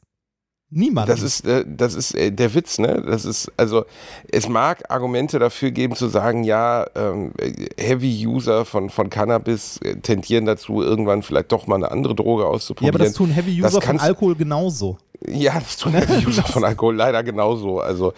Niemand. 0.72 1.08
Das 1.08 1.20
ist, 1.20 1.44
äh, 1.46 1.64
das 1.66 1.94
ist 1.94 2.14
äh, 2.14 2.30
der 2.30 2.54
Witz, 2.54 2.78
ne? 2.78 3.02
Das 3.04 3.24
ist, 3.24 3.50
also, 3.56 3.84
es 4.30 4.48
mag 4.48 4.88
Argumente 4.88 5.40
dafür 5.40 5.72
geben, 5.72 5.96
zu 5.96 6.06
sagen, 6.06 6.44
ja, 6.44 6.86
ähm, 6.94 7.32
Heavy-User 7.76 8.64
von, 8.64 8.88
von 8.88 9.10
Cannabis 9.10 9.78
äh, 9.78 9.96
tendieren 9.96 10.44
dazu, 10.44 10.80
irgendwann 10.80 11.22
vielleicht 11.24 11.50
doch 11.50 11.66
mal 11.66 11.74
eine 11.74 11.90
andere 11.90 12.14
Droge 12.14 12.46
auszuprobieren. 12.46 12.94
Ja, 12.94 12.98
aber 13.00 13.04
das 13.04 13.14
tun 13.14 13.30
Heavy-User 13.30 13.80
von 13.80 13.98
Alkohol 13.98 14.36
genauso. 14.36 14.98
Ja, 15.26 15.54
das 15.54 15.76
tun 15.76 15.92
Heavy-User 15.92 16.42
von 16.46 16.62
Alkohol 16.62 16.94
leider 16.94 17.24
genauso. 17.24 17.80
Also, 17.80 18.12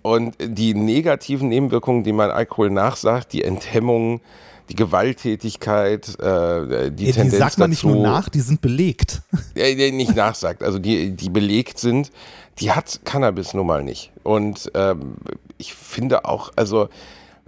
und 0.00 0.34
die 0.40 0.72
negativen 0.72 1.48
Nebenwirkungen, 1.50 2.04
die 2.04 2.12
man 2.12 2.30
Alkohol 2.30 2.70
nachsagt, 2.70 3.34
die 3.34 3.44
Enthemmung, 3.44 4.22
die 4.68 4.74
Gewalttätigkeit, 4.74 6.08
äh, 6.20 6.90
die 6.90 7.06
ja, 7.06 7.12
Tendenz 7.12 7.32
Die 7.32 7.36
sagt 7.36 7.58
man 7.58 7.70
dazu, 7.70 7.88
nicht 7.88 7.94
nur 7.96 8.02
nach, 8.02 8.28
die 8.28 8.40
sind 8.40 8.60
belegt. 8.60 9.22
Ja, 9.54 9.64
die 9.64 9.90
nicht 9.90 10.14
nachsagt, 10.14 10.62
also 10.62 10.78
die, 10.78 11.10
die 11.10 11.30
belegt 11.30 11.78
sind, 11.78 12.12
die 12.60 12.70
hat 12.70 13.00
Cannabis 13.04 13.54
nun 13.54 13.66
mal 13.66 13.82
nicht. 13.82 14.12
Und 14.22 14.70
ähm, 14.74 15.14
ich 15.56 15.74
finde 15.74 16.24
auch, 16.24 16.52
also 16.54 16.88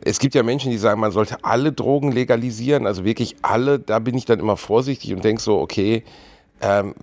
es 0.03 0.19
gibt 0.19 0.35
ja 0.35 0.43
Menschen, 0.43 0.71
die 0.71 0.79
sagen, 0.79 1.01
man 1.01 1.13
sollte 1.13 1.45
alle 1.45 1.73
Drogen 1.73 2.11
legalisieren, 2.11 2.87
also 2.87 3.05
wirklich 3.05 3.37
alle, 3.43 3.79
da 3.79 3.99
bin 3.99 4.17
ich 4.17 4.25
dann 4.25 4.41
immer 4.41 4.57
vorsichtig 4.57 5.13
und 5.13 5.25
denke 5.25 5.43
so, 5.43 5.61
okay, 5.61 6.03
ähm, 6.61 6.95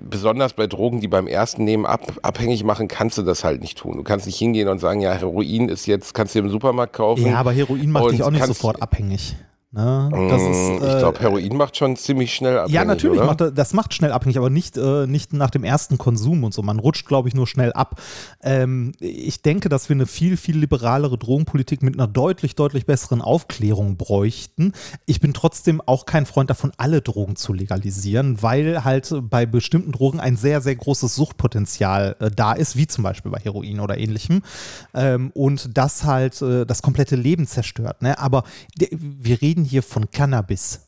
besonders 0.00 0.54
bei 0.54 0.66
Drogen, 0.66 1.00
die 1.00 1.08
beim 1.08 1.26
ersten 1.26 1.64
Nehmen 1.64 1.86
ab, 1.86 2.00
abhängig 2.22 2.64
machen, 2.64 2.88
kannst 2.88 3.18
du 3.18 3.22
das 3.22 3.44
halt 3.44 3.60
nicht 3.60 3.78
tun. 3.78 3.96
Du 3.96 4.02
kannst 4.02 4.26
nicht 4.26 4.38
hingehen 4.38 4.68
und 4.68 4.78
sagen, 4.78 5.00
ja, 5.00 5.12
Heroin 5.12 5.68
ist 5.68 5.86
jetzt, 5.86 6.14
kannst 6.14 6.34
du 6.34 6.40
im 6.40 6.48
Supermarkt 6.48 6.92
kaufen. 6.92 7.26
Ja, 7.26 7.36
aber 7.36 7.52
Heroin 7.52 7.90
macht 7.90 8.12
dich 8.12 8.22
auch 8.22 8.30
nicht 8.30 8.46
sofort 8.46 8.82
abhängig. 8.82 9.36
Ne? 9.74 10.10
Ist, 10.12 10.82
mm, 10.82 10.84
äh, 10.84 10.92
ich 10.92 10.98
glaube, 10.98 11.18
Heroin 11.20 11.56
macht 11.56 11.78
schon 11.78 11.96
ziemlich 11.96 12.34
schnell 12.34 12.58
abhängig. 12.58 12.74
Ja, 12.74 12.84
natürlich, 12.84 13.18
oder? 13.18 13.26
Macht, 13.26 13.58
das 13.58 13.72
macht 13.72 13.94
schnell 13.94 14.12
abhängig, 14.12 14.36
aber 14.36 14.50
nicht, 14.50 14.76
äh, 14.76 15.06
nicht 15.06 15.32
nach 15.32 15.48
dem 15.48 15.64
ersten 15.64 15.96
Konsum 15.96 16.44
und 16.44 16.52
so. 16.52 16.60
Man 16.60 16.78
rutscht, 16.78 17.06
glaube 17.06 17.28
ich, 17.28 17.34
nur 17.34 17.46
schnell 17.46 17.72
ab. 17.72 17.98
Ähm, 18.42 18.92
ich 19.00 19.40
denke, 19.40 19.70
dass 19.70 19.88
wir 19.88 19.96
eine 19.96 20.04
viel, 20.04 20.36
viel 20.36 20.58
liberalere 20.58 21.16
Drogenpolitik 21.16 21.82
mit 21.82 21.94
einer 21.94 22.06
deutlich, 22.06 22.54
deutlich 22.54 22.84
besseren 22.84 23.22
Aufklärung 23.22 23.96
bräuchten. 23.96 24.74
Ich 25.06 25.20
bin 25.20 25.32
trotzdem 25.32 25.80
auch 25.80 26.04
kein 26.04 26.26
Freund 26.26 26.50
davon, 26.50 26.72
alle 26.76 27.00
Drogen 27.00 27.36
zu 27.36 27.54
legalisieren, 27.54 28.42
weil 28.42 28.84
halt 28.84 29.14
bei 29.22 29.46
bestimmten 29.46 29.92
Drogen 29.92 30.20
ein 30.20 30.36
sehr, 30.36 30.60
sehr 30.60 30.76
großes 30.76 31.14
Suchtpotenzial 31.14 32.16
äh, 32.20 32.30
da 32.30 32.52
ist, 32.52 32.76
wie 32.76 32.86
zum 32.86 33.04
Beispiel 33.04 33.32
bei 33.32 33.38
Heroin 33.38 33.80
oder 33.80 33.96
ähnlichem. 33.96 34.42
Ähm, 34.92 35.30
und 35.32 35.70
das 35.78 36.04
halt 36.04 36.42
äh, 36.42 36.66
das 36.66 36.82
komplette 36.82 37.16
Leben 37.16 37.46
zerstört. 37.46 38.02
Ne? 38.02 38.18
Aber 38.18 38.44
wir 38.76 39.40
reden 39.40 39.61
reden 39.62 39.64
hier 39.64 39.82
von 39.82 40.10
Cannabis. 40.10 40.80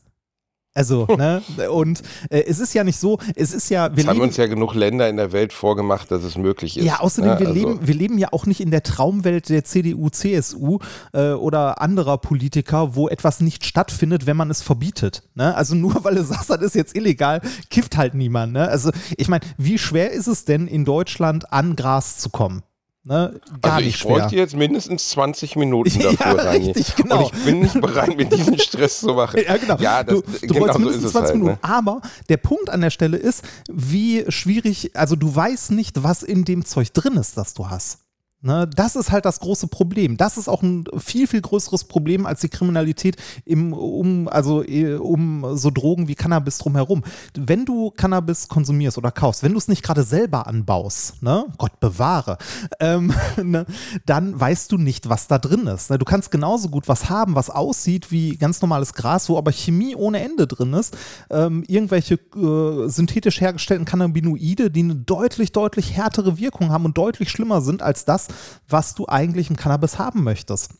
Also, 0.77 1.05
ne? 1.05 1.41
Und 1.71 2.01
äh, 2.29 2.43
es 2.47 2.59
ist 2.59 2.73
ja 2.73 2.83
nicht 2.83 2.99
so, 2.99 3.17
es 3.33 3.53
ist 3.53 3.69
ja. 3.69 3.95
Wir 3.95 4.03
es 4.03 4.09
haben 4.09 4.19
uns 4.19 4.35
ja 4.35 4.45
genug 4.45 4.75
Länder 4.75 5.07
in 5.07 5.15
der 5.15 5.31
Welt 5.31 5.53
vorgemacht, 5.53 6.11
dass 6.11 6.21
es 6.25 6.37
möglich 6.37 6.75
ist. 6.75 6.83
Ja, 6.83 6.99
außerdem, 6.99 7.31
ne? 7.31 7.39
wir, 7.39 7.47
also. 7.47 7.59
leben, 7.59 7.87
wir 7.87 7.95
leben 7.95 8.17
ja 8.17 8.27
auch 8.33 8.45
nicht 8.45 8.59
in 8.59 8.71
der 8.71 8.83
Traumwelt 8.83 9.47
der 9.47 9.63
CDU, 9.63 10.09
CSU 10.09 10.79
äh, 11.13 11.31
oder 11.31 11.81
anderer 11.81 12.17
Politiker, 12.17 12.93
wo 12.93 13.07
etwas 13.07 13.39
nicht 13.39 13.65
stattfindet, 13.65 14.25
wenn 14.25 14.35
man 14.35 14.51
es 14.51 14.61
verbietet. 14.61 15.23
Ne? 15.33 15.55
Also 15.55 15.75
nur 15.75 15.95
weil 16.03 16.15
du 16.15 16.25
sagst, 16.25 16.49
das 16.49 16.61
ist 16.61 16.75
jetzt 16.75 16.93
illegal, 16.93 17.39
kifft 17.69 17.95
halt 17.95 18.13
niemand. 18.13 18.51
Ne? 18.51 18.67
Also, 18.67 18.91
ich 19.15 19.29
meine, 19.29 19.45
wie 19.57 19.77
schwer 19.77 20.11
ist 20.11 20.27
es 20.27 20.43
denn 20.43 20.67
in 20.67 20.83
Deutschland 20.83 21.53
an 21.53 21.77
Gras 21.77 22.17
zu 22.17 22.29
kommen? 22.29 22.63
Ne, 23.07 23.39
also 23.61 23.85
ich 23.85 24.01
bräuchte 24.01 24.35
jetzt 24.35 24.55
mindestens 24.55 25.09
20 25.09 25.55
Minuten 25.57 25.99
dafür, 25.99 26.43
ja. 26.43 26.49
Richtig, 26.49 26.95
genau. 26.95 27.19
Und 27.19 27.35
ich 27.35 27.43
bin 27.43 27.59
nicht 27.59 27.79
bereit, 27.79 28.17
mir 28.17 28.25
diesen 28.25 28.57
Stress 28.57 29.01
zu 29.01 29.13
machen. 29.13 29.41
Ja, 29.45 29.57
genau. 29.57 29.77
Ja, 29.77 30.03
das, 30.03 30.23
du, 30.23 30.47
du 30.47 30.53
genau 30.55 30.73
so 30.73 30.89
ist 30.89 31.03
es 31.03 31.11
20 31.11 31.13
halt, 31.13 31.33
Minuten. 31.35 31.51
Ne? 31.51 31.59
Aber 31.61 32.01
der 32.29 32.37
Punkt 32.37 32.69
an 32.71 32.81
der 32.81 32.89
Stelle 32.89 33.17
ist, 33.17 33.43
wie 33.71 34.25
schwierig, 34.29 34.95
also 34.95 35.15
du 35.15 35.35
weißt 35.35 35.71
nicht, 35.71 36.01
was 36.01 36.23
in 36.23 36.45
dem 36.45 36.65
Zeug 36.65 36.91
drin 36.93 37.13
ist, 37.17 37.37
das 37.37 37.53
du 37.53 37.69
hast. 37.69 37.99
Ne, 38.45 38.67
das 38.67 38.95
ist 38.95 39.11
halt 39.11 39.25
das 39.25 39.39
große 39.39 39.65
Problem. 39.69 40.17
Das 40.17 40.37
ist 40.37 40.47
auch 40.47 40.61
ein 40.61 40.85
viel, 40.99 41.25
viel 41.25 41.41
größeres 41.41 41.85
Problem 41.85 42.27
als 42.27 42.41
die 42.41 42.47
Kriminalität 42.47 43.17
im, 43.43 43.73
um, 43.73 44.27
also 44.27 44.63
äh, 44.63 44.93
um 44.97 45.57
so 45.57 45.71
Drogen 45.71 46.07
wie 46.07 46.13
Cannabis 46.13 46.59
drumherum. 46.59 47.03
Wenn 47.33 47.65
du 47.65 47.89
Cannabis 47.89 48.47
konsumierst 48.47 48.99
oder 48.99 49.09
kaufst, 49.09 49.41
wenn 49.41 49.53
du 49.53 49.57
es 49.57 49.67
nicht 49.67 49.81
gerade 49.81 50.03
selber 50.03 50.45
anbaust, 50.45 51.23
ne, 51.23 51.47
Gott 51.57 51.79
bewahre, 51.79 52.37
ähm, 52.79 53.11
ne, 53.43 53.65
dann 54.05 54.39
weißt 54.39 54.71
du 54.71 54.77
nicht, 54.77 55.09
was 55.09 55.27
da 55.27 55.39
drin 55.39 55.65
ist. 55.65 55.89
Ne? 55.89 55.97
Du 55.97 56.05
kannst 56.05 56.29
genauso 56.29 56.69
gut 56.69 56.87
was 56.87 57.09
haben, 57.09 57.33
was 57.33 57.49
aussieht 57.49 58.11
wie 58.11 58.37
ganz 58.37 58.61
normales 58.61 58.93
Gras, 58.93 59.27
wo 59.27 59.39
aber 59.39 59.51
Chemie 59.53 59.95
ohne 59.95 60.19
Ende 60.19 60.45
drin 60.45 60.71
ist. 60.73 60.95
Ähm, 61.31 61.63
irgendwelche 61.67 62.19
äh, 62.35 62.89
synthetisch 62.89 63.41
hergestellten 63.41 63.85
Cannabinoide, 63.85 64.69
die 64.69 64.83
eine 64.83 64.93
deutlich, 64.93 65.51
deutlich 65.51 65.97
härtere 65.97 66.37
Wirkung 66.37 66.69
haben 66.69 66.85
und 66.85 66.95
deutlich 66.95 67.31
schlimmer 67.31 67.61
sind 67.61 67.81
als 67.81 68.05
das, 68.05 68.27
was 68.67 68.95
du 68.95 69.07
eigentlich 69.07 69.49
im 69.49 69.57
Cannabis 69.57 69.99
haben 69.99 70.23
möchtest. 70.23 70.71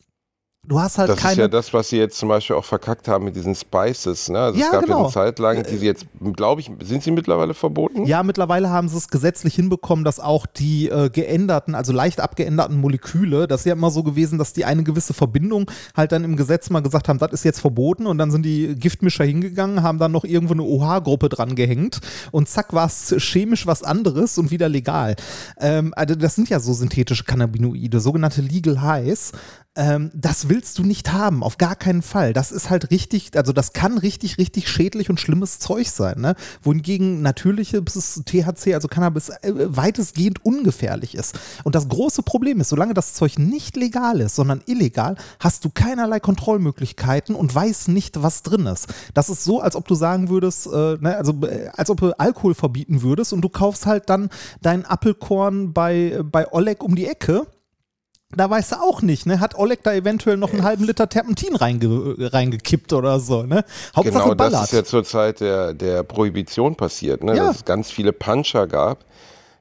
Du 0.68 0.80
hast 0.80 0.98
halt 0.98 1.10
das 1.10 1.20
keine. 1.20 1.34
ist 1.34 1.38
ja 1.38 1.48
das, 1.48 1.74
was 1.74 1.90
sie 1.90 1.98
jetzt 1.98 2.18
zum 2.18 2.30
Beispiel 2.30 2.56
auch 2.56 2.66
verkackt 2.66 3.08
haben 3.08 3.26
mit 3.26 3.36
diesen 3.36 3.54
Spices. 3.54 4.30
Ne? 4.30 4.40
Also 4.40 4.60
ja, 4.60 4.66
es 4.66 4.72
gab 4.72 4.84
genau. 4.84 4.98
ja 4.98 5.04
eine 5.04 5.14
Zeit 5.14 5.40
lang, 5.40 5.64
die 5.64 5.78
sie 5.78 5.86
jetzt, 5.86 6.06
glaube 6.36 6.62
ich, 6.62 6.72
sind 6.84 7.04
sie 7.04 7.12
mittlerweile 7.12 7.54
verboten? 7.54 8.06
Ja, 8.06 8.24
mittlerweile 8.24 8.70
haben 8.70 8.88
sie 8.88 8.98
es 8.98 9.10
gesetzlich 9.10 9.56
hinbekommen, 9.56 10.04
dass 10.04 10.20
auch 10.20 10.46
die 10.48 10.90
äh, 10.90 11.10
geänderten, 11.10 11.76
also 11.76 11.94
leicht 11.94 12.20
abgeänderten 12.20 12.80
Moleküle, 12.82 13.48
das 13.48 13.62
ist 13.62 13.66
ja 13.66 13.74
immer 13.74 13.92
so 13.92 14.02
gewesen, 14.02 14.40
dass 14.40 14.54
die 14.54 14.66
eine 14.66 14.84
gewisse 14.84 15.14
Verbindung 15.14 15.70
halt 15.96 16.12
dann 16.12 16.24
im 16.24 16.36
Gesetz 16.36 16.70
mal 16.70 16.82
gesagt 16.82 17.10
haben, 17.10 17.20
das 17.20 17.32
ist 17.32 17.46
jetzt 17.46 17.60
verboten 17.60 18.08
und 18.08 18.18
dann 18.18 18.32
sind 18.32 18.44
die 18.44 18.76
Giftmischer 18.76 19.24
hingegangen, 19.24 19.84
haben 19.84 20.00
dann 20.00 20.12
noch 20.12 20.24
irgendwo 20.24 20.54
eine 20.54 20.64
OH-Gruppe 20.64 21.30
dran 21.30 21.56
gehängt 21.56 22.00
und 22.32 22.50
zack 22.50 22.74
war 22.74 22.88
es 22.88 23.16
chemisch 23.20 23.68
was 23.68 23.84
anderes 23.84 24.38
und 24.38 24.50
wieder 24.50 24.70
legal. 24.70 25.16
Ähm, 25.60 25.94
also 25.96 26.16
das 26.16 26.36
sind 26.36 26.50
ja 26.50 26.60
so 26.60 26.74
synthetische 26.74 27.24
Cannabinoide, 27.24 28.00
sogenannte 28.00 28.42
Legal 28.42 28.82
Highs 28.82 29.32
ähm, 29.76 30.12
das 30.14 30.50
willst 30.50 30.78
du 30.78 30.84
nicht 30.84 31.12
haben, 31.12 31.44
auf 31.44 31.58
gar 31.58 31.76
keinen 31.76 32.02
Fall. 32.02 32.34
Das 32.34 32.52
ist 32.52 32.70
halt 32.70 32.92
richtig, 32.92 33.36
also 33.36 33.52
das 33.54 33.74
kann 33.74 33.98
richtig, 33.98 34.38
richtig 34.38 34.70
schädlich 34.70 35.10
und 35.10 35.20
schlimmes 35.20 35.60
Zeug 35.60 35.90
sein, 35.90 36.20
ne? 36.20 36.36
Wohingegen 36.64 37.22
natürliches 37.22 38.24
THC, 38.26 38.74
also 38.74 38.88
Cannabis, 38.88 39.30
äh, 39.30 39.54
weitestgehend 39.54 40.46
ungefährlich 40.46 41.16
ist. 41.16 41.38
Und 41.64 41.76
das 41.76 41.90
große 41.90 42.24
Problem 42.24 42.62
ist, 42.62 42.70
solange 42.70 42.94
das 42.94 43.14
Zeug 43.14 43.38
nicht 43.38 43.76
legal 43.76 44.22
ist, 44.22 44.36
sondern 44.36 44.62
illegal, 44.66 45.16
hast 45.40 45.66
du 45.66 45.70
keinerlei 45.70 46.20
Kontrollmöglichkeiten 46.20 47.36
und 47.36 47.54
weißt 47.54 47.90
nicht, 47.90 48.24
was 48.24 48.44
drin 48.44 48.68
ist. 48.68 48.88
Das 49.14 49.30
ist 49.30 49.44
so, 49.44 49.60
als 49.60 49.76
ob 49.76 49.88
du 49.88 49.96
sagen 49.96 50.30
würdest, 50.30 50.68
äh, 50.68 50.98
ne, 51.00 51.18
also 51.18 51.34
äh, 51.46 51.70
als 51.74 51.90
ob 51.90 52.00
du 52.00 52.18
Alkohol 52.18 52.56
verbieten 52.56 53.02
würdest 53.02 53.34
und 53.34 53.42
du 53.42 53.50
kaufst 53.50 53.86
halt 53.86 54.10
dann 54.10 54.30
dein 54.62 54.86
Apfelkorn 54.86 55.74
bei, 55.74 56.22
bei 56.24 56.52
Oleg 56.52 56.84
um 56.84 56.96
die 56.96 57.08
Ecke 57.08 57.48
da 58.36 58.50
weißt 58.50 58.74
du 58.74 58.76
auch 58.78 59.02
nicht, 59.02 59.26
ne? 59.26 59.40
Hat 59.40 59.56
Oleg 59.58 59.84
da 59.84 59.94
eventuell 59.94 60.38
noch 60.38 60.52
einen 60.52 60.64
halben 60.64 60.84
Liter 60.84 61.10
Terpentin 61.10 61.56
reinge 61.56 62.16
reingekippt 62.18 62.94
oder 62.94 63.20
so, 63.20 63.44
ne? 63.44 63.64
Hauptsache 63.96 64.24
genau 64.24 64.36
ballert. 64.36 64.54
das 64.54 64.64
ist 64.66 64.74
ja 64.74 64.84
zur 64.84 65.04
Zeit 65.04 65.40
der, 65.40 65.74
der 65.74 66.04
Prohibition 66.04 66.76
passiert, 66.76 67.24
ne? 67.24 67.36
Ja. 67.36 67.48
dass 67.48 67.58
es 67.58 67.66
ganz 67.66 67.92
viele 67.92 68.14
Puncher 68.14 68.68
gab, 68.68 69.06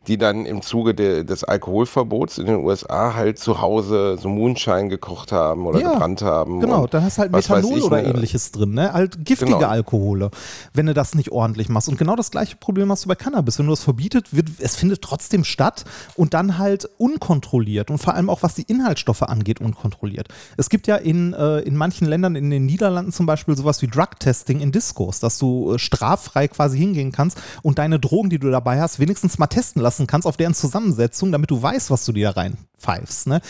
die 0.06 0.18
dann 0.18 0.46
im 0.46 0.62
Zuge 0.62 0.94
de, 0.94 1.24
des 1.24 1.44
Alkoholverbots 1.44 2.38
in 2.38 2.46
den 2.46 2.56
USA 2.64 3.14
halt 3.14 3.38
zu 3.38 3.60
Hause 3.60 4.18
so 4.20 4.28
Moonshine 4.28 4.88
gekocht 4.88 5.32
haben 5.32 5.66
oder 5.66 5.80
Ja, 5.80 5.92
gebrannt 5.92 6.22
haben. 6.22 6.60
Genau, 6.60 6.82
und 6.82 6.94
da 6.94 7.02
hast 7.02 7.18
halt 7.18 7.32
was 7.32 7.48
weiß 7.48 7.62
Methanol 7.62 7.78
ich, 7.78 7.84
oder 7.84 8.02
ne? 8.02 8.08
ähnliches 8.08 8.52
drin, 8.52 8.72
ne? 8.74 8.92
Halt 8.92 9.24
giftige 9.24 9.54
Genau. 9.54 9.68
Alkohole, 9.68 10.30
wenn 10.72 10.86
du 10.86 10.94
das 10.94 11.14
nicht 11.14 11.30
ordentlich 11.30 11.68
machst. 11.68 11.88
Und 11.88 11.98
genau 11.98 12.16
das 12.16 12.30
gleiche 12.30 12.56
Problem 12.56 12.90
hast 12.90 13.04
du 13.04 13.08
bei 13.08 13.14
Cannabis. 13.14 13.58
Wenn 13.58 13.66
du 13.66 13.72
das 13.72 13.82
verbietet, 13.84 14.34
wird, 14.34 14.48
es 14.58 14.76
findet 14.76 15.02
trotzdem 15.02 15.44
statt 15.44 15.84
und 16.16 16.34
dann 16.34 16.58
halt 16.58 16.88
unkontrolliert 16.98 17.90
und 17.90 17.98
vor 17.98 18.14
allem 18.14 18.28
auch 18.30 18.42
was 18.42 18.54
die 18.54 18.62
Inhaltsstoffe 18.62 19.22
angeht, 19.22 19.60
unkontrolliert. 19.60 20.28
Es 20.56 20.68
gibt 20.68 20.86
ja 20.86 20.96
in, 20.96 21.32
äh, 21.32 21.60
in 21.60 21.76
manchen 21.76 22.06
Ländern, 22.06 22.36
in 22.36 22.50
den 22.50 22.66
Niederlanden 22.66 23.12
zum 23.12 23.26
Beispiel, 23.26 23.56
sowas 23.56 23.80
wie 23.82 23.86
Drug-Testing 23.86 24.60
in 24.60 24.72
Diskos, 24.72 25.20
dass 25.20 25.38
du 25.38 25.74
äh, 25.74 25.78
straffrei 25.78 26.48
quasi 26.48 26.78
hingehen 26.78 27.12
kannst 27.12 27.40
und 27.62 27.78
deine 27.78 27.98
Drogen, 28.00 28.30
die 28.30 28.38
du 28.38 28.50
dabei 28.50 28.80
hast, 28.80 28.98
wenigstens 28.98 29.38
mal 29.38 29.46
testen 29.46 29.80
lassen 29.82 29.93
kannst 30.06 30.26
auf 30.26 30.36
deren 30.36 30.54
Zusammensetzung, 30.54 31.32
damit 31.32 31.50
du 31.50 31.60
weißt, 31.60 31.90
was 31.90 32.04
du 32.04 32.12
dir 32.12 32.32
da 32.32 32.40
reinpfeifst. 32.40 33.26
Ne? 33.26 33.40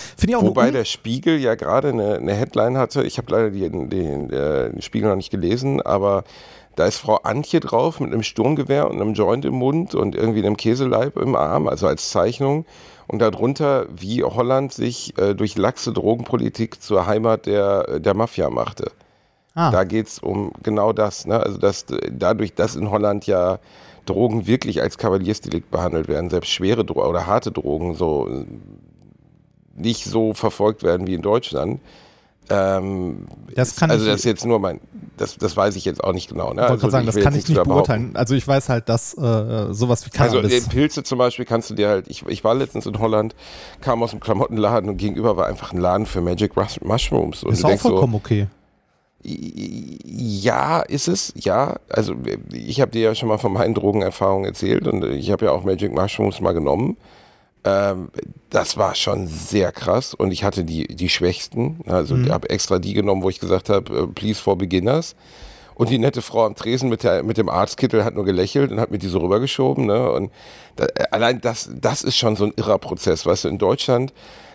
Wobei 0.40 0.70
der 0.70 0.84
Spiegel 0.84 1.38
ja 1.38 1.54
gerade 1.54 1.88
eine, 1.88 2.16
eine 2.16 2.34
Headline 2.34 2.78
hatte. 2.78 3.02
Ich 3.04 3.18
habe 3.18 3.30
leider 3.32 3.50
den, 3.50 3.90
den, 3.90 4.30
äh, 4.30 4.70
den 4.70 4.82
Spiegel 4.82 5.08
noch 5.08 5.16
nicht 5.16 5.30
gelesen, 5.30 5.82
aber 5.82 6.24
da 6.76 6.86
ist 6.86 6.98
Frau 6.98 7.16
Antje 7.16 7.60
drauf 7.60 8.00
mit 8.00 8.12
einem 8.12 8.22
Sturmgewehr 8.22 8.90
und 8.90 9.00
einem 9.00 9.14
Joint 9.14 9.44
im 9.44 9.54
Mund 9.54 9.94
und 9.94 10.14
irgendwie 10.14 10.44
einem 10.44 10.56
Käseleib 10.56 11.16
im 11.16 11.36
Arm, 11.36 11.68
also 11.68 11.86
als 11.86 12.10
Zeichnung. 12.10 12.64
Und 13.06 13.20
darunter, 13.20 13.86
wie 13.94 14.24
Holland 14.24 14.72
sich 14.72 15.16
äh, 15.18 15.34
durch 15.34 15.56
laxe 15.56 15.92
Drogenpolitik 15.92 16.82
zur 16.82 17.06
Heimat 17.06 17.46
der, 17.46 18.00
der 18.00 18.14
Mafia 18.14 18.48
machte. 18.50 18.90
Ah. 19.54 19.70
Da 19.70 19.84
geht 19.84 20.08
es 20.08 20.18
um 20.18 20.52
genau 20.62 20.92
das. 20.92 21.26
Ne? 21.26 21.38
Also 21.38 21.58
dass 21.58 21.84
äh, 21.90 22.10
dadurch, 22.10 22.54
dass 22.54 22.76
in 22.76 22.90
Holland 22.90 23.26
ja 23.26 23.58
Drogen 24.06 24.46
wirklich 24.46 24.82
als 24.82 24.98
Kavaliersdelikt 24.98 25.70
behandelt 25.70 26.08
werden, 26.08 26.30
selbst 26.30 26.50
schwere 26.50 26.84
Drogen 26.84 27.08
oder 27.08 27.26
harte 27.26 27.50
Drogen 27.52 27.94
so 27.94 28.28
äh, 28.28 28.44
nicht 29.76 30.04
so 30.04 30.34
verfolgt 30.34 30.82
werden 30.82 31.06
wie 31.06 31.14
in 31.14 31.22
Deutschland. 31.22 31.80
Ähm, 32.50 33.26
Das 33.54 33.74
kann 33.76 33.90
also 33.90 34.04
ich- 34.04 34.10
das 34.10 34.20
ist 34.20 34.24
jetzt 34.26 34.44
nur 34.44 34.58
mein, 34.58 34.78
das, 35.16 35.38
das 35.38 35.56
weiß 35.56 35.76
ich 35.76 35.86
jetzt 35.86 36.04
auch 36.04 36.12
nicht 36.12 36.28
genau. 36.28 36.52
Ne? 36.52 36.56
Ich 36.56 36.56
wollte 36.58 36.72
Also 36.72 36.78
gerade 36.78 36.90
sagen, 36.92 37.06
das 37.06 37.16
kann 37.20 37.34
ich 37.34 37.48
nicht 37.48 37.64
beurteilen. 37.64 38.10
Also 38.16 38.34
ich 38.34 38.46
weiß 38.46 38.68
halt, 38.68 38.90
dass 38.90 39.14
äh, 39.16 39.72
sowas 39.72 40.04
wie 40.04 40.10
Also 40.18 40.36
Cannabis. 40.36 40.66
äh, 40.66 40.68
Pilze 40.68 41.02
zum 41.04 41.16
Beispiel 41.18 41.46
kannst 41.46 41.70
du 41.70 41.74
dir 41.74 41.88
halt, 41.88 42.06
ich, 42.08 42.22
ich 42.26 42.44
war 42.44 42.54
letztens 42.54 42.84
in 42.84 42.98
Holland, 42.98 43.34
kam 43.80 44.02
aus 44.02 44.10
dem 44.10 44.20
Klamottenladen 44.20 44.90
und 44.90 44.98
gegenüber 44.98 45.38
war 45.38 45.46
einfach 45.46 45.72
ein 45.72 45.78
Laden 45.78 46.04
für 46.04 46.20
Magic 46.20 46.54
Mus- 46.54 46.80
Mushrooms. 46.82 47.44
Und 47.44 47.54
ist 47.54 47.64
auch 47.64 47.68
denkst 47.68 47.82
so, 47.82 47.88
vollkommen 47.88 48.14
okay. 48.16 48.46
Ja, 49.24 50.80
ist 50.80 51.08
es, 51.08 51.32
ja. 51.36 51.76
Also 51.88 52.14
ich 52.52 52.80
habe 52.80 52.90
dir 52.90 53.00
ja 53.00 53.14
schon 53.14 53.28
mal 53.28 53.38
von 53.38 53.52
meinen 53.52 53.74
Drogenerfahrungen 53.74 54.44
erzählt 54.44 54.86
und 54.86 55.02
ich 55.04 55.30
habe 55.30 55.46
ja 55.46 55.52
auch 55.52 55.64
Magic 55.64 55.92
Mushrooms 55.92 56.40
mal 56.40 56.52
genommen. 56.52 56.96
Ähm, 57.64 58.10
das 58.50 58.76
war 58.76 58.94
schon 58.94 59.26
sehr 59.26 59.72
krass 59.72 60.12
und 60.12 60.30
ich 60.30 60.44
hatte 60.44 60.64
die, 60.64 60.86
die 60.86 61.08
schwächsten. 61.08 61.80
Also 61.86 62.16
ich 62.16 62.30
habe 62.30 62.50
extra 62.50 62.78
die 62.78 62.92
genommen, 62.92 63.22
wo 63.22 63.30
ich 63.30 63.40
gesagt 63.40 63.70
habe, 63.70 63.98
äh, 63.98 64.06
please 64.06 64.40
for 64.40 64.58
beginners. 64.58 65.16
Und 65.74 65.90
die 65.90 65.98
nette 65.98 66.22
Frau 66.22 66.44
am 66.44 66.54
Tresen 66.54 66.88
mit, 66.88 67.02
der, 67.02 67.22
mit 67.22 67.36
dem 67.36 67.48
Arztkittel 67.48 68.04
hat 68.04 68.14
nur 68.14 68.24
gelächelt 68.24 68.70
und 68.70 68.78
hat 68.78 68.90
mir 68.90 68.98
die 68.98 69.08
so 69.08 69.18
rübergeschoben. 69.18 69.86
Ne? 69.86 70.10
Und 70.10 70.30
da, 70.76 70.86
allein 71.10 71.40
das, 71.40 71.70
das 71.74 72.02
ist 72.02 72.16
schon 72.16 72.36
so 72.36 72.44
ein 72.44 72.52
irrer 72.56 72.78
Prozess. 72.78 73.26
Weißt 73.26 73.44
du, 73.44 73.48
in 73.48 73.58
Deutschland 73.58 74.12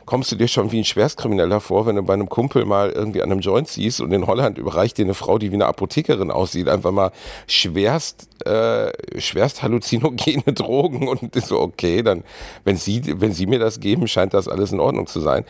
kommst 0.10 0.32
du 0.32 0.36
dir 0.36 0.48
schon 0.48 0.72
wie 0.72 0.80
ein 0.80 0.86
Schwerstkrimineller 0.86 1.62
vor, 1.62 1.86
wenn 1.86 1.96
du 1.96 2.02
bei 2.02 2.16
einem 2.16 2.30
Kumpel 2.30 2.66
mal 2.66 2.90
irgendwie 2.90 3.22
an 3.22 3.32
einem 3.32 3.42
Joint 3.42 3.68
siehst 3.68 4.02
und 4.02 4.12
in 4.12 4.26
Holland 4.26 4.58
überreicht 4.58 4.98
dir 4.98 5.06
eine 5.06 5.14
Frau, 5.14 5.38
die 5.38 5.52
wie 5.52 5.54
eine 5.54 5.68
Apothekerin 5.68 6.32
aussieht, 6.32 6.68
einfach 6.68 6.90
mal 6.90 7.12
schwerst, 7.46 8.28
äh, 8.44 8.92
schwerst 9.22 9.62
halluzinogene 9.62 10.42
Drogen 10.56 11.08
und 11.08 11.36
so, 11.36 11.60
okay, 11.60 12.02
dann, 12.02 12.24
wenn 12.64 12.76
sie, 12.76 13.22
wenn 13.22 13.34
sie 13.34 13.46
mir 13.46 13.60
das 13.60 13.82
geben, 13.82 14.08
scheint 14.08 14.34
das 14.34 14.48
alles 14.48 14.72
in 14.72 14.80
Ordnung 14.80 15.06
zu 15.06 15.20
sein. 15.20 15.46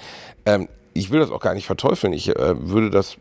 Ähm, 0.45 0.67
ich 0.93 1.09
will 1.09 1.21
das 1.21 1.31
auch 1.31 1.39
gar 1.39 1.53
nicht 1.53 1.65
verteufeln. 1.65 2.11
Ich 2.11 2.27
äh, 2.27 2.69
würde 2.69 2.89
das 2.89 3.15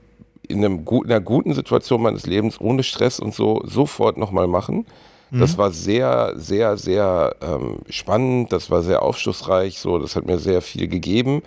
in, 0.49 0.65
einem, 0.65 0.85
in 0.89 1.05
einer 1.05 1.21
guten 1.21 1.55
Situation 1.55 2.03
meines 2.03 2.27
Lebens 2.27 2.61
ohne 2.61 2.83
Stress 2.83 3.21
und 3.21 3.33
so 3.33 3.63
sofort 3.65 4.17
nochmal 4.17 4.49
machen. 4.49 4.87
Das 5.31 5.59
war 5.59 5.71
sehr, 5.71 6.33
sehr, 6.37 6.77
sehr 6.77 7.37
ähm, 7.43 7.81
spannend, 7.91 8.53
das 8.53 8.71
war 8.71 8.83
sehr 8.83 9.03
aufschlussreich, 9.03 9.79
so, 9.79 9.99
das 9.99 10.17
hat 10.17 10.27
mir 10.27 10.39
sehr 10.39 10.63
viel 10.63 10.89
gegeben. 10.89 11.43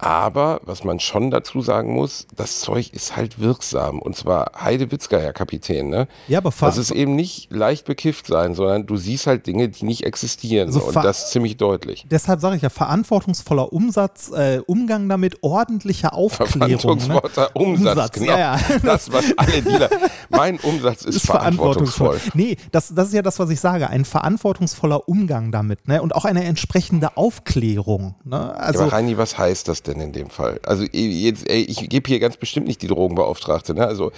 Aber 0.00 0.60
was 0.64 0.84
man 0.84 0.98
schon 0.98 1.30
dazu 1.30 1.60
sagen 1.60 1.94
muss, 1.94 2.26
das 2.34 2.60
Zeug 2.60 2.92
ist 2.92 3.16
halt 3.16 3.38
wirksam. 3.38 4.00
Und 4.00 4.16
zwar 4.16 4.52
Heidewitzka, 4.58 5.18
Herr 5.18 5.32
Kapitän. 5.32 5.90
Ne? 5.90 6.08
Ja, 6.26 6.38
aber 6.38 6.52
Das 6.58 6.78
ist 6.78 6.90
eben 6.90 7.16
nicht 7.16 7.50
leicht 7.50 7.84
bekifft 7.84 8.26
sein, 8.26 8.54
sondern 8.54 8.86
du 8.86 8.96
siehst 8.96 9.26
halt 9.26 9.46
Dinge, 9.46 9.68
die 9.68 9.84
nicht 9.84 10.04
existieren. 10.04 10.68
Also 10.68 10.82
und 10.82 10.96
das 10.96 11.30
ziemlich 11.30 11.56
deutlich. 11.56 12.06
Deshalb 12.10 12.40
sage 12.40 12.56
ich 12.56 12.62
ja, 12.62 12.70
verantwortungsvoller 12.70 13.72
Umsatz, 13.72 14.30
äh, 14.30 14.60
Umgang 14.66 15.08
damit, 15.08 15.42
ordentliche 15.42 16.12
Aufklärung. 16.12 16.58
Ne? 16.60 16.78
Verwandlungswort, 16.78 17.54
Umsatz, 17.54 17.90
Umsatz, 17.90 18.12
genau. 18.12 18.32
ja, 18.32 18.38
ja. 18.38 18.58
Das, 18.82 19.12
was 19.12 19.24
alle 19.36 19.62
Dealer. 19.62 19.90
Mein 20.30 20.58
Umsatz 20.60 21.04
ist, 21.04 21.16
ist 21.16 21.26
verantwortungsvoll. 21.26 22.18
verantwortungsvoll. 22.18 22.40
Nee, 22.40 22.56
das, 22.72 22.94
das 22.94 23.08
ist 23.08 23.14
ja 23.14 23.22
das, 23.22 23.38
was 23.38 23.50
ich 23.50 23.60
sage. 23.60 23.88
Ein 23.90 24.04
verantwortungsvoller 24.04 25.08
Umgang 25.08 25.52
damit. 25.52 25.86
Ne? 25.88 26.00
Und 26.00 26.14
auch 26.14 26.24
eine 26.24 26.44
entsprechende 26.44 27.16
Aufklärung. 27.16 28.14
Ne? 28.24 28.54
Also, 28.58 28.82
Aber 28.82 28.92
Reini, 28.92 29.18
was 29.18 29.36
heißt 29.36 29.68
das 29.68 29.82
denn 29.82 29.89
in 29.98 30.12
dem 30.12 30.28
Fall? 30.30 30.60
Also 30.64 30.84
jetzt, 30.92 31.48
ey, 31.48 31.62
ich 31.62 31.88
gebe 31.88 32.06
hier 32.06 32.20
ganz 32.20 32.36
bestimmt 32.36 32.66
nicht 32.66 32.82
die 32.82 32.86
Drogenbeauftragte. 32.86 33.74
Ne? 33.74 33.86
Also 33.86 34.12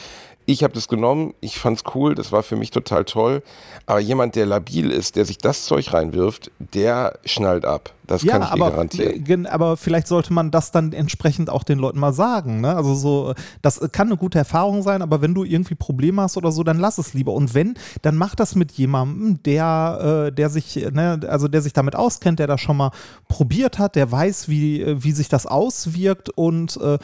ich 0.52 0.62
habe 0.62 0.74
das 0.74 0.88
genommen, 0.88 1.34
ich 1.40 1.58
fand's 1.58 1.82
cool, 1.94 2.14
das 2.14 2.32
war 2.32 2.42
für 2.42 2.56
mich 2.56 2.70
total 2.70 3.04
toll. 3.04 3.42
Aber 3.86 4.00
jemand, 4.00 4.36
der 4.36 4.46
labil 4.46 4.90
ist, 4.90 5.16
der 5.16 5.24
sich 5.24 5.38
das 5.38 5.64
Zeug 5.64 5.92
reinwirft, 5.92 6.50
der 6.58 7.18
schnallt 7.24 7.64
ab. 7.64 7.92
Das 8.06 8.22
ja, 8.24 8.32
kann 8.32 8.42
ich 8.42 8.48
dir 8.48 8.52
aber, 8.54 8.70
garantieren. 8.72 9.12
äh, 9.14 9.18
gen- 9.20 9.46
aber 9.46 9.76
vielleicht 9.76 10.06
sollte 10.08 10.32
man 10.32 10.50
das 10.50 10.70
dann 10.72 10.92
entsprechend 10.92 11.48
auch 11.48 11.62
den 11.62 11.78
Leuten 11.78 11.98
mal 12.00 12.12
sagen. 12.12 12.60
Ne? 12.60 12.74
Also 12.74 12.94
so, 12.94 13.32
das 13.62 13.80
kann 13.92 14.08
eine 14.08 14.16
gute 14.16 14.38
Erfahrung 14.38 14.82
sein, 14.82 15.02
aber 15.02 15.22
wenn 15.22 15.34
du 15.34 15.44
irgendwie 15.44 15.76
Probleme 15.76 16.20
hast 16.20 16.36
oder 16.36 16.52
so, 16.52 16.62
dann 16.64 16.78
lass 16.78 16.98
es 16.98 17.14
lieber. 17.14 17.32
Und 17.32 17.54
wenn, 17.54 17.74
dann 18.02 18.16
mach 18.16 18.34
das 18.34 18.54
mit 18.54 18.72
jemandem, 18.72 19.42
der, 19.44 20.26
äh, 20.28 20.32
der 20.32 20.50
sich, 20.50 20.76
ne, 20.92 21.20
also 21.28 21.48
der 21.48 21.62
sich 21.62 21.72
damit 21.72 21.94
auskennt, 21.96 22.38
der 22.40 22.48
das 22.48 22.60
schon 22.60 22.76
mal 22.76 22.90
probiert 23.28 23.78
hat, 23.78 23.94
der 23.96 24.10
weiß, 24.10 24.48
wie, 24.48 24.84
wie 25.02 25.12
sich 25.12 25.28
das 25.28 25.46
auswirkt 25.46 26.28
und 26.30 26.76
äh, 26.78 26.94
äh, 26.94 26.98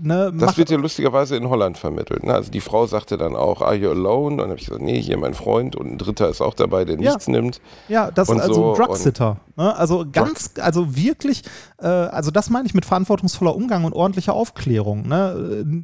ne, 0.00 0.32
Das 0.38 0.56
wird 0.56 0.70
ja 0.70 0.78
lustigerweise 0.78 1.36
in 1.36 1.48
Holland 1.50 1.76
vermittelt. 1.76 2.22
Ne? 2.24 2.32
Also 2.32 2.50
die 2.50 2.60
Frau 2.70 2.86
sagte 2.86 3.18
dann 3.18 3.34
auch, 3.34 3.62
are 3.62 3.74
you 3.74 3.90
alone? 3.90 4.32
Und 4.32 4.38
dann 4.38 4.50
habe 4.50 4.58
ich 4.58 4.66
gesagt, 4.66 4.82
nee, 4.82 5.00
hier 5.02 5.18
mein 5.18 5.34
Freund 5.34 5.74
und 5.74 5.90
ein 5.90 5.98
Dritter 5.98 6.28
ist 6.28 6.40
auch 6.40 6.54
dabei, 6.54 6.84
der 6.84 7.00
Ja. 7.00 7.10
nichts 7.10 7.26
nimmt. 7.26 7.60
Ja, 7.88 8.10
das 8.12 8.28
und 8.28 8.36
ist 8.36 8.42
also 8.42 8.54
so 8.54 8.74
Drugsitter. 8.74 9.38
Ne? 9.56 9.74
Also 9.76 10.06
ganz, 10.10 10.52
also 10.60 10.94
wirklich, 10.94 11.42
äh, 11.82 11.86
also 11.86 12.30
das 12.30 12.48
meine 12.48 12.66
ich 12.66 12.74
mit 12.74 12.84
verantwortungsvoller 12.84 13.56
Umgang 13.56 13.84
und 13.84 13.92
ordentlicher 13.92 14.34
Aufklärung. 14.34 15.08
Ne? 15.08 15.64
Äh, 15.66 15.82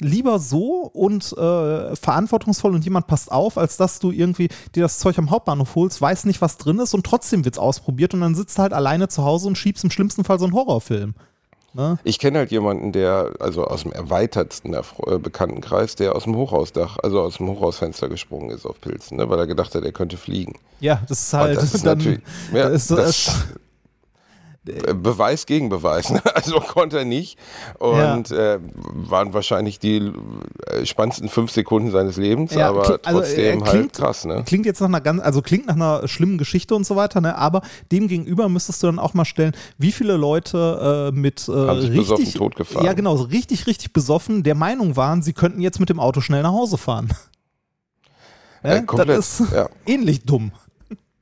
Lieber 0.00 0.40
so 0.40 0.90
und 0.92 1.32
äh, 1.38 1.94
verantwortungsvoll 1.96 2.74
und 2.74 2.84
jemand 2.84 3.06
passt 3.06 3.30
auf, 3.30 3.56
als 3.56 3.76
dass 3.76 4.00
du 4.00 4.10
irgendwie 4.10 4.48
dir 4.74 4.82
das 4.82 4.98
Zeug 4.98 5.18
am 5.18 5.30
Hauptbahnhof 5.30 5.74
holst, 5.76 6.00
weiß 6.00 6.24
nicht, 6.24 6.40
was 6.40 6.58
drin 6.58 6.80
ist 6.80 6.94
und 6.94 7.06
trotzdem 7.06 7.44
wird's 7.44 7.58
ausprobiert 7.58 8.12
und 8.12 8.20
dann 8.20 8.34
sitzt 8.34 8.58
du 8.58 8.62
halt 8.62 8.72
alleine 8.72 9.08
zu 9.08 9.24
Hause 9.24 9.46
und 9.46 9.56
schiebst 9.56 9.84
im 9.84 9.90
schlimmsten 9.90 10.24
Fall 10.24 10.38
so 10.40 10.46
einen 10.46 10.54
Horrorfilm. 10.54 11.14
Ne? 11.74 11.98
Ich 12.04 12.20
kenne 12.20 12.38
halt 12.38 12.52
jemanden, 12.52 12.92
der, 12.92 13.32
also 13.40 13.64
aus 13.64 13.82
dem 13.82 13.92
erweitertsten 13.92 14.74
äh, 14.74 15.18
Bekanntenkreis, 15.18 15.96
der 15.96 16.14
aus 16.14 16.22
dem 16.24 16.36
Hochhausdach, 16.36 16.98
also 17.02 17.20
aus 17.20 17.38
dem 17.38 17.48
Hochhausfenster 17.48 18.08
gesprungen 18.08 18.50
ist 18.50 18.64
auf 18.64 18.80
Pilzen, 18.80 19.16
ne? 19.16 19.28
weil 19.28 19.40
er 19.40 19.48
gedacht 19.48 19.74
hat, 19.74 19.84
er 19.84 19.92
könnte 19.92 20.16
fliegen. 20.16 20.54
Ja, 20.78 21.02
das 21.08 21.20
ist 21.20 21.32
halt 21.34 21.56
das 21.56 21.74
ist 21.74 21.84
dann, 21.84 21.98
natürlich, 21.98 22.20
ja, 22.52 22.68
das 22.68 22.86
das, 22.86 23.44
Beweis 24.64 25.46
gegen 25.46 25.68
Beweis. 25.68 26.10
Ne? 26.10 26.22
Also 26.34 26.58
konnte 26.60 26.98
er 26.98 27.04
nicht. 27.04 27.38
Und 27.78 28.30
äh, 28.30 28.58
waren 28.62 29.32
wahrscheinlich 29.34 29.78
die 29.78 30.10
äh, 30.66 30.84
spannendsten 30.86 31.28
fünf 31.28 31.50
Sekunden 31.50 31.90
seines 31.90 32.16
Lebens, 32.16 32.54
Ja, 32.54 32.68
aber 32.70 32.80
also, 32.80 32.98
trotzdem 33.20 33.58
äh, 33.58 33.62
halt 33.62 33.70
klingt- 33.70 33.92
krass. 33.92 34.24
Ne? 34.24 34.42
Klingt 34.46 34.66
jetzt 34.66 34.80
nach 34.80 34.88
einer 34.88 35.00
ganz, 35.00 35.20
also 35.22 35.42
klingt 35.42 35.66
nach 35.66 35.74
einer 35.76 36.08
schlimmen 36.08 36.38
Geschichte 36.38 36.74
und 36.74 36.84
so 36.86 36.96
weiter, 36.96 37.20
ne? 37.20 37.36
aber 37.36 37.62
dem 37.92 38.08
gegenüber 38.08 38.48
müsstest 38.48 38.82
du 38.82 38.86
dann 38.86 38.98
auch 38.98 39.14
mal 39.14 39.24
stellen, 39.24 39.52
wie 39.78 39.92
viele 39.92 40.16
Leute 40.16 41.10
äh, 41.12 41.16
mit 41.16 41.46
äh, 41.48 41.52
richtig, 41.52 42.34
totgefahren. 42.34 42.86
ja 42.86 42.92
genau, 42.94 43.16
so 43.16 43.24
richtig, 43.24 43.66
richtig 43.66 43.92
besoffen 43.92 44.42
der 44.42 44.54
Meinung 44.54 44.96
waren, 44.96 45.22
sie 45.22 45.32
könnten 45.34 45.60
jetzt 45.60 45.78
mit 45.80 45.88
dem 45.90 46.00
Auto 46.00 46.20
schnell 46.20 46.42
nach 46.42 46.52
Hause 46.52 46.78
fahren. 46.78 47.10
Ja, 48.62 48.80
komplett, 48.80 49.18
Das 49.18 49.40
ist 49.40 49.52
ja. 49.52 49.68
ähnlich 49.86 50.24
dumm. 50.24 50.52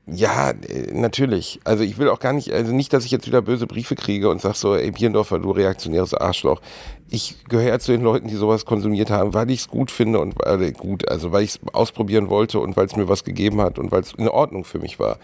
Ja, 0.06 0.50
äh, 0.50 0.92
natürlich. 0.92 1.60
Also 1.64 1.84
ich 1.84 1.96
will 1.98 2.08
auch 2.08 2.18
gar 2.18 2.32
nicht, 2.32 2.52
also 2.52 2.72
nicht, 2.72 2.92
dass 2.92 3.04
ich 3.04 3.10
jetzt 3.12 3.26
wieder 3.26 3.40
böse 3.42 3.66
Briefe 3.66 3.94
kriege 3.94 4.28
und 4.30 4.40
sag 4.40 4.54
so, 4.56 4.74
ey 4.74 4.90
Bierendorfer, 4.90 5.38
du 5.38 5.50
reaktionäres 5.52 6.12
Arschloch. 6.14 6.60
Ich 7.08 7.36
gehöre 7.48 7.68
ja 7.68 7.78
zu 7.78 7.92
den 7.92 8.02
Leuten, 8.02 8.26
die 8.28 8.34
sowas 8.34 8.64
konsumiert 8.64 9.10
haben, 9.10 9.32
weil 9.34 9.50
ich 9.50 9.60
es 9.60 9.68
gut 9.68 9.90
finde 9.90 10.18
und 10.18 10.34
äh, 10.44 10.72
gut, 10.72 11.08
also 11.08 11.30
weil 11.30 11.44
ich 11.44 11.50
es 11.50 11.60
ausprobieren 11.72 12.30
wollte 12.30 12.58
und 12.58 12.76
weil 12.76 12.86
es 12.86 12.96
mir 12.96 13.08
was 13.08 13.22
gegeben 13.22 13.60
hat 13.60 13.78
und 13.78 13.92
weil 13.92 14.00
es 14.00 14.12
in 14.14 14.28
Ordnung 14.28 14.64
für 14.64 14.78
mich 14.80 14.98
war. 14.98 15.18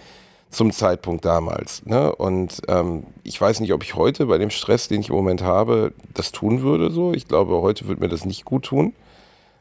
zum 0.50 0.70
Zeitpunkt 0.72 1.24
damals. 1.24 1.84
Ne? 1.84 2.14
Und 2.14 2.62
ähm, 2.68 3.02
ich 3.24 3.38
weiß 3.40 3.60
nicht, 3.60 3.72
ob 3.74 3.82
ich 3.82 3.96
heute 3.96 4.26
bei 4.26 4.38
dem 4.38 4.48
Stress, 4.50 4.88
den 4.88 5.00
ich 5.02 5.10
im 5.10 5.14
Moment 5.16 5.42
habe, 5.42 5.92
das 6.14 6.32
tun 6.32 6.62
würde. 6.62 6.90
So, 6.90 7.12
ich 7.12 7.26
glaube, 7.28 7.60
heute 7.60 7.86
würde 7.88 8.00
mir 8.00 8.08
das 8.08 8.24
nicht 8.24 8.44
gut 8.46 8.64
tun, 8.64 8.94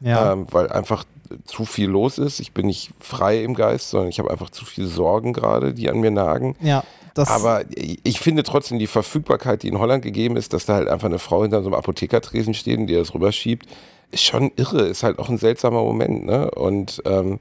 Ja. 0.00 0.32
ähm, 0.32 0.46
weil 0.50 0.68
einfach 0.70 1.04
zu 1.44 1.64
viel 1.64 1.88
los 1.88 2.18
ist. 2.18 2.40
Ich 2.40 2.52
bin 2.52 2.66
nicht 2.66 2.90
frei 3.00 3.42
im 3.42 3.54
Geist, 3.54 3.90
sondern 3.90 4.08
ich 4.08 4.18
habe 4.18 4.30
einfach 4.30 4.50
zu 4.50 4.64
viele 4.64 4.86
Sorgen 4.86 5.32
gerade, 5.32 5.74
die 5.74 5.90
an 5.90 6.00
mir 6.00 6.10
nagen. 6.10 6.56
ja, 6.60 6.84
das, 7.18 7.30
Aber 7.30 7.64
ich 7.74 8.20
finde 8.20 8.44
trotzdem 8.44 8.78
die 8.78 8.86
Verfügbarkeit, 8.86 9.64
die 9.64 9.68
in 9.68 9.80
Holland 9.80 10.04
gegeben 10.04 10.36
ist, 10.36 10.52
dass 10.52 10.66
da 10.66 10.74
halt 10.74 10.86
einfach 10.86 11.08
eine 11.08 11.18
Frau 11.18 11.42
hinter 11.42 11.62
so 11.62 11.68
einem 11.68 11.74
Apothekertresen 11.74 12.54
steht 12.54 12.78
und 12.78 12.86
die 12.86 12.94
das 12.94 13.12
rüberschiebt, 13.12 13.66
ist 14.12 14.22
schon 14.22 14.52
irre. 14.54 14.82
Ist 14.82 15.02
halt 15.02 15.18
auch 15.18 15.28
ein 15.28 15.38
seltsamer 15.38 15.82
Moment. 15.82 16.24
Ne? 16.24 16.48
Und 16.52 17.02
ähm, 17.06 17.40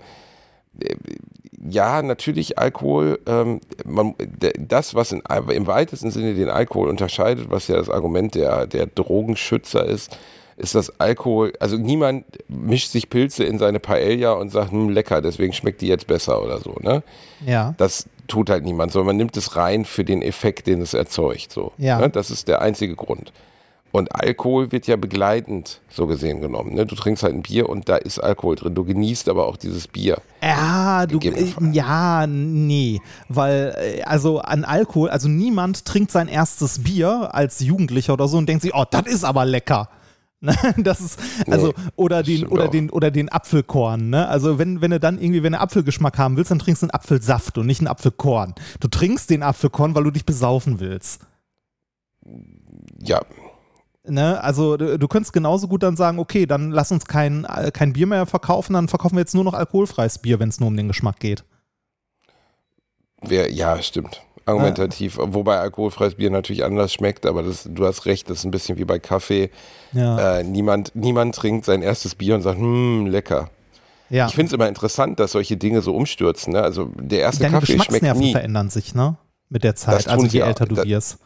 äh, 0.82 0.96
ja, 1.70 2.02
natürlich 2.02 2.58
Alkohol, 2.58 3.20
ähm, 3.28 3.62
man, 3.86 4.16
das, 4.58 4.96
was 4.96 5.12
in, 5.12 5.22
im 5.50 5.68
weitesten 5.68 6.10
Sinne 6.10 6.34
den 6.34 6.50
Alkohol 6.50 6.90
unterscheidet, 6.90 7.52
was 7.52 7.68
ja 7.68 7.76
das 7.78 7.90
Argument 7.90 8.34
der, 8.34 8.66
der 8.66 8.88
Drogenschützer 8.88 9.86
ist, 9.86 10.18
ist 10.58 10.76
das 10.76 11.00
Alkohol, 11.00 11.54
also 11.60 11.78
niemand 11.78 12.26
mischt 12.48 12.90
sich 12.90 13.10
Pilze 13.10 13.44
in 13.44 13.60
seine 13.60 13.80
Paella 13.80 14.34
und 14.34 14.50
sagt, 14.50 14.72
hm, 14.72 14.90
lecker, 14.90 15.22
deswegen 15.22 15.54
schmeckt 15.54 15.82
die 15.82 15.88
jetzt 15.88 16.08
besser 16.08 16.44
oder 16.44 16.60
so, 16.60 16.76
ne? 16.82 17.04
ja. 17.46 17.76
Das 17.78 18.08
tut 18.28 18.50
halt 18.50 18.66
niemand, 18.66 18.92
sondern 18.92 19.08
man 19.08 19.18
nimmt 19.18 19.38
es 19.38 19.56
rein 19.56 19.86
für 19.86 20.04
den 20.04 20.22
Effekt, 20.22 20.68
den 20.68 20.82
es 20.82 20.94
erzeugt. 20.94 21.52
So. 21.52 21.72
Ja. 21.78 22.00
Ne? 22.00 22.10
Das 22.10 22.30
ist 22.30 22.48
der 22.48 22.62
einzige 22.62 22.96
Grund. 22.96 23.32
Und 23.92 24.14
Alkohol 24.14 24.72
wird 24.72 24.86
ja 24.86 24.98
begleitend 24.98 25.80
so 25.90 26.08
gesehen 26.08 26.42
genommen. 26.42 26.74
Ne? 26.74 26.86
Du 26.86 26.94
trinkst 26.96 27.24
halt 27.24 27.34
ein 27.34 27.42
Bier 27.42 27.70
und 27.70 27.88
da 27.88 27.96
ist 27.96 28.20
Alkohol 28.20 28.56
drin. 28.56 28.76
Du 28.76 28.84
genießt 28.84 29.30
aber 29.30 29.48
auch 29.48 29.56
dieses 29.56 29.88
Bier. 29.88 30.18
Ja, 30.44 31.06
du, 31.06 31.20
äh, 31.20 31.54
ja, 31.72 32.28
nee, 32.28 33.00
weil 33.30 33.76
äh, 33.78 34.04
also 34.04 34.40
an 34.40 34.66
Alkohol, 34.66 35.10
also 35.10 35.30
niemand 35.30 35.86
trinkt 35.86 36.12
sein 36.12 36.28
erstes 36.28 36.84
Bier 36.84 37.34
als 37.34 37.62
Jugendlicher 37.62 38.14
oder 38.14 38.28
so 38.28 38.38
und 38.38 38.48
denkt 38.50 38.64
sich, 38.64 38.76
oh, 38.76 38.84
das 38.90 39.08
ist 39.08 39.24
aber 39.24 39.46
lecker. 39.46 39.90
Ne, 40.48 40.56
Das 40.78 41.02
ist, 41.02 41.20
also, 41.50 41.68
Nee, 41.68 41.84
oder 41.98 42.24
den, 42.24 42.48
oder 42.48 42.66
auch. 42.66 42.72
den, 42.72 42.90
oder 42.90 43.12
den 43.12 43.30
Apfelkorn, 43.30 44.10
ne? 44.10 44.28
Also, 44.28 44.58
wenn, 44.58 44.82
wenn 44.82 44.92
du 44.92 45.00
dann 45.00 45.20
irgendwie, 45.20 45.44
wenn 45.44 45.52
du 45.54 45.60
Apfelgeschmack 45.60 46.18
haben 46.18 46.38
willst, 46.38 46.52
dann 46.52 46.60
trinkst 46.60 46.82
du 46.82 46.86
einen 46.86 46.92
Apfelsaft 46.92 47.58
und 47.58 47.66
nicht 47.66 47.82
einen 47.82 47.88
Apfelkorn. 47.88 48.56
Du 48.80 48.88
trinkst 48.88 49.30
den 49.30 49.44
Apfelkorn, 49.44 49.94
weil 49.96 50.04
du 50.06 50.12
dich 50.12 50.26
besaufen 50.26 50.80
willst. 50.80 51.22
Ja, 53.00 53.22
Ne? 54.10 54.42
Also, 54.42 54.78
du, 54.78 54.98
du 54.98 55.08
könntest 55.10 55.34
genauso 55.34 55.68
gut 55.68 55.84
dann 55.84 55.98
sagen, 55.98 56.20
okay, 56.20 56.46
dann 56.46 56.72
lass 56.72 56.94
uns 56.94 57.06
kein, 57.06 57.46
kein 57.74 57.92
Bier 57.92 58.08
mehr 58.08 58.26
verkaufen, 58.26 58.74
dann 58.74 58.88
verkaufen 58.88 59.16
wir 59.16 59.20
jetzt 59.20 59.36
nur 59.36 59.44
noch 59.44 59.54
alkoholfreies 59.54 60.20
Bier, 60.20 60.40
wenn 60.40 60.48
es 60.50 60.62
nur 60.62 60.68
um 60.68 60.78
den 60.78 60.88
Geschmack 60.88 61.20
geht. 61.20 61.44
wer, 63.22 63.52
ja, 63.52 63.82
stimmt. 63.82 64.22
Argumentativ. 64.48 65.18
Wobei 65.22 65.58
alkoholfreies 65.60 66.16
Bier 66.16 66.30
natürlich 66.30 66.64
anders 66.64 66.94
schmeckt, 66.94 67.26
aber 67.26 67.44
das, 67.44 67.68
du 67.70 67.86
hast 67.86 68.06
recht, 68.06 68.30
das 68.30 68.40
ist 68.40 68.46
ein 68.46 68.52
bisschen 68.52 68.78
wie 68.78 68.86
bei 68.86 69.00
Kaffee. 69.00 69.50
Ja. 69.94 70.40
Äh, 70.40 70.44
niemand, 70.44 70.92
niemand 70.96 71.36
trinkt 71.36 71.66
sein 71.66 71.82
erstes 71.82 72.16
Bier 72.16 72.36
und 72.36 72.42
sagt, 72.42 72.58
hm, 72.60 73.08
lecker. 73.08 73.50
ja. 74.10 74.28
Ich 74.28 74.34
finde 74.36 74.48
es 74.48 74.54
immer 74.54 74.68
interessant, 74.68 75.20
dass 75.20 75.34
solche 75.34 75.58
Dinge 75.58 75.82
so 75.82 75.96
umstürzen. 75.96 76.54
Ne? 76.54 76.62
Also 76.64 76.90
der 77.00 77.20
erste 77.20 77.44
Deine 77.44 77.60
Kaffee 77.60 77.80
schmeckt 77.80 78.16
nie. 78.18 78.32
verändern 78.32 78.70
sich, 78.70 78.96
ne? 78.96 79.18
Mit 79.50 79.64
der 79.64 79.76
Zeit, 79.76 79.96
Das 79.96 80.08
also 80.08 80.22
tun 80.22 80.30
sie 80.30 80.38
je 80.38 80.44
auch. 80.44 80.48
älter 80.48 80.66
du 80.66 80.76
Da- 80.76 80.84
wirst. 80.84 81.20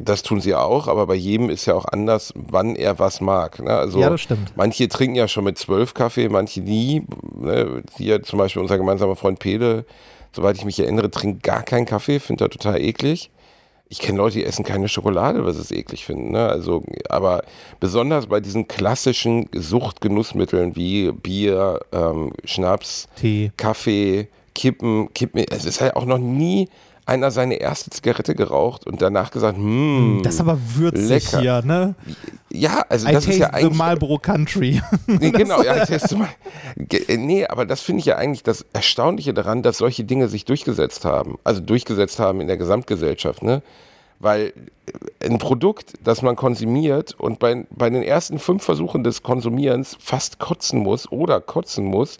Das 0.00 0.22
tun 0.22 0.40
sie 0.40 0.54
auch, 0.54 0.86
aber 0.86 1.08
bei 1.08 1.16
jedem 1.16 1.50
ist 1.50 1.66
ja 1.66 1.74
auch 1.74 1.84
anders, 1.86 2.32
wann 2.36 2.76
er 2.76 3.00
was 3.00 3.20
mag. 3.20 3.58
Ne? 3.60 3.70
Also 3.72 3.98
ja, 3.98 4.10
das 4.10 4.20
stimmt. 4.20 4.52
manche 4.54 4.86
trinken 4.88 5.16
ja 5.16 5.26
schon 5.26 5.42
mit 5.42 5.58
zwölf 5.58 5.92
Kaffee, 5.92 6.28
manche 6.28 6.60
nie. 6.60 7.04
Ne? 7.34 7.82
Hier 7.96 8.22
zum 8.22 8.38
Beispiel 8.38 8.62
unser 8.62 8.78
gemeinsamer 8.78 9.16
Freund 9.16 9.40
Pede, 9.40 9.84
soweit 10.38 10.56
ich 10.56 10.64
mich 10.64 10.78
erinnere, 10.78 11.10
trinkt 11.10 11.42
gar 11.42 11.64
keinen 11.64 11.84
Kaffee, 11.84 12.20
findet 12.20 12.46
er 12.46 12.50
total 12.50 12.80
eklig. 12.80 13.30
Ich 13.88 13.98
kenne 13.98 14.18
Leute, 14.18 14.38
die 14.38 14.44
essen 14.44 14.64
keine 14.64 14.88
Schokolade, 14.88 15.44
was 15.44 15.56
sie 15.56 15.74
eklig 15.74 16.04
finden. 16.04 16.30
Ne? 16.30 16.46
Also, 16.46 16.84
aber 17.08 17.42
besonders 17.80 18.26
bei 18.26 18.38
diesen 18.38 18.68
klassischen 18.68 19.48
Suchtgenussmitteln 19.52 20.76
wie 20.76 21.10
Bier, 21.10 21.80
ähm, 21.90 22.32
Schnaps, 22.44 23.08
Tee. 23.16 23.50
Kaffee, 23.56 24.28
Kippen, 24.54 25.12
Kippen. 25.12 25.44
Es 25.50 25.64
ist 25.64 25.80
halt 25.80 25.96
auch 25.96 26.04
noch 26.04 26.18
nie 26.18 26.68
einer 27.08 27.30
seine 27.30 27.56
erste 27.56 27.90
Zigarette 27.90 28.34
geraucht 28.34 28.86
und 28.86 29.00
danach 29.02 29.30
gesagt, 29.30 29.56
hm, 29.56 30.20
Das 30.22 30.34
ist 30.34 30.40
aber 30.40 30.58
würzig 30.76 31.08
lecker. 31.08 31.40
hier, 31.40 31.62
ne? 31.62 31.94
ja, 32.50 32.84
also 32.88 33.08
I 33.08 33.12
das 33.12 33.24
taste 33.24 33.30
ist 33.32 33.38
ja 33.40 33.46
the 33.48 33.54
eigentlich 33.54 33.78
Marlboro 33.78 34.18
Country. 34.18 34.80
Nee, 35.06 35.30
genau, 35.30 35.62
ja, 35.62 35.76
ich 35.82 35.88
teste 35.88 36.16
mal. 36.16 36.28
Äh, 36.76 37.16
Nee, 37.16 37.46
aber 37.46 37.64
das 37.66 37.80
finde 37.80 38.00
ich 38.00 38.06
ja 38.06 38.16
eigentlich 38.16 38.42
das 38.42 38.64
Erstaunliche 38.72 39.32
daran, 39.34 39.62
dass 39.62 39.78
solche 39.78 40.04
Dinge 40.04 40.28
sich 40.28 40.44
durchgesetzt 40.44 41.04
haben. 41.04 41.38
Also 41.44 41.60
durchgesetzt 41.60 42.18
haben 42.20 42.40
in 42.40 42.46
der 42.46 42.56
Gesamtgesellschaft, 42.58 43.42
ne? 43.42 43.62
Weil 44.20 44.52
äh, 45.20 45.26
ein 45.26 45.38
Produkt, 45.38 45.94
das 46.04 46.22
man 46.22 46.36
konsumiert 46.36 47.14
und 47.18 47.38
bei, 47.38 47.66
bei 47.70 47.88
den 47.88 48.02
ersten 48.02 48.38
fünf 48.38 48.62
Versuchen 48.64 49.02
des 49.02 49.22
Konsumierens 49.22 49.96
fast 49.98 50.38
kotzen 50.38 50.80
muss 50.80 51.10
oder 51.10 51.40
kotzen 51.40 51.84
muss, 51.84 52.18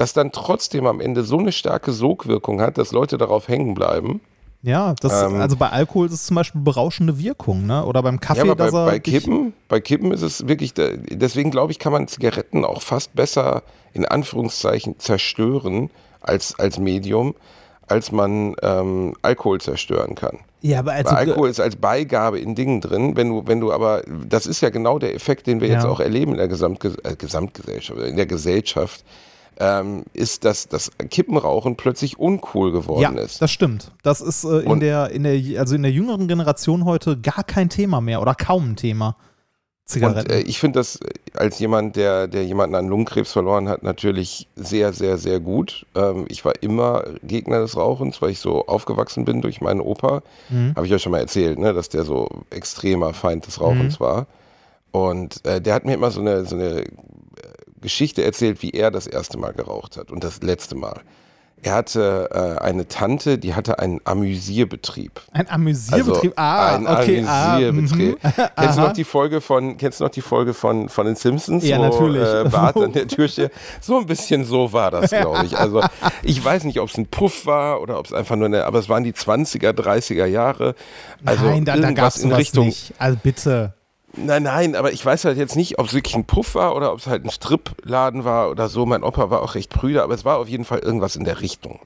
das 0.00 0.14
dann 0.14 0.32
trotzdem 0.32 0.86
am 0.86 0.98
Ende 1.00 1.22
so 1.24 1.38
eine 1.38 1.52
starke 1.52 1.92
Sogwirkung 1.92 2.60
hat, 2.62 2.78
dass 2.78 2.90
Leute 2.90 3.18
darauf 3.18 3.48
hängen 3.48 3.74
bleiben. 3.74 4.20
ja, 4.62 4.94
das, 5.00 5.22
Ähm. 5.22 5.40
also 5.40 5.56
bei 5.56 5.68
Alkohol 5.68 6.06
ist 6.06 6.14
es 6.14 6.24
zum 6.26 6.36
Beispiel 6.36 6.60
berauschende 6.62 7.18
Wirkung, 7.18 7.66
ne? 7.66 7.84
Oder 7.84 8.02
beim 8.02 8.18
Kaffee, 8.18 8.46
Ja, 8.46 8.54
bei, 8.54 8.70
bei 8.70 8.98
Kippen, 8.98 9.52
bei 9.68 9.78
Kippen 9.80 10.10
ist 10.12 10.22
es 10.22 10.48
wirklich, 10.48 10.72
deswegen 10.74 11.50
glaube 11.50 11.72
ich, 11.72 11.78
kann 11.78 11.92
man 11.92 12.08
Zigaretten 12.08 12.64
auch 12.64 12.80
fast 12.80 13.14
besser 13.14 13.62
in 13.92 14.06
Anführungszeichen 14.06 14.98
zerstören 14.98 15.90
als, 16.22 16.58
als 16.58 16.78
Medium, 16.78 17.34
als 17.86 18.10
man 18.10 18.54
ähm, 18.62 19.14
Alkohol 19.20 19.60
zerstören 19.60 20.14
kann. 20.14 20.38
Ja, 20.62 20.78
aber 20.80 20.92
also, 20.92 21.10
Alkohol 21.10 21.48
ist 21.50 21.60
als 21.60 21.76
Beigabe 21.76 22.38
in 22.38 22.54
Dingen 22.54 22.80
drin, 22.80 23.16
wenn 23.16 23.28
du, 23.30 23.42
wenn 23.46 23.60
du 23.60 23.72
aber, 23.72 24.02
das 24.28 24.46
ist 24.46 24.60
ja 24.62 24.70
genau 24.70 24.98
der 24.98 25.14
Effekt, 25.14 25.46
den 25.46 25.60
wir 25.60 25.68
jetzt 25.68 25.84
Ja. 25.84 25.90
auch 25.90 26.00
erleben 26.00 26.32
in 26.32 26.38
der 26.38 26.48
Gesamtge 26.48 26.94
äh, 27.02 27.16
Gesamtgesellschaft, 27.16 27.98
in 28.00 28.16
der 28.16 28.26
Gesellschaft, 28.26 29.04
ähm, 29.58 30.04
ist, 30.14 30.44
dass 30.44 30.68
das 30.68 30.90
Kippenrauchen 31.10 31.76
plötzlich 31.76 32.18
uncool 32.18 32.72
geworden 32.72 33.00
ja, 33.16 33.22
ist. 33.22 33.42
das 33.42 33.50
stimmt. 33.50 33.92
Das 34.02 34.20
ist 34.20 34.44
äh, 34.44 34.60
in 34.60 34.66
Und- 34.68 34.80
der, 34.80 35.10
in 35.10 35.22
der, 35.24 35.60
also 35.60 35.74
in 35.74 35.82
der 35.82 35.92
jüngeren 35.92 36.28
Generation 36.28 36.84
heute 36.84 37.18
gar 37.18 37.44
kein 37.44 37.68
Thema 37.68 38.00
mehr 38.00 38.22
oder 38.22 38.34
kaum 38.34 38.70
ein 38.72 38.76
Thema. 38.76 39.16
Zigaretten. 39.84 40.30
Und 40.30 40.38
äh, 40.38 40.40
ich 40.42 40.60
finde 40.60 40.78
das 40.78 40.96
äh, 40.96 41.08
als 41.34 41.58
jemand, 41.58 41.96
der, 41.96 42.28
der 42.28 42.44
jemanden 42.44 42.76
an 42.76 42.86
Lungenkrebs 42.86 43.32
verloren 43.32 43.68
hat, 43.68 43.82
natürlich 43.82 44.46
sehr, 44.54 44.92
sehr, 44.92 45.18
sehr 45.18 45.40
gut. 45.40 45.84
Ähm, 45.96 46.26
ich 46.28 46.44
war 46.44 46.52
immer 46.62 47.02
Gegner 47.24 47.58
des 47.60 47.76
Rauchens, 47.76 48.22
weil 48.22 48.30
ich 48.30 48.38
so 48.38 48.66
aufgewachsen 48.68 49.24
bin 49.24 49.40
durch 49.42 49.60
meinen 49.60 49.80
Opa. 49.80 50.22
Mhm. 50.48 50.74
Habe 50.76 50.86
ich 50.86 50.92
euch 50.94 51.02
schon 51.02 51.10
mal 51.10 51.18
erzählt, 51.18 51.58
ne, 51.58 51.74
dass 51.74 51.88
der 51.88 52.04
so 52.04 52.28
extremer 52.50 53.14
Feind 53.14 53.48
des 53.48 53.60
Rauchens 53.60 53.98
Mhm. 53.98 54.04
war. 54.04 54.26
Und 54.92 55.44
äh, 55.44 55.60
der 55.60 55.74
hat 55.74 55.84
mir 55.84 55.94
immer 55.94 56.12
so 56.12 56.20
eine, 56.20 56.44
so 56.44 56.54
eine 56.54 56.82
äh, 56.82 56.84
Geschichte 57.80 58.24
erzählt, 58.24 58.62
wie 58.62 58.70
er 58.70 58.90
das 58.90 59.06
erste 59.06 59.38
Mal 59.38 59.52
geraucht 59.52 59.96
hat 59.96 60.10
und 60.10 60.24
das 60.24 60.42
letzte 60.42 60.74
Mal. 60.74 61.00
Er 61.62 61.74
hatte 61.74 62.30
äh, 62.32 62.62
eine 62.62 62.88
Tante, 62.88 63.36
die 63.36 63.54
hatte 63.54 63.78
einen 63.78 64.00
Amüsierbetrieb. 64.04 65.20
ein 65.32 65.46
Amüsierbetrieb. 65.50 66.32
ah, 66.36 66.76
ein 66.76 66.86
okay. 66.86 67.22
Ah, 67.26 67.56
Amüsierbetrieb. 67.56 68.24
mhm. 68.24 68.30
kennst 68.56 68.78
du 68.78 68.80
noch 68.80 68.92
die 68.94 69.04
Folge 69.04 69.40
von, 69.42 69.76
kennst 69.76 70.00
du 70.00 70.04
noch 70.04 70.10
die 70.10 70.22
Folge 70.22 70.54
von, 70.54 70.88
von 70.88 71.04
den 71.04 71.16
Simpsons? 71.16 71.62
Ja, 71.66 71.78
wo, 71.78 71.82
natürlich. 71.82 72.26
Äh, 72.26 72.48
Bart 72.48 72.76
an 72.78 72.92
der 72.92 73.06
Tür 73.08 73.28
steht? 73.28 73.52
So 73.82 73.98
ein 73.98 74.06
bisschen 74.06 74.44
so 74.46 74.72
war 74.72 74.90
das, 74.90 75.10
glaube 75.10 75.44
ich. 75.44 75.58
Also 75.58 75.82
ich 76.22 76.42
weiß 76.42 76.64
nicht, 76.64 76.80
ob 76.80 76.88
es 76.88 76.96
ein 76.96 77.06
Puff 77.06 77.44
war 77.44 77.82
oder 77.82 77.98
ob 77.98 78.06
es 78.06 78.14
einfach 78.14 78.36
nur 78.36 78.46
eine, 78.46 78.64
aber 78.64 78.78
es 78.78 78.88
waren 78.88 79.04
die 79.04 79.12
20er, 79.12 79.72
30er 79.72 80.24
Jahre. 80.24 80.74
Also 81.26 81.44
Nein, 81.44 81.66
da, 81.66 81.76
da 81.76 81.90
gab 81.92 82.08
es 82.08 82.18
in 82.18 82.32
Richtung. 82.32 82.66
nicht. 82.66 82.94
Also 82.98 83.18
bitte. 83.22 83.74
Nein, 84.16 84.42
nein, 84.42 84.74
aber 84.74 84.92
ich 84.92 85.04
weiß 85.04 85.24
halt 85.24 85.38
jetzt 85.38 85.56
nicht, 85.56 85.78
ob 85.78 85.86
es 85.86 85.94
wirklich 85.94 86.16
ein 86.16 86.24
Puff 86.24 86.54
war 86.54 86.74
oder 86.74 86.92
ob 86.92 86.98
es 86.98 87.06
halt 87.06 87.24
ein 87.24 87.30
Stripladen 87.30 88.24
war 88.24 88.50
oder 88.50 88.68
so. 88.68 88.84
Mein 88.84 89.04
Opa 89.04 89.30
war 89.30 89.42
auch 89.42 89.54
recht 89.54 89.70
prüde, 89.70 90.02
aber 90.02 90.14
es 90.14 90.24
war 90.24 90.38
auf 90.38 90.48
jeden 90.48 90.64
Fall 90.64 90.80
irgendwas 90.80 91.16
in 91.16 91.24
der 91.24 91.40
Richtung. 91.40 91.80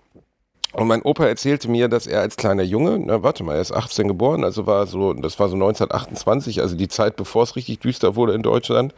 Und 0.73 0.89
mein 0.89 1.03
Opa 1.03 1.27
erzählte 1.27 1.69
mir, 1.69 1.89
dass 1.89 2.07
er 2.07 2.21
als 2.21 2.37
kleiner 2.37 2.65
Junge, 2.65 2.99
na 2.99 3.23
warte 3.23 3.45
mal, 3.45 3.55
er 3.55 3.61
ist 3.61 3.73
18 3.73 4.09
geboren, 4.09 4.43
also 4.43 4.67
war 4.67 4.87
so, 4.87 5.13
das 5.13 5.39
war 5.39 5.49
so 5.49 5.55
1928, 5.55 6.61
also 6.61 6.75
die 6.77 6.89
Zeit, 6.89 7.15
bevor 7.15 7.45
es 7.45 7.55
richtig 7.55 7.79
düster 7.79 8.17
wurde 8.17 8.33
in 8.33 8.43
Deutschland, 8.43 8.93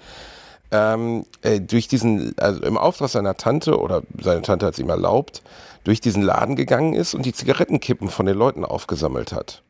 ähm, 0.71 1.27
äh, 1.43 1.61
durch 1.61 1.87
diesen, 1.87 2.35
also 2.39 2.63
im 2.63 2.79
Auftrag 2.79 3.11
seiner 3.11 3.37
Tante 3.37 3.79
oder 3.79 4.03
seine 4.21 4.41
Tante 4.43 4.67
hat 4.67 4.75
es 4.75 4.79
ihm 4.79 4.89
erlaubt, 4.89 5.43
durch 5.85 6.01
diesen 6.01 6.23
Laden 6.23 6.57
gegangen 6.57 6.95
ist 6.95 7.15
und 7.15 7.27
die 7.27 7.33
Zigarettenkippen 7.33 8.09
von 8.09 8.25
den 8.25 8.37
Leuten 8.37 8.65
aufgesammelt 8.65 9.33
hat 9.33 9.63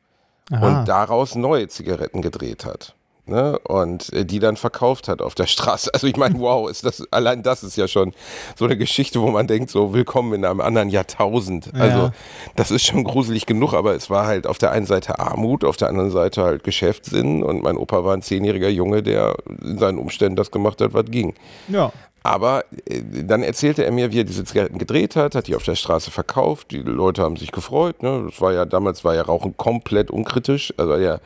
Aha. 0.53 0.67
und 0.67 0.85
daraus 0.87 1.35
neue 1.35 1.67
Zigaretten 1.69 2.23
gedreht 2.23 2.65
hat. 2.65 2.95
Ne? 3.27 3.59
Und 3.61 4.13
äh, 4.13 4.25
die 4.25 4.39
dann 4.39 4.57
verkauft 4.57 5.09
hat 5.09 5.21
auf 5.21 5.35
der 5.35 5.47
Straße. 5.49 5.91
Also 5.93 6.07
ich 6.07 6.17
meine, 6.17 6.39
wow, 6.39 6.71
ist 6.71 6.85
das, 6.85 7.03
allein 7.11 7.43
das 7.43 7.65
ist 7.65 7.77
ja 7.77 7.89
schon 7.89 8.13
so 8.57 8.65
eine 8.65 8.77
Geschichte, 8.77 9.21
wo 9.21 9.29
man 9.29 9.47
denkt, 9.47 9.71
so 9.71 9.93
willkommen 9.93 10.33
in 10.35 10.45
einem 10.45 10.61
anderen 10.61 10.89
Jahrtausend. 10.91 11.71
Also 11.75 11.99
Ja. 11.99 12.13
das 12.55 12.71
ist 12.71 12.85
schon 12.87 13.05
gruselig 13.05 13.47
genug, 13.47 13.75
aber 13.75 13.95
es 13.95 14.11
war 14.11 14.27
halt 14.27 14.47
auf 14.47 14.59
der 14.59 14.71
einen 14.71 14.87
Seite 14.87 15.19
Armut, 15.19 15.65
auf 15.65 15.77
der 15.77 15.89
anderen 15.89 16.11
Seite 16.11 16.43
halt 16.45 16.63
Geschäftssinn 16.65 17.43
und 17.43 17.63
mein 17.63 17.77
Opa 17.77 18.05
war 18.05 18.15
ein 18.15 18.23
zehnjähriger 18.23 18.69
Junge, 18.69 19.03
der 19.03 19.35
in 19.63 19.79
seinen 19.79 19.99
Umständen 19.99 20.37
das 20.37 20.51
gemacht 20.51 20.81
hat, 20.81 20.95
was 20.95 21.07
ging. 21.07 21.35
ja. 21.69 21.93
aber 22.23 22.65
äh, 22.89 23.01
dann 23.25 23.43
erzählte 23.43 23.85
er 23.85 23.93
mir, 23.93 24.13
wie 24.13 24.21
er 24.21 24.25
diese 24.25 24.45
Zigaretten 24.45 24.79
gedreht 24.79 25.17
hat, 25.17 25.35
hat 25.35 25.47
die 25.49 25.55
auf 25.57 25.63
der 25.63 25.75
Straße 25.77 26.11
verkauft. 26.11 26.71
Die 26.71 26.79
Leute 26.79 27.23
haben 27.23 27.37
sich 27.37 27.53
gefreut. 27.53 28.03
Ne? 28.03 28.27
Das 28.31 28.41
war 28.41 28.53
ja 28.53 28.65
damals 28.65 29.05
war 29.05 29.15
ja 29.15 29.23
Rauchen 29.23 29.57
komplett 29.57 30.11
unkritisch. 30.11 30.73
Also 30.77 30.97
ja 30.97 31.19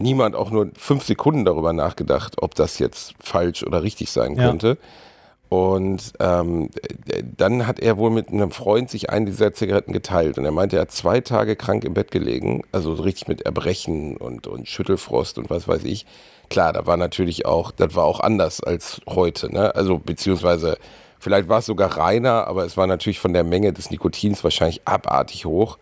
niemand 0.00 0.34
auch 0.34 0.50
nur 0.50 0.70
fünf 0.76 1.04
Sekunden 1.04 1.44
darüber 1.44 1.72
nachgedacht, 1.72 2.36
ob 2.42 2.54
das 2.54 2.78
jetzt 2.78 3.14
falsch 3.20 3.62
oder 3.62 3.82
richtig 3.82 4.10
sein 4.10 4.36
Ja. 4.36 4.48
könnte. 4.48 4.78
Und 5.50 6.12
ähm, 6.20 6.70
äh, 7.08 7.24
dann 7.36 7.66
hat 7.66 7.80
er 7.80 7.98
wohl 7.98 8.10
mit 8.10 8.28
einem 8.28 8.52
Freund 8.52 8.88
sich 8.88 9.10
einen 9.10 9.26
dieser 9.26 9.52
Zigaretten 9.52 9.92
geteilt. 9.92 10.38
Und 10.38 10.44
er 10.44 10.52
meinte, 10.52 10.76
er 10.76 10.82
hat 10.82 10.92
zwei 10.92 11.20
Tage 11.20 11.56
krank 11.56 11.82
im 11.84 11.92
Bett 11.92 12.12
gelegen, 12.12 12.62
also 12.70 12.94
so 12.94 13.02
richtig 13.02 13.26
mit 13.26 13.42
Erbrechen 13.42 14.16
und, 14.16 14.46
und 14.46 14.68
Schüttelfrost 14.68 15.38
und 15.38 15.50
was 15.50 15.66
weiß 15.66 15.82
ich. 15.84 16.06
Klar, 16.50 16.72
da 16.72 16.86
war 16.86 16.96
natürlich 16.96 17.46
auch, 17.46 17.72
das 17.72 17.96
war 17.96 18.04
auch 18.04 18.20
anders 18.20 18.62
als 18.62 19.00
heute. 19.08 19.52
Ne? 19.52 19.74
Also 19.74 19.98
beziehungsweise 19.98 20.78
vielleicht 21.18 21.48
war 21.48 21.58
es 21.58 21.66
sogar 21.66 21.96
reiner, 21.96 22.46
aber 22.46 22.64
es 22.64 22.76
war 22.76 22.86
natürlich 22.86 23.18
von 23.18 23.32
der 23.32 23.44
Menge 23.44 23.72
des 23.72 23.90
Nikotins 23.90 24.44
wahrscheinlich 24.44 24.82
abartig 24.84 25.46
hoch. 25.46 25.78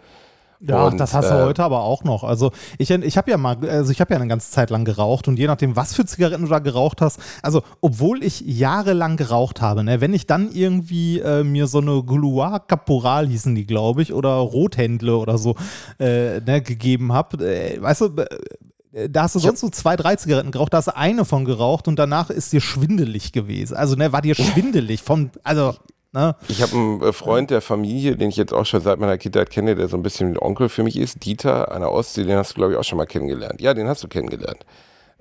Ja, 0.61 0.87
Und, 0.87 0.99
das 0.99 1.15
hast 1.15 1.31
du 1.31 1.35
äh, 1.35 1.45
heute 1.45 1.63
aber 1.63 1.83
auch 1.83 2.03
noch. 2.05 2.25
Also 2.25 2.51
ich, 2.79 2.91
ich 2.91 3.17
habe 3.17 3.31
ja 3.31 3.37
mal, 3.37 3.57
also 3.69 3.93
ich 3.93 4.01
habe 4.01 4.13
ja 4.13 4.21
eine 4.21 4.29
ganze 4.29 4.51
Zeit 4.51 4.71
lang 4.71 4.85
geraucht 4.85 5.29
und 5.29 5.39
je 5.39 5.47
nachdem, 5.47 5.77
was 5.77 5.95
für 5.95 6.05
Zigaretten 6.05 6.43
du 6.43 6.49
da 6.49 6.59
geraucht 6.59 7.01
hast, 7.01 7.21
also 7.43 7.63
obwohl 7.81 8.25
ich 8.25 8.41
jahrelang 8.41 9.17
geraucht 9.17 9.61
habe, 9.61 9.85
ne, 9.85 10.01
wenn 10.01 10.15
ich 10.15 10.27
dann 10.27 10.51
irgendwie 10.51 11.21
äh, 11.21 11.45
mir 11.45 11.69
so 11.69 11.79
eine 11.79 12.03
Gouloir 12.03 12.61
Caporal 12.67 13.29
hießen 13.29 13.55
die, 13.55 13.67
glaube 13.67 14.03
ich, 14.03 14.13
oder 14.13 14.31
Rothändle 14.31 15.17
oder 15.17 15.39
so 15.39 15.55
äh, 16.01 16.41
ne, 16.41 16.61
gegeben 16.61 17.13
habe, 17.13 17.47
äh, 17.49 17.81
weißt 17.81 18.01
du, 18.01 18.07
äh, 18.17 19.09
da 19.09 19.25
hast 19.25 19.35
du 19.35 19.39
sonst 19.39 19.61
so 19.61 19.69
zwei, 19.69 19.97
drei 19.97 20.17
Zigaretten 20.17 20.51
geraucht, 20.51 20.73
da 20.73 20.79
hast 20.79 20.89
du 20.89 20.97
eine 20.97 21.25
von 21.25 21.45
geraucht 21.45 21.89
und 21.89 21.99
danach 21.99 22.31
ist 22.31 22.53
dir 22.53 22.61
schwindelig 22.61 23.33
gewesen. 23.33 23.77
Also, 23.77 23.95
ne, 23.97 24.13
war 24.13 24.23
dir 24.23 24.35
schwindelig 24.35 25.03
von, 25.03 25.31
also, 25.45 25.75
ne? 26.13 26.37
Ich 26.49 26.63
habe 26.63 26.73
einen 26.73 27.03
äh, 27.03 27.13
Freund 27.13 27.51
der 27.51 27.61
Familie, 27.61 28.17
den 28.17 28.31
ich 28.31 28.37
jetzt 28.37 28.53
auch 28.53 28.67
schon 28.67 28.81
seit 28.81 28.99
meiner 28.99 29.19
Kindheit 29.19 29.51
kenne, 29.51 29.75
der 29.75 29.89
so 29.89 29.97
ein 29.97 30.03
bisschen 30.03 30.33
ein 30.33 30.39
Onkel 30.39 30.69
für 30.69 30.83
mich 30.83 30.97
ist, 30.97 31.25
Dieter, 31.25 31.73
einer 31.73 31.91
Ostsee, 31.93 32.25
den 32.25 32.37
hast 32.37 32.53
du, 32.53 32.55
glaube 32.55 32.73
ich, 32.73 32.79
auch 32.79 32.85
schon 32.85 32.99
mal 32.99 33.07
kennengelernt. 33.07 33.61
Ja, 33.61 33.75
den 33.75 33.89
hast 33.89 34.03
du 34.03 34.09
kennengelernt. 34.09 34.65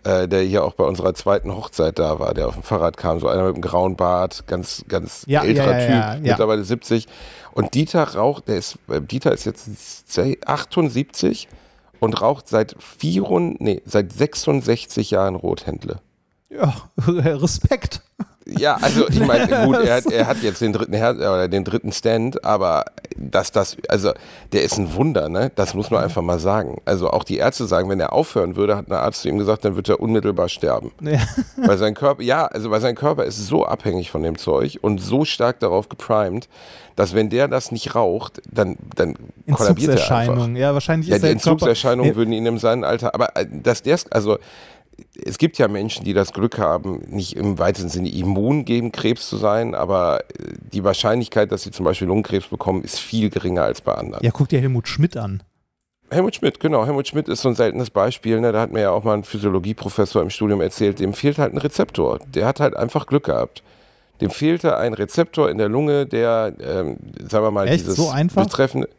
Äh, 0.03 0.27
der 0.27 0.41
hier 0.43 0.63
auch 0.63 0.73
bei 0.73 0.83
unserer 0.83 1.13
zweiten 1.15 1.55
Hochzeit 1.55 1.97
da 1.97 2.19
war, 2.19 2.33
der 2.33 2.47
auf 2.47 2.53
dem 2.53 2.63
Fahrrad 2.63 2.97
kam, 2.97 3.19
so 3.19 3.27
einer 3.27 3.43
mit 3.43 3.55
einem 3.55 3.61
grauen 3.61 3.95
Bart, 3.95 4.45
ganz, 4.47 4.85
ganz 4.87 5.23
Ja, 5.27 5.43
älterer 5.43 5.79
ja, 5.79 5.89
ja, 5.89 6.13
Typ, 6.13 6.23
mittlerweile 6.23 6.63
70. 6.63 7.07
Und 7.51 7.73
Dieter 7.73 8.03
raucht, 8.03 8.47
der 8.47 8.57
ist, 8.57 8.77
äh, 8.87 9.01
Dieter 9.01 9.31
ist 9.31 9.45
jetzt 9.45 9.67
78 10.45 11.47
und 11.99 12.21
raucht 12.21 12.47
seit, 12.47 12.75
vier, 12.79 13.23
nee, 13.59 13.81
seit 13.85 14.13
66 14.13 15.11
Jahren 15.11 15.35
Rothändle. 15.35 15.99
Ja, 16.49 16.73
Respekt. 17.07 18.01
Ja, 18.57 18.77
also 18.81 19.07
ich 19.09 19.19
meine, 19.19 19.47
gut, 19.65 19.75
er 19.77 19.95
hat, 19.97 20.05
er 20.05 20.27
hat 20.27 20.41
jetzt 20.41 20.61
den 20.61 20.73
dritten 20.73 20.93
Her 20.93 21.15
oder 21.15 21.47
den 21.47 21.63
dritten 21.63 21.91
Stand, 21.91 22.43
aber 22.45 22.85
dass 23.17 23.51
das, 23.51 23.77
also 23.89 24.11
der 24.53 24.63
ist 24.63 24.77
ein 24.77 24.93
Wunder, 24.93 25.27
ne? 25.29 25.51
Das 25.55 25.73
muss 25.73 25.89
man 25.91 26.03
einfach 26.03 26.21
mal 26.21 26.39
sagen. 26.39 26.81
Also 26.85 27.09
auch 27.09 27.23
die 27.23 27.37
Ärzte 27.37 27.65
sagen, 27.67 27.89
wenn 27.89 27.99
er 27.99 28.13
aufhören 28.13 28.55
würde, 28.55 28.77
hat 28.77 28.87
ein 28.87 28.93
Arzt 28.93 29.21
zu 29.21 29.29
ihm 29.29 29.37
gesagt, 29.37 29.65
dann 29.65 29.75
wird 29.75 29.89
er 29.89 29.99
unmittelbar 29.99 30.49
sterben. 30.49 30.91
Ja. 31.01 31.19
Weil 31.57 31.77
sein 31.77 31.93
Körper, 31.93 32.21
ja, 32.23 32.45
also 32.45 32.69
weil 32.71 32.81
sein 32.81 32.95
Körper 32.95 33.25
ist 33.25 33.45
so 33.47 33.65
abhängig 33.65 34.11
von 34.11 34.23
dem 34.23 34.37
Zeug 34.37 34.77
und 34.81 34.99
so 34.99 35.25
stark 35.25 35.59
darauf 35.59 35.89
geprimed, 35.89 36.47
dass 36.95 37.13
wenn 37.13 37.29
der 37.29 37.47
das 37.47 37.71
nicht 37.71 37.95
raucht, 37.95 38.41
dann, 38.51 38.75
dann 38.95 39.15
kollabiert 39.51 39.99
er 39.99 40.15
einfach. 40.17 40.47
Ja, 40.55 40.73
wahrscheinlich 40.73 41.09
Ja, 41.09 41.15
ist 41.15 41.21
die 41.23 41.27
der 41.27 41.35
Körper- 41.35 41.51
Entzugserscheinungen 41.51 42.15
würden 42.15 42.33
ihn 42.33 42.45
in 42.45 42.57
seinem 42.57 42.83
Alter, 42.83 43.13
aber 43.13 43.35
äh, 43.35 43.45
dass 43.51 43.83
der, 43.83 43.99
also 44.11 44.37
es 45.23 45.37
gibt 45.37 45.57
ja 45.57 45.67
Menschen, 45.67 46.03
die 46.03 46.13
das 46.13 46.33
Glück 46.33 46.57
haben, 46.57 47.03
nicht 47.07 47.35
im 47.35 47.59
weitesten 47.59 47.89
Sinne 47.89 48.09
immun 48.09 48.65
gegen 48.65 48.91
Krebs 48.91 49.29
zu 49.29 49.37
sein, 49.37 49.75
aber 49.75 50.21
äh, 50.21 50.53
die 50.73 50.83
Wahrscheinlichkeit, 50.83 51.51
dass 51.51 51.63
sie 51.63 51.71
zum 51.71 51.85
Beispiel 51.85 52.07
Lungenkrebs 52.07 52.47
bekommen, 52.47 52.83
ist 52.83 52.99
viel 52.99 53.29
geringer 53.29 53.63
als 53.63 53.81
bei 53.81 53.93
anderen. 53.93 54.23
Ja, 54.23 54.31
guck 54.31 54.49
dir 54.49 54.59
Helmut 54.59 54.87
Schmidt 54.87 55.17
an. 55.17 55.43
Helmut 56.09 56.35
Schmidt, 56.35 56.59
genau. 56.59 56.85
Helmut 56.85 57.07
Schmidt 57.07 57.27
ist 57.27 57.41
so 57.41 57.49
ein 57.49 57.55
seltenes 57.55 57.89
Beispiel. 57.89 58.39
Ne? 58.39 58.51
Da 58.53 58.61
hat 58.61 58.71
mir 58.71 58.81
ja 58.81 58.91
auch 58.91 59.03
mal 59.03 59.13
ein 59.13 59.23
Physiologieprofessor 59.23 60.21
im 60.21 60.29
Studium 60.29 60.61
erzählt, 60.61 60.99
dem 60.99 61.13
fehlt 61.13 61.37
halt 61.37 61.53
ein 61.53 61.57
Rezeptor. 61.57 62.19
Der 62.33 62.45
hat 62.45 62.59
halt 62.59 62.75
einfach 62.77 63.07
Glück 63.07 63.25
gehabt. 63.25 63.61
Dem 64.21 64.31
fehlte 64.31 64.77
ein 64.77 64.93
Rezeptor 64.93 65.49
in 65.49 65.57
der 65.57 65.69
Lunge, 65.69 66.05
der, 66.05 66.53
ähm, 66.59 66.97
sagen 67.29 67.45
wir 67.45 67.51
mal, 67.51 67.67
Echt? 67.67 67.81
dieses 67.81 67.97
So 67.97 68.09
einfach? 68.09 68.43
betreffende. 68.43 68.89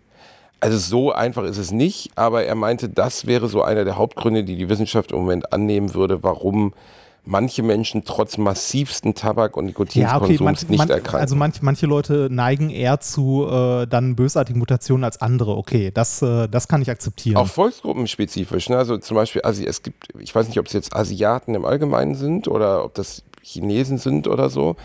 Also 0.60 0.78
so 0.78 1.12
einfach 1.12 1.44
ist 1.44 1.58
es 1.58 1.70
nicht, 1.70 2.10
aber 2.16 2.44
er 2.44 2.54
meinte, 2.56 2.88
das 2.88 3.26
wäre 3.26 3.48
so 3.48 3.62
einer 3.62 3.84
der 3.84 3.96
Hauptgründe, 3.96 4.42
die 4.42 4.56
die 4.56 4.68
Wissenschaft 4.68 5.12
im 5.12 5.18
Moment 5.18 5.52
annehmen 5.52 5.94
würde, 5.94 6.22
warum 6.22 6.74
manche 7.24 7.62
Menschen 7.62 8.04
trotz 8.04 8.38
massivsten 8.38 9.14
Tabak- 9.14 9.56
und 9.56 9.64
Ja, 9.64 9.68
Nikotinkonsums 9.68 10.30
okay, 10.30 10.42
manch, 10.42 10.68
nicht 10.68 10.78
manch, 10.78 10.90
erkranken. 10.90 11.20
also 11.20 11.36
manch, 11.36 11.62
manche 11.62 11.86
Leute 11.86 12.28
neigen 12.30 12.70
eher 12.70 13.00
zu 13.00 13.46
äh, 13.48 13.86
dann 13.86 14.16
bösartigen 14.16 14.58
Mutationen 14.58 15.04
als 15.04 15.20
andere. 15.20 15.56
Okay, 15.56 15.90
das, 15.92 16.22
äh, 16.22 16.48
das 16.48 16.68
kann 16.68 16.80
ich 16.82 16.90
akzeptieren. 16.90 17.36
Auch 17.36 17.46
volksgruppenspezifisch. 17.46 18.68
Ne? 18.70 18.78
Also 18.78 18.96
zum 18.98 19.14
Beispiel, 19.16 19.42
Asi 19.44 19.64
es 19.66 19.82
gibt, 19.82 20.08
ich 20.18 20.34
weiß 20.34 20.48
nicht, 20.48 20.58
ob 20.58 20.66
es 20.66 20.72
jetzt 20.72 20.96
Asiaten 20.96 21.54
im 21.54 21.64
Allgemeinen 21.64 22.14
sind 22.14 22.48
oder 22.48 22.84
ob 22.84 22.94
das 22.94 23.22
Chinesen 23.42 23.98
sind 23.98 24.26
oder 24.26 24.48
so. 24.48 24.76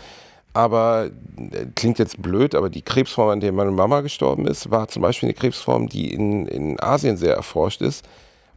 Aber 0.54 1.10
äh, 1.36 1.66
klingt 1.74 1.98
jetzt 1.98 2.22
blöd, 2.22 2.54
aber 2.54 2.70
die 2.70 2.82
Krebsform, 2.82 3.28
an 3.28 3.40
der 3.40 3.52
meine 3.52 3.72
Mama 3.72 4.00
gestorben 4.00 4.46
ist, 4.46 4.70
war 4.70 4.88
zum 4.88 5.02
Beispiel 5.02 5.28
eine 5.28 5.34
Krebsform, 5.34 5.88
die 5.88 6.14
in, 6.14 6.46
in 6.46 6.80
Asien 6.80 7.16
sehr 7.16 7.34
erforscht 7.34 7.82
ist, 7.82 8.04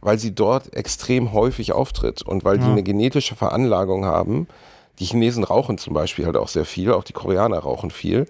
weil 0.00 0.18
sie 0.18 0.32
dort 0.34 0.74
extrem 0.74 1.32
häufig 1.32 1.72
auftritt 1.72 2.22
und 2.22 2.44
weil 2.44 2.58
die 2.58 2.64
Ja. 2.66 2.72
eine 2.72 2.84
genetische 2.84 3.34
Veranlagung 3.34 4.04
haben. 4.04 4.46
Die 5.00 5.04
Chinesen 5.04 5.42
rauchen 5.44 5.76
zum 5.76 5.92
Beispiel 5.92 6.24
halt 6.24 6.36
auch 6.36 6.48
sehr 6.48 6.64
viel, 6.64 6.92
auch 6.92 7.04
die 7.04 7.12
Koreaner 7.12 7.58
rauchen 7.58 7.90
viel. 7.90 8.26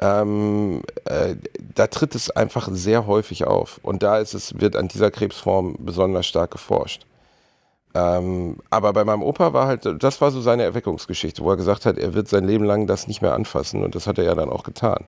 Ähm, 0.00 0.82
äh, 1.04 1.36
da 1.76 1.86
tritt 1.86 2.16
es 2.16 2.30
einfach 2.32 2.68
sehr 2.72 3.06
häufig 3.06 3.46
auf. 3.46 3.78
Und 3.84 4.02
da 4.02 4.18
ist 4.18 4.34
es, 4.34 4.58
wird 4.60 4.74
an 4.74 4.88
dieser 4.88 5.12
Krebsform 5.12 5.76
besonders 5.78 6.26
stark 6.26 6.50
geforscht. 6.50 7.06
Ähm, 7.94 8.58
aber 8.70 8.92
bei 8.92 9.04
meinem 9.04 9.22
Opa 9.22 9.52
war 9.52 9.66
halt, 9.66 9.88
das 10.02 10.20
war 10.20 10.30
so 10.30 10.40
seine 10.40 10.64
Erweckungsgeschichte, 10.64 11.42
wo 11.42 11.50
er 11.50 11.56
gesagt 11.56 11.86
hat, 11.86 11.96
er 11.96 12.14
wird 12.14 12.28
sein 12.28 12.44
Leben 12.44 12.64
lang 12.64 12.86
das 12.86 13.06
nicht 13.06 13.22
mehr 13.22 13.34
anfassen. 13.34 13.84
Und 13.84 13.94
das 13.94 14.06
hat 14.06 14.18
er 14.18 14.24
ja 14.24 14.34
dann 14.34 14.50
auch 14.50 14.64
getan. 14.64 15.06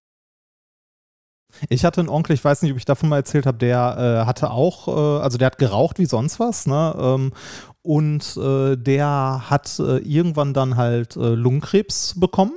Ich 1.69 1.85
hatte 1.85 2.01
einen 2.01 2.11
Onkel, 2.11 2.35
ich 2.35 2.45
weiß 2.45 2.63
nicht, 2.63 2.73
ob 2.73 2.79
ich 2.79 2.85
davon 2.85 3.09
mal 3.09 3.17
erzählt 3.17 3.47
habe, 3.47 3.59
der 3.59 4.23
äh, 4.23 4.27
hatte 4.27 4.51
auch, 4.51 4.89
äh, 4.89 5.23
also 5.23 5.39
der 5.39 5.47
hat 5.47 5.59
geraucht 5.59 5.99
wie 5.99 6.07
sonst 6.07 6.39
was, 6.39 6.67
ne? 6.67 6.95
Ähm, 6.99 7.33
und 7.83 8.37
äh, 8.37 8.77
der 8.77 9.45
hat 9.49 9.79
äh, 9.79 9.99
irgendwann 9.99 10.55
dann 10.55 10.77
halt 10.77 11.17
äh, 11.17 11.35
Lungenkrebs 11.35 12.19
bekommen. 12.19 12.53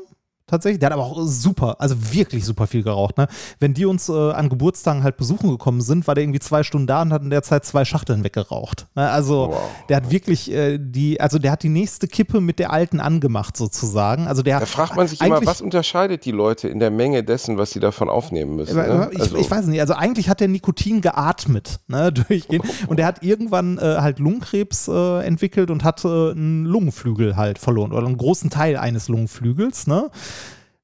Tatsächlich. 0.49 0.79
Der 0.79 0.87
hat 0.87 0.93
aber 0.93 1.03
auch 1.03 1.21
super, 1.25 1.75
also 1.79 1.95
wirklich 2.13 2.43
super 2.45 2.65
viel 2.67 2.83
geraucht. 2.83 3.17
Ne? 3.17 3.27
Wenn 3.59 3.73
die 3.73 3.85
uns 3.85 4.09
äh, 4.09 4.13
an 4.31 4.49
Geburtstagen 4.49 5.03
halt 5.03 5.17
besuchen 5.17 5.49
gekommen 5.49 5.81
sind, 5.81 6.07
war 6.07 6.15
der 6.15 6.23
irgendwie 6.23 6.39
zwei 6.39 6.63
Stunden 6.63 6.87
da 6.87 7.01
und 7.03 7.13
hat 7.13 7.21
in 7.21 7.29
der 7.29 7.43
Zeit 7.43 7.65
zwei 7.65 7.85
Schachteln 7.85 8.23
weggeraucht. 8.23 8.87
Ne? 8.95 9.09
Also 9.09 9.49
Wow. 9.51 9.59
der 9.89 9.97
hat 9.97 10.11
wirklich 10.11 10.51
äh, 10.51 10.77
die, 10.81 11.21
also 11.21 11.39
der 11.39 11.51
hat 11.51 11.63
die 11.63 11.69
nächste 11.69 12.07
Kippe 12.07 12.41
mit 12.41 12.59
der 12.59 12.71
alten 12.71 12.99
angemacht 12.99 13.55
sozusagen. 13.57 14.27
Also 14.27 14.41
der 14.41 14.59
Da 14.59 14.65
fragt 14.65 14.95
man 14.95 15.07
sich 15.07 15.21
immer, 15.21 15.35
eigentlich- 15.37 15.47
was 15.49 15.61
unterscheidet 15.61 16.25
die 16.25 16.31
Leute 16.31 16.67
in 16.67 16.79
der 16.79 16.91
Menge 16.91 17.23
dessen, 17.23 17.57
was 17.57 17.71
sie 17.71 17.79
davon 17.79 18.09
aufnehmen 18.09 18.55
müssen? 18.55 18.75
Ne? 18.75 19.09
ich, 19.13 19.19
Also, 19.21 19.37
ich 19.37 19.49
weiß 19.51 19.65
nicht, 19.67 19.81
also 19.81 19.93
eigentlich 19.93 20.29
hat 20.29 20.39
der 20.39 20.47
Nikotin 20.47 21.01
geatmet, 21.01 21.79
ne, 21.87 22.11
durchgehend. 22.29 22.65
Und 22.87 22.97
der 22.97 23.05
hat 23.05 23.23
irgendwann 23.23 23.77
äh, 23.77 23.81
halt 23.99 24.19
Lungenkrebs 24.19 24.87
äh, 24.87 25.25
entwickelt 25.25 25.69
und 25.71 25.83
hat 25.83 26.03
äh, 26.05 26.07
einen 26.31 26.65
Lungenflügel 26.65 27.35
halt 27.35 27.59
verloren 27.59 27.91
oder 27.91 28.07
einen 28.07 28.17
großen 28.17 28.49
Teil 28.49 28.77
eines 28.77 29.07
Lungenflügels, 29.09 29.87
ne? 29.87 30.09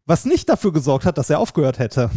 Was 0.06 0.26
nicht 0.26 0.50
dafür 0.50 0.72
gesorgt 0.72 1.06
hat, 1.06 1.18
dass 1.18 1.30
er 1.30 1.40
aufgehört 1.40 1.80
hätte. 1.80 2.10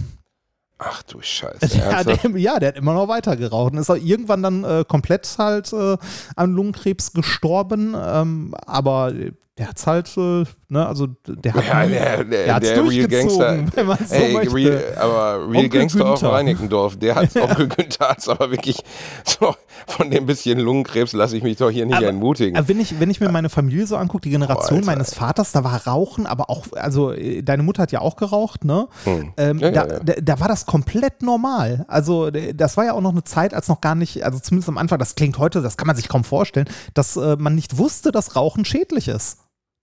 ach 0.78 1.02
du 1.04 1.20
Scheiße. 1.20 1.78
Ja, 1.78 2.04
der, 2.04 2.18
ja, 2.36 2.58
der 2.58 2.68
hat 2.68 2.76
immer 2.76 2.94
noch 2.94 3.08
weiter 3.08 3.36
geraucht 3.36 3.72
und 3.72 3.78
ist 3.78 3.90
auch 3.90 3.96
irgendwann 3.96 4.42
dann 4.42 4.64
äh, 4.64 4.84
komplett 4.86 5.36
halt 5.38 5.72
äh, 5.72 5.96
an 6.36 6.52
Lungenkrebs 6.52 7.12
gestorben. 7.12 7.94
Ähm, 7.96 8.54
aber 8.66 9.12
der 9.58 9.68
hat's 9.68 9.86
halt, 9.86 10.08
äh, 10.16 10.44
ne, 10.68 10.86
also 10.86 11.08
der 11.26 11.52
hat 11.54 11.66
Ja, 11.66 11.82
nie- 11.84 11.92
der, 11.92 12.24
der, 12.24 12.44
der 12.44 12.54
hat's 12.54 12.66
der 12.68 12.76
Real 12.76 12.84
durchgezogen, 12.84 13.38
Gangster. 13.38 13.64
wenn 13.76 13.86
man 13.86 13.98
so 14.06 14.14
Ey. 14.14 14.48
Real, 14.48 14.84
aber 14.98 15.34
Real 15.50 15.64
Onkel 15.64 15.68
Gangster 15.68 16.04
auf 16.06 16.20
Günther. 16.20 16.32
Reinickendorf, 16.36 16.96
der 16.98 17.14
hat 17.16 17.36
Onkel 17.36 17.68
Günther 17.68 18.08
hat's 18.08 18.28
aber 18.28 18.50
wirklich 18.50 18.80
so, 19.24 19.54
von 19.86 20.10
dem 20.10 20.26
bisschen 20.26 20.58
Lungenkrebs 20.60 21.12
lasse 21.12 21.36
ich 21.36 21.42
mich 21.42 21.56
doch 21.56 21.70
hier 21.70 21.86
nicht 21.86 21.96
Aber- 21.96 22.06
entmutigen. 22.06 22.56
Aber 22.56 22.68
wenn 22.68 22.78
ich, 22.80 23.00
wenn 23.00 23.10
ich 23.10 23.20
mir 23.20 23.30
meine 23.30 23.48
Familie 23.48 23.86
so 23.86 23.96
angucke, 23.96 24.22
die 24.22 24.30
Generation 24.30 24.78
Alter. 24.78 24.86
meines 24.86 25.14
Vaters, 25.14 25.52
da 25.52 25.64
war 25.64 25.86
Rauchen, 25.86 26.26
aber 26.26 26.48
auch, 26.50 26.66
also 26.74 27.12
äh, 27.12 27.42
deine 27.42 27.62
Mutter 27.64 27.82
hat 27.82 27.92
ja 27.92 28.00
auch 28.00 28.16
geraucht, 28.16 28.64
ne? 28.64 28.88
Hm. 29.04 29.32
Ähm, 29.36 29.58
Ja, 29.58 29.70
da, 29.70 29.86
ja. 29.86 29.98
Da, 30.00 30.12
da 30.22 30.40
war 30.40 30.48
das 30.48 30.66
komplett 30.66 31.22
normal. 31.22 31.84
Also 31.88 32.26
äh, 32.28 32.54
das 32.54 32.76
war 32.76 32.84
ja 32.84 32.92
auch 32.92 33.00
noch 33.00 33.12
eine 33.12 33.24
Zeit, 33.24 33.54
als 33.54 33.68
noch 33.68 33.80
gar 33.80 33.94
nicht, 33.94 34.22
also 34.24 34.38
zumindest 34.38 34.68
am 34.68 34.78
Anfang, 34.78 34.98
das 34.98 35.14
klingt 35.14 35.38
heute, 35.38 35.62
das 35.62 35.76
kann 35.76 35.86
man 35.86 35.96
sich 35.96 36.08
kaum 36.08 36.22
vorstellen, 36.24 36.68
dass 36.94 37.16
äh, 37.16 37.36
man 37.38 37.54
nicht 37.54 37.78
wusste, 37.78 38.12
dass 38.12 38.36
Rauchen 38.36 38.64
schädlich 38.64 39.08
ist. 39.08 39.38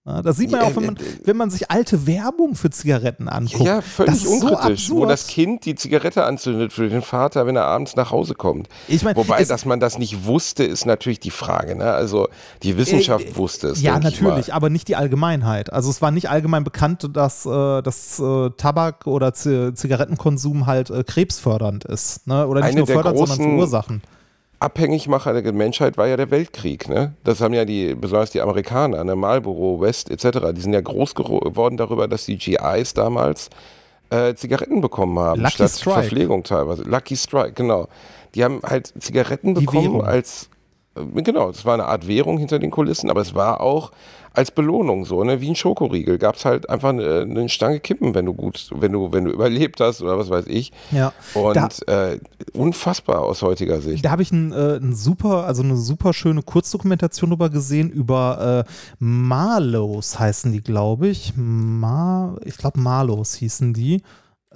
Das 0.06 0.38
sieht 0.38 0.51
man 0.51 0.62
ja 0.62 0.68
auch, 0.68 0.76
wenn 0.76 0.86
man, 0.86 0.97
wenn 1.24 1.36
man 1.36 1.49
sich 1.49 1.72
alte 1.72 2.06
Werbung 2.06 2.53
für 2.53 2.70
Zigaretten 2.70 3.28
anguckt. 3.28 3.66
Ja, 3.66 3.82
völlig 3.82 4.14
das 4.14 4.24
ist 4.24 4.39
so 4.39 4.47
unkritisch, 4.49 4.91
wo 4.91 5.08
das 5.08 5.26
Kind 5.26 5.66
die 5.66 5.74
Zigarette 5.74 6.26
anzündet 6.26 6.74
für 6.74 6.88
den 6.89 7.01
Vater, 7.01 7.47
wenn 7.47 7.56
er 7.56 7.66
abends 7.66 7.95
nach 7.95 8.12
Hause 8.12 8.36
kommt. 8.36 8.70
Ich 8.88 9.03
mein, 9.03 9.16
Wobei, 9.16 9.43
dass 9.45 9.66
man 9.66 9.80
das 9.80 9.97
nicht 9.97 10.26
wusste, 10.26 10.64
ist 10.64 10.86
natürlich 10.86 11.20
die 11.20 11.32
Frage. 11.32 11.76
Ne? 11.76 11.91
Also 11.91 12.28
die 12.62 12.78
Wissenschaft 12.78 13.26
Äh, 13.26 13.36
wusste 13.36 13.70
es. 13.70 13.82
Ja, 13.82 13.97
natürlich, 13.99 14.53
aber 14.53 14.70
nicht 14.70 14.88
die 14.89 14.95
Allgemeinheit. 14.95 15.74
Also 15.74 15.89
es 15.89 16.03
war 16.03 16.12
nicht 16.12 16.30
allgemein 16.30 16.64
bekannt, 16.64 17.10
dass, 17.12 17.47
äh, 17.47 17.82
dass 17.82 18.20
äh, 18.20 18.51
Tabak 18.58 19.08
oder 19.08 19.34
Z 19.34 19.76
Zigarettenkonsum 19.76 20.68
halt 20.68 20.91
äh, 20.91 21.03
krebsfördernd 21.03 21.84
ist. 21.84 22.28
Ne? 22.28 22.45
Oder 22.47 22.62
nicht 22.62 22.70
Eine 22.70 22.78
nur 22.82 22.86
der 22.86 22.95
fördernd, 22.95 23.18
sondern 23.18 23.39
großen- 23.39 24.01
verursachen. 24.60 24.72
Abhängigmacher 24.72 25.41
der 25.41 25.53
Menschheit 25.53 25.97
war 25.97 26.08
ja 26.08 26.18
der 26.18 26.32
Weltkrieg. 26.32 26.89
Ne? 26.89 27.14
Das 27.24 27.41
haben 27.41 27.53
ja 27.53 27.66
die, 27.66 27.95
besonders 27.95 28.32
die 28.32 28.41
Amerikaner, 28.41 29.03
ne? 29.03 29.16
Marlboro, 29.16 29.82
West 29.82 30.10
etc., 30.10 30.39
die 30.56 30.62
sind 30.62 30.74
ja 30.74 30.82
groß 30.82 31.16
geworden 31.16 31.78
darüber, 31.78 32.08
dass 32.08 32.26
die 32.26 32.38
GIs 32.38 32.93
damals 32.93 33.49
äh, 34.10 34.36
Zigaretten 34.36 34.82
bekommen 34.82 35.18
haben, 35.20 35.41
Lucky 35.41 35.53
statt 35.56 35.72
Strike. 35.72 35.99
Verpflegung 36.01 36.43
teilweise. 36.43 36.84
Lucky 36.84 37.16
Strike, 37.16 37.53
genau. 37.53 37.88
Die 38.36 38.43
haben 38.43 38.62
halt 38.64 38.93
Zigaretten 39.01 39.56
Die 39.56 39.66
bekommen 39.66 39.93
Währung. 39.95 40.06
als, 40.06 40.49
äh, 40.95 41.22
genau, 41.22 41.49
es 41.49 41.66
war 41.66 41.74
eine 41.76 41.86
Art 41.86 42.08
Währung 42.08 42.38
hinter 42.38 42.60
den 42.60 42.72
Kulissen, 42.72 43.10
aber 43.10 43.22
es 43.22 43.34
war 43.34 43.62
auch 43.62 43.91
als 44.36 44.52
Belohnung 44.52 45.06
so, 45.06 45.24
ne? 45.24 45.42
wie 45.42 45.50
ein 45.50 45.56
Schokoriegel. 45.56 46.18
Gab 46.18 46.36
es 46.36 46.46
halt 46.46 46.70
einfach 46.70 46.90
eine, 46.90 47.22
eine 47.22 47.50
Stange 47.50 47.80
Kippen, 47.80 48.14
wenn 48.16 48.26
du 48.26 48.34
gut, 48.34 48.70
wenn 48.76 48.92
du, 48.92 49.12
wenn 49.12 49.26
du 49.26 49.32
überlebt 49.32 49.80
hast 49.80 50.02
oder 50.02 50.18
was 50.18 50.30
weiß 50.30 50.46
ich. 50.48 50.72
Ja. 50.92 51.14
Und 51.34 51.56
Da- 51.56 51.70
äh, 52.12 52.20
unfassbar 52.54 53.22
aus 53.22 53.42
heutiger 53.42 53.82
Sicht. 53.82 54.04
Da 54.06 54.12
habe 54.12 54.22
ich 54.22 54.32
ein, 54.32 54.52
äh, 54.52 54.78
ein 54.78 54.96
super, 54.96 55.46
also 55.46 55.64
eine 55.64 55.78
super 55.78 56.14
schöne 56.14 56.42
Kurzdokumentation 56.42 57.30
drüber 57.30 57.50
gesehen 57.50 57.90
über 57.90 58.66
äh, 58.68 58.72
Marlows 59.00 60.20
heißen 60.20 60.52
die, 60.52 60.62
glaube 60.62 61.08
ich. 61.08 61.34
Mar, 61.36 62.38
ich 62.46 62.58
glaube 62.58 62.80
Marlows 62.80 63.36
hießen 63.36 63.74
die. 63.74 64.02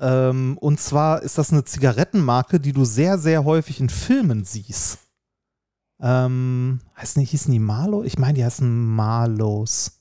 Ähm, 0.02 0.58
und 0.60 0.80
zwar 0.80 1.22
ist 1.24 1.38
das 1.38 1.52
eine 1.52 1.64
Zigarettenmarke, 1.66 2.60
die 2.60 2.72
du 2.72 2.86
sehr, 2.86 3.18
sehr 3.18 3.44
häufig 3.44 3.80
in 3.80 3.90
Filmen 3.90 4.46
siehst. 4.46 5.00
Ähm, 6.02 6.80
heißen 6.97 7.20
die, 7.22 7.26
hießen 7.28 7.52
die 7.52 7.60
Marlow? 7.60 8.04
Ich 8.04 8.18
meine, 8.18 8.34
die 8.36 8.45
heißen 8.45 8.86
Marlows. 8.95 9.95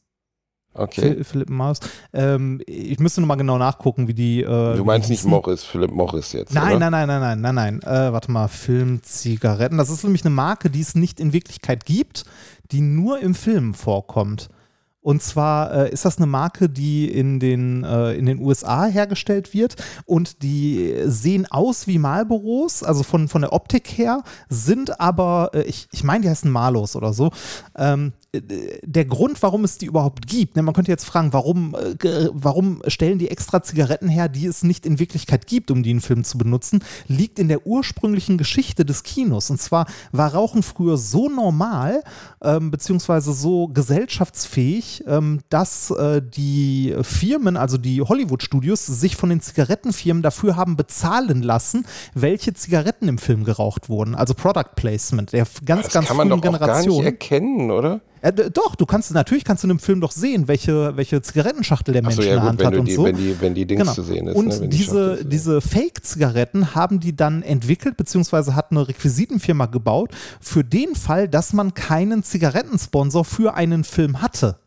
Okay. 0.74 1.00
Phil- 1.00 1.24
Philipp 1.24 1.50
Marlows. 1.50 1.80
Ähm, 2.12 2.60
ich 2.66 3.00
müsste 3.00 3.20
nochmal 3.20 3.36
genau 3.36 3.58
nachgucken, 3.58 4.06
wie 4.06 4.14
die. 4.14 4.42
Äh, 4.42 4.76
Du 4.76 4.84
meinst 4.84 5.10
nicht. 5.10 5.24
Morris, 5.24 5.64
Philipp 5.64 5.90
Morris 5.90 6.32
jetzt. 6.32 6.54
Nein, 6.54 6.76
oder? 6.76 6.90
nein, 6.90 7.08
nein, 7.08 7.20
nein, 7.20 7.40
nein, 7.40 7.54
nein, 7.54 7.80
nein. 7.80 7.82
Äh, 7.82 8.12
warte 8.12 8.30
mal, 8.30 8.46
Filmzigaretten. 8.48 9.76
Das 9.78 9.90
ist 9.90 10.04
nämlich 10.04 10.24
eine 10.24 10.34
Marke, 10.34 10.70
die 10.70 10.80
es 10.80 10.94
nicht 10.94 11.18
in 11.18 11.32
Wirklichkeit 11.32 11.84
gibt, 11.84 12.24
die 12.70 12.80
nur 12.80 13.18
im 13.18 13.34
Film 13.34 13.74
vorkommt. 13.74 14.50
Und 15.08 15.22
zwar 15.22 15.72
äh, 15.72 15.90
ist 15.90 16.04
das 16.04 16.18
eine 16.18 16.26
Marke, 16.26 16.68
die 16.68 17.10
in 17.10 17.40
den, 17.40 17.82
äh, 17.82 18.12
in 18.12 18.26
den 18.26 18.40
USA 18.40 18.84
hergestellt 18.84 19.54
wird 19.54 19.76
und 20.04 20.42
die 20.42 20.94
sehen 21.06 21.46
aus 21.46 21.86
wie 21.86 21.96
Marlboros, 21.96 22.82
also 22.82 23.02
von, 23.04 23.26
von 23.26 23.40
der 23.40 23.54
Optik 23.54 23.88
her, 23.96 24.22
sind 24.50 25.00
aber, 25.00 25.52
äh, 25.54 25.62
ich, 25.62 25.88
ich 25.92 26.04
meine, 26.04 26.24
die 26.24 26.28
heißen 26.28 26.50
Marlos 26.50 26.94
oder 26.94 27.14
so. 27.14 27.30
Ähm, 27.74 28.12
äh, 28.32 28.40
der 28.82 29.04
Grund, 29.06 29.42
warum 29.42 29.64
es 29.64 29.78
die 29.78 29.86
überhaupt 29.86 30.26
gibt, 30.26 30.56
ne, 30.56 30.62
man 30.62 30.74
könnte 30.74 30.90
jetzt 30.90 31.04
fragen, 31.04 31.32
warum, 31.32 31.74
äh, 31.74 32.28
warum 32.32 32.82
stellen 32.86 33.18
die 33.18 33.30
extra 33.30 33.62
Zigaretten 33.62 34.08
her, 34.08 34.28
die 34.28 34.46
es 34.46 34.62
nicht 34.62 34.84
in 34.84 34.98
Wirklichkeit 34.98 35.46
gibt, 35.46 35.70
um 35.70 35.82
die 35.82 35.90
in 35.90 36.00
Filmen 36.00 36.24
zu 36.24 36.36
benutzen, 36.36 36.84
liegt 37.06 37.38
in 37.38 37.48
der 37.48 37.66
ursprünglichen 37.66 38.36
Geschichte 38.36 38.84
des 38.84 39.02
Kinos. 39.02 39.50
Und 39.50 39.60
zwar 39.60 39.86
war 40.12 40.34
Rauchen 40.34 40.62
früher 40.62 40.98
so 40.98 41.28
normal, 41.28 42.02
ähm, 42.42 42.70
beziehungsweise 42.70 43.32
so 43.32 43.68
gesellschaftsfähig, 43.68 44.97
ähm, 45.06 45.40
dass 45.48 45.90
äh, 45.90 46.20
die 46.22 46.94
Firmen, 47.02 47.56
also 47.56 47.78
die 47.78 48.02
Hollywood-Studios, 48.02 48.86
sich 48.86 49.16
von 49.16 49.28
den 49.30 49.40
Zigarettenfirmen 49.40 50.22
dafür 50.22 50.56
haben 50.56 50.76
bezahlen 50.76 51.42
lassen, 51.42 51.84
welche 52.14 52.54
Zigaretten 52.54 53.08
im 53.08 53.18
Film 53.18 53.44
geraucht 53.44 53.88
wurden. 53.88 54.14
Also 54.14 54.34
Product 54.34 54.74
Placement 54.76 55.32
der 55.32 55.46
ganz, 55.64 55.84
Das 55.84 55.92
ganz 55.92 56.08
kann 56.08 56.16
man 56.16 56.28
doch 56.28 56.40
gar 56.40 56.50
nicht 56.50 56.60
Generation. 56.60 57.04
erkennen, 57.04 57.70
oder? 57.70 58.00
Äh, 58.20 58.32
doch, 58.32 58.74
du 58.74 58.86
kannst 58.86 59.12
natürlich 59.12 59.44
kannst 59.44 59.62
du 59.62 59.66
in 59.68 59.70
einem 59.72 59.78
Film 59.78 60.00
doch 60.00 60.10
sehen, 60.10 60.48
welche, 60.48 60.96
welche 60.96 61.22
Zigarettenschachtel 61.22 61.92
der 61.92 62.02
Mensch 62.02 62.16
in 62.16 62.22
ja 62.24 62.28
der 62.30 62.38
gut, 62.40 62.48
Hand 62.48 62.64
hat 62.64 62.76
und 62.76 62.84
die, 62.86 62.94
so. 62.94 63.04
wenn, 63.04 63.16
die, 63.16 63.40
wenn 63.40 63.54
die 63.54 63.66
Dings 63.66 63.82
Genau. 63.82 63.92
zu 63.92 64.02
sehen 64.02 64.26
ist. 64.26 64.36
Und 64.36 64.48
ne? 64.48 64.60
die 64.68 64.76
diese, 64.76 65.16
sehen 65.18 65.30
diese 65.30 65.60
Fake-Zigaretten 65.60 66.74
haben 66.74 67.00
die 67.00 67.14
dann 67.14 67.42
entwickelt, 67.42 67.96
beziehungsweise 67.96 68.54
hat 68.56 68.70
eine 68.72 68.88
Requisitenfirma 68.88 69.66
gebaut, 69.66 70.10
für 70.40 70.64
den 70.64 70.94
Fall, 70.94 71.28
dass 71.28 71.52
man 71.52 71.74
keinen 71.74 72.22
Zigarettensponsor 72.22 73.24
für 73.24 73.54
einen 73.54 73.84
Film 73.84 74.20
hatte. 74.20 74.58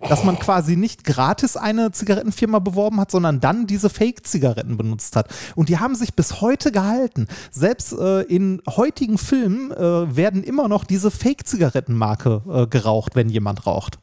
Dass 0.00 0.22
man 0.22 0.38
quasi 0.38 0.76
nicht 0.76 1.02
gratis 1.02 1.56
eine 1.56 1.90
Zigarettenfirma 1.90 2.60
beworben 2.60 3.00
hat, 3.00 3.10
sondern 3.10 3.40
dann 3.40 3.66
diese 3.66 3.90
Fake-Zigaretten 3.90 4.76
benutzt 4.76 5.16
hat. 5.16 5.28
Und 5.56 5.68
die 5.68 5.78
haben 5.78 5.96
sich 5.96 6.14
bis 6.14 6.40
heute 6.40 6.70
gehalten. 6.70 7.26
Selbst 7.50 7.92
äh, 7.92 8.22
in 8.22 8.62
heutigen 8.68 9.18
Filmen 9.18 9.72
äh, 9.72 10.16
werden 10.16 10.44
immer 10.44 10.68
noch 10.68 10.84
diese 10.84 11.10
Fake-Zigarettenmarke 11.10 12.42
äh, 12.48 12.66
geraucht, 12.68 13.16
wenn 13.16 13.28
jemand 13.28 13.66
raucht. 13.66 13.98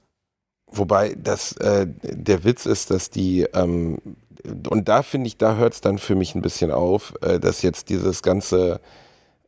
Wobei 0.69 1.15
das 1.17 1.53
äh, 1.53 1.87
der 2.03 2.43
Witz 2.43 2.65
ist, 2.65 2.91
dass 2.91 3.09
die 3.09 3.43
ähm, 3.53 3.99
und 4.69 4.87
da 4.87 5.03
finde 5.03 5.27
ich, 5.27 5.37
da 5.37 5.55
hört 5.55 5.73
es 5.73 5.81
dann 5.81 5.97
für 5.97 6.15
mich 6.15 6.35
ein 6.35 6.41
bisschen 6.41 6.71
auf, 6.71 7.13
äh, 7.21 7.39
dass 7.39 7.61
jetzt 7.61 7.89
dieses 7.89 8.21
ganze, 8.21 8.79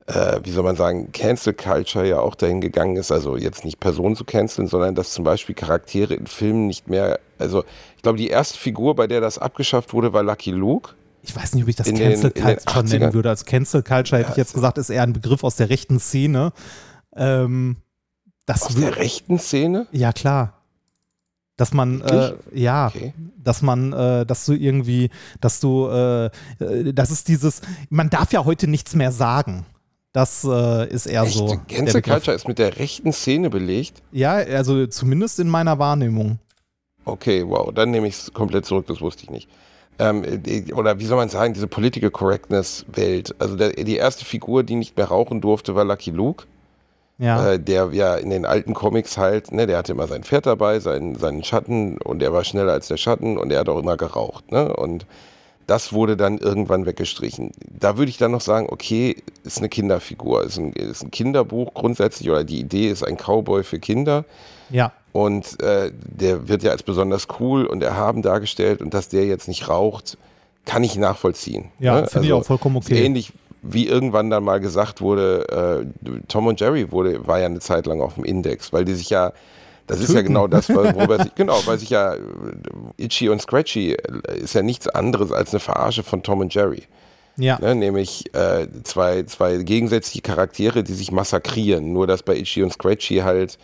äh, 0.08 0.40
wie 0.44 0.52
soll 0.52 0.64
man 0.64 0.76
sagen, 0.76 1.12
Cancel 1.12 1.54
Culture 1.54 2.08
ja 2.08 2.20
auch 2.20 2.36
dahin 2.36 2.62
gegangen 2.62 2.96
ist, 2.96 3.12
also 3.12 3.38
jetzt 3.38 3.64
nicht 3.66 3.80
Personen 3.80 4.16
zu 4.16 4.24
canceln, 4.26 4.68
sondern 4.68 4.96
dass 4.96 5.12
zum 5.12 5.24
Beispiel 5.24 5.54
Charaktere 5.56 6.14
in 6.16 6.28
Filmen 6.28 6.68
nicht 6.68 6.88
mehr, 6.90 7.20
also 7.40 7.64
ich 7.96 8.02
glaube, 8.02 8.18
die 8.18 8.30
erste 8.30 8.58
Figur, 8.58 8.96
bei 8.96 9.08
der 9.08 9.22
das 9.22 9.38
abgeschafft 9.38 9.94
wurde, 9.94 10.14
war 10.14 10.24
Lucky 10.24 10.52
Luke. 10.52 10.92
Ich 11.24 11.36
weiß 11.36 11.56
nicht, 11.56 11.64
ob 11.64 11.70
ich 11.70 11.76
das 11.76 11.88
In 11.88 11.98
Cancel 11.98 12.32
Culture 12.32 12.58
80ern. 12.66 12.84
nennen 13.00 13.14
würde. 13.14 13.30
Als 13.30 13.44
Cancel 13.46 13.84
Culture 13.84 14.18
hätte 14.20 14.30
Ja, 14.30 14.32
ich 14.34 14.38
jetzt 14.38 14.54
gesagt, 14.54 14.78
ist 14.78 14.90
eher 14.90 15.04
ein 15.04 15.12
Begriff 15.14 15.44
aus 15.44 15.58
der 15.58 15.70
rechten 15.70 16.00
Szene. 16.00 16.54
Ähm, 17.16 17.78
das 18.46 18.64
Aus 18.64 18.76
der 18.76 18.96
rechten 18.96 19.38
Szene? 19.40 19.88
Ja, 19.92 20.14
klar. 20.14 20.54
Dass 21.58 21.74
man, 21.74 22.02
äh, 22.02 22.34
ja, 22.54 22.88
Okay. 22.88 23.14
dass 23.44 23.62
man, 23.62 23.92
äh, 23.92 24.26
dass 24.26 24.46
du 24.46 24.54
irgendwie, 24.54 25.10
dass 25.42 25.60
du, 25.60 25.88
äh, 25.90 26.26
äh, 26.60 26.94
das 26.94 27.12
ist 27.12 27.28
dieses, 27.28 27.62
man 27.90 28.10
darf 28.10 28.32
ja 28.32 28.46
heute 28.46 28.68
nichts 28.68 28.96
mehr 28.96 29.12
sagen. 29.12 29.66
Das 30.18 30.44
äh, 30.44 30.90
ist 30.90 31.06
eher 31.06 31.22
Echt? 31.22 31.38
so. 31.38 31.46
Begriff. 31.46 32.02
Culture 32.02 32.36
ist 32.36 32.48
mit 32.48 32.58
der 32.58 32.80
rechten 32.80 33.14
Szene 33.14 33.52
belegt? 33.52 34.02
Ja, 34.12 34.32
also 34.32 34.88
zumindest 34.88 35.40
in 35.40 35.48
meiner 35.48 35.78
Wahrnehmung. 35.78 36.40
Okay, 37.06 37.48
wow, 37.48 37.72
dann 37.72 37.92
nehme 37.92 38.08
ich 38.08 38.16
es 38.16 38.34
komplett 38.34 38.66
zurück, 38.66 38.88
das 38.88 39.00
wusste 39.00 39.26
ich 39.26 39.30
nicht. 39.30 39.48
Ähm, 40.00 40.24
die, 40.42 40.74
oder 40.74 40.98
wie 40.98 41.06
soll 41.06 41.18
man 41.18 41.30
sagen, 41.30 41.54
diese 41.54 41.68
Political 41.68 42.10
Correctness-Welt. 42.10 43.36
Also 43.38 43.56
der, 43.58 43.74
die 43.74 43.96
erste 43.96 44.26
Figur, 44.26 44.64
die 44.64 44.74
nicht 44.74 44.98
mehr 44.98 45.06
rauchen 45.06 45.40
durfte, 45.40 45.76
war 45.76 45.86
Lucky 45.86 46.10
Luke. 46.10 46.46
Ja. 47.20 47.52
Äh, 47.52 47.60
der 47.60 47.90
ja 47.92 48.16
in 48.16 48.32
den 48.32 48.48
alten 48.48 48.74
Comics 48.74 49.20
halt, 49.20 49.52
ne, 49.52 49.68
der 49.68 49.78
hatte 49.78 49.92
immer 49.92 50.08
sein 50.08 50.24
Pferd 50.24 50.48
dabei, 50.48 50.80
seinen, 50.80 51.14
seinen 51.14 51.44
Schatten 51.44 52.00
und 52.00 52.24
er 52.24 52.34
war 52.34 52.44
schneller 52.44 52.74
als 52.74 52.88
der 52.88 52.98
Schatten 52.98 53.38
und 53.38 53.52
er 53.52 53.60
hat 53.60 53.70
auch 53.70 53.78
immer 53.78 53.98
geraucht. 53.98 54.52
Ne? 54.52 54.76
Und 54.76 55.06
das 55.68 55.92
wurde 55.92 56.18
dann 56.18 56.38
irgendwann 56.38 56.86
weggestrichen. 56.86 57.52
Da 57.70 57.98
würde 57.98 58.10
ich 58.10 58.18
dann 58.18 58.32
noch 58.32 58.42
sagen, 58.42 58.68
okay, 58.70 59.18
ist 59.44 59.60
eine 59.60 59.70
Kinderfigur, 59.70 60.44
ist 60.44 60.58
ein, 60.58 60.72
ist 60.74 61.04
ein 61.04 61.12
Kinderbuch 61.12 61.74
grundsätzlich 61.74 62.30
oder 62.30 62.44
die 62.44 62.60
Idee 62.60 62.88
ist 62.88 63.04
ein 63.04 63.18
Cowboy 63.18 63.64
für 63.64 63.80
Kinder. 63.80 64.26
ja. 64.70 64.92
Und 65.14 65.60
äh, 65.64 65.92
der 65.96 66.48
wird 66.48 66.62
ja 66.62 66.70
als 66.70 66.84
besonders 66.84 67.28
cool 67.40 67.66
und 67.66 67.82
erhaben 67.82 68.22
dargestellt 68.22 68.82
und 68.82 68.94
dass 68.94 69.10
der 69.10 69.26
jetzt 69.26 69.48
nicht 69.48 69.68
raucht, 69.68 70.16
kann 70.66 70.84
ich 70.84 70.96
nachvollziehen. 70.96 71.72
Ja, 71.80 72.02
ne? 72.02 72.08
finde 72.08 72.28
ich 72.28 72.34
auch 72.34 72.46
vollkommen 72.46 72.76
okay. 72.76 73.04
Ähnlich 73.04 73.34
wie 73.64 73.88
irgendwann 73.88 74.30
dann 74.30 74.44
mal 74.44 74.60
gesagt 74.60 75.02
wurde, 75.02 75.86
äh, 76.06 76.12
Tom 76.28 76.48
und 76.48 76.60
Jerry 76.60 76.92
wurde, 76.92 77.26
war 77.26 77.40
ja 77.40 77.48
eine 77.48 77.60
Zeit 77.60 77.88
lang 77.88 78.02
auf 78.02 78.16
dem 78.16 78.24
Index, 78.24 78.72
weil 78.72 78.86
die 78.86 78.94
sich 78.94 79.10
ja, 79.10 79.34
das 79.88 80.02
ist 80.02 80.14
ja 80.14 80.22
genau 80.22 80.48
das, 80.48 80.70
worüber 80.70 81.24
sich, 81.24 81.34
genau, 81.36 81.60
weil 81.66 81.80
sich 81.80 81.90
ja 81.90 82.16
äh, 82.16 82.20
Itchy 82.98 83.30
und 83.30 83.42
Scratchy 83.42 83.94
äh, 83.94 84.40
ist 84.40 84.54
ja 84.54 84.62
nichts 84.62 84.88
anderes 84.88 85.32
als 85.32 85.52
eine 85.52 85.60
Verarsche 85.60 86.04
von 86.04 86.24
Tom 86.24 86.42
und 86.42 86.54
Jerry. 86.54 86.84
Ja. 87.38 87.60
Ne, 87.60 87.76
nämlich 87.76 88.34
äh, 88.34 88.68
zwei, 88.84 89.24
zwei 89.24 89.58
gegensätzliche 89.58 90.22
Charaktere, 90.22 90.84
die 90.84 90.94
sich 90.94 91.12
massakrieren. 91.12 91.94
Nur 91.94 92.08
dass 92.08 92.24
bei 92.24 92.36
Itchy 92.36 92.64
und 92.64 92.74
Scratchy 92.74 93.18
halt 93.18 93.60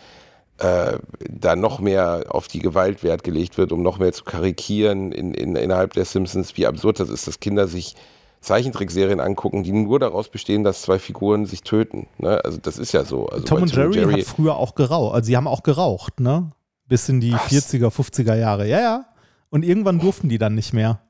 äh, 0.58 0.98
da 1.18 1.56
noch 1.56 1.80
mehr 1.80 2.26
auf 2.28 2.46
die 2.46 2.60
Gewalt 2.60 3.02
Wert 3.02 3.24
gelegt 3.24 3.58
wird, 3.58 3.72
um 3.72 3.82
noch 3.82 3.98
mehr 3.98 4.12
zu 4.12 4.24
karikieren 4.24 5.10
in, 5.10 5.34
in, 5.34 5.56
innerhalb 5.56 5.94
der 5.94 6.04
Simpsons, 6.04 6.56
wie 6.56 6.66
absurd 6.66 7.00
das 7.00 7.10
ist, 7.10 7.26
dass 7.26 7.40
Kinder 7.40 7.66
sich 7.66 7.96
Zeichentrickserien 8.44 9.20
angucken, 9.20 9.62
die 9.62 9.72
nur 9.72 9.98
daraus 9.98 10.28
bestehen, 10.28 10.64
dass 10.64 10.82
zwei 10.82 10.98
Figuren 10.98 11.46
sich 11.46 11.62
töten. 11.62 12.06
Ne? 12.18 12.40
Also 12.44 12.58
das 12.58 12.78
ist 12.78 12.92
ja 12.92 13.04
so. 13.04 13.26
Also 13.26 13.44
Tom 13.44 13.62
und 13.62 13.74
Jerry, 13.74 14.12
hat 14.12 14.22
früher 14.22 14.56
auch 14.56 14.74
geraucht. 14.74 15.14
Also 15.14 15.26
sie 15.26 15.36
haben 15.36 15.48
auch 15.48 15.62
geraucht, 15.62 16.20
ne? 16.20 16.52
Bis 16.86 17.08
in 17.08 17.20
die 17.20 17.32
Was? 17.32 17.50
40er, 17.50 17.88
50er 17.88 18.36
Jahre. 18.36 18.68
Ja, 18.68 18.80
ja. 18.80 19.04
Und 19.50 19.64
irgendwann 19.64 19.98
durften 19.98 20.28
die 20.28 20.38
dann 20.38 20.54
nicht 20.54 20.72
mehr. 20.72 21.00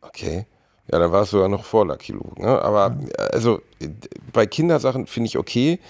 Okay. 0.00 0.46
Ja, 0.90 0.98
dann 0.98 1.12
war 1.12 1.22
es 1.22 1.30
sogar 1.30 1.48
noch 1.48 1.64
vor 1.64 1.86
Lucky 1.86 2.12
Luke. 2.12 2.40
Ne? 2.40 2.48
Aber 2.48 2.96
also 3.32 3.60
äh, 3.80 3.88
bei 4.32 4.46
Kindersachen 4.46 5.06
finde 5.06 5.28
ich 5.28 5.38
okay. 5.38 5.80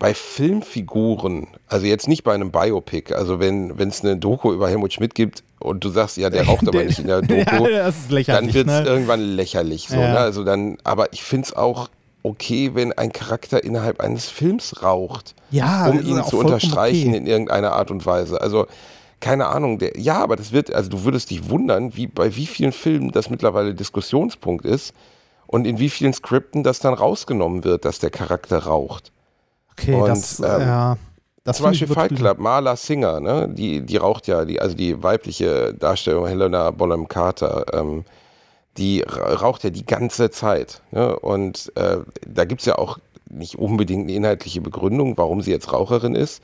Bei 0.00 0.14
Filmfiguren, 0.14 1.46
also 1.68 1.86
jetzt 1.86 2.08
nicht 2.08 2.24
bei 2.24 2.32
einem 2.34 2.50
Biopic, 2.50 3.14
also 3.14 3.38
wenn 3.38 3.70
es 3.78 4.02
eine 4.02 4.16
Doku 4.16 4.50
über 4.52 4.68
Helmut 4.68 4.94
Schmidt 4.94 5.14
gibt 5.14 5.44
und 5.60 5.84
du 5.84 5.90
sagst, 5.90 6.16
ja, 6.16 6.30
der 6.30 6.46
raucht 6.48 6.66
aber 6.66 6.82
nicht 6.82 6.98
in 6.98 7.06
der 7.06 7.20
Doku, 7.22 7.68
ja, 7.68 7.84
das 7.84 7.98
ist 7.98 8.10
lächerlich, 8.10 8.46
dann 8.46 8.54
wird 8.54 8.68
es 8.68 8.80
ne? 8.82 8.86
irgendwann 8.88 9.20
lächerlich. 9.20 9.88
So, 9.88 9.96
Ja. 9.96 10.12
ne? 10.14 10.18
Also 10.18 10.42
dann, 10.42 10.78
aber 10.84 11.12
ich 11.12 11.22
finde 11.22 11.48
es 11.48 11.52
auch 11.54 11.90
okay, 12.22 12.70
wenn 12.74 12.92
ein 12.94 13.12
Charakter 13.12 13.62
innerhalb 13.62 14.00
eines 14.00 14.28
Films 14.30 14.82
raucht, 14.82 15.34
Ja, 15.50 15.86
um 15.88 16.00
ihn 16.00 16.24
zu 16.24 16.38
unterstreichen 16.38 17.08
okay. 17.10 17.18
in 17.18 17.26
irgendeiner 17.26 17.72
Art 17.72 17.90
und 17.90 18.04
Weise. 18.06 18.40
Also 18.40 18.66
keine 19.20 19.48
Ahnung, 19.48 19.78
der, 19.78 19.98
ja, 20.00 20.22
aber 20.22 20.36
das 20.36 20.50
wird, 20.50 20.72
also 20.72 20.88
du 20.88 21.04
würdest 21.04 21.28
dich 21.30 21.50
wundern, 21.50 21.94
wie 21.94 22.06
bei 22.06 22.34
wie 22.36 22.46
vielen 22.46 22.72
Filmen 22.72 23.12
das 23.12 23.28
mittlerweile 23.28 23.74
Diskussionspunkt 23.74 24.64
ist 24.64 24.94
und 25.46 25.66
in 25.66 25.78
wie 25.78 25.90
vielen 25.90 26.14
Skripten 26.14 26.62
das 26.62 26.78
dann 26.78 26.94
rausgenommen 26.94 27.64
wird, 27.64 27.84
dass 27.84 27.98
der 27.98 28.08
Charakter 28.10 28.60
raucht. 28.64 29.12
Okay, 29.72 29.94
Und, 29.94 30.08
das, 30.08 30.40
ähm, 30.40 30.46
ja. 30.60 30.96
Das 31.42 31.56
Zum 31.56 31.66
Beispiel 31.66 31.88
Fight. 31.88 32.14
Club, 32.14 32.38
Marla 32.38 32.76
Singer, 32.76 33.18
ne? 33.18 33.48
die, 33.48 33.80
die 33.80 33.96
raucht 33.96 34.26
ja, 34.26 34.44
die, 34.44 34.60
also 34.60 34.76
die 34.76 35.02
weibliche 35.02 35.72
Darstellung 35.72 36.26
Helena 36.26 36.70
Bonham 36.70 37.08
Carter, 37.08 37.64
ähm, 37.72 38.04
die 38.76 39.00
ra- 39.00 39.34
raucht 39.34 39.64
ja 39.64 39.70
die 39.70 39.86
ganze 39.86 40.30
Zeit. 40.30 40.82
Ne? 40.90 41.18
Und 41.18 41.72
äh, 41.76 41.98
da 42.26 42.44
gibt 42.44 42.60
es 42.60 42.66
ja 42.66 42.76
auch 42.76 42.98
nicht 43.30 43.58
unbedingt 43.58 44.04
eine 44.04 44.12
inhaltliche 44.12 44.60
Begründung, 44.60 45.16
warum 45.16 45.40
sie 45.40 45.50
jetzt 45.50 45.72
Raucherin 45.72 46.14
ist. 46.14 46.42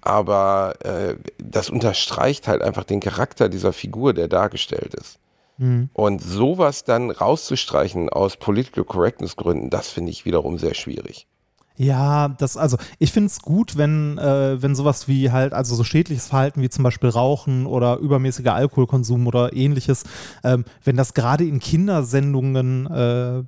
Aber 0.00 0.74
äh, 0.84 1.16
das 1.38 1.68
unterstreicht 1.68 2.46
halt 2.46 2.62
einfach 2.62 2.84
den 2.84 3.00
Charakter 3.00 3.48
dieser 3.48 3.72
Figur, 3.72 4.14
der 4.14 4.28
dargestellt 4.28 4.94
ist. 4.94 5.18
Mhm. 5.58 5.90
Und 5.92 6.22
sowas 6.22 6.84
dann 6.84 7.10
rauszustreichen 7.10 8.08
aus 8.08 8.36
Political 8.36 8.84
Correctness 8.84 9.36
Gründen, 9.36 9.70
das 9.70 9.88
finde 9.88 10.12
ich 10.12 10.24
wiederum 10.24 10.56
sehr 10.56 10.74
schwierig. 10.74 11.26
Ja, 11.80 12.28
das, 12.28 12.58
also 12.58 12.76
ich 12.98 13.10
finde 13.10 13.28
es 13.28 13.40
gut, 13.40 13.78
wenn, 13.78 14.18
äh, 14.18 14.60
wenn 14.60 14.74
sowas 14.74 15.08
wie 15.08 15.30
halt, 15.30 15.54
also 15.54 15.74
so 15.74 15.82
schädliches 15.82 16.26
Verhalten 16.26 16.60
wie 16.60 16.68
zum 16.68 16.84
Beispiel 16.84 17.08
Rauchen 17.08 17.64
oder 17.64 17.96
übermäßiger 17.96 18.52
Alkoholkonsum 18.54 19.26
oder 19.26 19.56
ähnliches, 19.56 20.04
ähm, 20.44 20.66
wenn 20.84 20.98
das 20.98 21.14
gerade 21.14 21.44
in 21.44 21.58
Kindersendungen, 21.58 22.86
äh, 22.86 23.38
äh, 23.38 23.44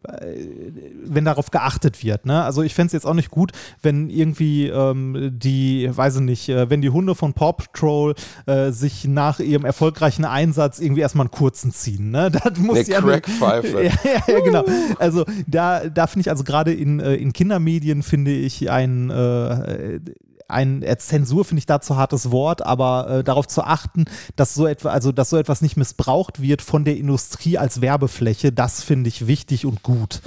wenn 1.04 1.26
darauf 1.26 1.50
geachtet 1.50 2.02
wird. 2.02 2.24
Ne? 2.24 2.42
Also 2.42 2.62
ich 2.62 2.72
fände 2.72 2.86
es 2.86 2.92
jetzt 2.94 3.06
auch 3.06 3.12
nicht 3.12 3.30
gut, 3.30 3.52
wenn 3.82 4.08
irgendwie 4.08 4.68
ähm, 4.68 5.32
die, 5.38 5.90
weiß 5.94 6.16
ich 6.16 6.22
nicht, 6.22 6.48
äh, 6.48 6.70
wenn 6.70 6.80
die 6.80 6.88
Hunde 6.88 7.14
von 7.14 7.34
Paw 7.34 7.52
Patrol 7.52 8.14
äh, 8.46 8.70
sich 8.70 9.04
nach 9.04 9.40
ihrem 9.40 9.66
erfolgreichen 9.66 10.24
Einsatz 10.24 10.78
irgendwie 10.78 11.02
erstmal 11.02 11.26
einen 11.26 11.32
kurzen 11.32 11.70
ziehen. 11.70 12.10
Ne? 12.10 12.30
Das 12.42 12.58
muss 12.58 12.78
Eine 12.78 12.88
ja 12.88 13.00
Crackpfeife. 13.02 13.84
ja, 13.84 13.92
ja, 14.04 14.34
ja, 14.34 14.40
genau. 14.40 14.64
Also 14.98 15.26
da, 15.46 15.86
da 15.88 16.06
finde 16.06 16.22
ich, 16.22 16.30
also 16.30 16.44
gerade 16.44 16.72
in, 16.72 16.98
äh, 16.98 17.16
in 17.16 17.34
Kindermedien 17.34 18.02
finde 18.02 18.21
ich 18.30 18.70
ein, 18.70 19.10
äh, 19.10 20.00
ein 20.48 20.82
äh, 20.82 20.96
Zensur 20.98 21.44
finde 21.44 21.60
ich 21.60 21.66
da 21.66 21.80
zu 21.80 21.96
hartes 21.96 22.30
Wort, 22.30 22.64
aber 22.64 23.08
äh, 23.08 23.24
darauf 23.24 23.48
zu 23.48 23.62
achten, 23.62 24.04
dass 24.36 24.54
so 24.54 24.66
etwa, 24.66 24.90
also 24.90 25.12
dass 25.12 25.30
so 25.30 25.36
etwas 25.36 25.62
nicht 25.62 25.76
missbraucht 25.76 26.40
wird 26.40 26.62
von 26.62 26.84
der 26.84 26.96
Industrie 26.96 27.58
als 27.58 27.80
Werbefläche, 27.80 28.52
das 28.52 28.82
finde 28.82 29.08
ich 29.08 29.26
wichtig 29.26 29.66
und 29.66 29.82
gut. 29.82 30.20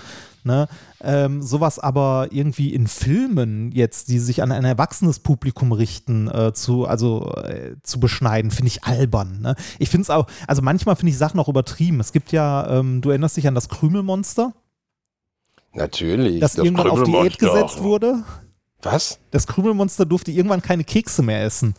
Ne? 0.45 0.67
Ähm, 1.01 1.41
sowas 1.41 1.79
aber 1.79 2.27
irgendwie 2.29 2.71
in 2.71 2.85
Filmen 2.85 3.71
jetzt, 3.71 4.09
die 4.09 4.19
sich 4.19 4.43
an 4.43 4.51
ein 4.51 4.63
erwachsenes 4.63 5.17
Publikum 5.17 5.71
richten, 5.71 6.27
äh, 6.27 6.53
zu, 6.53 6.85
also 6.85 7.33
äh, 7.43 7.75
zu 7.81 7.99
beschneiden, 7.99 8.51
finde 8.51 8.67
ich 8.67 8.83
albern. 8.83 9.41
Ne? 9.41 9.55
Ich 9.79 9.89
finde 9.89 10.03
es 10.03 10.11
auch, 10.11 10.27
also 10.45 10.61
manchmal 10.61 10.95
finde 10.97 11.09
ich 11.09 11.17
Sachen 11.17 11.39
auch 11.39 11.47
übertrieben. 11.47 11.99
Es 11.99 12.11
gibt 12.11 12.31
ja, 12.31 12.67
ähm, 12.69 13.01
du 13.01 13.09
erinnerst 13.09 13.37
dich 13.37 13.47
an 13.47 13.55
das 13.55 13.69
Krümelmonster, 13.69 14.53
Natürlich. 15.75 16.39
das, 16.39 16.55
irgendwann 16.55 16.89
auf 16.89 17.03
Diät 17.03 17.37
Krümelmonster. 17.37 17.47
gesetzt 17.63 17.83
wurde. 17.83 18.23
Was? 18.81 19.19
Das 19.31 19.47
Krümelmonster 19.47 20.05
durfte 20.05 20.31
irgendwann 20.31 20.61
keine 20.61 20.83
Kekse 20.83 21.21
mehr 21.23 21.43
essen. 21.43 21.73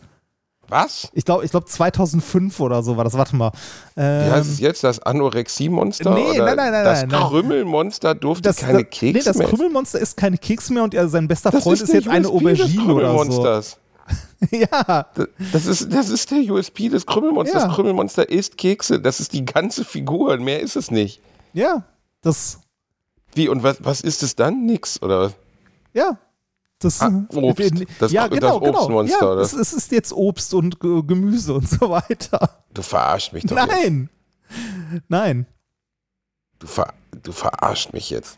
Was? 0.69 1.09
Ich 1.13 1.23
glaube, 1.23 1.45
ich 1.45 1.51
glaub 1.51 1.67
2005 1.69 2.59
oder 2.59 2.83
so 2.83 2.97
war 2.97 3.05
das. 3.05 3.13
Warte 3.13 3.35
mal. 3.37 3.51
Wie 3.95 4.01
Ähm, 4.01 4.31
heißt 4.31 4.49
es 4.51 4.59
jetzt? 4.59 4.83
Das 4.83 4.99
Anorexie-Monster? 4.99 6.13
Nee, 6.13 6.31
oder 6.31 6.45
nein, 6.47 6.55
nein, 6.57 6.71
nein, 6.73 6.83
Das 6.83 7.05
nein. 7.07 7.09
Krümmelmonster 7.21 8.13
durfte 8.15 8.49
das, 8.49 8.57
keine 8.57 8.83
das, 8.83 8.89
Kekse 8.91 9.17
nee, 9.19 9.23
das 9.23 9.37
mehr 9.37 9.47
essen. 9.47 9.55
Krümelmonster 9.57 9.99
ist 9.99 10.17
keine 10.17 10.37
Kekse 10.37 10.73
mehr 10.73 10.83
und 10.83 10.93
er, 10.93 11.07
sein 11.07 11.27
bester 11.29 11.51
Das 11.51 11.63
Freund 11.63 11.81
ist, 11.81 11.87
der 11.93 12.01
jetzt 12.01 12.09
eine 12.09 12.27
Aubergine 12.27 12.93
oder 12.93 13.11
so. 13.11 13.15
Krümelmonsters. 13.29 13.77
ja, 14.51 15.05
Das- 15.15 15.27
Das 15.53 15.65
ist, 15.65 15.93
das 15.93 16.09
ist 16.09 16.31
der 16.31 16.39
USP 16.51 16.89
des 16.89 17.05
Krümmelmonsters. 17.05 17.61
Ja. 17.61 17.67
Das 17.67 17.75
Krümmelmonster 17.75 18.29
isst 18.29 18.57
Kekse. 18.57 18.99
Das 18.99 19.21
ist 19.21 19.31
die 19.31 19.45
ganze 19.45 19.85
Figur. 19.85 20.33
und 20.33 20.43
Mehr 20.43 20.59
ist 20.59 20.75
es 20.75 20.91
nicht. 20.91 21.21
ja, 21.53 21.83
das, 22.21 22.59
Wie, 23.37 23.47
und 23.49 23.63
was, 23.63 23.77
was 23.83 24.01
ist 24.01 24.23
es 24.23 24.35
dann? 24.35 24.65
Nix, 24.65 25.01
oder 25.01 25.31
ja. 25.93 26.17
Das, 26.79 27.01
Ah, 27.01 27.25
Obst. 27.33 27.71
Das- 27.99 28.11
ja, 28.11 28.27
das 28.27 28.37
genau, 28.39 28.59
genau. 28.59 28.79
Obstmonster, 28.81 29.19
ja, 29.25 29.31
oder? 29.31 29.41
Es, 29.41 29.53
es 29.53 29.73
ist 29.73 29.91
jetzt 29.91 30.13
Obst 30.13 30.53
und 30.53 30.79
Ge- 30.79 31.01
Gemüse 31.03 31.53
und 31.55 31.67
so 31.67 31.89
weiter. 31.89 32.63
Du 32.73 32.83
verarscht 32.83 33.33
mich 33.33 33.45
doch 33.45 33.57
jetzt. 33.57 33.67
Nein. 33.67 34.09
Nein. 35.07 35.47
Du, 36.59 36.67
ver, 36.67 36.93
du 37.23 37.31
verarscht 37.31 37.93
mich 37.93 38.09
jetzt. 38.11 38.37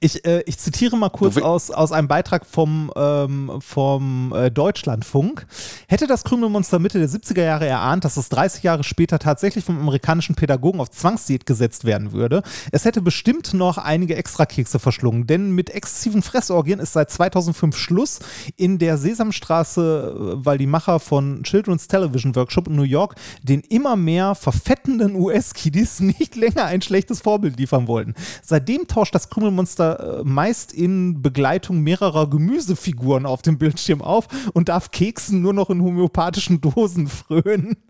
Ich, 0.00 0.24
äh, 0.24 0.42
ich 0.46 0.58
zitiere 0.58 0.96
mal 0.96 1.10
kurz 1.10 1.36
aus, 1.36 1.70
aus 1.70 1.92
einem 1.92 2.08
Beitrag 2.08 2.46
vom, 2.46 2.92
ähm, 2.96 3.58
vom 3.60 4.32
äh, 4.34 4.50
Deutschlandfunk. 4.50 5.46
Hätte 5.88 6.06
das 6.06 6.24
Krümelmonster 6.24 6.78
Mitte 6.78 6.98
der 6.98 7.08
70er 7.08 7.42
Jahre 7.42 7.66
erahnt, 7.66 8.04
dass 8.04 8.16
es 8.16 8.28
30 8.28 8.62
Jahre 8.62 8.84
später 8.84 9.18
tatsächlich 9.18 9.64
vom 9.64 9.78
amerikanischen 9.78 10.34
Pädagogen 10.34 10.80
auf 10.80 10.90
Zwangsdiät 10.90 11.46
gesetzt 11.46 11.84
werden 11.84 12.12
würde, 12.12 12.42
es 12.70 12.84
hätte 12.84 13.02
bestimmt 13.02 13.54
noch 13.54 13.78
einige 13.78 14.16
Extrakekse 14.16 14.78
verschlungen, 14.78 15.26
denn 15.26 15.50
mit 15.50 15.70
exzessiven 15.70 16.22
Fressorgien 16.22 16.80
ist 16.80 16.92
seit 16.92 17.10
2005 17.10 17.76
Schluss 17.76 18.20
in 18.56 18.78
der 18.78 18.96
Sesamstraße, 18.98 20.36
äh, 20.40 20.44
weil 20.44 20.58
die 20.58 20.66
Macher 20.66 21.00
von 21.00 21.42
Children's 21.42 21.88
Television 21.88 22.34
Workshop 22.34 22.68
in 22.68 22.76
New 22.76 22.82
York 22.82 23.16
den 23.42 23.60
immer 23.60 23.96
mehr 23.96 24.34
verfettenden 24.34 25.14
US-Kiddies 25.16 26.00
nicht 26.00 26.36
länger 26.36 26.64
ein 26.64 26.82
schlechtes 26.82 27.20
Vorbild 27.20 27.58
liefern 27.58 27.86
wollten. 27.86 28.14
Seitdem 28.42 28.86
tauscht 28.86 29.14
das 29.14 29.28
Krümelmonster 29.28 29.71
äh, 29.80 30.22
meist 30.24 30.72
in 30.72 31.22
Begleitung 31.22 31.80
mehrerer 31.80 32.28
Gemüsefiguren 32.28 33.26
auf 33.26 33.42
dem 33.42 33.58
Bildschirm 33.58 34.02
auf 34.02 34.26
und 34.52 34.68
darf 34.68 34.90
Keksen 34.90 35.42
nur 35.42 35.52
noch 35.52 35.70
in 35.70 35.82
homöopathischen 35.82 36.60
Dosen 36.60 37.08
frönen. 37.08 37.76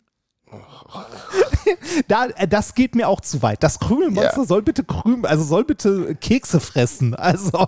Da, 2.08 2.26
äh, 2.26 2.48
das 2.48 2.74
geht 2.74 2.94
mir 2.94 3.08
auch 3.08 3.20
zu 3.20 3.42
weit. 3.42 3.62
Das 3.62 3.78
Krümelmonster 3.78 4.40
Ja. 4.40 4.44
soll 4.46 4.62
bitte 4.62 4.84
Krümel, 4.84 5.26
also 5.26 5.44
soll 5.44 5.64
bitte 5.64 6.14
Kekse 6.16 6.60
fressen. 6.60 7.14
Also 7.14 7.66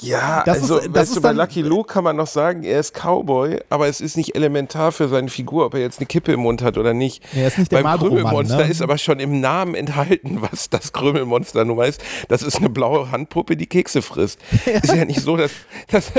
Ja, 0.00 0.42
Das 0.44 0.62
also, 0.62 0.78
ist- 0.78 0.90
das 0.92 1.10
ist 1.10 1.20
bei 1.22 1.32
Lucky 1.32 1.62
Luke 1.62 1.92
kann 1.92 2.02
man 2.04 2.16
noch 2.16 2.26
sagen, 2.26 2.62
er 2.64 2.80
ist 2.80 2.92
Cowboy, 2.94 3.60
aber 3.70 3.86
es 3.88 4.00
ist 4.00 4.16
nicht 4.16 4.34
elementar 4.34 4.92
für 4.92 5.08
seine 5.08 5.28
Figur, 5.28 5.66
ob 5.66 5.74
er 5.74 5.80
jetzt 5.80 5.98
eine 6.00 6.06
Kippe 6.06 6.32
im 6.32 6.40
Mund 6.40 6.62
hat 6.62 6.76
oder 6.78 6.92
nicht. 6.94 7.22
Er 7.34 7.46
ist 7.48 7.58
nicht 7.58 7.70
der 7.70 7.76
Beim 7.78 7.84
Marlboro-Mann, 7.84 8.22
Krümelmonster 8.22 8.56
ne? 8.64 8.70
ist 8.70 8.82
aber 8.82 8.98
schon 8.98 9.20
im 9.20 9.40
Namen 9.40 9.74
enthalten, 9.74 10.38
was 10.50 10.70
das 10.70 10.92
Krümelmonster 10.92 11.64
nun 11.64 11.80
ist. 11.84 12.00
Das 12.28 12.42
ist 12.42 12.56
eine 12.56 12.68
blaue 12.70 13.10
Handpuppe, 13.10 13.56
die 13.56 13.66
Kekse 13.66 14.02
frisst. 14.02 14.40
Ist 14.82 14.94
ja 14.94 15.04
nicht 15.04 15.20
so, 15.20 15.36
dass, 15.36 15.52
dass 15.90 16.10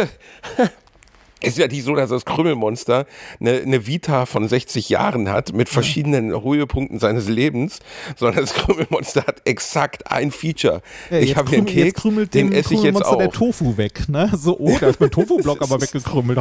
ist 1.42 1.58
ja 1.58 1.68
nicht 1.68 1.84
so, 1.84 1.96
dass 1.96 2.10
das 2.10 2.26
Krümelmonster 2.26 3.06
eine, 3.40 3.62
eine 3.62 3.88
Vita 3.88 4.26
von 4.26 4.48
60 4.48 4.90
Jahren 4.90 5.30
hat 5.30 5.54
mit 5.54 5.70
verschiedenen 5.70 6.32
Höhepunkten 6.44 7.00
seines 7.00 7.28
Lebens, 7.28 7.80
sondern 8.16 8.42
das 8.42 8.54
Krümelmonster 8.54 9.26
hat 9.26 9.42
exakt 9.46 10.10
ein 10.12 10.32
Feature. 10.32 10.82
Ja, 11.10 11.20
ich 11.20 11.36
habe 11.36 11.50
den 11.50 11.66
krümel- 11.66 11.74
jetzt 11.76 11.86
Keks, 11.86 12.02
krümelt 12.02 12.34
den 12.34 12.52
esse 12.52 12.74
ich 12.74 12.84
jetzt 12.84 12.96
Krümelmonster 13.02 13.18
der 13.18 13.28
auch. 13.30 13.34
Tofu 13.34 13.78
weg, 13.78 14.08
ne? 14.08 14.32
So, 14.36 14.58
oh, 14.60 14.78
da 14.80 14.88
ist 14.90 15.00
mein 15.00 15.12
Tofu-Block 15.12 15.62
aber 15.62 15.82
weggekrümmelt. 15.82 16.38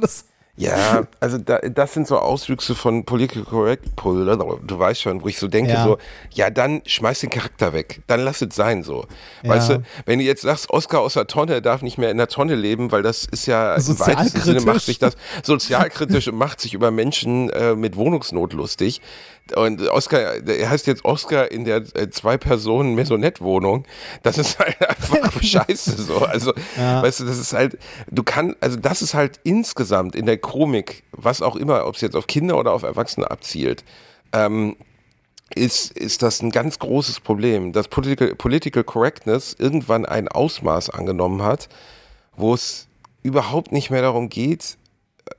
Das, 0.00 0.24
Ja, 0.60 1.06
also 1.20 1.38
da, 1.38 1.58
das 1.60 1.94
sind 1.94 2.08
so 2.08 2.18
Auswüchse 2.18 2.74
von 2.74 3.04
Political 3.04 3.44
Correct, 3.44 3.94
Pol- 3.94 4.26
du 4.26 4.78
weißt 4.78 5.00
schon, 5.00 5.22
wo 5.22 5.28
ich 5.28 5.38
so 5.38 5.46
denke, 5.46 5.70
Ja. 5.72 5.84
so, 5.84 5.98
ja, 6.32 6.50
dann 6.50 6.82
schmeiß 6.84 7.20
den 7.20 7.30
Charakter 7.30 7.72
weg, 7.72 8.00
dann 8.08 8.20
lass 8.20 8.42
es 8.42 8.56
sein 8.56 8.82
so. 8.82 9.06
Ja. 9.44 9.50
Weißt 9.50 9.70
du, 9.70 9.82
wenn 10.04 10.18
du 10.18 10.24
jetzt 10.24 10.42
sagst, 10.42 10.68
Oscar 10.70 11.00
aus 11.00 11.14
der 11.14 11.28
Tonne 11.28 11.62
darf 11.62 11.82
nicht 11.82 11.96
mehr 11.96 12.10
in 12.10 12.16
der 12.18 12.26
Tonne 12.26 12.56
leben, 12.56 12.90
weil 12.90 13.02
das 13.02 13.24
ist 13.24 13.46
ja 13.46 13.74
im 13.76 13.98
weitesten 14.00 14.40
Sinne 14.40 14.60
Sozialkritisch. 14.60 14.64
macht 14.66 14.80
sich 14.84 14.98
das 14.98 15.14
sozialkritisch 15.44 16.28
und 16.28 16.36
macht 16.38 16.60
sich 16.60 16.74
über 16.74 16.90
Menschen 16.90 17.50
äh, 17.50 17.74
mit 17.74 17.96
Wohnungsnot 17.96 18.52
lustig. 18.52 19.00
Und 19.56 19.86
Oscar, 19.88 20.46
er 20.46 20.70
heißt 20.70 20.86
jetzt 20.86 21.04
Oscar 21.04 21.50
in 21.50 21.64
der 21.64 21.76
äh, 21.94 22.10
Zwei-Personen-Maisonette-Wohnung. 22.10 23.84
Das 24.22 24.38
ist 24.38 24.58
halt 24.58 24.76
einfach 24.88 25.42
scheiße 25.42 26.00
so. 26.02 26.18
Also, 26.18 26.52
Ja. 26.76 27.02
weißt 27.02 27.20
du, 27.20 27.24
das 27.24 27.38
ist 27.38 27.52
halt, 27.52 27.78
du 28.10 28.22
kannst, 28.22 28.56
also 28.60 28.76
das 28.76 29.02
ist 29.02 29.14
halt 29.14 29.40
insgesamt 29.44 30.14
in 30.16 30.26
der 30.26 30.38
Komik, 30.38 31.04
was 31.12 31.42
auch 31.42 31.56
immer, 31.56 31.86
ob 31.86 31.94
es 31.94 32.00
jetzt 32.00 32.16
auf 32.16 32.26
Kinder 32.26 32.58
oder 32.58 32.72
auf 32.72 32.82
Erwachsene 32.82 33.30
abzielt, 33.30 33.84
ähm, 34.32 34.76
ist, 35.54 35.92
ist 35.92 36.22
das 36.22 36.42
ein 36.42 36.50
ganz 36.50 36.78
großes 36.78 37.20
Problem, 37.20 37.72
dass 37.72 37.88
Political, 37.88 38.34
Political 38.34 38.84
Correctness 38.84 39.56
irgendwann 39.58 40.04
ein 40.04 40.28
Ausmaß 40.28 40.90
angenommen 40.90 41.42
hat, 41.42 41.68
wo 42.36 42.52
es 42.52 42.86
überhaupt 43.22 43.72
nicht 43.72 43.90
mehr 43.90 44.02
darum 44.02 44.28
geht, 44.28 44.76
äh, 45.26 45.32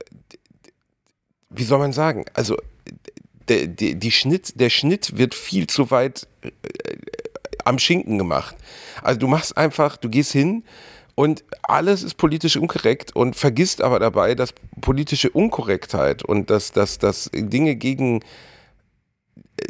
wie 1.48 1.64
soll 1.64 1.78
man 1.78 1.92
sagen, 1.92 2.24
also 2.34 2.56
der, 3.50 3.94
die 3.94 4.10
Schnitt, 4.10 4.58
der 4.60 4.70
Schnitt 4.70 5.18
wird 5.18 5.34
viel 5.34 5.66
zu 5.66 5.90
weit 5.90 6.26
äh, 6.42 6.50
am 7.64 7.78
Schinken 7.78 8.18
gemacht. 8.18 8.56
Also 9.02 9.20
du 9.20 9.26
machst 9.26 9.56
einfach, 9.56 9.96
du 9.96 10.08
gehst 10.08 10.32
hin 10.32 10.64
Und 11.20 11.44
alles 11.62 12.02
ist 12.02 12.16
politisch 12.16 12.56
unkorrekt 12.56 13.14
und 13.14 13.36
vergisst 13.36 13.82
aber 13.82 13.98
dabei, 13.98 14.34
dass 14.34 14.54
politische 14.80 15.28
Unkorrektheit 15.28 16.22
und 16.22 16.48
dass, 16.48 16.72
dass, 16.72 16.98
dass 16.98 17.30
Dinge 17.34 17.76
gegen 17.76 18.20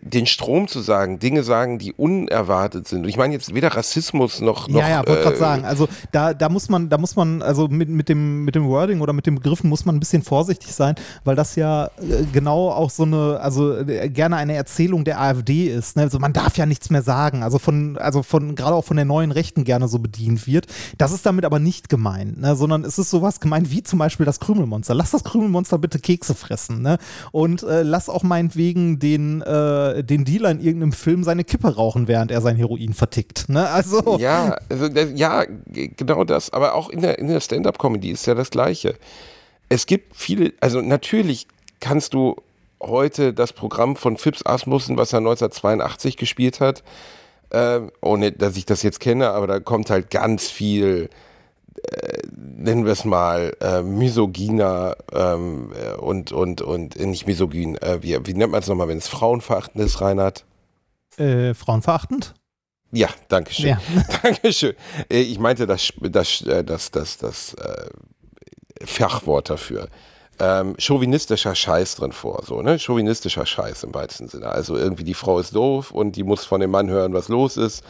den 0.02 0.26
Strom 0.26 0.68
zu 0.68 0.80
sagen, 0.80 1.18
Dinge 1.18 1.42
sagen, 1.42 1.78
die 1.78 1.92
unerwartet 1.92 2.88
sind. 2.88 3.02
Und 3.02 3.08
ich 3.08 3.16
meine 3.16 3.32
jetzt 3.32 3.54
weder 3.54 3.68
Rassismus 3.68 4.40
noch. 4.40 4.68
noch 4.68 4.80
ja, 4.80 4.88
ja, 4.88 4.98
wollte 4.98 5.20
äh, 5.20 5.24
gerade 5.24 5.36
sagen. 5.36 5.64
Also 5.64 5.88
da, 6.12 6.34
da 6.34 6.48
muss 6.48 6.68
man, 6.68 6.88
da 6.88 6.98
muss 6.98 7.16
man, 7.16 7.42
also 7.42 7.68
mit, 7.68 7.88
mit, 7.88 8.08
dem, 8.08 8.44
mit 8.44 8.54
dem 8.54 8.66
Wording 8.68 9.00
oder 9.00 9.12
mit 9.12 9.26
den 9.26 9.36
Begriffen 9.36 9.68
muss 9.68 9.84
man 9.84 9.96
ein 9.96 10.00
bisschen 10.00 10.22
vorsichtig 10.22 10.72
sein, 10.72 10.94
weil 11.24 11.36
das 11.36 11.56
ja 11.56 11.86
äh, 11.86 12.24
genau 12.32 12.70
auch 12.70 12.90
so 12.90 13.04
eine, 13.04 13.40
also 13.40 13.76
äh, 13.76 14.08
gerne 14.08 14.36
eine 14.36 14.54
Erzählung 14.54 15.04
der 15.04 15.20
AfD 15.20 15.66
ist. 15.66 15.96
Ne? 15.96 16.02
Also 16.02 16.18
man 16.18 16.32
darf 16.32 16.56
ja 16.56 16.66
nichts 16.66 16.90
mehr 16.90 17.02
sagen. 17.02 17.42
Also 17.42 17.58
von, 17.58 17.96
also 17.98 18.22
von, 18.22 18.54
gerade 18.54 18.74
auch 18.74 18.84
von 18.84 18.96
der 18.96 19.06
neuen 19.06 19.32
Rechten 19.32 19.64
gerne 19.64 19.88
so 19.88 19.98
bedient 19.98 20.46
wird. 20.46 20.66
Das 20.98 21.12
ist 21.12 21.26
damit 21.26 21.44
aber 21.44 21.58
nicht 21.58 21.88
gemeint, 21.88 22.40
ne? 22.40 22.56
sondern 22.56 22.84
es 22.84 22.98
ist 22.98 23.10
sowas 23.10 23.40
gemeint 23.40 23.70
wie 23.70 23.82
zum 23.82 23.98
Beispiel 23.98 24.26
das 24.26 24.40
Krümelmonster. 24.40 24.94
Lass 24.94 25.10
das 25.10 25.24
Krümelmonster 25.24 25.78
bitte 25.78 25.98
Kekse 25.98 26.34
fressen, 26.34 26.82
ne? 26.82 26.98
Und 27.32 27.62
äh, 27.62 27.82
lass 27.82 28.08
auch 28.08 28.22
meinetwegen 28.22 28.98
den, 28.98 29.42
äh, 29.42 29.79
den 30.02 30.24
Dealer 30.24 30.50
in 30.50 30.60
irgendeinem 30.60 30.92
Film 30.92 31.24
seine 31.24 31.44
Kippe 31.44 31.74
rauchen, 31.74 32.08
während 32.08 32.30
er 32.30 32.40
sein 32.40 32.56
Heroin 32.56 32.92
vertickt. 32.94 33.48
Ne? 33.48 33.68
Also. 33.68 34.18
Ja, 34.18 34.56
also, 34.68 34.88
das- 34.88 35.10
ja, 35.14 35.44
genau 35.66 36.24
das. 36.24 36.50
Aber 36.52 36.74
auch 36.74 36.88
in 36.90 37.00
der, 37.00 37.18
in 37.18 37.28
der 37.28 37.40
Stand-up-Comedy 37.40 38.10
ist 38.10 38.26
ja 38.26 38.34
das 38.34 38.50
Gleiche. 38.50 38.94
Es 39.68 39.86
gibt 39.86 40.16
viele, 40.16 40.52
also 40.60 40.80
natürlich 40.80 41.46
kannst 41.80 42.14
du 42.14 42.36
heute 42.82 43.32
das 43.34 43.52
Programm 43.52 43.94
von 43.96 44.16
Phipps 44.16 44.44
Asmussen, 44.44 44.96
was 44.96 45.12
er 45.12 45.18
1982 45.18 46.16
gespielt 46.16 46.60
hat, 46.60 46.82
äh, 47.50 47.80
ohne 48.00 48.32
dass 48.32 48.56
ich 48.56 48.64
das 48.66 48.82
jetzt 48.82 49.00
kenne, 49.00 49.30
aber 49.30 49.46
da 49.46 49.60
kommt 49.60 49.90
halt 49.90 50.10
ganz 50.10 50.48
viel, 50.48 51.08
äh, 51.92 52.19
nennen 52.60 52.84
wir 52.84 52.92
es 52.92 53.04
mal, 53.04 53.56
äh, 53.60 53.82
misogyner 53.82 54.96
ähm, 55.12 55.72
äh, 55.74 55.96
und, 55.96 56.32
und, 56.32 56.62
und 56.62 56.96
äh, 56.96 57.06
nicht 57.06 57.26
misogyn, 57.26 57.76
äh, 57.76 58.02
wie, 58.02 58.18
wie 58.26 58.34
nennt 58.34 58.52
man 58.52 58.60
es 58.60 58.68
nochmal, 58.68 58.88
wenn 58.88 58.98
es 58.98 59.08
frauenverachtend 59.08 59.84
ist, 59.84 60.00
Reinhard? 60.00 60.44
Äh, 61.16 61.54
frauenverachtend? 61.54 62.34
Ja, 62.92 63.08
danke 63.28 63.52
schön. 63.52 63.68
Ja. 63.68 63.80
Dankeschön. 64.22 64.74
Äh, 65.10 65.20
Ich 65.20 65.38
meinte 65.38 65.66
das, 65.66 65.92
das, 66.00 66.44
das, 66.66 66.90
das, 66.90 67.18
das 67.18 67.56
Fachwort 68.84 69.50
dafür. 69.50 69.88
Ähm, 70.38 70.74
chauvinistischer 70.78 71.54
Scheiß 71.54 71.96
drin 71.96 72.12
vor, 72.12 72.42
so, 72.46 72.62
ne? 72.62 72.78
Chauvinistischer 72.78 73.44
Scheiß 73.44 73.82
im 73.82 73.94
weitesten 73.94 74.28
Sinne. 74.28 74.46
Also 74.46 74.74
irgendwie 74.74 75.04
die 75.04 75.14
Frau 75.14 75.38
ist 75.38 75.54
doof 75.54 75.90
und 75.90 76.16
die 76.16 76.24
muss 76.24 76.46
von 76.46 76.62
dem 76.62 76.70
Mann 76.70 76.88
hören, 76.88 77.12
was 77.12 77.28
los 77.28 77.58
ist. 77.58 77.84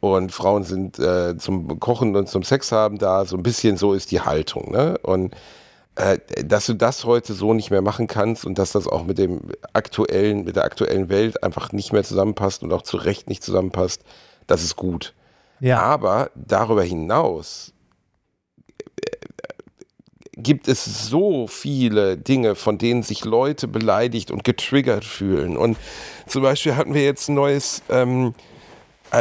Und 0.00 0.32
Frauen 0.32 0.64
sind 0.64 0.98
äh, 0.98 1.36
zum 1.36 1.80
Kochen 1.80 2.14
und 2.14 2.28
zum 2.28 2.42
Sex 2.42 2.70
haben 2.70 2.98
da. 2.98 3.24
So 3.24 3.36
ein 3.36 3.42
bisschen 3.42 3.76
so 3.76 3.94
ist 3.94 4.10
die 4.10 4.20
Haltung, 4.20 4.70
ne? 4.70 4.98
Und 5.02 5.34
äh, 5.98 6.18
dass 6.44 6.66
du 6.66 6.74
das 6.74 7.04
heute 7.04 7.34
so 7.34 7.54
nicht 7.54 7.72
mehr 7.72 7.82
machen 7.82 8.06
kannst 8.06 8.44
und 8.44 8.56
dass 8.56 8.70
das 8.70 8.86
auch 8.86 9.04
mit 9.04 9.18
dem 9.18 9.40
aktuellen, 9.72 10.44
mit 10.44 10.54
der 10.54 10.62
aktuellen 10.62 11.08
Welt 11.08 11.42
einfach 11.42 11.72
nicht 11.72 11.92
mehr 11.92 12.04
zusammenpasst 12.04 12.62
und 12.62 12.72
auch 12.72 12.82
zu 12.82 12.96
Recht 12.98 13.28
nicht 13.28 13.42
zusammenpasst, 13.42 14.02
das 14.46 14.62
ist 14.62 14.76
gut. 14.76 15.12
Ja. 15.58 15.80
Aber 15.80 16.30
darüber 16.36 16.84
hinaus 16.84 17.72
äh, 18.78 19.16
gibt 20.36 20.68
es 20.68 21.08
so 21.08 21.48
viele 21.48 22.16
Dinge, 22.16 22.54
von 22.54 22.78
denen 22.78 23.02
sich 23.02 23.24
Leute 23.24 23.66
beleidigt 23.66 24.30
und 24.30 24.44
getriggert 24.44 25.04
fühlen. 25.04 25.56
Und 25.56 25.76
zum 26.28 26.42
Beispiel 26.42 26.76
hatten 26.76 26.94
wir 26.94 27.02
jetzt 27.02 27.28
ein 27.28 27.34
neues, 27.34 27.82
ähm, 27.88 28.28
äh, 28.28 28.57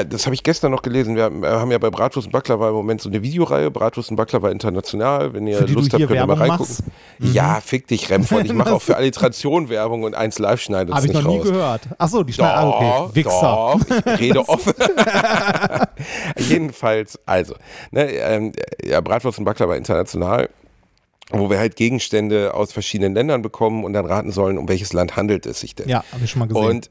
das 0.10 0.26
habe 0.26 0.34
ich 0.34 0.44
gestern 0.44 0.72
noch 0.72 0.82
gelesen, 0.82 1.16
wir 1.16 1.24
haben, 1.24 1.44
äh, 1.44 1.48
ja 1.72 1.78
bei 1.78 1.90
Bratwurst 1.90 2.28
und 2.28 2.32
Baklava 2.32 2.70
im 2.70 2.76
Moment 2.76 3.02
so 3.02 3.10
eine 3.10 3.22
Videoreihe, 3.22 3.72
Bratwurst 3.72 4.10
und 4.10 4.16
Baklava 4.16 4.50
International, 4.50 5.34
wenn 5.34 5.48
ihr 5.48 5.62
Lust 5.68 5.94
habt, 5.94 6.02
könnt 6.08 6.12
ihr 6.20 6.26
mal 6.26 6.34
reingucken. 6.36 6.76
machst? 6.76 6.84
Ja, 7.20 7.60
fick 7.62 7.88
dich, 7.88 8.10
Remford. 8.10 8.46
Ich 8.46 8.54
mache 8.54 8.74
auch 8.74 8.82
für 8.84 8.96
Alliteration 8.98 9.70
Werbung 9.70 10.04
und 10.04 10.16
eins 10.16 10.40
live 10.40 10.62
schneidet 10.62 10.90
es 10.90 10.96
Habe 10.96 11.08
ich 11.08 11.14
nicht 11.14 11.24
noch 11.24 11.32
nie 11.32 11.38
raus. 11.40 11.48
gehört. 11.48 11.82
Achso, 11.98 12.24
die 12.24 12.34
schneiden. 12.34 12.72
Ah, 12.72 13.00
okay. 13.04 13.16
Wichser. 13.16 13.42
Doch, 13.42 13.80
ich 14.14 14.20
rede 14.20 14.40
offen. 14.50 14.74
Jedenfalls, 16.38 17.20
also, 17.26 17.56
ne, 17.92 18.12
ähm, 18.12 18.52
ja, 18.84 19.02
Bratwurst 19.02 19.40
und 19.40 19.46
Baklava 19.46 19.76
international, 19.76 20.50
wo 21.32 21.50
wir 21.50 21.60
halt 21.60 21.76
Gegenstände 21.76 22.54
aus 22.54 22.72
verschiedenen 22.72 23.14
Ländern 23.14 23.42
bekommen 23.42 23.84
und 23.84 23.94
dann 23.94 24.06
raten 24.06 24.32
sollen, 24.32 24.58
um 24.58 24.68
welches 24.70 24.94
Land 24.94 25.16
handelt 25.16 25.46
es 25.46 25.60
sich 25.60 25.76
denn. 25.76 25.90
Ja, 25.90 26.04
habe 26.12 26.24
ich 26.24 26.32
schon 26.32 26.40
mal 26.40 26.48
gesehen. 26.48 26.66
Und 26.66 26.90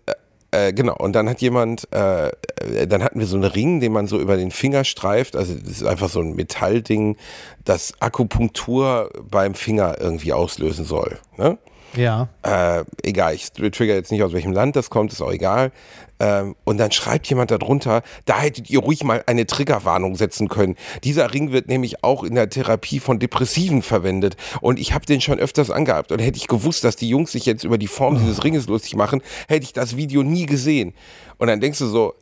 äh, 0.50 0.72
genau, 0.72 0.96
und 0.96 1.12
dann 1.14 1.28
hat 1.28 1.40
jemand, 1.40 1.88
äh, 1.92 2.28
äh, 2.28 2.86
dann 2.86 3.02
hatten 3.02 3.18
wir 3.18 3.26
so 3.26 3.36
einen 3.36 3.44
Ring, 3.44 3.80
den 3.80 3.92
man 3.92 4.06
so 4.06 4.18
über 4.20 4.36
den 4.36 4.50
Finger 4.50 4.84
streift. 4.84 5.36
Also 5.36 5.54
das 5.54 5.68
ist 5.68 5.84
einfach 5.84 6.08
so 6.08 6.20
ein 6.20 6.34
Metallding, 6.34 7.16
das 7.64 7.94
Akupunktur 8.00 9.10
beim 9.30 9.54
Finger 9.54 9.96
irgendwie 10.00 10.32
auslösen 10.32 10.84
soll. 10.84 11.18
Ne? 11.36 11.58
Ja. 11.94 12.28
äh, 12.42 12.84
egal, 13.02 13.34
ich 13.34 13.52
trigger 13.52 13.94
jetzt 13.94 14.12
nicht 14.12 14.22
aus 14.22 14.32
welchem 14.32 14.52
Land 14.52 14.76
das 14.76 14.90
kommt, 14.90 15.12
ist 15.12 15.20
auch 15.20 15.32
egal. 15.32 15.72
Ähm, 16.18 16.56
und 16.64 16.78
dann 16.78 16.92
schreibt 16.92 17.26
jemand 17.26 17.50
darunter, 17.50 18.02
da 18.24 18.38
hättet 18.40 18.70
ihr 18.70 18.80
ruhig 18.80 19.04
mal 19.04 19.22
eine 19.26 19.46
Triggerwarnung 19.46 20.16
setzen 20.16 20.48
können. 20.48 20.76
Dieser 21.04 21.32
Ring 21.34 21.52
wird 21.52 21.68
nämlich 21.68 22.02
auch 22.02 22.24
in 22.24 22.34
der 22.34 22.48
Therapie 22.48 23.00
von 23.00 23.18
Depressiven 23.18 23.82
verwendet. 23.82 24.36
Und 24.60 24.78
ich 24.78 24.94
habe 24.94 25.04
den 25.04 25.20
schon 25.20 25.38
öfters 25.38 25.70
angehabt. 25.70 26.12
Und 26.12 26.20
hätte 26.20 26.38
ich 26.38 26.48
gewusst, 26.48 26.84
dass 26.84 26.96
die 26.96 27.08
Jungs 27.08 27.32
sich 27.32 27.44
jetzt 27.44 27.64
über 27.64 27.78
die 27.78 27.86
Form 27.86 28.18
dieses 28.18 28.44
Ringes 28.44 28.66
lustig 28.66 28.96
machen, 28.96 29.22
hätte 29.48 29.64
ich 29.64 29.72
das 29.72 29.96
Video 29.96 30.22
nie 30.22 30.46
gesehen. 30.46 30.94
Und 31.38 31.48
dann 31.48 31.60
denkst 31.60 31.78
du 31.78 31.86
so, 31.86 32.14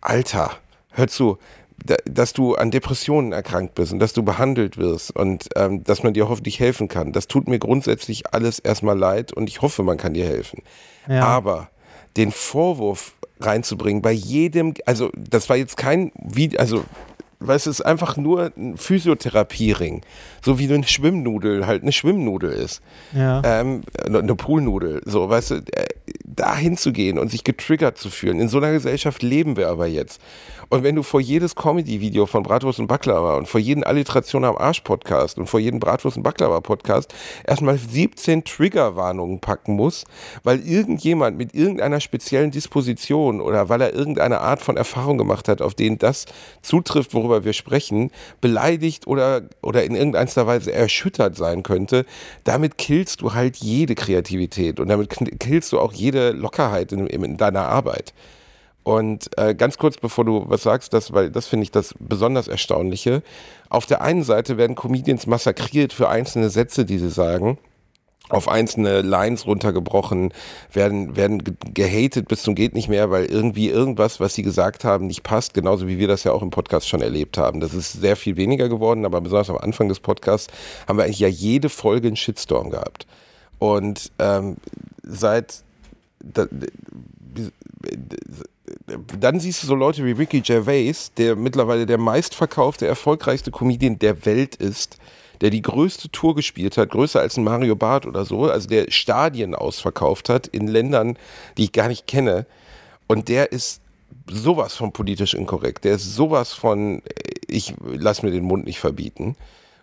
Alter, 0.00 0.50
hör 0.90 1.08
zu, 1.08 1.38
dass 2.04 2.32
du 2.32 2.54
an 2.54 2.70
Depressionen 2.70 3.32
erkrankt 3.32 3.74
bist 3.74 3.92
und 3.92 3.98
dass 3.98 4.12
du 4.12 4.22
behandelt 4.22 4.78
wirst 4.78 5.14
und 5.14 5.48
ähm, 5.56 5.84
dass 5.84 6.02
man 6.02 6.14
dir 6.14 6.28
hoffentlich 6.28 6.58
helfen 6.58 6.88
kann. 6.88 7.12
Das 7.12 7.28
tut 7.28 7.48
mir 7.48 7.58
grundsätzlich 7.58 8.32
alles 8.32 8.58
erstmal 8.58 8.98
leid 8.98 9.32
und 9.32 9.48
ich 9.48 9.62
hoffe, 9.62 9.82
man 9.82 9.96
kann 9.96 10.14
dir 10.14 10.24
helfen. 10.26 10.62
Ja. 11.08 11.24
Aber 11.24 11.68
den 12.16 12.32
Vorwurf 12.32 13.14
reinzubringen 13.40 14.00
bei 14.02 14.12
jedem, 14.12 14.74
also 14.86 15.10
das 15.16 15.48
war 15.48 15.56
jetzt 15.56 15.76
kein 15.76 16.10
Video, 16.16 16.58
also 16.58 16.84
weißt 17.40 17.66
du, 17.66 17.70
es 17.70 17.80
ist 17.80 17.86
einfach 17.86 18.16
nur 18.16 18.52
ein 18.56 18.78
Physiotherapiering, 18.78 20.00
so 20.42 20.58
wie 20.58 20.72
eine 20.72 20.86
Schwimmnudel 20.86 21.66
halt 21.66 21.82
eine 21.82 21.92
Schwimmnudel 21.92 22.50
ist 22.50 22.80
Ja. 23.12 23.42
ähm, 23.44 23.82
eine 24.06 24.34
Poolnudel, 24.34 25.02
so, 25.04 25.28
weißt 25.28 25.50
du, 25.50 25.54
äh, 25.56 25.86
da 26.36 26.56
hinzugehen 26.56 27.18
und 27.18 27.30
sich 27.30 27.44
getriggert 27.44 27.98
zu 27.98 28.10
fühlen. 28.10 28.40
In 28.40 28.48
so 28.48 28.58
einer 28.58 28.72
Gesellschaft 28.72 29.22
leben 29.22 29.56
wir 29.56 29.68
aber 29.68 29.86
jetzt. 29.86 30.20
Und 30.68 30.82
wenn 30.82 30.96
du 30.96 31.02
vor 31.02 31.20
jedes 31.20 31.54
Comedy-Video 31.54 32.26
von 32.26 32.42
Bratwurst 32.42 32.80
und 32.80 32.88
Baklava 32.88 33.36
und 33.36 33.46
vor 33.46 33.60
jeden 33.60 33.84
Alliteration 33.84 34.44
am 34.44 34.56
Arsch-Podcast 34.56 35.38
und 35.38 35.46
vor 35.46 35.60
jeden 35.60 35.78
Bratwurst 35.78 36.16
und 36.16 36.24
Baklava-Podcast 36.24 37.14
erstmal 37.46 37.78
17 37.78 38.44
Triggerwarnungen 38.44 39.40
packen 39.40 39.74
musst, 39.74 40.06
weil 40.42 40.60
irgendjemand 40.66 41.38
mit 41.38 41.54
irgendeiner 41.54 42.00
speziellen 42.00 42.50
Disposition 42.50 43.40
oder 43.40 43.68
weil 43.68 43.80
er 43.80 43.94
irgendeine 43.94 44.40
Art 44.40 44.60
von 44.60 44.76
Erfahrung 44.76 45.18
gemacht 45.18 45.48
hat, 45.48 45.62
auf 45.62 45.74
den 45.74 45.98
das 45.98 46.26
zutrifft, 46.62 47.14
worüber 47.14 47.44
wir 47.44 47.52
sprechen, 47.52 48.10
beleidigt 48.40 49.06
oder, 49.06 49.42
oder 49.62 49.84
in 49.84 49.94
irgendeiner 49.94 50.46
Weise 50.46 50.72
erschüttert 50.72 51.36
sein 51.36 51.62
könnte, 51.62 52.04
damit 52.44 52.76
killst 52.76 53.20
du 53.20 53.34
halt 53.34 53.56
jede 53.56 53.94
Kreativität 53.94 54.80
und 54.80 54.88
damit 54.88 55.10
killst 55.38 55.72
du 55.72 55.78
auch 55.78 55.92
jede 55.92 56.25
Lockerheit 56.30 56.92
in, 56.92 57.06
in 57.06 57.36
deiner 57.36 57.68
Arbeit. 57.68 58.14
Und 58.82 59.36
äh, 59.36 59.54
ganz 59.54 59.78
kurz, 59.78 59.96
bevor 59.96 60.24
du 60.24 60.44
was 60.46 60.62
sagst, 60.62 60.92
das, 60.92 61.12
weil 61.12 61.30
das 61.30 61.46
finde 61.46 61.64
ich 61.64 61.72
das 61.72 61.94
besonders 61.98 62.46
Erstaunliche. 62.46 63.22
Auf 63.68 63.86
der 63.86 64.00
einen 64.00 64.22
Seite 64.22 64.58
werden 64.58 64.76
Comedians 64.76 65.26
massakriert 65.26 65.92
für 65.92 66.08
einzelne 66.08 66.50
Sätze, 66.50 66.84
die 66.84 66.98
sie 66.98 67.10
sagen 67.10 67.58
auf 68.28 68.48
einzelne 68.48 69.02
Lines 69.02 69.46
runtergebrochen, 69.46 70.32
werden, 70.72 71.16
werden 71.16 71.44
ge- 71.44 71.54
gehatet 71.72 72.26
bis 72.26 72.42
zum 72.42 72.56
geht 72.56 72.74
nicht 72.74 72.88
mehr, 72.88 73.10
weil 73.12 73.26
irgendwie 73.26 73.68
irgendwas, 73.68 74.18
was 74.18 74.34
sie 74.34 74.42
gesagt 74.42 74.82
haben, 74.82 75.06
nicht 75.06 75.22
passt, 75.22 75.54
genauso 75.54 75.86
wie 75.86 75.98
wir 75.98 76.08
das 76.08 76.24
ja 76.24 76.32
auch 76.32 76.42
im 76.42 76.50
Podcast 76.50 76.88
schon 76.88 77.02
erlebt 77.02 77.38
haben. 77.38 77.60
Das 77.60 77.72
ist 77.72 77.92
sehr 77.92 78.16
viel 78.16 78.36
weniger 78.36 78.68
geworden, 78.68 79.04
aber 79.04 79.20
besonders 79.20 79.50
am 79.50 79.58
Anfang 79.58 79.88
des 79.88 80.00
Podcasts 80.00 80.52
haben 80.88 80.98
wir 80.98 81.04
eigentlich 81.04 81.20
ja 81.20 81.28
jede 81.28 81.68
Folge 81.68 82.08
einen 82.08 82.16
Shitstorm 82.16 82.70
gehabt. 82.70 83.06
Und 83.60 84.10
ähm, 84.18 84.56
seit 85.04 85.62
da, 86.32 86.46
dann 89.18 89.40
siehst 89.40 89.62
du 89.62 89.66
so 89.66 89.74
Leute 89.74 90.04
wie 90.04 90.12
Ricky 90.12 90.40
Gervais, 90.40 91.12
der 91.16 91.36
mittlerweile 91.36 91.86
der 91.86 91.98
meistverkaufte, 91.98 92.86
erfolgreichste 92.86 93.50
Comedian 93.50 93.98
der 93.98 94.24
Welt 94.26 94.56
ist, 94.56 94.98
der 95.40 95.50
die 95.50 95.62
größte 95.62 96.10
Tour 96.10 96.34
gespielt 96.34 96.76
hat, 96.78 96.90
größer 96.90 97.20
als 97.20 97.36
ein 97.36 97.44
Mario 97.44 97.76
Barth 97.76 98.06
oder 98.06 98.24
so, 98.24 98.44
also 98.44 98.68
der 98.68 98.90
Stadien 98.90 99.54
ausverkauft 99.54 100.28
hat 100.28 100.46
in 100.46 100.66
Ländern, 100.66 101.18
die 101.56 101.64
ich 101.64 101.72
gar 101.72 101.88
nicht 101.88 102.06
kenne. 102.06 102.46
Und 103.06 103.28
der 103.28 103.52
ist 103.52 103.80
sowas 104.28 104.74
von 104.74 104.92
politisch 104.92 105.34
inkorrekt. 105.34 105.84
Der 105.84 105.96
ist 105.96 106.14
sowas 106.14 106.52
von, 106.52 107.02
ich 107.46 107.74
lass 107.84 108.22
mir 108.22 108.30
den 108.30 108.44
Mund 108.44 108.64
nicht 108.64 108.80
verbieten. 108.80 109.36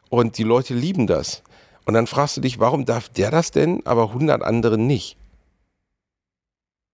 Und 0.10 0.38
die 0.38 0.44
Leute 0.44 0.74
lieben 0.74 1.08
das. 1.08 1.44
Und 1.86 1.94
dann 1.94 2.08
fragst 2.08 2.38
du 2.38 2.42
dich, 2.42 2.60
warum 2.60 2.86
darf 2.86 3.10
der 3.10 3.32
das 3.32 3.52
denn, 3.52 3.86
aber 3.86 4.10
100 4.10 4.42
andere 4.42 4.78
nicht? 4.78 5.18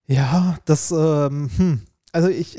Ja, 0.09 0.57
das, 0.65 0.91
ähm, 0.91 1.49
hm. 1.55 1.81
Also 2.11 2.27
ich, 2.27 2.57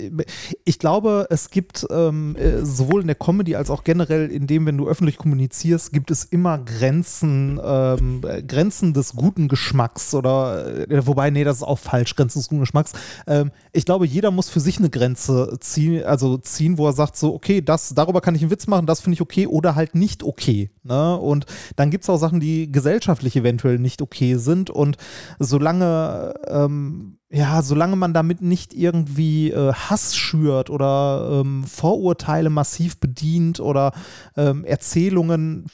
ich 0.65 0.79
glaube, 0.79 1.27
es 1.29 1.51
gibt 1.51 1.85
ähm, 1.91 2.37
äh, 2.37 2.65
sowohl 2.65 3.01
in 3.01 3.09
der 3.09 3.17
Comedy 3.17 3.57
als 3.57 3.69
auch 3.69 3.83
generell 3.83 4.31
in 4.31 4.47
dem, 4.47 4.65
wenn 4.65 4.79
du 4.79 4.87
öffentlich 4.87 5.17
kommunizierst, 5.17 5.93
gibt 5.93 6.13
es 6.13 6.23
immer 6.23 6.59
Grenzen, 6.59 7.61
ähm, 7.61 8.21
Grenzen 8.47 8.95
des 8.95 9.15
guten 9.17 9.49
Geschmacks 9.49 10.15
oder 10.15 10.89
äh, 10.89 11.05
wobei, 11.05 11.31
nee, 11.31 11.43
das 11.43 11.57
ist 11.57 11.63
auch 11.65 11.81
falsch, 11.81 12.15
Grenzen 12.15 12.39
des 12.39 12.49
guten 12.49 12.61
Geschmacks. 12.61 12.93
Ähm, 13.27 13.51
ich 13.73 13.85
glaube, 13.85 14.07
jeder 14.07 14.31
muss 14.31 14.49
für 14.49 14.61
sich 14.61 14.79
eine 14.79 14.89
Grenze 14.89 15.57
ziehen, 15.59 16.05
also 16.05 16.39
ziehen, 16.39 16.79
wo 16.79 16.87
er 16.87 16.93
sagt, 16.93 17.17
so, 17.17 17.35
okay, 17.35 17.61
das, 17.61 17.93
darüber 17.93 18.21
kann 18.21 18.37
ich 18.37 18.43
einen 18.43 18.53
Witz 18.53 18.69
machen, 18.69 18.87
das 18.87 19.01
finde 19.01 19.15
ich 19.15 19.21
okay 19.21 19.49
oder 19.49 19.75
halt 19.75 19.97
nicht 19.97 20.23
okay. 20.23 20.71
Ne? 20.85 21.17
Und 21.17 21.47
dann 21.75 21.91
gibt 21.91 22.05
es 22.05 22.11
auch 22.11 22.19
Sachen, 22.19 22.39
die 22.39 22.71
gesellschaftlich 22.71 23.35
eventuell 23.35 23.81
nicht 23.81 24.01
okay 24.01 24.37
sind. 24.37 24.71
Und 24.71 24.97
solange 25.41 26.35
ähm, 26.47 27.17
ja, 27.33 27.63
solange 27.63 27.95
man 27.97 28.13
damit 28.13 28.43
nicht 28.43 28.75
irgendwie 28.75 29.51
äh, 29.51 29.73
Hass 29.73 30.17
schürt 30.17 30.69
oder 30.69 31.41
ähm, 31.41 31.65
Vorurteile 31.65 32.51
massiv 32.51 32.99
bedient 32.99 33.61
oder 33.61 33.93
ähm, 34.37 34.65
Erzählungen, 34.65 35.67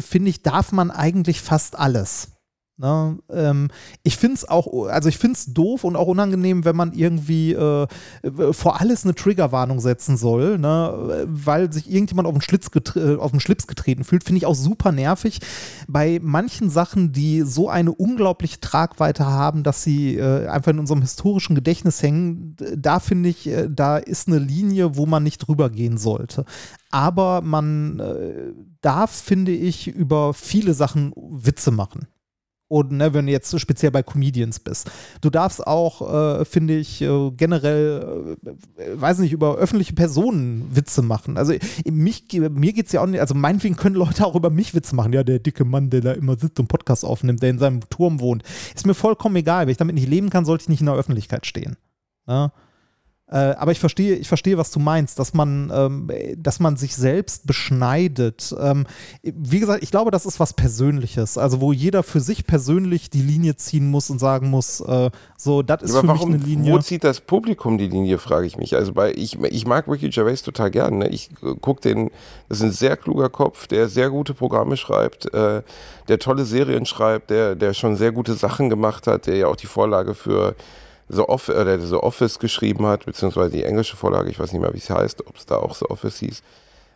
finde 0.00 0.30
ich, 0.30 0.42
darf 0.42 0.72
man 0.72 0.90
eigentlich 0.90 1.40
fast 1.40 1.78
alles. 1.78 2.33
Ne? 2.76 3.18
Ähm, 3.30 3.68
ich 4.02 4.16
finde 4.16 4.34
es 4.34 4.48
auch, 4.48 4.88
also 4.88 5.08
ich 5.08 5.18
finde 5.18 5.36
es 5.38 5.46
doof 5.46 5.84
und 5.84 5.94
auch 5.94 6.08
unangenehm, 6.08 6.64
wenn 6.64 6.74
man 6.74 6.92
irgendwie 6.92 7.52
äh, 7.52 7.86
vor 8.50 8.80
alles 8.80 9.04
eine 9.04 9.14
Triggerwarnung 9.14 9.78
setzen 9.78 10.16
soll, 10.16 10.58
ne? 10.58 11.24
weil 11.28 11.72
sich 11.72 11.88
irgendjemand 11.88 12.26
auf 12.26 12.34
den, 12.34 12.40
Schlitz 12.40 12.68
auf 13.18 13.30
den 13.30 13.40
Schlips 13.40 13.68
getreten 13.68 14.02
fühlt, 14.02 14.24
finde 14.24 14.38
ich 14.38 14.46
auch 14.46 14.56
super 14.56 14.90
nervig. 14.90 15.38
Bei 15.86 16.18
manchen 16.20 16.68
Sachen, 16.68 17.12
die 17.12 17.42
so 17.42 17.68
eine 17.68 17.92
unglaubliche 17.92 18.58
Tragweite 18.58 19.24
haben, 19.24 19.62
dass 19.62 19.84
sie 19.84 20.16
äh, 20.16 20.48
einfach 20.48 20.72
in 20.72 20.80
unserem 20.80 21.00
historischen 21.00 21.54
Gedächtnis 21.54 22.02
hängen, 22.02 22.56
da 22.76 22.98
finde 22.98 23.28
ich, 23.28 23.46
äh, 23.46 23.68
da 23.70 23.98
ist 23.98 24.26
eine 24.26 24.38
Linie, 24.38 24.96
wo 24.96 25.06
man 25.06 25.22
nicht 25.22 25.38
drüber 25.38 25.70
gehen 25.70 25.96
sollte. 25.96 26.44
Aber 26.90 27.40
man 27.40 28.00
äh, 28.00 28.52
darf, 28.80 29.12
finde 29.12 29.52
ich, 29.52 29.86
über 29.86 30.34
viele 30.34 30.74
Sachen 30.74 31.12
Witze 31.16 31.70
machen. 31.70 32.08
Und 32.68 32.92
ne, 32.92 33.12
wenn 33.12 33.26
du 33.26 33.32
jetzt 33.32 33.58
speziell 33.60 33.92
bei 33.92 34.02
Comedians 34.02 34.58
bist. 34.58 34.90
Du 35.20 35.28
darfst 35.28 35.66
auch, 35.66 36.40
äh, 36.40 36.44
finde 36.44 36.76
ich, 36.76 37.02
äh, 37.02 37.30
generell, 37.36 38.36
äh, 38.76 39.00
weiß 39.00 39.18
nicht, 39.18 39.32
über 39.32 39.56
öffentliche 39.56 39.92
Personen 39.92 40.74
Witze 40.74 41.02
machen. 41.02 41.36
Also 41.36 41.52
mich, 41.84 42.24
mir 42.32 42.72
geht 42.72 42.86
es 42.86 42.92
ja 42.92 43.02
auch 43.02 43.06
nicht, 43.06 43.20
also 43.20 43.34
meinetwegen 43.34 43.76
können 43.76 43.96
Leute 43.96 44.26
auch 44.26 44.34
über 44.34 44.50
mich 44.50 44.74
Witze 44.74 44.94
machen. 44.94 45.12
Ja, 45.12 45.22
der 45.22 45.40
dicke 45.40 45.64
Mann, 45.64 45.90
der 45.90 46.00
da 46.00 46.12
immer 46.12 46.38
sitzt 46.38 46.58
und 46.58 46.68
Podcast 46.68 47.04
aufnimmt, 47.04 47.42
der 47.42 47.50
in 47.50 47.58
seinem 47.58 47.80
Turm 47.90 48.20
wohnt. 48.20 48.42
Ist 48.74 48.86
mir 48.86 48.94
vollkommen 48.94 49.36
egal. 49.36 49.66
Wenn 49.66 49.72
ich 49.72 49.78
damit 49.78 49.94
nicht 49.94 50.08
leben 50.08 50.30
kann, 50.30 50.46
sollte 50.46 50.62
ich 50.62 50.68
nicht 50.68 50.80
in 50.80 50.86
der 50.86 50.96
Öffentlichkeit 50.96 51.46
stehen. 51.46 51.76
Ja? 52.26 52.52
Äh, 53.26 53.36
aber 53.36 53.72
ich 53.72 53.80
verstehe, 53.80 54.16
ich 54.16 54.28
verstehe, 54.28 54.58
was 54.58 54.70
du 54.70 54.78
meinst, 54.78 55.18
dass 55.18 55.32
man, 55.32 55.72
ähm, 55.74 56.10
dass 56.36 56.60
man 56.60 56.76
sich 56.76 56.94
selbst 56.94 57.46
beschneidet. 57.46 58.54
Ähm, 58.60 58.86
wie 59.22 59.60
gesagt, 59.60 59.82
ich 59.82 59.90
glaube, 59.90 60.10
das 60.10 60.26
ist 60.26 60.40
was 60.40 60.52
Persönliches, 60.52 61.38
also 61.38 61.62
wo 61.62 61.72
jeder 61.72 62.02
für 62.02 62.20
sich 62.20 62.46
persönlich 62.46 63.08
die 63.08 63.22
Linie 63.22 63.56
ziehen 63.56 63.90
muss 63.90 64.10
und 64.10 64.18
sagen 64.18 64.50
muss, 64.50 64.80
äh, 64.80 65.10
so, 65.38 65.62
das 65.62 65.82
ist 65.82 65.92
aber 65.92 66.02
für 66.02 66.08
warum, 66.08 66.32
mich 66.32 66.42
eine 66.42 66.50
Linie. 66.50 66.72
Wo 66.74 66.78
zieht 66.80 67.02
das 67.02 67.22
Publikum 67.22 67.78
die 67.78 67.88
Linie, 67.88 68.18
frage 68.18 68.46
ich 68.46 68.58
mich. 68.58 68.76
Also 68.76 68.92
bei, 68.92 69.12
ich, 69.14 69.40
ich 69.40 69.66
mag 69.66 69.88
Ricky 69.88 70.10
Gervais 70.10 70.42
total 70.42 70.70
gern. 70.70 70.98
Ne? 70.98 71.08
Ich 71.08 71.30
äh, 71.42 71.54
gucke 71.58 71.80
den, 71.80 72.10
das 72.50 72.58
ist 72.58 72.64
ein 72.64 72.72
sehr 72.72 72.98
kluger 72.98 73.30
Kopf, 73.30 73.66
der 73.68 73.88
sehr 73.88 74.10
gute 74.10 74.34
Programme 74.34 74.76
schreibt, 74.76 75.32
äh, 75.32 75.62
der 76.08 76.18
tolle 76.18 76.44
Serien 76.44 76.84
schreibt, 76.84 77.30
der, 77.30 77.54
der 77.54 77.72
schon 77.72 77.96
sehr 77.96 78.12
gute 78.12 78.34
Sachen 78.34 78.68
gemacht 78.68 79.06
hat, 79.06 79.26
der 79.26 79.36
ja 79.36 79.46
auch 79.46 79.56
die 79.56 79.66
Vorlage 79.66 80.14
für 80.14 80.54
The 81.14 81.22
Office, 81.22 81.54
äh, 81.54 81.64
der 81.64 81.80
The 81.80 81.96
Office 81.96 82.38
geschrieben 82.38 82.86
hat, 82.86 83.06
beziehungsweise 83.06 83.50
die 83.50 83.64
englische 83.64 83.96
Vorlage, 83.96 84.30
ich 84.30 84.38
weiß 84.38 84.52
nicht 84.52 84.60
mehr, 84.60 84.74
wie 84.74 84.78
es 84.78 84.90
heißt, 84.90 85.26
ob 85.26 85.36
es 85.36 85.46
da 85.46 85.56
auch 85.56 85.74
The 85.74 85.86
Office 85.86 86.18
hieß. 86.18 86.42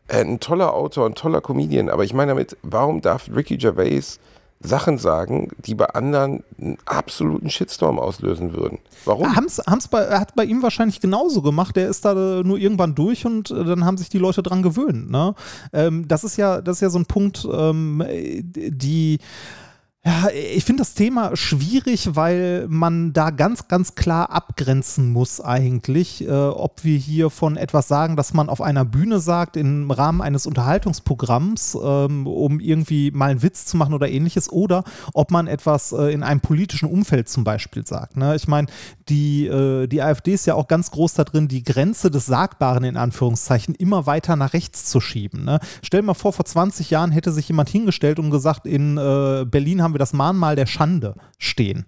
Äh, 0.08 0.20
ein 0.20 0.40
toller 0.40 0.74
Autor, 0.74 1.06
ein 1.06 1.14
toller 1.14 1.40
Comedian, 1.40 1.88
aber 1.88 2.04
ich 2.04 2.14
meine 2.14 2.32
damit, 2.32 2.56
warum 2.62 3.00
darf 3.00 3.28
Ricky 3.34 3.56
Gervais 3.56 4.18
Sachen 4.60 4.98
sagen, 4.98 5.50
die 5.58 5.74
bei 5.74 5.86
anderen 5.86 6.42
einen 6.60 6.78
absoluten 6.84 7.48
Shitstorm 7.48 7.98
auslösen 7.98 8.54
würden. 8.54 8.78
Warum? 9.04 9.36
Haben's, 9.36 9.62
haben's 9.64 9.86
bei, 9.86 10.00
er 10.00 10.18
hat 10.18 10.34
bei 10.34 10.44
ihm 10.44 10.62
wahrscheinlich 10.62 11.00
genauso 11.00 11.42
gemacht. 11.42 11.76
Der 11.76 11.88
ist 11.88 12.04
da 12.04 12.42
nur 12.42 12.58
irgendwann 12.58 12.96
durch 12.96 13.24
und 13.24 13.52
äh, 13.52 13.64
dann 13.64 13.84
haben 13.84 13.96
sich 13.96 14.08
die 14.08 14.18
Leute 14.18 14.42
dran 14.42 14.64
gewöhnt. 14.64 15.10
Ne? 15.10 15.34
Ähm, 15.72 16.08
das 16.08 16.24
ist 16.24 16.36
ja, 16.36 16.60
das 16.60 16.78
ist 16.78 16.80
ja 16.80 16.90
so 16.90 16.98
ein 16.98 17.06
Punkt, 17.06 17.46
ähm, 17.50 18.02
die 18.08 19.18
ja, 20.06 20.28
ich 20.30 20.64
finde 20.64 20.82
das 20.82 20.94
Thema 20.94 21.36
schwierig, 21.36 22.14
weil 22.14 22.66
man 22.68 23.12
da 23.12 23.30
ganz, 23.30 23.66
ganz 23.66 23.96
klar 23.96 24.30
abgrenzen 24.30 25.12
muss 25.12 25.40
eigentlich, 25.40 26.26
äh, 26.26 26.30
ob 26.30 26.84
wir 26.84 26.96
hier 26.96 27.30
von 27.30 27.56
etwas 27.56 27.88
sagen, 27.88 28.14
das 28.14 28.32
man 28.32 28.48
auf 28.48 28.60
einer 28.60 28.84
Bühne 28.84 29.18
sagt 29.18 29.56
im 29.56 29.90
Rahmen 29.90 30.22
eines 30.22 30.46
Unterhaltungsprogramms, 30.46 31.76
ähm, 31.82 32.28
um 32.28 32.60
irgendwie 32.60 33.10
mal 33.10 33.30
einen 33.30 33.42
Witz 33.42 33.66
zu 33.66 33.76
machen 33.76 33.92
oder 33.92 34.08
ähnliches, 34.08 34.50
oder 34.50 34.84
ob 35.14 35.32
man 35.32 35.48
etwas 35.48 35.90
äh, 35.90 36.12
in 36.12 36.22
einem 36.22 36.40
politischen 36.40 36.88
Umfeld 36.88 37.28
zum 37.28 37.42
Beispiel 37.42 37.84
sagt. 37.84 38.16
Ne? 38.16 38.36
Ich 38.36 38.46
meine, 38.46 38.68
die, 39.08 39.46
äh, 39.46 39.88
die 39.88 40.00
AfD 40.00 40.32
ist 40.32 40.46
ja 40.46 40.54
auch 40.54 40.68
ganz 40.68 40.92
groß 40.92 41.14
da 41.14 41.24
drin, 41.24 41.48
die 41.48 41.64
Grenze 41.64 42.10
des 42.10 42.26
Sagbaren 42.26 42.84
in 42.84 42.96
Anführungszeichen 42.96 43.74
immer 43.74 44.06
weiter 44.06 44.36
nach 44.36 44.52
rechts 44.52 44.84
zu 44.86 45.00
schieben. 45.00 45.44
Ne? 45.44 45.58
Stell 45.82 46.02
dir 46.02 46.06
mal 46.06 46.14
vor, 46.14 46.32
vor 46.32 46.44
20 46.44 46.88
Jahren 46.90 47.10
hätte 47.10 47.32
sich 47.32 47.48
jemand 47.48 47.68
hingestellt 47.68 48.20
und 48.20 48.30
gesagt, 48.30 48.64
in 48.64 48.96
äh, 48.96 49.44
Berlin 49.44 49.82
haben 49.82 49.87
wir 49.94 49.98
das 49.98 50.12
Mahnmal 50.12 50.56
der 50.56 50.66
Schande 50.66 51.14
stehen. 51.38 51.86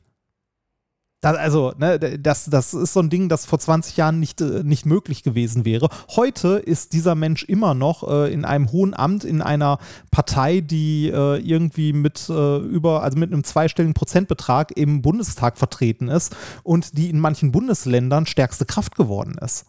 Das, 1.21 1.37
also, 1.37 1.75
ne, 1.77 1.99
das, 1.99 2.47
das 2.47 2.73
ist 2.73 2.95
so 2.95 3.01
ein 3.01 3.11
Ding, 3.11 3.29
das 3.29 3.45
vor 3.45 3.59
20 3.59 3.97
Jahren 3.99 4.21
nicht, 4.21 4.41
äh, 4.41 4.63
nicht 4.65 4.87
möglich 4.87 5.23
gewesen 5.23 5.67
wäre. 5.67 5.91
Heute 6.17 6.57
ist 6.57 6.95
dieser 6.95 7.15
Mensch 7.15 7.45
immer 7.45 7.75
noch 7.75 8.09
äh, 8.09 8.33
in 8.33 8.47
einem 8.47 8.73
hohen 8.73 8.95
Amt, 8.95 9.25
in 9.25 9.43
einer 9.43 9.79
Partei, 10.11 10.63
die 10.63 11.09
äh, 11.09 11.37
irgendwie 11.39 11.93
mit 11.93 12.31
äh, 12.31 12.57
über, 12.59 13.03
also 13.03 13.19
mit 13.19 13.33
einem 13.33 13.45
zweistelligen 13.45 13.93
Prozentbetrag 13.93 14.75
im 14.77 15.03
Bundestag 15.03 15.59
vertreten 15.59 16.09
ist 16.09 16.35
und 16.63 16.97
die 16.97 17.11
in 17.11 17.21
manchen 17.21 17.53
Bundesländern 17.53 18.25
stärkste 18.25 18.65
Kraft 18.65 18.97
geworden 18.97 19.37
ist. 19.43 19.67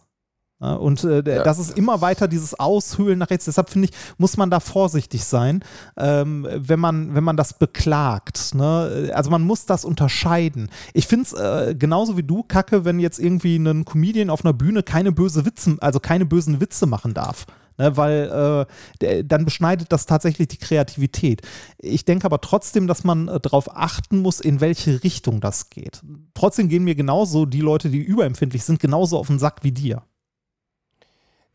Und 0.62 1.02
äh, 1.02 1.16
ja. 1.16 1.42
das 1.42 1.58
ist 1.58 1.76
immer 1.76 2.00
weiter 2.00 2.28
dieses 2.28 2.58
Aushöhlen 2.58 3.18
nach 3.18 3.30
rechts. 3.30 3.46
Deshalb 3.46 3.68
finde 3.68 3.88
ich, 3.88 3.94
muss 4.18 4.36
man 4.36 4.48
da 4.50 4.60
vorsichtig 4.60 5.24
sein, 5.24 5.64
ähm, 5.96 6.46
wenn, 6.50 6.78
man, 6.78 7.14
wenn 7.14 7.24
man 7.24 7.36
das 7.36 7.58
beklagt. 7.58 8.54
Ne? 8.54 9.10
Also 9.12 9.30
man 9.30 9.42
muss 9.42 9.66
das 9.66 9.84
unterscheiden. 9.84 10.68
Ich 10.94 11.06
finde 11.08 11.24
es 11.24 11.32
äh, 11.32 11.74
genauso 11.74 12.16
wie 12.16 12.22
du, 12.22 12.44
Kacke, 12.44 12.84
wenn 12.84 13.00
jetzt 13.00 13.18
irgendwie 13.18 13.56
ein 13.56 13.84
Comedian 13.84 14.30
auf 14.30 14.44
einer 14.44 14.54
Bühne 14.54 14.82
keine 14.82 15.10
böse 15.10 15.44
Witze, 15.44 15.76
also 15.80 15.98
keine 15.98 16.26
bösen 16.26 16.60
Witze 16.60 16.86
machen 16.86 17.12
darf. 17.12 17.46
Ne, 17.78 17.96
weil 17.96 18.66
äh, 18.68 18.72
der, 19.00 19.22
dann 19.22 19.46
beschneidet 19.46 19.92
das 19.92 20.04
tatsächlich 20.04 20.46
die 20.48 20.58
Kreativität. 20.58 21.40
Ich 21.78 22.04
denke 22.04 22.26
aber 22.26 22.40
trotzdem, 22.40 22.86
dass 22.86 23.02
man 23.02 23.28
äh, 23.28 23.40
darauf 23.40 23.74
achten 23.74 24.18
muss, 24.18 24.40
in 24.40 24.60
welche 24.60 25.02
Richtung 25.02 25.40
das 25.40 25.70
geht. 25.70 26.02
Trotzdem 26.34 26.68
gehen 26.68 26.84
mir 26.84 26.94
genauso 26.94 27.46
die 27.46 27.62
Leute, 27.62 27.88
die 27.88 28.02
überempfindlich 28.02 28.62
sind, 28.62 28.78
genauso 28.78 29.18
auf 29.18 29.28
den 29.28 29.38
Sack 29.38 29.60
wie 29.62 29.72
dir. 29.72 30.02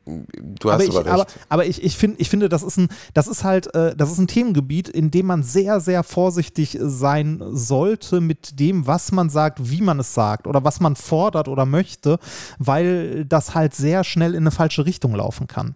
Du 0.08 0.72
hast 0.72 0.76
aber, 0.76 0.84
ich, 0.84 0.90
aber 0.90 1.06
recht. 1.06 1.14
Aber, 1.14 1.26
aber 1.50 1.66
ich, 1.66 1.84
ich, 1.84 1.98
find, 1.98 2.20
ich 2.20 2.30
finde, 2.30 2.50
das 2.50 2.64
ist 2.64 2.78
ein, 2.78 2.88
das 3.14 3.28
ist 3.28 3.44
halt, 3.44 3.74
äh, 3.76 3.96
das 3.96 4.12
ist 4.12 4.20
ein 4.20 4.28
Themengebiet, 4.28 4.90
in 4.90 5.12
dem 5.12 5.28
man 5.28 5.44
sehr, 5.44 5.80
sehr 5.80 6.04
vorsichtig 6.04 6.78
sein 6.82 7.44
sollte 7.52 8.22
mit 8.22 8.60
dem, 8.60 8.88
was 8.88 9.12
man 9.12 9.30
sagt, 9.30 9.70
wie 9.70 9.82
man 9.82 10.00
es 10.00 10.14
sagt 10.14 10.48
oder 10.48 10.64
was 10.64 10.80
man 10.80 10.96
fordert 10.96 11.48
oder 11.48 11.66
möchte, 11.66 12.20
weil 12.58 13.26
das 13.26 13.54
halt 13.54 13.76
sehr 13.76 14.04
schnell 14.04 14.34
in 14.34 14.44
eine 14.44 14.52
falsche 14.52 14.86
Richtung 14.86 15.14
laufen 15.14 15.48
kann. 15.48 15.76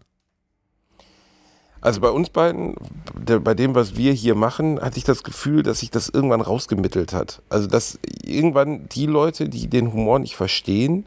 Also 1.82 2.00
bei 2.00 2.10
uns 2.10 2.30
beiden, 2.30 2.76
der, 3.16 3.40
bei 3.40 3.56
dem, 3.56 3.74
was 3.74 3.98
wir 3.98 4.14
hier 4.14 4.36
machen, 4.36 4.80
hatte 4.80 5.00
ich 5.00 5.04
das 5.04 5.24
Gefühl, 5.24 5.64
dass 5.64 5.80
sich 5.80 5.90
das 5.90 6.10
irgendwann 6.10 6.42
rausgemittelt 6.42 7.12
hat. 7.12 7.42
Also 7.50 7.68
dass 7.68 7.98
irgendwann 8.24 8.88
die 8.90 9.08
Leute, 9.08 9.50
die 9.50 9.68
den 9.68 9.92
Humor 9.92 10.20
nicht 10.20 10.36
verstehen, 10.36 11.06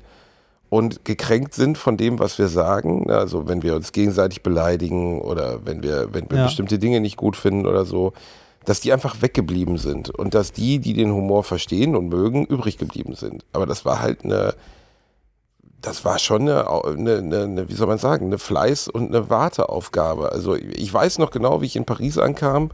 und 0.75 1.05
gekränkt 1.05 1.55
sind 1.55 1.79
von 1.79 1.97
dem, 1.97 2.19
was 2.19 2.37
wir 2.37 2.49
sagen. 2.49 3.09
Also 3.09 3.47
wenn 3.47 3.63
wir 3.63 3.77
uns 3.77 3.93
gegenseitig 3.93 4.43
beleidigen 4.43 5.21
oder 5.21 5.65
wenn 5.65 5.85
wir, 5.85 6.13
wenn 6.13 6.29
wir 6.29 6.39
ja. 6.39 6.45
bestimmte 6.47 6.81
Dinge 6.81 7.01
nicht 7.01 7.17
gut 7.17 7.37
finden 7.37 7.69
oder 7.69 7.85
so, 7.85 8.13
dass 8.65 8.81
die 8.81 8.93
einfach 8.93 9.23
weggeblieben 9.23 9.79
sind 9.79 10.11
und 10.11 10.35
dass 10.35 10.51
die, 10.51 10.81
die 10.81 10.93
den 10.93 11.13
Humor 11.13 11.45
verstehen 11.45 11.95
und 11.95 12.09
mögen, 12.09 12.45
übrig 12.45 12.77
geblieben 12.77 13.15
sind. 13.15 13.45
Aber 13.53 13.67
das 13.67 13.85
war 13.85 14.03
halt 14.03 14.25
eine, 14.25 14.57
das 15.81 16.05
war 16.05 16.19
schon 16.19 16.49
eine, 16.49 16.69
eine, 16.69 17.43
eine, 17.45 17.69
wie 17.69 17.75
soll 17.75 17.87
man 17.87 17.99
sagen, 17.99 18.27
eine 18.27 18.39
Fleiß- 18.39 18.91
und 18.91 19.15
eine 19.15 19.31
Warteaufgabe. 19.31 20.33
Also 20.33 20.57
ich 20.57 20.93
weiß 20.93 21.19
noch 21.19 21.31
genau, 21.31 21.61
wie 21.61 21.67
ich 21.67 21.77
in 21.77 21.85
Paris 21.85 22.19
ankam 22.19 22.73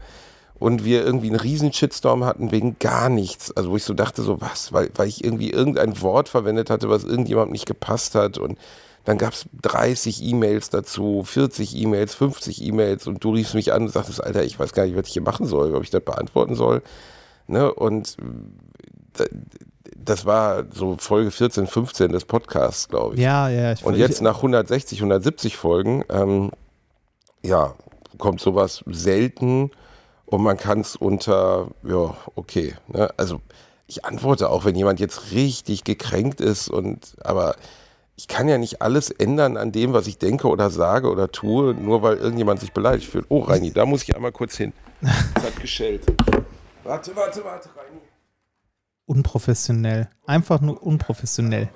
und 0.61 0.85
wir 0.85 1.03
irgendwie 1.03 1.29
einen 1.29 1.39
riesen 1.39 1.73
Shitstorm 1.73 2.23
hatten 2.23 2.51
wegen 2.51 2.77
gar 2.77 3.09
nichts. 3.09 3.51
Also 3.57 3.71
wo 3.71 3.77
ich 3.77 3.83
so 3.83 3.95
dachte, 3.95 4.21
so 4.21 4.41
was, 4.41 4.71
weil, 4.71 4.91
weil 4.93 5.07
ich 5.07 5.23
irgendwie 5.23 5.49
irgendein 5.49 5.99
Wort 6.01 6.29
verwendet 6.29 6.69
hatte, 6.69 6.87
was 6.87 7.03
irgendjemandem 7.03 7.53
nicht 7.53 7.65
gepasst 7.65 8.13
hat 8.13 8.37
und 8.37 8.59
dann 9.03 9.17
gab 9.17 9.33
es 9.33 9.47
30 9.59 10.21
E-Mails 10.23 10.69
dazu, 10.69 11.23
40 11.23 11.75
E-Mails, 11.75 12.13
50 12.13 12.63
E-Mails 12.63 13.07
und 13.07 13.23
du 13.23 13.33
riefst 13.33 13.55
mich 13.55 13.73
an 13.73 13.81
und 13.81 13.91
sagtest, 13.91 14.23
Alter, 14.23 14.43
ich 14.43 14.59
weiß 14.59 14.73
gar 14.73 14.85
nicht, 14.85 14.95
was 14.95 15.07
ich 15.07 15.13
hier 15.13 15.23
machen 15.23 15.47
soll, 15.47 15.73
ob 15.73 15.81
ich 15.81 15.89
das 15.89 16.03
beantworten 16.03 16.53
soll. 16.53 16.83
Ne? 17.47 17.73
Und 17.73 18.17
das 19.97 20.27
war 20.27 20.65
so 20.71 20.95
Folge 20.99 21.31
14, 21.31 21.65
15 21.65 22.11
des 22.11 22.25
Podcasts, 22.25 22.87
glaube 22.87 23.15
ich. 23.15 23.21
Ja, 23.21 23.49
ja. 23.49 23.71
Ich, 23.71 23.83
Und 23.83 23.95
jetzt 23.95 24.21
nach 24.21 24.35
160, 24.35 24.99
170 24.99 25.57
Folgen, 25.57 26.03
ähm, 26.11 26.51
ja, 27.41 27.73
kommt 28.19 28.39
sowas 28.41 28.83
selten 28.85 29.71
und 30.31 30.41
man 30.41 30.57
kann 30.57 30.79
es 30.79 30.95
unter, 30.95 31.67
ja, 31.83 32.15
okay. 32.35 32.73
Ne? 32.87 33.09
Also 33.17 33.41
ich 33.85 34.05
antworte 34.05 34.49
auch, 34.49 34.63
wenn 34.63 34.75
jemand 34.75 34.99
jetzt 35.01 35.31
richtig 35.31 35.83
gekränkt 35.83 36.39
ist 36.39 36.69
und, 36.69 37.15
aber 37.21 37.55
ich 38.15 38.29
kann 38.29 38.47
ja 38.47 38.57
nicht 38.57 38.81
alles 38.81 39.09
ändern 39.09 39.57
an 39.57 39.73
dem, 39.73 39.91
was 39.91 40.07
ich 40.07 40.17
denke 40.17 40.47
oder 40.47 40.69
sage 40.69 41.09
oder 41.09 41.31
tue, 41.31 41.73
nur 41.73 42.01
weil 42.01 42.15
irgendjemand 42.15 42.61
sich 42.61 42.71
beleidigt 42.71 43.11
fühlt. 43.11 43.25
Oh, 43.27 43.41
Reini, 43.41 43.73
da 43.73 43.85
muss 43.85 44.03
ich 44.03 44.15
einmal 44.15 44.31
kurz 44.31 44.55
hin. 44.55 44.71
Es 45.01 45.43
hat 45.43 45.59
geschellt. 45.59 46.05
Warte, 46.83 47.15
warte, 47.15 47.43
warte, 47.43 47.69
Reini. 47.75 47.99
unprofessionell. 49.05 50.09
Einfach 50.25 50.61
nur 50.61 50.81
unprofessionell. 50.81 51.69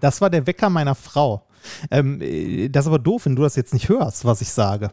Das 0.00 0.20
war 0.22 0.30
der 0.30 0.46
Wecker 0.46 0.70
meiner 0.70 0.94
Frau. 0.94 1.44
Ähm, 1.90 2.20
äh, 2.22 2.68
das 2.70 2.84
ist 2.84 2.88
aber 2.88 2.98
doof, 2.98 3.26
wenn 3.26 3.36
du 3.36 3.42
das 3.42 3.56
jetzt 3.56 3.74
nicht 3.74 3.90
hörst, 3.90 4.24
was 4.24 4.40
ich 4.40 4.50
sage. 4.50 4.92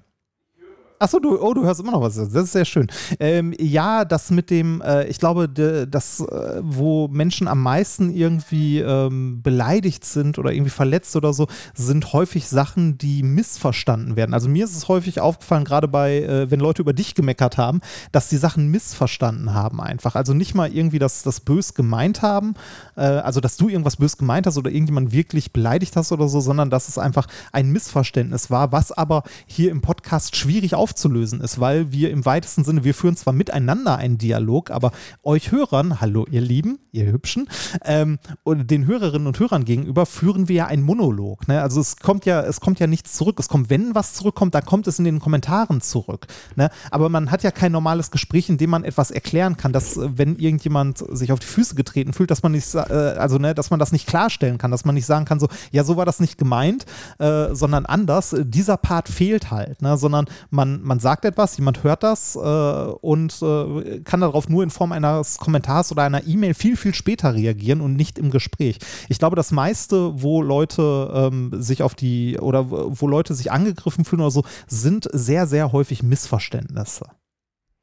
Achso, 0.97 1.19
du, 1.19 1.41
oh, 1.41 1.53
du 1.53 1.63
hörst 1.63 1.81
immer 1.81 1.91
noch 1.91 2.01
was. 2.01 2.15
Das 2.15 2.29
ist 2.33 2.53
sehr 2.53 2.63
schön. 2.63 2.87
Ähm, 3.19 3.53
ja, 3.59 4.05
das 4.05 4.31
mit 4.31 4.49
dem, 4.49 4.81
äh, 4.81 5.05
ich 5.07 5.19
glaube, 5.19 5.49
de, 5.49 5.85
das, 5.87 6.21
äh, 6.21 6.61
wo 6.63 7.09
Menschen 7.09 7.49
am 7.49 7.61
meisten 7.61 8.09
irgendwie 8.09 8.79
ähm, 8.79 9.41
beleidigt 9.41 10.05
sind 10.05 10.39
oder 10.39 10.53
irgendwie 10.53 10.69
verletzt 10.69 11.15
oder 11.17 11.33
so, 11.33 11.47
sind 11.73 12.13
häufig 12.13 12.47
Sachen, 12.47 12.97
die 12.97 13.23
missverstanden 13.23 14.15
werden. 14.15 14.33
Also 14.33 14.47
mir 14.47 14.63
ist 14.63 14.75
es 14.75 14.87
häufig 14.87 15.19
aufgefallen, 15.19 15.65
gerade 15.65 15.89
bei, 15.89 16.21
äh, 16.21 16.49
wenn 16.49 16.61
Leute 16.61 16.81
über 16.81 16.93
dich 16.93 17.13
gemeckert 17.13 17.57
haben, 17.57 17.81
dass 18.13 18.29
die 18.29 18.37
Sachen 18.37 18.69
missverstanden 18.69 19.53
haben 19.53 19.81
einfach. 19.81 20.15
Also 20.15 20.33
nicht 20.33 20.55
mal 20.55 20.71
irgendwie 20.71 20.99
das, 20.99 21.23
das 21.23 21.41
bös 21.41 21.73
gemeint 21.73 22.21
haben, 22.21 22.53
äh, 22.95 23.01
also 23.01 23.41
dass 23.41 23.57
du 23.57 23.67
irgendwas 23.67 23.97
bös 23.97 24.17
gemeint 24.17 24.47
hast 24.47 24.57
oder 24.57 24.71
irgendjemand 24.71 25.11
wirklich 25.11 25.51
beleidigt 25.51 25.97
hast 25.97 26.13
oder 26.13 26.29
so, 26.29 26.39
sondern 26.39 26.69
dass 26.69 26.87
es 26.87 26.97
einfach 26.97 27.27
ein 27.51 27.69
Missverständnis 27.71 28.49
war, 28.49 28.71
was 28.71 28.93
aber 28.93 29.23
hier 29.45 29.71
im 29.71 29.81
Podcast 29.81 30.37
schwierig 30.37 30.73
aufzulösen 30.85 31.41
ist, 31.41 31.59
weil 31.59 31.91
wir 31.91 32.11
im 32.11 32.25
weitesten 32.25 32.63
Sinne, 32.63 32.83
wir 32.83 32.93
führen 32.93 33.17
zwar 33.17 33.33
miteinander 33.33 33.97
einen 33.97 34.19
Dialog, 34.19 34.69
aber 34.69 34.91
euch 35.23 35.51
Hörern, 35.51 35.99
hallo 35.99 36.27
ihr 36.29 36.41
Lieben, 36.41 36.77
ihr 36.91 37.11
Hübschen, 37.11 37.49
ähm, 37.83 38.19
und 38.43 38.69
den 38.69 38.85
Hörerinnen 38.85 39.25
und 39.25 39.39
Hörern 39.39 39.65
gegenüber 39.65 40.05
führen 40.05 40.47
wir 40.47 40.55
ja 40.55 40.67
einen 40.67 40.83
Monolog. 40.83 41.47
Ne? 41.47 41.59
Also 41.59 41.81
es 41.81 41.97
kommt 41.97 42.27
ja, 42.27 42.41
es 42.41 42.59
kommt 42.59 42.79
ja 42.79 42.85
nichts 42.85 43.13
zurück. 43.13 43.39
Es 43.39 43.49
kommt, 43.49 43.71
wenn 43.71 43.95
was 43.95 44.13
zurückkommt, 44.13 44.53
dann 44.53 44.63
kommt 44.63 44.85
es 44.85 44.99
in 44.99 45.05
den 45.05 45.19
Kommentaren 45.19 45.81
zurück. 45.81 46.27
Ne? 46.55 46.69
Aber 46.91 47.09
man 47.09 47.31
hat 47.31 47.41
ja 47.41 47.49
kein 47.49 47.71
normales 47.71 48.11
Gespräch, 48.11 48.47
in 48.47 48.59
dem 48.59 48.69
man 48.69 48.83
etwas 48.83 49.09
erklären 49.09 49.57
kann, 49.57 49.73
dass 49.73 49.97
äh, 49.97 50.07
wenn 50.15 50.35
irgendjemand 50.35 51.03
sich 51.09 51.31
auf 51.31 51.39
die 51.39 51.47
Füße 51.47 51.73
getreten 51.73 52.13
fühlt, 52.13 52.29
dass 52.29 52.43
man 52.43 52.51
nicht, 52.51 52.75
äh, 52.75 52.77
also 52.77 53.39
ne, 53.39 53.55
dass 53.55 53.71
man 53.71 53.79
das 53.79 53.91
nicht 53.91 54.05
klarstellen 54.05 54.59
kann, 54.59 54.69
dass 54.69 54.85
man 54.85 54.93
nicht 54.93 55.07
sagen 55.07 55.25
kann, 55.25 55.39
so, 55.39 55.47
ja, 55.71 55.83
so 55.83 55.97
war 55.97 56.05
das 56.05 56.19
nicht 56.19 56.37
gemeint, 56.37 56.85
äh, 57.17 57.55
sondern 57.55 57.87
anders. 57.87 58.35
Dieser 58.39 58.77
Part 58.77 59.09
fehlt 59.09 59.49
halt, 59.49 59.81
ne? 59.81 59.97
sondern 59.97 60.25
man, 60.51 60.74
man 60.83 60.99
sagt 60.99 61.25
etwas, 61.25 61.57
jemand 61.57 61.83
hört 61.83 62.03
das 62.03 62.35
äh, 62.35 62.39
und 62.39 63.41
äh, 63.41 64.01
kann 64.01 64.21
darauf 64.21 64.49
nur 64.49 64.63
in 64.63 64.69
Form 64.69 64.91
eines 64.91 65.37
Kommentars 65.37 65.91
oder 65.91 66.03
einer 66.03 66.25
E-Mail 66.25 66.53
viel, 66.53 66.77
viel 66.77 66.93
später 66.93 67.33
reagieren 67.33 67.81
und 67.81 67.95
nicht 67.95 68.17
im 68.19 68.31
Gespräch. 68.31 68.79
Ich 69.09 69.19
glaube, 69.19 69.35
das 69.35 69.51
meiste, 69.51 70.21
wo 70.21 70.41
Leute 70.41 71.11
ähm, 71.13 71.51
sich 71.61 71.83
auf 71.83 71.95
die 71.95 72.37
oder 72.39 72.69
wo 72.69 73.07
Leute 73.07 73.33
sich 73.33 73.51
angegriffen 73.51 74.05
fühlen 74.05 74.21
oder 74.21 74.31
so, 74.31 74.43
sind 74.67 75.07
sehr, 75.11 75.47
sehr 75.47 75.71
häufig 75.71 76.03
Missverständnisse. 76.03 77.05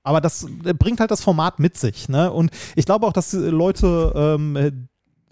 Aber 0.04 0.20
das 0.20 0.46
äh, 0.64 0.74
bringt 0.74 1.00
halt 1.00 1.10
das 1.10 1.22
Format 1.22 1.58
mit 1.58 1.76
sich. 1.76 2.08
Ne? 2.08 2.30
Und 2.32 2.50
ich 2.74 2.86
glaube 2.86 3.06
auch, 3.06 3.12
dass 3.12 3.30
die 3.30 3.36
Leute 3.36 4.12
ähm, 4.14 4.56
äh, 4.56 4.72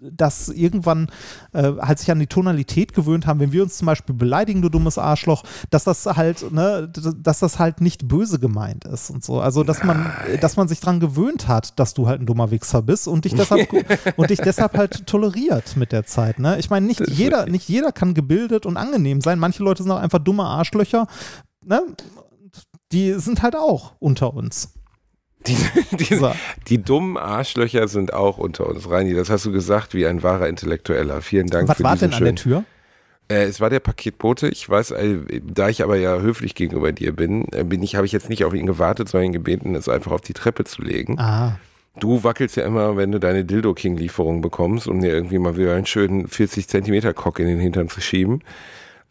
das 0.01 0.49
irgendwann 0.49 1.07
äh, 1.53 1.73
halt 1.79 1.99
sich 1.99 2.09
an 2.11 2.19
die 2.19 2.27
Tonalität 2.27 2.93
gewöhnt 2.93 3.27
haben, 3.27 3.39
wenn 3.39 3.51
wir 3.51 3.61
uns 3.61 3.77
zum 3.77 3.85
Beispiel 3.85 4.15
beleidigen, 4.15 4.61
du 4.61 4.69
dummes 4.69 4.97
Arschloch, 4.97 5.43
dass 5.69 5.83
das 5.83 6.05
halt, 6.05 6.51
ne, 6.51 6.91
dass 7.21 7.39
das 7.39 7.59
halt 7.59 7.81
nicht 7.81 8.07
böse 8.07 8.39
gemeint 8.39 8.85
ist 8.85 9.11
und 9.11 9.23
so. 9.23 9.39
Also 9.39 9.63
dass 9.63 9.83
man, 9.83 10.11
dass 10.41 10.57
man 10.57 10.67
sich 10.67 10.79
dran 10.79 10.99
gewöhnt 10.99 11.47
hat, 11.47 11.79
dass 11.79 11.93
du 11.93 12.07
halt 12.07 12.21
ein 12.21 12.25
dummer 12.25 12.49
Wichser 12.51 12.81
bist 12.81 13.07
und 13.07 13.25
dich 13.25 13.35
deshalb 13.35 13.69
und 14.17 14.29
dich 14.29 14.39
deshalb 14.39 14.75
halt 14.75 15.05
toleriert 15.05 15.77
mit 15.77 15.91
der 15.91 16.05
Zeit. 16.05 16.39
Ne? 16.39 16.57
Ich 16.59 16.69
meine, 16.69 16.87
nicht 16.87 17.07
jeder, 17.07 17.45
nicht 17.45 17.69
jeder 17.69 17.91
kann 17.91 18.13
gebildet 18.13 18.65
und 18.65 18.77
angenehm 18.77 19.21
sein. 19.21 19.37
Manche 19.37 19.63
Leute 19.63 19.83
sind 19.83 19.91
auch 19.91 19.99
einfach 19.99 20.19
dumme 20.19 20.43
Arschlöcher. 20.43 21.07
Ne? 21.63 21.81
Die 22.91 23.13
sind 23.13 23.43
halt 23.43 23.55
auch 23.55 23.93
unter 23.99 24.33
uns. 24.33 24.73
Die, 25.47 25.57
die, 25.97 26.15
So. 26.15 26.31
die 26.67 26.81
dummen 26.81 27.17
Arschlöcher 27.17 27.87
sind 27.87 28.13
auch 28.13 28.37
unter 28.37 28.67
uns, 28.67 28.89
Reini. 28.89 29.13
Das 29.13 29.29
hast 29.29 29.45
du 29.45 29.51
gesagt 29.51 29.93
wie 29.93 30.05
ein 30.05 30.23
wahrer 30.23 30.47
Intellektueller. 30.47 31.21
Vielen 31.21 31.47
Dank 31.47 31.67
Was 31.67 31.77
für 31.77 31.83
war 31.83 31.95
denn 31.95 32.13
an 32.13 32.23
der 32.23 32.35
Tür? 32.35 32.63
Äh, 33.27 33.43
es 33.43 33.61
war 33.61 33.69
der 33.69 33.79
Paketbote. 33.79 34.49
Ich 34.49 34.69
weiß, 34.69 34.91
äh, 34.91 35.41
da 35.41 35.69
ich 35.69 35.83
aber 35.83 35.97
ja 35.97 36.19
höflich 36.19 36.53
gegenüber 36.53 36.91
dir 36.91 37.15
bin, 37.15 37.45
äh, 37.53 37.63
bin 37.63 37.81
ich, 37.81 37.95
habe 37.95 38.05
ich 38.05 38.11
jetzt 38.11 38.29
nicht 38.29 38.43
auf 38.43 38.53
ihn 38.53 38.65
gewartet, 38.65 39.09
sondern 39.09 39.27
ihn 39.27 39.33
gebeten, 39.33 39.73
es 39.75 39.87
einfach 39.87 40.11
auf 40.11 40.21
die 40.21 40.33
Treppe 40.33 40.65
zu 40.65 40.81
legen. 40.81 41.17
Ah. 41.17 41.57
Du 41.99 42.23
wackelst 42.23 42.55
ja 42.55 42.65
immer, 42.65 42.95
wenn 42.95 43.11
du 43.11 43.19
deine 43.19 43.43
Dildo 43.43 43.73
King 43.73 43.97
Lieferung 43.97 44.41
bekommst, 44.41 44.87
um 44.87 45.01
dir 45.01 45.13
irgendwie 45.13 45.39
mal 45.39 45.57
wieder 45.57 45.75
einen 45.75 45.85
schönen 45.85 46.27
40 46.27 46.67
Zentimeter 46.67 47.13
Cock 47.13 47.39
in 47.39 47.47
den 47.47 47.59
Hintern 47.59 47.89
zu 47.89 47.99
schieben. 47.99 48.43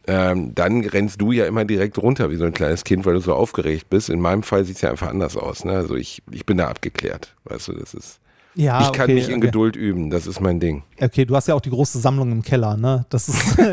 Ähm, 0.07 0.55
dann 0.55 0.83
rennst 0.83 1.21
du 1.21 1.31
ja 1.31 1.45
immer 1.45 1.63
direkt 1.65 1.97
runter 1.99 2.31
wie 2.31 2.35
so 2.35 2.45
ein 2.45 2.53
kleines 2.53 2.83
Kind, 2.83 3.05
weil 3.05 3.13
du 3.13 3.19
so 3.19 3.33
aufgeregt 3.33 3.89
bist. 3.89 4.09
In 4.09 4.19
meinem 4.19 4.43
Fall 4.43 4.65
sieht 4.65 4.77
es 4.77 4.81
ja 4.81 4.89
einfach 4.89 5.09
anders 5.09 5.37
aus. 5.37 5.63
Ne? 5.63 5.73
Also 5.73 5.95
ich, 5.95 6.23
ich 6.31 6.45
bin 6.45 6.57
da 6.57 6.67
abgeklärt. 6.67 7.35
Weißt 7.43 7.67
du, 7.67 7.73
das 7.73 7.93
ist. 7.93 8.19
Ja, 8.55 8.81
ich 8.81 8.91
kann 8.91 9.05
okay, 9.05 9.13
mich 9.13 9.29
in 9.29 9.35
okay. 9.35 9.47
Geduld 9.47 9.75
üben. 9.75 10.09
Das 10.09 10.27
ist 10.27 10.41
mein 10.41 10.59
Ding. 10.59 10.83
Okay, 10.99 11.25
du 11.25 11.35
hast 11.35 11.47
ja 11.47 11.55
auch 11.55 11.61
die 11.61 11.69
große 11.69 11.99
Sammlung 11.99 12.31
im 12.31 12.41
Keller, 12.41 12.77
ne? 12.77 13.05
Das 13.09 13.29
ist. 13.29 13.57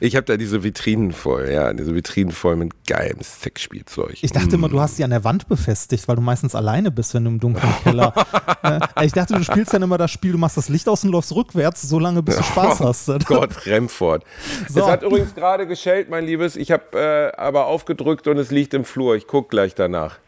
Ich 0.00 0.16
habe 0.16 0.24
da 0.24 0.36
diese 0.36 0.64
Vitrinen 0.64 1.12
voll, 1.12 1.48
ja, 1.52 1.72
diese 1.72 1.94
Vitrinen 1.94 2.32
voll 2.32 2.56
mit 2.56 2.86
geilem 2.86 3.20
Sexspielzeug. 3.20 4.18
Ich 4.22 4.32
dachte 4.32 4.56
immer, 4.56 4.68
du 4.68 4.80
hast 4.80 4.96
sie 4.96 5.04
an 5.04 5.10
der 5.10 5.22
Wand 5.22 5.48
befestigt, 5.48 6.08
weil 6.08 6.16
du 6.16 6.22
meistens 6.22 6.54
alleine 6.54 6.90
bist, 6.90 7.14
wenn 7.14 7.24
du 7.24 7.30
im 7.30 7.38
dunklen 7.38 7.72
Keller. 7.84 8.12
äh, 8.62 9.06
ich 9.06 9.12
dachte, 9.12 9.34
du 9.34 9.44
spielst 9.44 9.72
dann 9.72 9.82
immer 9.82 9.98
das 9.98 10.10
Spiel, 10.10 10.32
du 10.32 10.38
machst 10.38 10.56
das 10.56 10.68
Licht 10.68 10.88
aus 10.88 11.04
und 11.04 11.10
läufst 11.10 11.32
rückwärts, 11.34 11.82
so 11.82 11.98
lange 11.98 12.22
bis 12.22 12.36
du 12.36 12.42
Spaß 12.42 12.80
hast. 12.80 13.08
Oh 13.10 13.18
Gott, 13.26 13.66
Remford. 13.66 14.24
So. 14.68 14.80
Es 14.80 14.86
hat 14.86 15.02
übrigens 15.02 15.34
gerade 15.34 15.66
geschellt, 15.66 16.10
mein 16.10 16.24
Liebes. 16.24 16.56
Ich 16.56 16.72
habe 16.72 16.98
äh, 16.98 17.40
aber 17.40 17.66
aufgedrückt 17.66 18.26
und 18.26 18.38
es 18.38 18.50
liegt 18.50 18.74
im 18.74 18.84
Flur. 18.84 19.14
Ich 19.14 19.26
guck 19.26 19.50
gleich 19.50 19.74
danach. 19.74 20.18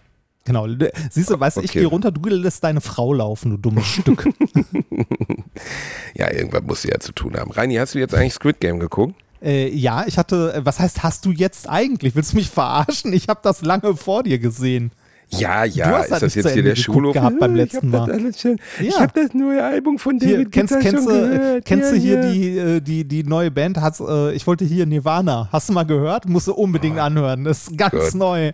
Genau. 0.44 0.66
Siehst 1.10 1.30
du, 1.30 1.40
weißt 1.40 1.56
du, 1.56 1.60
ich 1.62 1.70
Okay. 1.70 1.80
gehe 1.80 1.88
runter, 1.88 2.10
du 2.12 2.28
lässt 2.28 2.62
deine 2.64 2.80
Frau 2.80 3.12
laufen, 3.14 3.50
du 3.52 3.56
dummes 3.56 3.86
Stück. 3.86 4.28
Ja, 6.14 6.30
irgendwas 6.32 6.62
muss 6.62 6.82
sie 6.82 6.88
ja 6.88 6.98
zu 7.00 7.12
tun 7.12 7.36
haben. 7.36 7.50
Reini, 7.50 7.74
hast 7.76 7.94
du 7.94 7.98
jetzt 7.98 8.14
eigentlich 8.14 8.34
Squid 8.34 8.60
Game 8.60 8.78
geguckt? 8.78 9.14
äh, 9.42 9.68
ja, 9.68 10.04
ich 10.06 10.16
hatte, 10.16 10.54
äh, 10.54 10.64
was 10.64 10.80
heißt, 10.80 11.02
hast 11.02 11.26
du 11.26 11.30
jetzt 11.30 11.68
eigentlich? 11.68 12.14
Willst 12.14 12.32
du 12.32 12.36
mich 12.36 12.48
verarschen? 12.50 13.12
Ich 13.12 13.28
habe 13.28 13.40
das 13.42 13.62
lange 13.62 13.94
vor 13.96 14.22
dir 14.22 14.38
gesehen. 14.38 14.90
Ja, 15.28 15.64
ja. 15.64 15.88
Du 15.88 15.96
hast 15.96 16.10
ist 16.10 16.22
das 16.22 16.34
jetzt 16.34 16.52
hier 16.52 16.62
der 16.62 16.76
Schulhof? 16.76 17.14
gehabt 17.14 17.38
beim 17.40 17.54
letzten 17.54 17.88
ich 17.88 17.94
hab 17.94 18.06
Mal. 18.08 18.22
Das 18.22 18.44
Ich 18.44 18.94
Ja. 18.94 19.00
habe 19.00 19.12
das 19.14 19.34
neue 19.34 19.64
Album 19.64 19.98
von 19.98 20.18
Hier, 20.18 20.32
David 20.38 20.52
kennst, 20.52 20.74
Guetta 20.74 20.82
kennst, 20.90 21.04
schon 21.04 21.12
du, 21.14 21.28
gehört. 21.38 21.64
kennst 21.64 21.84
ja, 21.90 21.94
du 21.94 22.00
hier 22.00 22.14
ja. 22.24 22.32
die, 22.32 22.58
äh, 22.58 22.80
die, 22.80 23.04
die 23.08 23.24
neue 23.24 23.50
Band? 23.50 23.78
Hat's, 23.80 24.00
äh, 24.00 24.32
ich 24.34 24.46
wollte 24.46 24.64
hier 24.64 24.86
Nirvana. 24.86 25.48
Hast 25.50 25.68
du 25.68 25.72
mal 25.72 25.84
gehört? 25.84 26.28
Musst 26.28 26.46
du 26.46 26.54
unbedingt 26.54 26.98
anhören. 26.98 27.44
Das 27.44 27.68
ist 27.68 27.76
ganz 27.78 27.92
Gott. 27.94 28.14
neu. 28.14 28.52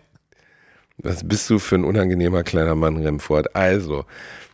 Was 1.02 1.26
bist 1.26 1.48
du 1.50 1.58
für 1.58 1.76
ein 1.76 1.84
unangenehmer 1.84 2.42
kleiner 2.42 2.74
Mann, 2.74 2.96
Remford? 2.98 3.54
Also, 3.54 4.04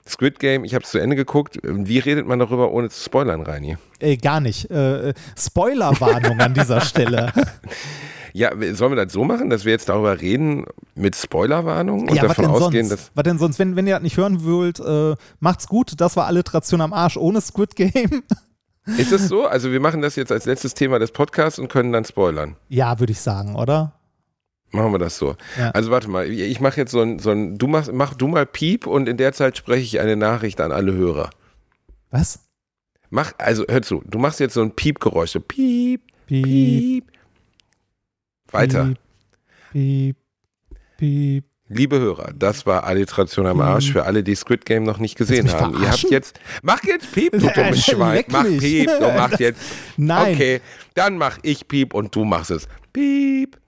Squid 0.09 0.39
Game, 0.39 0.65
ich 0.65 0.75
habe 0.75 0.85
es 0.85 0.91
zu 0.91 0.99
Ende 0.99 1.17
geguckt. 1.17 1.59
Wie 1.63 1.99
redet 1.99 2.27
man 2.27 2.39
darüber, 2.39 2.71
ohne 2.71 2.89
zu 2.91 3.03
spoilern, 3.03 3.43
Reini? 3.43 3.77
Äh, 3.99 4.17
gar 4.17 4.41
nicht. 4.41 4.71
Äh, 4.71 5.15
Spoilerwarnung 5.37 6.41
an 6.41 6.55
dieser 6.55 6.81
Stelle. 6.83 7.33
Ja, 8.33 8.51
sollen 8.75 8.93
wir 8.93 9.03
das 9.05 9.13
so 9.13 9.25
machen, 9.25 9.49
dass 9.51 9.65
wir 9.65 9.73
jetzt 9.73 9.89
darüber 9.89 10.21
reden 10.21 10.67
mit 10.95 11.17
Spoilerwarnung 11.17 12.03
und 12.09 12.15
ja, 12.15 12.23
davon 12.23 12.47
ausgehen, 12.47 12.87
sonst? 12.87 13.07
dass. 13.07 13.11
Was 13.15 13.25
denn 13.25 13.39
sonst? 13.39 13.59
Wenn, 13.59 13.75
wenn 13.77 13.87
ihr 13.87 13.95
das 13.95 14.03
nicht 14.03 14.17
hören 14.19 14.45
wollt, 14.45 14.79
äh, 14.79 15.17
macht's 15.41 15.67
gut. 15.67 15.95
Das 16.01 16.17
war 16.17 16.27
Alliteration 16.27 16.83
am 16.83 16.93
Arsch 16.93 17.17
ohne 17.17 17.41
Squid 17.41 17.75
Game. 17.75 18.23
Ist 18.99 19.11
es 19.11 19.27
so? 19.27 19.47
Also, 19.47 19.73
wir 19.73 19.81
machen 19.81 20.03
das 20.03 20.15
jetzt 20.15 20.31
als 20.31 20.45
letztes 20.45 20.75
Thema 20.75 21.01
des 21.01 21.11
Podcasts 21.11 21.59
und 21.59 21.69
können 21.69 21.93
dann 21.93 22.05
spoilern. 22.05 22.55
ja, 22.69 23.01
würde 23.01 23.11
ich 23.13 23.21
sagen, 23.21 23.57
oder? 23.57 23.95
Machen 24.73 24.93
wir 24.93 24.99
das 24.99 25.17
so. 25.17 25.37
Ja. 25.59 25.71
Also 25.71 25.91
warte 25.91 26.09
mal, 26.09 26.29
ich 26.29 26.61
mache 26.61 26.81
jetzt 26.81 26.91
so 26.91 27.01
ein, 27.01 27.19
so 27.19 27.31
ein 27.31 27.57
du 27.57 27.67
machst, 27.67 27.93
mach 27.93 28.15
du 28.15 28.29
mal 28.29 28.47
Piep 28.47 28.87
und 28.87 29.09
in 29.09 29.17
der 29.17 29.33
Zeit 29.33 29.57
spreche 29.57 29.83
ich 29.83 30.01
eine 30.01 30.17
Nachricht 30.17 30.61
an 30.61 30.73
alle 30.73 30.93
Hörer. 30.93 31.31
Was? 32.11 32.41
Mach, 33.11 33.33
also 33.39 33.65
hör 33.69 33.83
zu, 33.83 34.03
du 34.07 34.19
machst 34.19 34.41
jetzt 34.41 34.55
so 34.55 34.63
ein 34.63 34.73
Piepgeräusch, 34.73 35.31
so 35.31 35.41
Piep, 35.41 36.03
Piep, 36.27 36.45
Piep. 36.45 37.05
Weiter. 38.51 38.95
Piep, 39.73 40.17
piep. 40.99 41.45
Liebe 41.69 41.99
Hörer, 41.99 42.33
das 42.37 42.65
war 42.65 42.85
Alliteration 42.85 43.47
am 43.47 43.59
Piep. 43.59 43.67
Arsch 43.67 43.93
für 43.93 44.05
alle, 44.05 44.23
die 44.23 44.35
Squid 44.35 44.65
Game 44.65 44.85
noch 44.85 44.99
nicht 44.99 45.17
gesehen 45.17 45.53
haben. 45.53 45.73
Ihr 45.73 45.89
habt 45.89 46.01
verarschen? 46.01 46.11
jetzt, 46.11 46.41
mach 46.63 46.83
jetzt 46.85 47.13
Piep, 47.13 47.33
du 47.33 47.39
dummes 47.55 47.85
Schwein. 47.85 48.25
Mach. 48.29 48.45
Piep, 48.45 48.87
du 48.87 49.13
machst 49.13 49.41
jetzt. 49.41 49.61
Nein. 49.97 50.35
Okay, 50.35 50.61
dann 50.95 51.19
mach 51.19 51.39
ich 51.43 51.67
Piep 51.67 51.95
und 51.95 52.15
du 52.15 52.25
machst 52.25 52.51
es. 52.51 52.69
Piep. 52.93 53.59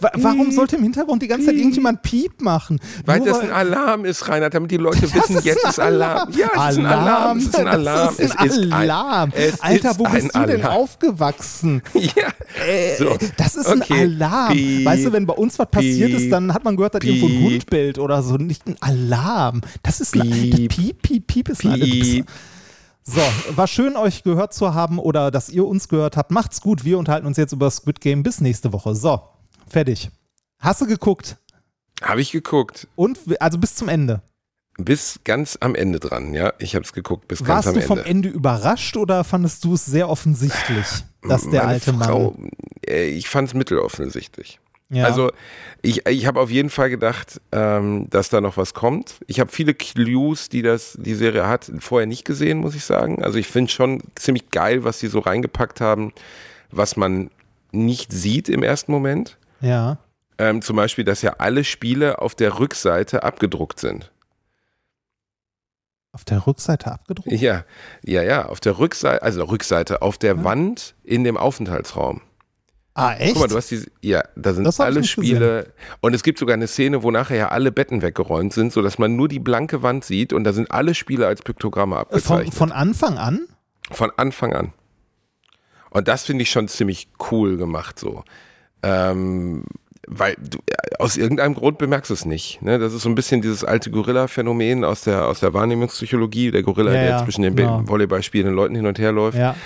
Wa 0.00 0.10
warum 0.16 0.50
sollte 0.50 0.74
im 0.74 0.82
Hintergrund 0.82 1.22
die 1.22 1.28
ganze 1.28 1.46
Zeit 1.46 1.54
irgendjemand 1.54 2.02
Piep 2.02 2.42
machen? 2.42 2.80
Weil 3.06 3.18
Nur 3.18 3.28
das 3.28 3.38
ein 3.38 3.52
Alarm 3.52 4.04
ist, 4.04 4.28
Reinhard, 4.28 4.52
damit 4.52 4.72
die 4.72 4.76
Leute 4.76 5.02
wissen, 5.02 5.36
ist 5.36 5.44
jetzt 5.44 5.64
ein 5.64 5.70
ist 5.70 5.78
Alarm. 5.78 6.30
Ja, 6.36 6.46
es 6.68 6.72
ist 6.72 6.78
ein 6.80 6.86
Alarm. 6.86 7.38
Es 7.38 7.44
ist 7.44 7.56
ein 7.56 7.68
Alarm. 7.68 8.06
Das 8.16 8.18
ist 8.18 8.38
ein 8.38 8.48
Es 8.48 8.56
ist 8.56 8.62
ein- 8.64 8.72
Alarm. 8.72 9.32
es 9.36 9.60
Alter, 9.60 9.90
ist 9.92 9.98
wo 10.00 10.04
bist 10.04 10.34
ein 10.34 10.42
du 10.42 10.52
denn 10.52 10.62
Alarm. 10.62 10.76
aufgewachsen? 10.82 11.82
Ja. 11.94 12.28
So. 12.98 13.16
Das 13.36 13.54
ist 13.54 13.66
Okay. 13.68 13.94
ein 13.94 14.22
Alarm. 14.22 14.52
Piep. 14.52 14.84
weißt 14.84 15.04
du, 15.06 15.12
wenn 15.12 15.26
bei 15.26 15.34
uns 15.34 15.58
was 15.58 15.70
passiert 15.70 16.10
ist, 16.10 16.22
Piep. 16.22 16.30
dann 16.30 16.52
hat 16.52 16.64
man 16.64 16.76
gehört, 16.76 16.94
dass 16.96 17.02
irgendwo 17.04 17.26
ein 17.26 17.32
Piep. 17.32 17.50
Hund 17.52 17.66
bellt 17.70 17.98
oder 17.98 18.22
so. 18.22 18.36
Nicht 18.36 18.66
ein 18.66 18.76
Alarm. 18.80 19.60
Das 19.84 20.00
ist 20.00 20.14
ein 20.16 20.28
Piep. 20.30 20.50
das 20.68 20.76
Piep, 20.76 21.02
Piep, 21.02 21.26
Piep 21.28 21.48
ist 21.48 21.64
ein 21.64 21.78
Piep. 21.80 22.26
So, 23.04 23.20
war 23.54 23.66
schön, 23.68 23.96
euch 23.96 24.22
gehört 24.24 24.54
zu 24.54 24.74
haben 24.74 24.98
oder 24.98 25.30
dass 25.30 25.50
ihr 25.50 25.64
uns 25.66 25.88
gehört 25.88 26.16
habt. 26.16 26.30
Macht's 26.30 26.60
gut. 26.60 26.84
Wir 26.84 26.98
unterhalten 26.98 27.26
uns 27.26 27.36
jetzt 27.36 27.52
über 27.52 27.70
Squid 27.70 28.00
Game. 28.00 28.22
Bis 28.22 28.40
nächste 28.40 28.72
Woche. 28.72 28.94
So, 28.94 29.20
fertig. 29.68 30.10
Hast 30.58 30.80
du 30.80 30.86
geguckt? 30.86 31.36
Habe 32.02 32.20
ich 32.20 32.32
geguckt. 32.32 32.86
Und, 32.96 33.18
also 33.40 33.58
bis 33.58 33.74
zum 33.74 33.88
Ende. 33.88 34.22
Bis 34.76 35.20
ganz 35.22 35.56
am 35.60 35.74
Ende 35.76 36.00
dran, 36.00 36.34
ja. 36.34 36.52
Ich 36.58 36.74
habe 36.74 36.84
es 36.84 36.92
geguckt, 36.92 37.28
bis 37.28 37.38
ganz 37.38 37.48
Warst 37.48 37.68
am 37.68 37.74
du 37.74 37.80
Ende. 37.80 37.86
vom 37.86 37.98
Ende 38.00 38.28
überrascht 38.28 38.96
oder 38.96 39.22
fandest 39.22 39.64
du 39.64 39.74
es 39.74 39.84
sehr 39.84 40.08
offensichtlich, 40.08 40.86
dass 41.22 41.42
der 41.42 41.62
Meine 41.62 41.64
alte 41.64 41.92
Frau, 41.94 42.32
Mann. 42.32 42.50
äh, 42.86 43.06
Ich 43.06 43.28
fand 43.28 43.48
es 43.48 43.54
mitteloffensichtlich. 43.54 44.58
Ja. 44.90 45.06
Also 45.06 45.30
ich, 45.80 46.06
ich 46.06 46.26
habe 46.26 46.40
auf 46.40 46.50
jeden 46.50 46.70
Fall 46.70 46.90
gedacht, 46.90 47.40
ähm, 47.52 48.08
dass 48.10 48.28
da 48.28 48.40
noch 48.40 48.56
was 48.56 48.74
kommt. 48.74 49.14
Ich 49.28 49.40
habe 49.40 49.50
viele 49.50 49.74
Clues, 49.74 50.48
die 50.48 50.62
das 50.62 50.98
die 51.00 51.14
Serie 51.14 51.46
hat, 51.46 51.70
vorher 51.78 52.06
nicht 52.06 52.24
gesehen, 52.24 52.58
muss 52.58 52.74
ich 52.74 52.84
sagen. 52.84 53.22
Also 53.24 53.38
ich 53.38 53.46
finde 53.46 53.70
schon 53.70 54.02
ziemlich 54.16 54.50
geil, 54.50 54.84
was 54.84 54.98
sie 54.98 55.08
so 55.08 55.20
reingepackt 55.20 55.80
haben, 55.80 56.12
was 56.70 56.96
man 56.96 57.30
nicht 57.72 58.12
sieht 58.12 58.48
im 58.48 58.62
ersten 58.62 58.92
Moment. 58.92 59.38
Ja. 59.64 59.98
Ähm, 60.38 60.62
zum 60.62 60.76
Beispiel, 60.76 61.04
dass 61.04 61.22
ja 61.22 61.34
alle 61.38 61.64
Spiele 61.64 62.20
auf 62.20 62.34
der 62.34 62.58
Rückseite 62.58 63.22
abgedruckt 63.22 63.78
sind. 63.80 64.10
Auf 66.12 66.24
der 66.24 66.46
Rückseite 66.46 66.92
abgedruckt? 66.92 67.32
Ja, 67.32 67.64
ja, 68.04 68.22
ja, 68.22 68.46
auf 68.46 68.60
der 68.60 68.78
Rückseite, 68.78 69.22
also 69.22 69.42
Rückseite, 69.44 70.00
auf 70.00 70.16
der 70.16 70.44
Wand 70.44 70.94
in 71.02 71.24
dem 71.24 71.36
Aufenthaltsraum. 71.36 72.20
ah, 72.94 73.14
echt? 73.14 73.34
Guck 73.34 73.42
mal, 73.42 73.48
du 73.48 73.56
hast 73.56 73.70
diese, 73.72 73.90
ja, 74.00 74.22
da 74.36 74.54
sind 74.54 74.80
alle 74.80 75.02
Spiele 75.02 75.72
und 76.00 76.14
es 76.14 76.22
gibt 76.22 76.38
sogar 76.38 76.54
eine 76.54 76.68
Szene, 76.68 77.02
wo 77.02 77.10
nachher 77.10 77.36
ja 77.36 77.48
alle 77.48 77.72
Betten 77.72 78.00
weggeräumt 78.00 78.52
sind, 78.52 78.72
sodass 78.72 78.98
man 78.98 79.16
nur 79.16 79.26
die 79.26 79.40
blanke 79.40 79.82
Wand 79.82 80.04
sieht 80.04 80.32
und 80.32 80.44
da 80.44 80.52
sind 80.52 80.70
alle 80.70 80.94
Spiele 80.94 81.26
als 81.26 81.42
Piktogramme 81.42 81.96
von, 81.96 82.02
abgezeichnet. 82.02 82.54
von 82.54 82.70
Anfang 82.70 83.18
an? 83.18 83.48
Von 83.90 84.12
Anfang 84.16 84.52
an. 84.52 84.72
Und 85.90 86.06
das 86.06 86.24
finde 86.24 86.42
ich 86.42 86.50
schon 86.50 86.68
ziemlich 86.68 87.08
cool 87.30 87.56
gemacht 87.56 87.98
so. 87.98 88.22
Ähm, 88.84 89.64
weil 90.06 90.36
du 90.38 90.58
äh, 90.66 90.96
aus 90.98 91.16
irgendeinem 91.16 91.54
Grund 91.54 91.78
bemerkst 91.78 92.10
du 92.10 92.14
es 92.14 92.24
nicht. 92.24 92.60
Ne? 92.62 92.78
Das 92.78 92.92
ist 92.92 93.02
so 93.02 93.08
ein 93.08 93.14
bisschen 93.14 93.40
dieses 93.42 93.64
alte 93.64 93.90
Gorilla-Phänomen 93.90 94.84
aus 94.84 95.02
der, 95.02 95.26
aus 95.26 95.40
der 95.40 95.54
Wahrnehmungspsychologie. 95.54 96.50
Der 96.50 96.62
Gorilla, 96.62 96.92
Ja, 96.92 97.00
der 97.00 97.10
ja, 97.10 97.24
zwischen 97.24 97.42
den 97.42 97.56
genau. 97.56 97.82
Volleyballspielenden 97.86 98.54
Leuten 98.54 98.74
hin 98.74 98.86
und 98.86 98.98
her 98.98 99.12
läuft. 99.12 99.38
Ja. 99.38 99.56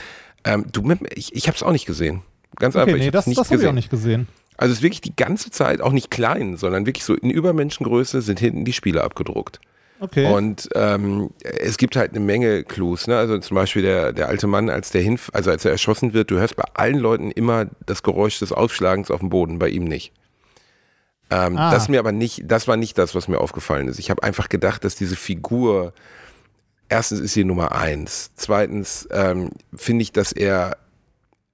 Ähm, 0.45 0.66
du, 0.70 0.89
ich 1.15 1.35
ich 1.35 1.49
habe 1.49 1.57
es 1.57 1.62
auch 1.62 1.73
nicht 1.73 1.86
gesehen. 1.86 2.23
Ganz 2.57 2.74
Okay, 2.77 2.82
einfach, 2.82 2.95
ich 2.95 3.01
nee, 3.01 3.07
habe 3.07 3.12
das, 3.12 3.27
nicht 3.27 3.39
das 3.39 3.51
habe 3.51 3.61
ich 3.61 3.69
auch 3.69 3.73
nicht 3.73 3.90
gesehen. 3.90 4.28
Also 4.57 4.73
es 4.73 4.78
ist 4.78 4.82
wirklich 4.82 5.01
die 5.01 5.15
ganze 5.15 5.51
Zeit, 5.51 5.81
auch 5.81 5.93
nicht 5.93 6.11
klein, 6.11 6.57
sondern 6.57 6.86
wirklich 6.86 7.05
so 7.05 7.15
in 7.15 7.31
Übermenschengröße 7.31 8.23
sind 8.23 8.40
hinten 8.40 8.65
die 8.65 8.73
Spiele 8.73 9.05
abgedruckt. 9.05 9.61
Okay. 10.01 10.33
Und 10.33 10.69
ähm, 10.75 11.31
es 11.43 11.77
gibt 11.77 11.97
halt 11.97 12.12
eine 12.12 12.20
Menge 12.20 12.62
Clues. 12.65 13.07
Ne? 13.07 13.16
Also 13.16 13.39
zum 13.39 13.55
Beispiel 13.55 13.83
der, 13.83 14.12
der 14.12 14.29
alte 14.29 14.47
Mann, 14.47 14.70
als 14.70 14.91
der 14.91 15.03
hin, 15.03 15.19
also 15.33 15.51
als 15.51 15.65
er 15.65 15.73
erschossen 15.73 16.12
wird, 16.12 16.31
du 16.31 16.39
hörst 16.39 16.57
bei 16.57 16.65
allen 16.75 16.99
Leuten 16.99 17.31
immer 17.31 17.66
das 17.87 18.03
Geräusch 18.03 18.39
des 18.39 18.53
Aufschlagens 18.53 19.11
auf 19.11 19.20
dem 19.20 19.29
Boden, 19.29 19.59
bei 19.59 19.69
ihm 19.69 19.85
nicht. 19.85 20.12
Ähm, 21.31 21.57
Ah. 21.59 21.70
Das 21.73 21.89
mir 21.89 21.99
aber 21.99 22.12
nicht, 22.12 22.43
das 22.47 22.69
war 22.69 22.77
nicht 22.77 22.97
das, 22.97 23.15
was 23.15 23.29
mir 23.29 23.39
aufgefallen 23.39 23.89
ist. 23.89 23.99
Ich 23.99 24.11
habe 24.11 24.23
einfach 24.23 24.49
gedacht, 24.49 24.85
dass 24.85 24.95
diese 24.95 25.16
Figur, 25.16 25.93
erstens 26.89 27.20
ist 27.20 27.35
sie 27.35 27.45
Nummer 27.45 27.73
eins, 27.73 28.31
zweitens 28.37 29.09
ähm, 29.11 29.51
finde 29.75 30.03
ich, 30.03 30.12
dass 30.12 30.33
er 30.33 30.77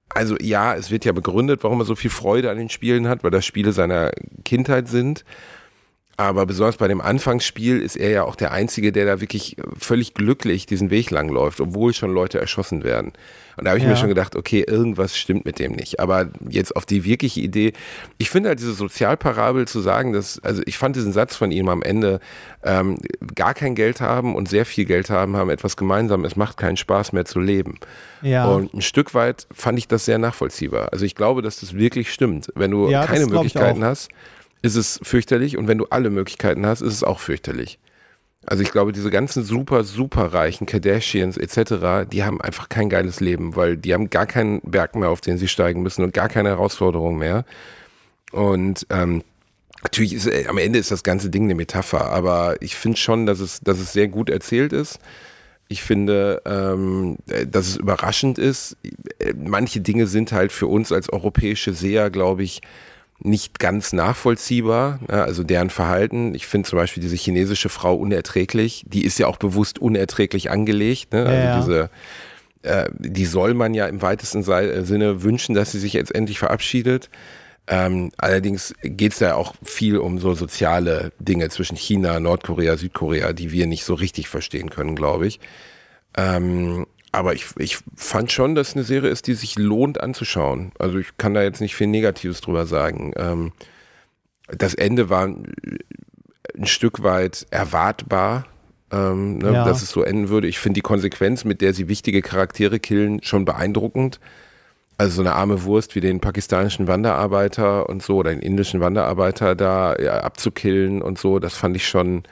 also 0.09 0.37
ja, 0.39 0.75
es 0.75 0.91
wird 0.91 1.03
ja 1.03 1.11
begründet, 1.11 1.63
warum 1.63 1.81
er 1.81 1.85
so 1.85 1.95
viel 1.95 2.11
Freude 2.11 2.49
an 2.49 2.57
den 2.57 2.69
Spielen 2.69 3.07
hat, 3.07 3.23
weil 3.23 3.31
das 3.31 3.45
Spiele 3.45 3.73
seiner 3.73 4.11
Kindheit 4.45 4.87
sind. 4.87 5.25
Aber 6.17 6.45
besonders 6.45 6.77
bei 6.77 6.87
dem 6.87 7.01
Anfangsspiel 7.01 7.81
ist 7.81 7.97
er 7.97 8.09
ja 8.09 8.23
auch 8.23 8.37
der 8.37 8.53
Einzige, 8.53 8.93
der 8.93 9.05
da 9.05 9.19
wirklich 9.19 9.57
völlig 9.77 10.13
glücklich 10.13 10.65
diesen 10.65 10.89
Weg 10.89 11.11
lang 11.11 11.27
läuft, 11.27 11.59
obwohl 11.59 11.93
schon 11.93 12.13
Leute 12.13 12.39
erschossen 12.39 12.85
werden. 12.85 13.11
Und 13.57 13.65
da 13.65 13.71
habe 13.71 13.79
ich 13.79 13.83
Ja. 13.83 13.89
mir 13.89 13.97
schon 13.97 14.07
gedacht, 14.07 14.37
okay, 14.37 14.63
irgendwas 14.65 15.17
stimmt 15.17 15.43
mit 15.45 15.59
dem 15.59 15.73
nicht. 15.73 15.99
Aber 15.99 16.29
jetzt 16.49 16.73
auf 16.75 16.85
die 16.85 17.03
wirkliche 17.03 17.41
Idee, 17.41 17.73
ich 18.17 18.29
finde 18.29 18.49
halt 18.49 18.59
diese 18.59 18.73
Sozialparabel 18.73 19.67
zu 19.67 19.81
sagen, 19.81 20.13
dass, 20.13 20.39
also 20.41 20.61
ich 20.65 20.77
fand 20.77 20.95
diesen 20.95 21.11
Satz 21.11 21.35
von 21.35 21.51
ihm 21.51 21.67
am 21.67 21.81
Ende, 21.81 22.21
ähm, 22.63 22.97
gar 23.35 23.53
kein 23.53 23.75
Geld 23.75 23.99
haben 23.99 24.35
und 24.35 24.47
sehr 24.47 24.65
viel 24.65 24.85
Geld 24.85 25.09
haben, 25.09 25.35
haben 25.35 25.49
etwas 25.49 25.75
gemeinsam, 25.75 26.23
es 26.23 26.37
macht 26.37 26.55
keinen 26.57 26.77
Spaß 26.77 27.11
mehr 27.11 27.25
zu 27.25 27.39
leben. 27.41 27.77
ja. 28.21 28.45
Und 28.45 28.73
ein 28.73 28.81
Stück 28.81 29.13
weit 29.13 29.47
fand 29.53 29.77
ich 29.79 29.87
das 29.89 30.05
sehr 30.05 30.17
nachvollziehbar. 30.17 30.93
Also 30.93 31.03
ich 31.05 31.15
glaube, 31.15 31.41
dass 31.41 31.59
das 31.59 31.75
wirklich 31.75 32.11
stimmt. 32.13 32.51
Wenn 32.55 32.71
du 32.71 32.89
Ja, 32.89 33.05
keine 33.05 33.25
Möglichkeiten 33.27 33.83
hast, 33.83 34.09
ist 34.61 34.75
es 34.75 34.99
fürchterlich. 35.03 35.57
Und 35.57 35.67
wenn 35.67 35.77
du 35.77 35.85
alle 35.85 36.09
Möglichkeiten 36.09 36.65
hast, 36.65 36.81
ist 36.81 36.93
es 36.93 37.03
auch 37.03 37.19
fürchterlich. 37.19 37.79
Also 38.47 38.61
ich 38.61 38.71
glaube, 38.71 38.91
diese 38.91 39.09
ganzen 39.09 39.43
super, 39.43 39.83
super 39.83 40.33
reichen 40.33 40.67
Kardashians 40.67 41.37
etc., 41.37 42.07
die 42.11 42.23
haben 42.23 42.41
einfach 42.41 42.69
kein 42.69 42.89
geiles 42.89 43.19
Leben, 43.19 43.55
weil 43.55 43.75
die 43.75 43.93
haben 43.93 44.09
gar 44.09 44.27
keinen 44.27 44.61
Berg 44.61 44.95
mehr, 44.95 45.09
auf 45.09 45.21
den 45.21 45.37
sie 45.37 45.47
steigen 45.47 45.81
müssen 45.81 46.03
und 46.03 46.13
gar 46.13 46.29
keine 46.29 46.49
Herausforderung 46.49 47.17
mehr. 47.17 47.43
Und 48.31 48.85
ähm, 48.91 49.23
natürlich 49.81 50.13
ist 50.13 50.27
äh, 50.27 50.45
am 50.47 50.57
Ende 50.57 50.77
ist 50.77 50.91
das 50.91 51.03
ganze 51.03 51.29
Ding 51.29 51.45
eine 51.45 51.55
Metapher, 51.55 52.11
aber 52.11 52.61
ich 52.61 52.75
finde 52.75 52.97
schon, 52.97 53.25
dass 53.25 53.39
es, 53.39 53.61
dass 53.61 53.79
es 53.79 53.93
sehr 53.93 54.07
gut 54.07 54.29
erzählt 54.29 54.73
ist. 54.73 54.99
Ich 55.67 55.81
finde, 55.81 56.43
ähm, 56.45 57.17
äh, 57.27 57.47
dass 57.47 57.67
es 57.67 57.77
überraschend 57.77 58.37
ist. 58.37 58.77
Äh, 59.17 59.33
Manche 59.33 59.81
Dinge 59.81 60.05
sind 60.05 60.31
halt 60.31 60.51
für 60.51 60.67
uns 60.67 60.91
als 60.91 61.09
europäische 61.09 61.73
Seher, 61.73 62.11
glaube 62.11 62.43
ich, 62.43 62.61
nicht 63.19 63.59
ganz 63.59 63.93
nachvollziehbar. 63.93 64.99
Ja, 65.09 65.23
also 65.23 65.43
deren 65.43 65.69
Verhalten. 65.69 66.35
Ich 66.35 66.47
finde 66.47 66.69
zum 66.69 66.77
Beispiel 66.77 67.01
diese 67.01 67.15
chinesische 67.15 67.69
Frau 67.69 67.95
unerträglich. 67.95 68.83
Die 68.87 69.05
ist 69.05 69.17
ja 69.19 69.27
auch 69.27 69.37
bewusst 69.37 69.79
unerträglich 69.79 70.51
angelegt. 70.51 71.13
Ne? 71.13 71.25
Also 71.25 71.33
Ja, 71.33 71.59
diese, 71.59 71.89
äh, 72.63 72.89
die 72.99 73.25
soll 73.25 73.53
man 73.53 73.73
ja 73.73 73.87
im 73.87 74.01
weitesten 74.01 74.41
äh, 74.49 74.83
Sinne 74.83 75.23
wünschen, 75.23 75.55
dass 75.55 75.71
sie 75.71 75.79
sich 75.79 75.93
jetzt 75.93 76.13
endlich 76.13 76.39
verabschiedet. 76.39 77.09
Ähm, 77.67 78.11
allerdings 78.17 78.75
geht 78.83 79.13
es 79.13 79.19
da 79.19 79.35
auch 79.35 79.55
viel 79.63 79.97
um 79.97 80.19
so 80.19 80.35
soziale 80.35 81.11
Dinge 81.19 81.49
zwischen 81.49 81.77
China, 81.77 82.19
Nordkorea, 82.19 82.77
Südkorea, 82.77 83.33
die 83.33 83.51
wir 83.51 83.65
nicht 83.65 83.85
so 83.85 83.95
richtig 83.95 84.29
verstehen 84.29 84.69
können, 84.69 84.95
glaube 84.95 85.25
ich. 85.25 85.39
Ähm, 86.15 86.85
aber 87.15 87.33
ich, 87.33 87.45
ich 87.57 87.79
fand 87.95 88.31
schon, 88.31 88.55
dass 88.55 88.69
es 88.69 88.75
eine 88.75 88.83
Serie 88.83 89.09
ist, 89.09 89.27
die 89.27 89.33
sich 89.33 89.57
lohnt 89.57 89.99
anzuschauen. 90.01 90.71
Also 90.79 90.97
ich 90.99 91.17
kann 91.17 91.33
da 91.33 91.41
jetzt 91.43 91.61
nicht 91.61 91.75
viel 91.75 91.87
Negatives 91.87 92.41
drüber 92.41 92.65
sagen. 92.65 93.13
Ähm, 93.17 93.51
das 94.47 94.73
Ende 94.73 95.09
war 95.09 95.25
ein, 95.25 95.53
ein 96.57 96.65
Stück 96.67 97.03
weit 97.03 97.45
erwartbar, 97.49 98.45
ähm, 98.91 99.39
ne, 99.39 99.53
Ja. 99.53 99.65
dass 99.65 99.81
es 99.81 99.89
so 99.89 100.03
enden 100.03 100.29
würde. 100.29 100.47
Ich 100.47 100.59
finde 100.59 100.75
die 100.75 100.81
Konsequenz, 100.81 101.43
mit 101.43 101.61
der 101.61 101.73
sie 101.73 101.87
wichtige 101.87 102.21
Charaktere 102.21 102.79
killen, 102.79 103.23
schon 103.23 103.45
beeindruckend. 103.45 104.19
Also 104.97 105.15
so 105.15 105.21
eine 105.21 105.33
arme 105.33 105.63
Wurst 105.63 105.95
wie 105.95 105.99
den 106.01 106.21
pakistanischen 106.21 106.87
Wanderarbeiter 106.87 107.89
und 107.89 108.01
so 108.01 108.17
oder 108.17 108.29
den 108.29 108.39
indischen 108.39 108.79
Wanderarbeiter 108.79 109.53
da 109.55 109.95
ja, 109.97 110.21
abzukillen 110.21 111.01
und 111.01 111.17
so, 111.17 111.39
das 111.39 111.55
fand 111.55 111.75
ich 111.75 111.85
schon 111.87 112.23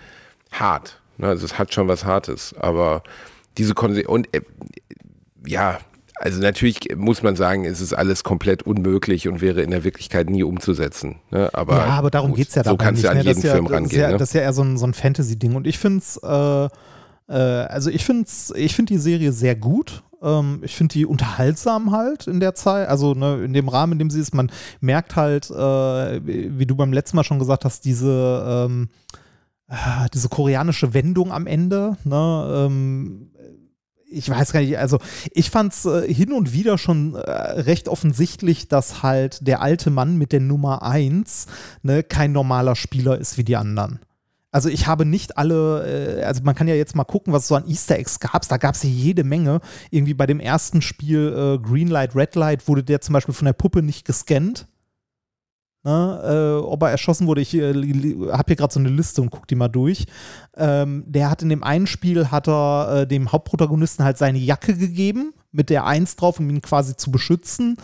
hart. 0.52 1.02
Ne? 1.18 1.28
Also 1.28 1.46
es 1.46 1.60
hat 1.60 1.74
schon 1.74 1.90
was 1.90 2.06
Hartes, 2.06 2.56
aber 2.58 3.04
diese 3.58 3.74
Konse 3.74 4.08
und 4.08 4.34
äh, 4.36 4.42
ja, 5.46 5.80
also 6.16 6.40
natürlich 6.40 6.80
muss 6.96 7.24
man 7.24 7.36
sagen, 7.36 7.66
es 7.66 7.82
ist 7.82 7.94
alles 7.94 8.24
komplett 8.24 8.64
unmöglich 8.64 9.28
und 9.28 9.42
wäre 9.42 9.62
in 9.62 9.72
der 9.72 9.84
Wirklichkeit 9.84 10.30
nie 10.30 10.44
umzusetzen. 10.44 11.18
Ne? 11.32 11.50
Aber, 11.54 11.78
ja, 11.78 11.86
aber 11.86 12.12
darum 12.12 12.34
geht 12.34 12.50
es 12.50 12.56
ja 12.56 12.64
So 12.64 12.72
dabei 12.72 12.86
kannst 12.86 13.04
nicht. 13.04 13.06
du 13.06 13.12
an 13.12 13.18
ne? 13.18 13.24
jeden 13.24 13.42
ja, 13.42 13.54
Film 13.54 13.66
das, 13.66 13.72
ist 13.72 13.78
rangehen. 13.78 14.02
ja, 14.02 14.12
ne? 14.12 14.18
das 14.18 14.30
ist 14.30 14.34
ja 14.36 14.42
eher 14.42 14.54
so 14.54 14.64
ein, 14.64 14.78
so 14.78 14.86
ein 14.86 14.94
Fantasy-Ding. 14.94 15.56
Und 15.56 15.68
ich 15.68 15.80
finde 15.80 16.00
es, 16.00 16.18
äh, 16.18 16.70
äh, 17.28 17.34
also 17.66 17.90
ich 17.90 18.06
finde 18.06 18.30
ich 18.56 18.76
find 18.76 18.90
die 18.90 18.98
Serie 19.00 19.32
sehr 19.32 19.56
gut. 19.56 20.04
Ähm, 20.22 20.60
ich 20.62 20.76
finde 20.76 20.94
die 20.94 21.06
unterhaltsam 21.06 21.92
halt 21.92 22.28
in 22.28 22.40
der 22.40 22.56
Zeit, 22.56 22.88
also 22.88 23.14
ne, 23.14 23.44
in 23.44 23.54
dem 23.54 23.68
Rahmen, 23.68 23.94
in 23.94 24.00
dem 24.00 24.10
sie 24.10 24.20
ist. 24.20 24.34
Man 24.34 24.52
merkt 24.80 25.16
halt, 25.16 25.50
äh, 25.50 26.26
wie 26.26 26.58
wie 26.58 26.66
du 26.66 26.76
beim 26.76 26.94
letzten 26.94 27.18
Mal 27.18 27.24
schon 27.24 27.40
gesagt 27.40 27.66
hast, 27.66 27.86
diese, 27.86 28.68
ähm, 28.70 28.90
ah, 29.68 30.08
diese 30.14 30.30
koreanische 30.30 30.94
Wendung 30.94 31.32
am 31.32 31.48
Ende. 31.48 31.98
Ne? 32.06 32.68
Ähm, 32.68 33.30
ich 34.14 34.30
weiß 34.30 34.52
gar 34.52 34.62
nicht, 34.62 34.78
also 34.78 35.00
ich 35.32 35.50
fand 35.50 35.74
es 35.74 35.86
äh, 35.86 36.14
hin 36.14 36.32
und 36.32 36.54
wieder 36.54 36.78
schon 36.78 37.16
äh, 37.16 37.20
recht 37.22 37.88
offensichtlich, 37.88 38.68
dass 38.68 39.04
halt 39.04 39.48
der 39.48 39.62
alte 39.62 39.90
Mann 39.90 40.18
mit 40.18 40.32
der 40.32 40.40
Nummer 40.40 40.84
1 40.84 41.48
ne, 41.82 42.04
kein 42.04 42.32
normaler 42.32 42.76
Spieler 42.76 43.18
ist 43.18 43.38
wie 43.38 43.44
die 43.44 43.56
anderen. 43.56 44.00
Also 44.54 44.70
ich 44.70 44.86
habe 44.86 45.04
nicht 45.04 45.38
alle, 45.38 46.20
äh, 46.20 46.24
also 46.24 46.44
man 46.44 46.54
kann 46.54 46.68
ja 46.68 46.76
jetzt 46.76 46.96
mal 46.96 47.04
gucken, 47.04 47.34
was 47.34 47.44
es 47.44 47.48
so 47.48 47.56
an 47.56 47.68
Easter 47.68 47.98
Eggs 47.98 48.20
gab. 48.20 48.48
Da 48.48 48.58
gab 48.58 48.76
es 48.76 48.84
ja 48.84 48.90
jede 48.90 49.24
Menge. 49.24 49.62
Irgendwie 49.90 50.14
bei 50.14 50.28
dem 50.28 50.40
ersten 50.40 50.84
Spiel 50.84 51.34
äh, 51.36 51.68
Green 51.68 51.88
Light, 51.88 52.16
Red 52.16 52.36
Light 52.36 52.68
wurde 52.68 52.84
der 52.84 53.02
zum 53.02 53.14
Beispiel 53.14 53.34
von 53.34 53.46
der 53.46 53.54
Puppe 53.54 53.82
nicht 53.82 54.06
gescannt. 54.06 54.68
Ne, 55.86 56.60
äh, 56.62 56.66
ob 56.66 56.82
er 56.84 56.92
erschossen 56.92 57.28
wurde, 57.28 57.42
ich 57.42 57.54
äh, 57.56 57.74
habe 58.32 58.44
hier 58.48 58.56
gerade 58.56 58.74
so 58.74 58.80
eine 58.80 58.88
Liste 58.90 59.22
und 59.22 59.32
guck 59.32 59.48
die 59.50 59.56
mal 59.56 59.68
durch. 59.68 60.06
Ähm, 60.56 61.04
der 61.08 61.30
hat 61.30 61.42
in 61.42 61.50
dem 61.50 61.62
einen 61.64 61.88
Spiel 61.88 62.32
hat 62.32 62.48
er 62.48 63.02
äh, 63.02 63.08
dem 63.08 63.32
Hauptprotagonisten 63.34 64.06
halt 64.06 64.18
seine 64.18 64.38
Jacke 64.40 64.78
gegeben 64.78 65.34
mit 65.52 65.70
der 65.70 65.86
Eins 65.86 66.16
drauf, 66.16 66.40
um 66.40 66.50
ihn 66.50 66.62
quasi 66.62 66.96
zu 66.96 67.12
beschützen. 67.12 67.76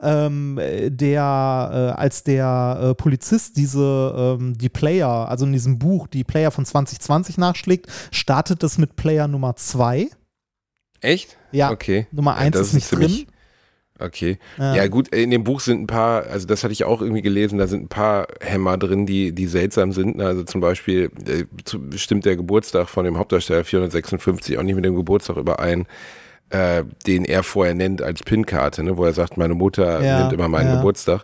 Ähm, 0.00 0.58
der, 0.88 1.94
äh, 1.96 2.00
als 2.00 2.24
der 2.24 2.78
äh, 2.82 2.94
Polizist 2.94 3.56
diese, 3.58 4.36
ähm, 4.40 4.56
die 4.56 4.70
Player, 4.70 5.28
also 5.28 5.44
in 5.44 5.52
diesem 5.52 5.78
Buch, 5.78 6.06
die 6.08 6.24
Player 6.24 6.50
von 6.50 6.64
2020 6.64 7.36
nachschlägt, 7.36 7.86
startet 8.10 8.62
es 8.64 8.78
mit 8.78 8.96
Player 8.96 9.28
Nummer 9.28 9.54
2. 9.56 10.08
Echt? 11.02 11.36
Ja, 11.52 11.70
Okay. 11.70 12.06
Nummer 12.12 12.32
Ja, 12.32 12.38
1 12.38 12.56
das 12.56 12.68
ist 12.68 12.72
nicht 12.74 12.86
ziemlich- 12.88 13.26
drin. 13.26 13.31
Okay. 14.04 14.38
Ja. 14.58 14.74
Ja. 14.74 14.88
gut, 14.88 15.08
in 15.08 15.30
dem 15.30 15.44
Buch 15.44 15.60
sind 15.60 15.82
ein 15.82 15.86
paar, 15.86 16.26
also 16.26 16.46
das 16.46 16.64
hatte 16.64 16.72
ich 16.72 16.84
auch 16.84 17.00
irgendwie 17.00 17.22
gelesen, 17.22 17.58
da 17.58 17.66
sind 17.66 17.84
ein 17.84 17.88
paar 17.88 18.26
Hämmer 18.40 18.78
drin, 18.78 19.06
die, 19.06 19.32
die 19.32 19.46
seltsam 19.46 19.92
sind. 19.92 20.20
Also 20.20 20.44
zum 20.44 20.60
Beispiel 20.60 21.10
äh, 21.26 21.44
zu, 21.64 21.80
stimmt 21.96 22.24
der 22.24 22.36
Geburtstag 22.36 22.88
von 22.88 23.04
dem 23.04 23.18
Hauptdarsteller 23.18 23.64
456 23.64 24.58
auch 24.58 24.62
nicht 24.62 24.74
mit 24.74 24.84
dem 24.84 24.96
Geburtstag 24.96 25.36
überein, 25.36 25.86
äh, 26.50 26.84
den 27.06 27.24
er 27.24 27.42
vorher 27.42 27.74
nennt 27.74 28.02
als 28.02 28.22
PIN-Karte, 28.22 28.82
ne? 28.82 28.96
wo 28.96 29.04
er 29.04 29.12
sagt, 29.12 29.36
meine 29.36 29.54
Mutter 29.54 30.02
Ja, 30.02 30.20
nimmt 30.20 30.32
immer 30.32 30.48
meinen 30.48 30.68
ja. 30.68 30.76
Geburtstag. 30.76 31.22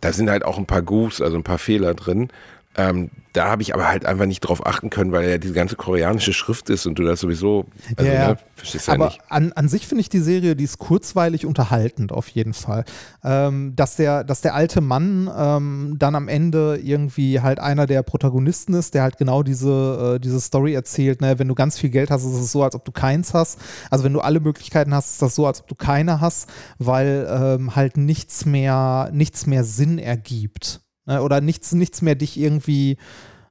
Da 0.00 0.12
sind 0.12 0.28
halt 0.28 0.44
auch 0.44 0.58
ein 0.58 0.66
paar 0.66 0.82
Goofs, 0.82 1.20
also 1.20 1.36
ein 1.36 1.44
paar 1.44 1.58
Fehler 1.58 1.94
drin. 1.94 2.28
Ähm, 2.76 3.10
da 3.34 3.50
habe 3.50 3.62
ich 3.62 3.74
aber 3.74 3.88
halt 3.88 4.06
einfach 4.06 4.26
nicht 4.26 4.40
drauf 4.40 4.64
achten 4.64 4.90
können, 4.90 5.10
weil 5.10 5.28
ja 5.28 5.38
diese 5.38 5.54
ganze 5.54 5.74
koreanische 5.74 6.32
Schrift 6.32 6.70
ist 6.70 6.86
und 6.86 6.98
du 6.98 7.02
das 7.04 7.18
sowieso, 7.18 7.66
also 7.96 8.10
Ja, 8.10 8.16
ja. 8.16 8.28
ne, 8.28 8.38
verstehst 8.54 8.86
ja 8.86 8.94
Aber 8.94 9.06
nicht. 9.06 9.20
an, 9.28 9.52
an 9.52 9.68
sich 9.68 9.88
finde 9.88 10.02
ich 10.02 10.08
die 10.08 10.20
Serie, 10.20 10.54
die 10.54 10.62
ist 10.64 10.78
kurzweilig 10.78 11.44
unterhaltend 11.44 12.12
auf 12.12 12.28
jeden 12.28 12.54
Fall. 12.54 12.84
Ähm, 13.24 13.74
dass, 13.74 13.96
der, 13.96 14.22
dass 14.22 14.40
der 14.40 14.54
alte 14.54 14.80
Mann 14.80 15.28
ähm, 15.36 15.96
dann 15.98 16.14
am 16.14 16.28
Ende 16.28 16.78
irgendwie 16.80 17.40
halt 17.40 17.58
einer 17.58 17.86
der 17.86 18.04
Protagonisten 18.04 18.74
ist, 18.74 18.94
der 18.94 19.02
halt 19.02 19.18
genau 19.18 19.42
diese, 19.42 20.14
äh, 20.16 20.20
diese 20.20 20.40
Story 20.40 20.74
erzählt, 20.74 21.20
ne? 21.20 21.38
wenn 21.38 21.48
du 21.48 21.56
ganz 21.56 21.76
viel 21.76 21.90
Geld 21.90 22.10
hast, 22.12 22.24
ist 22.24 22.38
es 22.38 22.52
so, 22.52 22.62
als 22.62 22.76
ob 22.76 22.84
du 22.84 22.92
keins 22.92 23.34
hast. 23.34 23.58
Also 23.90 24.04
wenn 24.04 24.12
du 24.12 24.20
alle 24.20 24.38
Möglichkeiten 24.38 24.94
hast, 24.94 25.10
ist 25.10 25.22
das 25.22 25.34
so, 25.34 25.46
als 25.46 25.60
ob 25.60 25.66
du 25.66 25.74
keine 25.74 26.20
hast, 26.20 26.48
weil 26.78 27.26
ähm, 27.28 27.74
halt 27.74 27.96
nichts 27.96 28.46
mehr, 28.46 29.10
nichts 29.12 29.46
mehr 29.46 29.64
Sinn 29.64 29.98
ergibt. 29.98 30.83
Ne? 31.06 31.22
Oder 31.22 31.40
nichts, 31.40 31.72
nichts 31.72 32.02
mehr 32.02 32.14
dich 32.14 32.38
irgendwie 32.38 32.96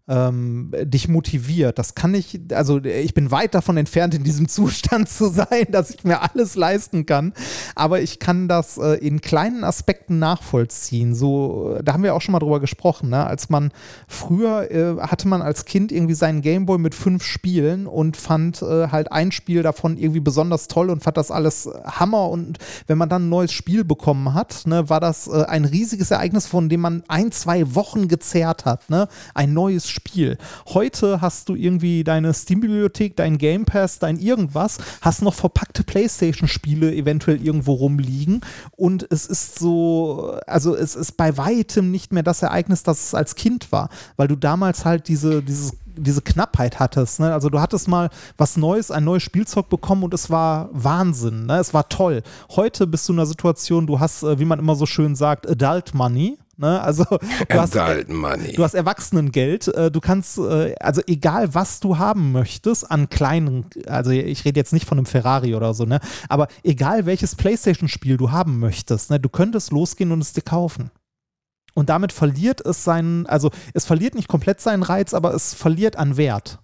ähm, 0.07 0.73
dich 0.83 1.07
motiviert. 1.07 1.79
Das 1.79 1.95
kann 1.95 2.13
ich, 2.13 2.41
also 2.53 2.83
ich 2.83 3.13
bin 3.13 3.31
weit 3.31 3.55
davon 3.55 3.77
entfernt, 3.77 4.13
in 4.13 4.23
diesem 4.23 4.47
Zustand 4.53 5.07
zu 5.07 5.29
sein, 5.29 5.67
dass 5.69 5.89
ich 5.89 6.03
mir 6.03 6.21
alles 6.21 6.55
leisten 6.55 7.05
kann. 7.05 7.33
Aber 7.75 8.01
ich 8.01 8.19
kann 8.19 8.47
das 8.47 8.77
äh, 8.77 8.95
in 8.95 9.21
kleinen 9.21 9.63
Aspekten 9.63 10.19
nachvollziehen. 10.19 11.15
So, 11.15 11.79
da 11.83 11.93
haben 11.93 12.03
wir 12.03 12.15
auch 12.15 12.21
schon 12.21 12.33
mal 12.33 12.39
drüber 12.39 12.59
gesprochen, 12.59 13.09
ne? 13.09 13.25
Als 13.25 13.49
man 13.49 13.71
früher 14.07 14.69
äh, 14.71 14.97
hatte 15.01 15.27
man 15.27 15.41
als 15.41 15.65
Kind 15.65 15.91
irgendwie 15.91 16.15
seinen 16.15 16.41
Gameboy 16.41 16.77
mit 16.77 16.95
fünf 16.95 17.23
Spielen 17.23 17.87
und 17.87 18.17
fand 18.17 18.61
äh, 18.61 18.89
halt 18.89 19.11
ein 19.11 19.31
Spiel 19.31 19.63
davon 19.63 19.97
irgendwie 19.97 20.19
besonders 20.19 20.67
toll 20.67 20.89
und 20.89 21.03
fand 21.03 21.17
das 21.17 21.31
alles 21.31 21.69
Hammer. 21.85 22.29
Und 22.29 22.57
wenn 22.87 22.97
man 22.97 23.09
dann 23.09 23.25
ein 23.25 23.29
neues 23.29 23.53
Spiel 23.53 23.85
bekommen 23.85 24.33
hat, 24.33 24.63
ne, 24.65 24.89
war 24.89 24.99
das 24.99 25.27
äh, 25.27 25.45
ein 25.45 25.63
riesiges 25.63 26.11
Ereignis, 26.11 26.45
von 26.45 26.67
dem 26.67 26.81
man 26.81 27.03
ein, 27.07 27.31
zwei 27.31 27.73
Wochen 27.75 28.09
gezerrt 28.09 28.65
hat. 28.65 28.89
Ne? 28.89 29.07
Ein 29.33 29.53
neues 29.53 29.92
Spiel. 29.93 30.37
Heute 30.67 31.21
hast 31.21 31.49
du 31.49 31.55
irgendwie 31.55 32.03
deine 32.03 32.33
Steam-Bibliothek, 32.33 33.15
dein 33.15 33.37
Game 33.37 33.65
Pass, 33.65 33.99
dein 33.99 34.19
irgendwas, 34.19 34.79
hast 35.01 35.21
noch 35.21 35.33
verpackte 35.33 35.83
PlayStation-Spiele 35.83 36.93
eventuell 36.93 37.41
irgendwo 37.41 37.73
rumliegen 37.73 38.41
und 38.75 39.07
es 39.09 39.25
ist 39.25 39.59
so, 39.59 40.37
also 40.47 40.75
es 40.75 40.95
ist 40.95 41.13
bei 41.13 41.37
weitem 41.37 41.91
nicht 41.91 42.11
mehr 42.11 42.23
das 42.23 42.41
Ereignis, 42.41 42.83
das 42.83 43.07
es 43.07 43.13
als 43.13 43.35
Kind 43.35 43.71
war, 43.71 43.89
weil 44.17 44.27
du 44.27 44.35
damals 44.35 44.83
halt 44.83 45.07
diese, 45.07 45.41
dieses 45.41 45.73
diese 45.95 46.21
Knappheit 46.21 46.79
hattest. 46.79 47.19
Ne? 47.19 47.33
Also 47.33 47.49
du 47.49 47.59
hattest 47.59 47.87
mal 47.87 48.09
was 48.37 48.57
Neues, 48.57 48.91
ein 48.91 49.03
neues 49.03 49.23
Spielzeug 49.23 49.69
bekommen 49.69 50.03
und 50.03 50.13
es 50.13 50.29
war 50.29 50.69
Wahnsinn. 50.71 51.45
Ne? 51.45 51.59
Es 51.59 51.73
war 51.73 51.89
toll. 51.89 52.23
Heute 52.55 52.87
bist 52.87 53.07
du 53.07 53.13
in 53.13 53.19
einer 53.19 53.25
Situation, 53.25 53.87
du 53.87 53.99
hast, 53.99 54.23
äh, 54.23 54.39
wie 54.39 54.45
man 54.45 54.59
immer 54.59 54.75
so 54.75 54.85
schön 54.85 55.15
sagt, 55.15 55.49
Adult 55.49 55.93
Money. 55.93 56.37
Ne? 56.55 56.81
Also 56.81 57.03
du 57.05 57.19
hast. 57.49 57.73
Du 58.55 58.63
hast 58.63 58.73
Erwachsenengeld, 58.75 59.67
äh, 59.69 59.89
du 59.89 59.99
kannst, 59.99 60.37
äh, 60.37 60.75
also 60.79 61.01
egal 61.07 61.55
was 61.55 61.79
du 61.79 61.97
haben 61.97 62.31
möchtest 62.31 62.89
an 62.89 63.09
kleinen, 63.09 63.65
also 63.87 64.11
ich 64.11 64.45
rede 64.45 64.59
jetzt 64.59 64.71
nicht 64.71 64.87
von 64.87 64.99
einem 64.99 65.07
Ferrari 65.07 65.55
oder 65.55 65.73
so, 65.73 65.85
ne? 65.85 65.99
aber 66.29 66.47
egal 66.63 67.07
welches 67.07 67.35
Playstation-Spiel 67.35 68.17
du 68.17 68.31
haben 68.31 68.59
möchtest, 68.59 69.09
ne? 69.09 69.19
du 69.19 69.29
könntest 69.29 69.71
losgehen 69.71 70.11
und 70.11 70.21
es 70.21 70.33
dir 70.33 70.41
kaufen. 70.41 70.91
Und 71.73 71.89
damit 71.89 72.11
verliert 72.11 72.61
es 72.63 72.83
seinen, 72.83 73.25
also 73.25 73.49
es 73.73 73.85
verliert 73.85 74.13
nicht 74.13 74.27
komplett 74.27 74.61
seinen 74.61 74.83
Reiz, 74.83 75.15
aber 75.15 75.33
es 75.33 75.55
verliert 75.55 75.95
an 75.95 76.17
Wert. 76.17 76.59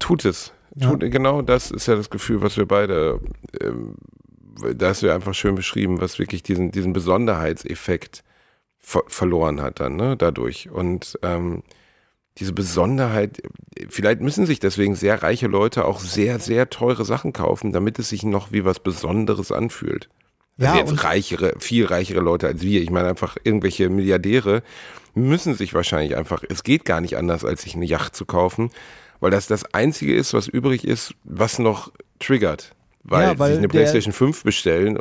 Tut 0.00 0.24
es. 0.24 0.52
Ja. 0.74 0.90
Tut, 0.90 1.00
Genau 1.00 1.42
das 1.42 1.70
ist 1.70 1.86
ja 1.86 1.94
das 1.94 2.10
Gefühl, 2.10 2.42
was 2.42 2.56
wir 2.56 2.66
beide, 2.66 3.20
ähm, 3.60 3.94
da 4.74 4.88
hast 4.88 5.02
du 5.02 5.06
ja 5.06 5.14
einfach 5.14 5.34
schön 5.34 5.54
beschrieben, 5.54 6.00
was 6.00 6.18
wirklich 6.18 6.42
diesen, 6.42 6.72
diesen 6.72 6.92
Besonderheitseffekt 6.92 8.24
ver 8.82 9.02
verloren 9.06 9.62
hat 9.62 9.80
dann, 9.80 9.96
ne, 9.96 10.16
dadurch. 10.16 10.70
Und 10.70 11.18
ähm, 11.22 11.62
diese 12.38 12.52
Besonderheit, 12.52 13.42
vielleicht 13.88 14.20
müssen 14.20 14.46
sich 14.46 14.58
deswegen 14.58 14.94
sehr 14.94 15.22
reiche 15.22 15.46
Leute 15.46 15.84
auch 15.84 16.00
sehr, 16.00 16.38
sehr 16.38 16.70
teure 16.70 17.04
Sachen 17.04 17.32
kaufen, 17.32 17.72
damit 17.72 17.98
es 17.98 18.08
sich 18.08 18.22
noch 18.22 18.52
wie 18.52 18.64
was 18.64 18.80
Besonderes 18.80 19.52
anfühlt. 19.52 20.08
Also 20.58 20.74
Ja, 20.74 20.80
jetzt 20.80 21.04
reichere, 21.04 21.54
viel 21.58 21.86
reichere 21.86 22.20
Leute 22.20 22.46
als 22.46 22.62
wir. 22.62 22.82
Ich 22.82 22.90
meine 22.90 23.08
einfach 23.08 23.36
irgendwelche 23.42 23.88
Milliardäre 23.88 24.62
müssen 25.14 25.54
sich 25.54 25.74
wahrscheinlich 25.74 26.16
einfach, 26.16 26.42
es 26.48 26.62
geht 26.62 26.84
gar 26.84 27.00
nicht 27.00 27.16
anders, 27.16 27.44
als 27.44 27.62
sich 27.62 27.74
eine 27.74 27.84
Yacht 27.84 28.16
zu 28.16 28.24
kaufen, 28.24 28.70
weil 29.20 29.30
das 29.30 29.46
das 29.46 29.74
Einzige 29.74 30.14
ist, 30.14 30.34
was 30.34 30.48
übrig 30.48 30.86
ist, 30.86 31.14
was 31.24 31.58
noch 31.58 31.92
triggert. 32.18 32.74
Weil, 33.04 33.22
Ja, 33.32 33.38
weil 33.38 33.48
sich 33.50 33.58
eine 33.58 33.68
der- 33.68 33.78
PlayStation 33.78 34.12
5 34.12 34.44
bestellen, 34.44 34.96
äh, 34.96 35.00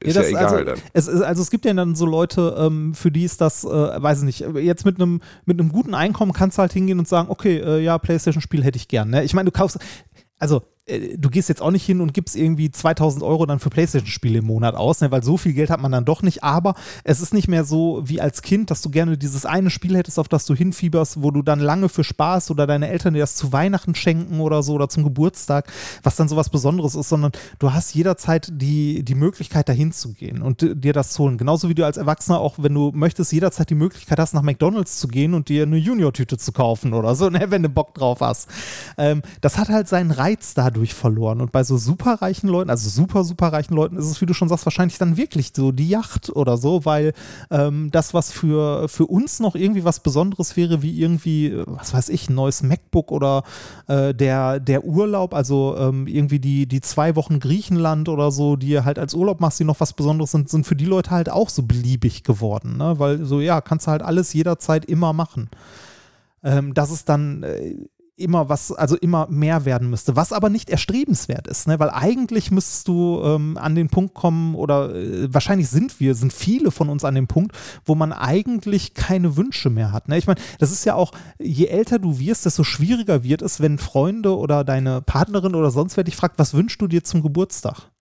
ist 0.00 0.14
Ja, 0.16 0.22
ja, 0.22 0.28
egal 0.28 0.44
also, 0.46 0.64
dann. 0.64 0.78
Es 0.92 1.08
ist, 1.08 1.20
also 1.22 1.42
es 1.42 1.50
gibt 1.50 1.64
ja 1.64 1.74
dann 1.74 1.94
so 1.96 2.06
Leute, 2.06 2.54
ähm, 2.56 2.94
für 2.94 3.10
die 3.10 3.24
ist 3.24 3.40
das, 3.40 3.64
äh, 3.64 3.68
weiß 3.68 4.18
ich 4.20 4.24
nicht, 4.24 4.40
jetzt 4.62 4.84
mit 4.84 5.00
einem 5.00 5.20
mit 5.44 5.58
einem 5.58 5.70
guten 5.72 5.94
Einkommen 5.94 6.32
kannst 6.32 6.58
du 6.58 6.60
halt 6.60 6.72
hingehen 6.72 6.98
und 7.00 7.08
sagen, 7.08 7.28
okay, 7.30 7.58
äh, 7.58 7.80
ja, 7.82 7.98
Playstation-Spiel 7.98 8.62
hätte 8.62 8.76
ich 8.76 8.86
gern. 8.88 9.10
Ne? 9.10 9.24
Ich 9.24 9.34
meine, 9.34 9.50
du 9.50 9.56
kaufst, 9.56 9.78
also 10.38 10.62
du 10.86 11.30
gehst 11.30 11.48
jetzt 11.48 11.62
auch 11.62 11.70
nicht 11.70 11.84
hin 11.86 12.00
und 12.00 12.12
gibst 12.12 12.34
irgendwie 12.34 12.70
2000 12.70 13.22
Euro 13.22 13.46
dann 13.46 13.60
für 13.60 13.70
Playstation-Spiele 13.70 14.40
im 14.40 14.46
Monat 14.46 14.74
aus, 14.74 15.00
ne? 15.00 15.10
weil 15.12 15.22
so 15.22 15.36
viel 15.36 15.52
Geld 15.52 15.70
hat 15.70 15.80
man 15.80 15.92
dann 15.92 16.04
doch 16.04 16.22
nicht. 16.22 16.42
Aber 16.42 16.74
es 17.04 17.20
ist 17.20 17.32
nicht 17.32 17.46
mehr 17.46 17.64
so 17.64 18.02
wie 18.04 18.20
als 18.20 18.42
Kind, 18.42 18.70
dass 18.70 18.82
du 18.82 18.90
gerne 18.90 19.16
dieses 19.16 19.46
eine 19.46 19.70
Spiel 19.70 19.96
hättest, 19.96 20.18
auf 20.18 20.26
das 20.28 20.44
du 20.44 20.54
hinfieberst, 20.54 21.22
wo 21.22 21.30
du 21.30 21.42
dann 21.42 21.60
lange 21.60 21.88
für 21.88 22.02
Spaß 22.02 22.50
oder 22.50 22.66
deine 22.66 22.88
Eltern 22.88 23.14
dir 23.14 23.20
das 23.20 23.36
zu 23.36 23.52
Weihnachten 23.52 23.94
schenken 23.94 24.40
oder 24.40 24.62
so 24.64 24.74
oder 24.74 24.88
zum 24.88 25.04
Geburtstag, 25.04 25.70
was 26.02 26.16
dann 26.16 26.28
sowas 26.28 26.50
Besonderes 26.50 26.96
ist, 26.96 27.08
sondern 27.08 27.32
du 27.60 27.72
hast 27.72 27.94
jederzeit 27.94 28.48
die, 28.52 29.04
die 29.04 29.14
Möglichkeit, 29.14 29.68
dahin 29.68 29.92
zu 29.92 30.12
gehen 30.12 30.42
und 30.42 30.62
di- 30.62 30.74
dir 30.74 30.92
das 30.92 31.12
zu 31.12 31.22
holen. 31.22 31.38
Genauso 31.38 31.68
wie 31.68 31.74
du 31.74 31.84
als 31.86 31.96
Erwachsener 31.96 32.40
auch, 32.40 32.56
wenn 32.58 32.74
du 32.74 32.90
möchtest, 32.92 33.32
jederzeit 33.32 33.70
die 33.70 33.74
Möglichkeit 33.76 34.18
hast, 34.18 34.34
nach 34.34 34.42
McDonalds 34.42 34.98
zu 34.98 35.06
gehen 35.06 35.34
und 35.34 35.48
dir 35.48 35.62
eine 35.62 35.76
Junior-Tüte 35.76 36.38
zu 36.38 36.50
kaufen 36.52 36.92
oder 36.92 37.14
so, 37.14 37.30
ne, 37.30 37.46
wenn 37.50 37.62
du 37.62 37.68
Bock 37.68 37.94
drauf 37.94 38.20
hast. 38.20 38.48
Ähm, 38.98 39.22
das 39.40 39.58
hat 39.58 39.68
halt 39.68 39.86
seinen 39.88 40.10
Reiz 40.10 40.54
dadurch 40.54 40.72
verloren. 40.90 41.40
Und 41.40 41.52
bei 41.52 41.64
so 41.64 41.76
superreichen 41.76 42.48
Leuten, 42.48 42.70
also 42.70 42.88
super, 42.88 43.24
superreichen 43.24 43.74
Leuten, 43.74 43.96
ist 43.96 44.06
es, 44.06 44.20
wie 44.20 44.26
du 44.26 44.34
schon 44.34 44.48
sagst, 44.48 44.66
wahrscheinlich 44.66 44.98
dann 44.98 45.16
wirklich 45.16 45.52
so 45.54 45.72
die 45.72 45.88
Yacht 45.88 46.30
oder 46.34 46.56
so, 46.56 46.84
weil 46.84 47.12
ähm, 47.50 47.90
das, 47.90 48.14
was 48.14 48.32
für, 48.32 48.88
für 48.88 49.06
uns 49.06 49.40
noch 49.40 49.54
irgendwie 49.54 49.84
was 49.84 50.00
Besonderes 50.00 50.56
wäre, 50.56 50.82
wie 50.82 51.00
irgendwie, 51.00 51.46
äh, 51.46 51.64
was 51.66 51.94
weiß 51.94 52.08
ich, 52.08 52.28
ein 52.28 52.34
neues 52.34 52.62
MacBook 52.62 53.12
oder 53.12 53.44
äh, 53.86 54.14
der, 54.14 54.60
der 54.60 54.84
Urlaub, 54.84 55.34
also 55.34 55.76
ähm, 55.78 56.06
irgendwie 56.06 56.38
die, 56.38 56.66
die 56.66 56.80
zwei 56.80 57.16
Wochen 57.16 57.40
Griechenland 57.40 58.08
oder 58.08 58.30
so, 58.30 58.56
die 58.56 58.80
halt 58.80 58.98
als 58.98 59.14
Urlaub 59.14 59.40
machst, 59.40 59.60
die 59.60 59.64
noch 59.64 59.80
was 59.80 59.92
Besonderes 59.92 60.32
sind, 60.32 60.48
sind 60.48 60.66
für 60.66 60.76
die 60.76 60.84
Leute 60.84 61.10
halt 61.10 61.30
auch 61.30 61.48
so 61.48 61.62
beliebig 61.62 62.24
geworden, 62.24 62.76
ne? 62.76 62.98
weil 62.98 63.24
so, 63.24 63.40
ja, 63.40 63.60
kannst 63.60 63.86
du 63.86 63.92
halt 63.92 64.02
alles 64.02 64.32
jederzeit 64.32 64.84
immer 64.84 65.12
machen. 65.12 65.48
Ähm, 66.42 66.74
das 66.74 66.90
ist 66.90 67.08
dann 67.08 67.42
äh, 67.42 67.76
immer 68.22 68.48
was, 68.48 68.72
also 68.72 68.96
immer 68.96 69.26
mehr 69.28 69.64
werden 69.64 69.90
müsste, 69.90 70.16
was 70.16 70.32
aber 70.32 70.48
nicht 70.48 70.70
erstrebenswert 70.70 71.46
ist, 71.46 71.68
ne? 71.68 71.78
weil 71.78 71.90
eigentlich 71.90 72.50
müsstest 72.50 72.88
du 72.88 73.20
ähm, 73.22 73.58
an 73.58 73.74
den 73.74 73.88
Punkt 73.88 74.14
kommen 74.14 74.54
oder 74.54 74.94
äh, 74.94 75.32
wahrscheinlich 75.32 75.68
sind 75.68 76.00
wir, 76.00 76.14
sind 76.14 76.32
viele 76.32 76.70
von 76.70 76.88
uns 76.88 77.04
an 77.04 77.14
dem 77.14 77.26
Punkt, 77.26 77.56
wo 77.84 77.94
man 77.94 78.12
eigentlich 78.12 78.94
keine 78.94 79.36
Wünsche 79.36 79.70
mehr 79.70 79.92
hat. 79.92 80.08
Ne? 80.08 80.18
Ich 80.18 80.26
meine, 80.26 80.40
das 80.58 80.72
ist 80.72 80.84
ja 80.84 80.94
auch, 80.94 81.12
je 81.38 81.66
älter 81.66 81.98
du 81.98 82.18
wirst, 82.18 82.46
desto 82.46 82.64
schwieriger 82.64 83.24
wird 83.24 83.42
es, 83.42 83.60
wenn 83.60 83.78
Freunde 83.78 84.36
oder 84.36 84.64
deine 84.64 85.02
Partnerin 85.02 85.54
oder 85.54 85.70
sonst 85.70 85.96
wer 85.96 86.04
dich 86.04 86.16
fragt, 86.16 86.38
was 86.38 86.54
wünschst 86.54 86.80
du 86.80 86.86
dir 86.86 87.04
zum 87.04 87.22
Geburtstag? 87.22 87.91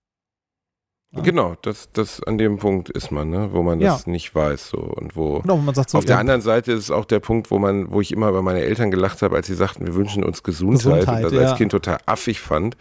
Ja. 1.14 1.22
Genau, 1.24 1.56
das, 1.62 1.90
das 1.92 2.24
an 2.24 2.38
dem 2.38 2.58
Punkt 2.58 2.90
ist 2.90 3.12
man, 3.12 3.30
ne, 3.30 3.50
wo 3.52 3.64
man 3.64 3.82
Ja. 3.82 3.94
das 3.94 4.08
nicht 4.08 4.34
weiß 4.34 4.70
so 4.70 4.78
und 4.78 5.16
wo. 5.18 5.40
Genau, 5.40 5.58
man 5.58 5.76
sagt 5.76 5.90
so, 5.90 5.98
Auf 5.98 6.06
der 6.06 6.18
anderen 6.20 6.42
Seite 6.42 6.72
ist 6.72 6.86
es 6.86 6.92
auch 6.92 7.04
der 7.04 7.20
Punkt, 7.20 7.52
wo 7.52 7.60
man, 7.60 7.92
wo 7.92 8.00
ich 8.00 8.14
immer 8.14 8.32
bei 8.32 8.42
meinen 8.42 8.62
Eltern 8.62 8.92
gelacht 8.92 9.22
habe, 9.22 9.36
als 9.36 9.48
sie 9.48 9.56
sagten, 9.56 9.86
wir 9.86 9.96
wünschen 9.96 10.24
uns 10.24 10.42
Gesundheit, 10.42 11.02
Gesundheit, 11.02 11.26
und 11.26 11.34
das 11.34 11.40
als 11.42 11.52
ja. 11.52 11.58
Kind 11.58 11.72
total 11.74 11.98
affig 12.06 12.40
fand. 12.40 12.78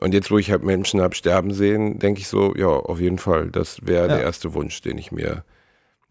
Und 0.00 0.14
jetzt, 0.14 0.30
wo 0.32 0.38
ich 0.38 0.50
halt 0.50 0.64
Menschen 0.64 1.00
habe 1.00 1.14
sterben 1.14 1.52
sehen, 1.52 1.98
denke 2.00 2.20
ich 2.20 2.28
so, 2.28 2.54
ja, 2.56 2.66
auf 2.68 2.98
jeden 3.00 3.18
Fall, 3.18 3.50
das 3.50 3.86
wäre 3.86 4.08
der 4.08 4.22
erste 4.22 4.52
Wunsch, 4.54 4.80
den 4.82 4.98
ich 4.98 5.12
mir, 5.12 5.44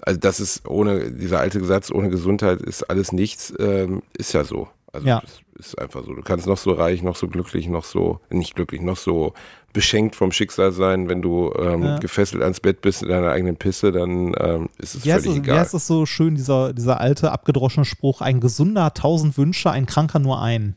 Also 0.02 0.18
das 0.20 0.40
ist 0.40 0.66
ohne, 0.66 1.12
dieser 1.12 1.40
alte 1.40 1.62
Satz, 1.66 1.92
ohne 1.92 2.10
Gesundheit 2.10 2.62
ist 2.62 2.84
alles 2.84 3.12
nichts, 3.12 3.54
ähm, 3.60 4.02
ist 4.18 4.32
ja 4.34 4.46
so. 4.46 4.70
Also 4.92 5.08
Ja. 5.08 5.22
das 5.22 5.42
ist 5.68 5.78
einfach 5.80 6.04
so. 6.04 6.14
Du 6.14 6.22
kannst 6.24 6.48
noch 6.48 6.58
so 6.58 6.72
reich, 6.72 7.04
noch 7.04 7.16
so 7.16 7.28
glücklich, 7.28 7.68
noch 7.68 7.84
so, 7.84 8.20
nicht 8.30 8.56
glücklich, 8.56 8.82
noch 8.82 8.98
so 8.98 9.34
beschenkt 9.72 10.16
vom 10.16 10.32
Schicksal 10.32 10.72
sein. 10.72 11.10
Wenn 11.10 11.22
du 11.22 11.54
ähm, 11.60 11.84
Ja. 11.84 12.00
gefesselt 12.00 12.42
ans 12.42 12.60
Bett 12.60 12.82
bist 12.82 13.04
in 13.04 13.10
deiner 13.10 13.30
eigenen 13.30 13.56
Pisse, 13.56 13.92
dann 13.92 14.34
ähm, 14.40 14.70
ist 14.80 14.96
es 14.96 15.06
heißt, 15.06 15.26
völlig 15.26 15.28
es, 15.28 15.36
wie 15.36 15.40
egal. 15.40 15.60
heißt 15.60 15.74
es 15.76 15.86
so 15.86 16.06
schön, 16.08 16.34
dieser, 16.36 16.74
dieser 16.74 17.00
alte, 17.00 17.32
abgedroschene 17.32 17.86
Spruch, 17.86 18.22
ein 18.22 18.40
Gesunder 18.40 18.94
tausend 18.96 19.38
Wünsche, 19.38 19.70
ein 19.70 19.86
Kranker 19.86 20.18
nur 20.20 20.42
einen. 20.42 20.76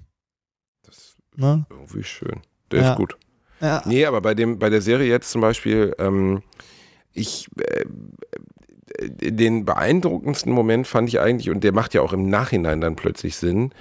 Das 0.85 0.97
ist 0.99 1.17
Ne? 1.37 1.65
irgendwie 1.71 2.05
schön. 2.05 2.41
Der 2.71 2.83
Ja. 2.83 2.91
ist 2.91 2.97
gut. 2.97 3.17
Ja. 3.61 3.83
Nee, 3.87 4.05
aber 4.05 4.21
bei 4.21 4.35
dem, 4.35 4.59
bei 4.59 4.69
der 4.69 4.83
Serie 4.83 5.09
jetzt 5.09 5.31
zum 5.31 5.41
Beispiel, 5.41 5.95
ähm, 5.99 6.43
ich 7.15 7.49
äh, 7.59 7.85
den 9.09 9.65
beeindruckendsten 9.65 10.53
Moment 10.53 10.87
fand 10.87 11.09
ich 11.09 11.19
eigentlich, 11.21 11.49
und 11.51 11.65
der 11.65 11.73
macht 11.73 11.95
ja 11.95 12.03
auch 12.03 12.13
im 12.13 12.29
Nachhinein 12.29 12.81
dann 12.81 12.95
plötzlich 12.97 13.37
Sinn, 13.37 13.73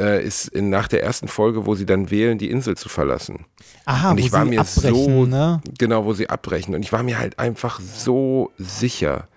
äh, 0.00 0.24
ist 0.24 0.48
in, 0.48 0.70
nach 0.70 0.88
der 0.88 1.02
ersten 1.04 1.28
Folge, 1.28 1.66
wo 1.66 1.74
sie 1.76 1.86
dann 1.86 2.10
wählen, 2.10 2.38
die 2.38 2.50
Insel 2.50 2.76
zu 2.76 2.88
verlassen. 2.88 3.44
Aha, 3.84 4.10
Und 4.10 4.16
wo 4.20 4.24
ich 4.24 4.32
war 4.32 4.44
sie 4.44 4.50
mir 4.50 4.60
abbrechen, 4.62 4.94
so- 4.94 5.26
ne? 5.26 5.60
Genau, 5.78 6.04
wo 6.06 6.12
sie 6.14 6.28
abbrechen. 6.30 6.74
Und 6.74 6.82
ich 6.82 6.92
war 6.92 7.02
mir 7.02 7.18
halt 7.18 7.38
einfach 7.38 7.78
so 7.80 8.50
sicher, 8.58 9.28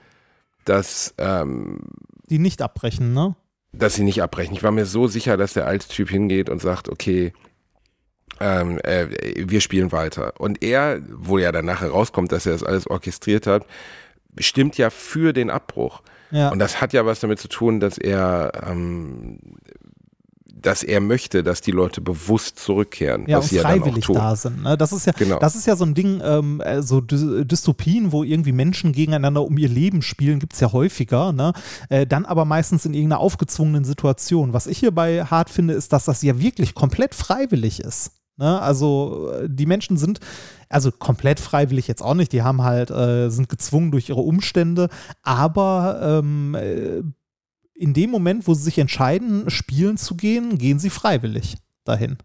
dass, 0.66 1.14
ähm, 1.18 1.82
Die 2.30 2.40
nicht 2.40 2.62
abbrechen, 2.62 3.14
ne? 3.14 3.36
dass 3.74 3.96
sie 3.96 4.04
nicht 4.04 4.22
abbrechen. 4.24 4.56
Ich 4.56 4.64
war 4.64 4.72
mir 4.72 4.86
so 4.86 5.08
sicher, 5.08 5.36
dass 5.38 5.54
der 5.54 5.66
alte 5.68 5.88
Typ 5.88 6.10
hingeht 6.10 6.50
und 6.50 6.62
sagt, 6.62 6.90
okay, 6.90 7.34
ähm, 8.40 8.80
äh, 8.84 9.08
wir 9.48 9.62
spielen 9.62 9.92
weiter. 9.92 10.34
Und 10.40 10.64
er, 10.64 11.00
wo 11.12 11.38
ja 11.38 11.52
dann 11.52 11.66
nachher 11.66 11.90
rauskommt, 11.90 12.32
dass 12.32 12.46
er 12.46 12.54
das 12.54 12.64
alles 12.64 12.88
orchestriert 12.88 13.48
hat, 13.48 13.66
stimmt 14.40 14.78
ja 14.78 14.90
für 14.90 15.34
den 15.34 15.50
Abbruch. 15.50 16.02
Ja. 16.32 16.50
Und 16.50 16.58
das 16.60 16.82
hat 16.82 16.94
ja 16.94 17.06
was 17.06 17.20
damit 17.20 17.40
zu 17.40 17.48
tun, 17.48 17.80
dass 17.80 17.98
er, 18.00 18.52
ähm, 18.68 19.38
dass 20.64 20.82
er 20.82 21.00
möchte, 21.02 21.44
dass 21.44 21.62
die 21.62 21.72
Leute 21.72 22.02
bewusst 22.02 22.60
zurückkehren, 22.60 23.26
ja, 23.28 23.38
was 23.38 23.50
sie 23.50 23.58
ja 23.58 23.64
dann 23.64 23.72
auch 23.72 23.78
freiwillig 23.84 24.06
tun. 24.06 24.16
da 24.16 24.36
sind. 24.36 24.64
Ne? 24.64 24.78
Das 24.78 24.92
ist 24.92 25.06
ja, 25.06 25.14
Genau. 25.14 25.40
das 25.40 25.56
ist 25.56 25.68
ja 25.68 25.76
so 25.76 25.86
ein 25.86 25.94
Ding, 25.94 26.22
ähm, 26.24 26.62
äh, 26.62 26.82
so 26.82 27.02
Dy 27.02 27.46
Dystopien, 27.46 28.12
wo 28.12 28.24
irgendwie 28.24 28.52
Menschen 28.52 28.92
gegeneinander 28.94 29.44
um 29.44 29.58
ihr 29.58 29.70
Leben 29.70 30.02
spielen, 30.02 30.40
gibt 30.40 30.54
es 30.54 30.60
ja 30.60 30.72
häufiger, 30.72 31.32
ne? 31.32 31.54
Äh, 31.90 32.08
dann 32.08 32.26
aber 32.26 32.46
meistens 32.46 32.86
in 32.86 32.94
irgendeiner 32.94 33.20
aufgezwungenen 33.20 33.84
Situation. 33.84 34.54
Was 34.54 34.68
ich 34.68 34.80
hierbei 34.80 35.26
hart 35.26 35.50
finde, 35.50 35.74
ist, 35.74 35.94
dass 35.94 36.06
das 36.06 36.22
ja 36.22 36.40
wirklich 36.40 36.74
komplett 36.74 37.14
freiwillig 37.14 37.80
ist. 37.80 38.12
Ne? 38.38 38.62
Also 38.62 39.32
äh, 39.32 39.48
die 39.50 39.66
Menschen 39.66 39.98
sind, 39.98 40.20
also 40.70 40.92
komplett 40.92 41.40
freiwillig 41.40 41.88
jetzt 41.88 42.02
auch 42.02 42.16
nicht, 42.16 42.32
die 42.32 42.42
haben 42.42 42.64
halt, 42.64 42.90
äh, 42.90 43.30
sind 43.30 43.50
gezwungen 43.50 43.92
durch 43.92 44.10
ihre 44.10 44.22
Umstände, 44.22 44.90
aber 45.22 46.22
ähm, 46.24 46.56
äh, 46.56 47.04
in 47.76 47.94
dem 47.94 48.10
Moment, 48.12 48.48
wo 48.48 48.54
sie 48.54 48.64
sich 48.64 48.78
entscheiden, 48.80 49.50
spielen 49.50 49.98
zu 49.98 50.16
gehen, 50.16 50.58
gehen 50.58 50.80
sie 50.80 50.90
freiwillig 50.90 51.56
dahin. 51.84 52.18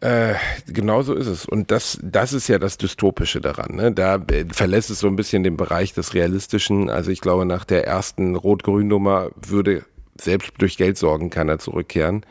Äh, 0.00 0.34
genau 0.66 1.02
so 1.02 1.12
ist 1.14 1.26
es. 1.26 1.44
Und 1.44 1.70
das, 1.70 1.98
das 2.02 2.32
ist 2.32 2.48
ja 2.48 2.58
das 2.58 2.78
Dystopische 2.78 3.40
daran. 3.42 3.76
Ne? 3.76 3.92
Da 3.92 4.14
äh, 4.16 4.46
verlässt 4.50 4.88
es 4.88 5.00
so 5.00 5.08
ein 5.08 5.16
bisschen 5.16 5.42
den 5.42 5.56
Bereich 5.58 5.92
des 5.92 6.14
Realistischen. 6.14 6.88
Also 6.88 7.10
ich 7.10 7.20
glaube, 7.20 7.44
nach 7.44 7.64
der 7.66 7.86
ersten 7.86 8.34
Rot-Grün-Nummer 8.34 9.30
würde 9.36 9.84
selbst 10.18 10.52
durch 10.58 10.78
Geld 10.78 10.96
sorgen 10.96 11.28
keiner 11.28 11.58
zurückkehren. 11.58 12.24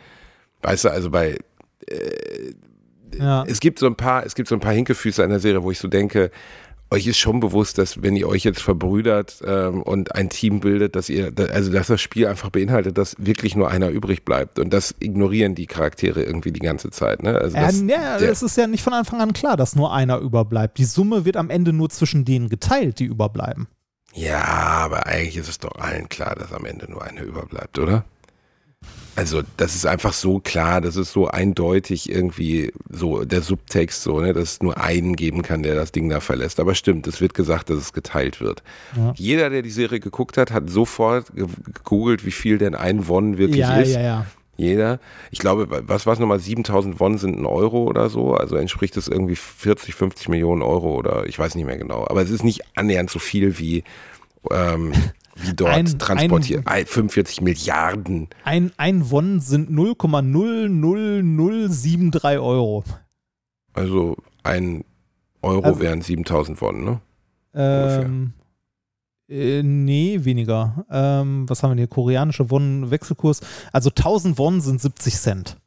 Weißt 0.64 0.86
du, 0.86 0.90
also 0.90 1.12
bei 1.12 1.38
Ja. 3.16 3.44
es 3.48 3.60
gibt 3.60 3.80
so 3.80 3.86
ein 3.86 3.96
paar, 3.96 4.26
es 4.26 4.34
gibt 4.34 4.50
so 4.50 4.56
ein 4.56 4.62
paar 4.62 4.74
Hinkefüße 4.74 5.22
in 5.24 5.30
der 5.30 5.40
Serie, 5.40 5.64
wo 5.64 5.72
ich 5.72 5.80
so 5.80 5.88
denke, 5.88 6.32
euch 6.92 7.06
ist 7.08 7.18
schon 7.20 7.40
bewusst, 7.40 7.78
dass 7.78 8.02
wenn 8.02 8.16
ihr 8.16 8.28
euch 8.28 8.44
jetzt 8.44 8.62
verbrüdert 8.62 9.42
ähm, 9.46 9.82
und 9.84 10.16
ein 10.16 10.30
Team 10.30 10.60
bildet, 10.60 10.96
dass 10.96 11.08
ihr, 11.10 11.32
also 11.54 11.72
dass 11.72 11.88
das 11.88 12.02
Spiel 12.02 12.26
einfach 12.28 12.50
beinhaltet, 12.50 12.98
dass 12.98 13.16
wirklich 13.20 13.56
nur 13.56 13.70
einer 13.70 13.90
übrig 13.90 14.26
bleibt. 14.26 14.58
Und 14.60 14.72
das 14.74 14.96
ignorieren 15.00 15.54
die 15.56 15.68
Charaktere 15.68 16.24
irgendwie 16.24 16.52
die 16.52 16.60
ganze 16.62 16.90
Zeit. 16.90 17.22
Ne? 17.22 17.36
Also 17.38 17.56
Ja, 17.58 17.66
das, 17.68 17.82
ja, 17.82 18.18
der- 18.18 18.32
es 18.32 18.42
ist 18.42 18.58
ja 18.58 18.66
nicht 18.68 18.84
von 18.84 18.94
Anfang 18.94 19.22
an 19.22 19.34
klar, 19.34 19.56
dass 19.56 19.76
nur 19.76 19.94
einer 19.94 20.18
überbleibt. 20.18 20.78
Die 20.80 20.86
Summe 20.86 21.26
wird 21.26 21.38
am 21.38 21.50
Ende 21.50 21.74
nur 21.74 21.90
zwischen 21.90 22.26
denen 22.26 22.50
geteilt, 22.50 23.00
die 23.00 23.06
überbleiben. 23.06 23.68
ja, 24.16 24.42
aber 24.44 25.06
eigentlich 25.06 25.38
ist 25.38 25.50
es 25.50 25.60
doch 25.60 25.76
allen 25.78 26.10
klar, 26.10 26.34
dass 26.36 26.52
am 26.52 26.66
Ende 26.66 26.90
nur 26.90 27.04
einer 27.04 27.22
überbleibt, 27.22 27.78
oder? 27.78 28.04
Also, 29.16 29.42
das 29.58 29.76
ist 29.76 29.86
einfach 29.86 30.14
so 30.14 30.40
klar, 30.40 30.80
das 30.80 30.96
ist 30.96 31.12
so 31.12 31.28
eindeutig 31.28 32.10
irgendwie 32.10 32.72
so 32.90 33.26
der 33.26 33.42
Subtext 33.42 34.02
so, 34.04 34.22
ne, 34.22 34.32
dass 34.32 34.54
es 34.54 34.62
nur 34.62 34.78
einen 34.82 35.18
geben 35.18 35.42
kann, 35.42 35.62
der 35.62 35.76
das 35.76 35.92
Ding 35.92 36.08
da 36.08 36.22
verlässt. 36.22 36.58
Aber 36.62 36.74
stimmt, 36.74 37.06
es 37.06 37.20
wird 37.20 37.34
gesagt, 37.34 37.70
dass 37.70 37.78
es 37.80 37.92
geteilt 37.92 38.40
wird. 38.40 38.64
Ja. 38.96 39.14
Jeder, 39.18 39.50
der 39.50 39.62
die 39.62 39.72
Serie 39.72 40.00
geguckt 40.00 40.38
hat, 40.38 40.52
hat 40.52 40.70
sofort 40.70 41.36
ge- 41.36 41.48
gegoogelt, 41.74 42.26
wie 42.26 42.32
viel 42.32 42.58
denn 42.60 42.76
ein 42.76 43.10
Won 43.10 43.38
wirklich 43.38 43.60
Ja, 43.60 43.78
ist. 43.82 43.94
ja, 43.94 44.02
ja. 44.02 44.26
Jeder. 44.56 45.00
Ich 45.32 45.40
glaube, 45.40 45.68
was 45.88 46.06
war 46.06 46.14
es 46.14 46.20
nochmal? 46.20 46.40
7000 46.40 47.00
Won 47.02 47.18
sind 47.18 47.38
ein 47.38 47.46
Euro 47.46 47.84
oder 47.84 48.10
so. 48.10 48.34
Also 48.36 48.56
entspricht 48.56 48.96
es 48.96 49.08
irgendwie 49.10 49.36
40, 49.38 49.96
50 49.96 50.30
Millionen 50.30 50.62
Euro 50.62 50.96
oder 50.96 51.26
ich 51.28 51.38
weiß 51.40 51.56
nicht 51.56 51.66
mehr 51.66 51.78
genau. 51.78 52.06
Aber 52.10 52.22
es 52.22 52.30
ist 52.30 52.44
nicht 52.44 52.62
annähernd 52.78 53.10
so 53.10 53.20
viel 53.20 53.58
wie, 53.60 53.84
ähm, 54.52 54.94
wie 55.42 55.54
dort 55.54 55.72
Ein- 55.74 56.00
transportiert. 56.00 56.66
Ein, 56.68 56.86
45 56.86 57.42
Milliarden. 57.42 58.28
Ein, 58.44 58.72
ein 58.78 59.10
Won 59.12 59.40
sind 59.40 59.70
0,00073 59.70 62.42
Euro. 62.42 62.84
Also 63.74 64.18
ein 64.44 64.84
Euro 65.42 65.64
Also- 65.64 65.80
wären 65.80 66.02
7000 66.02 66.60
Won, 66.62 66.84
ne? 66.84 67.02
Ähm, 67.54 68.34
äh, 69.28 69.64
nee, 69.64 70.20
weniger. 70.24 70.86
Ähm, 70.90 71.50
was 71.50 71.64
haben 71.64 71.72
wir 71.72 71.78
hier? 71.78 71.88
Koreanische 71.88 72.50
Won-Wechselkurs. 72.52 73.42
Also 73.72 73.90
1000 73.90 74.38
Won 74.38 74.62
sind 74.62 74.80
70 74.82 75.16
Cent. 75.18 75.58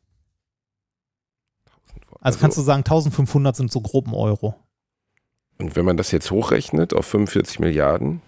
Also, 2.20 2.39
kannst 2.39 2.57
du 2.57 2.62
sagen, 2.62 2.85
1500 2.85 3.57
sind 3.57 3.73
so 3.73 3.81
grob 3.81 4.07
ein 4.07 4.15
Euro. 4.15 4.55
Und 5.59 5.74
wenn 5.74 5.85
man 5.85 5.97
das 5.97 6.12
jetzt 6.12 6.31
hochrechnet 6.31 6.94
auf 6.94 7.05
45 7.07 7.59
Milliarden, 7.59 8.20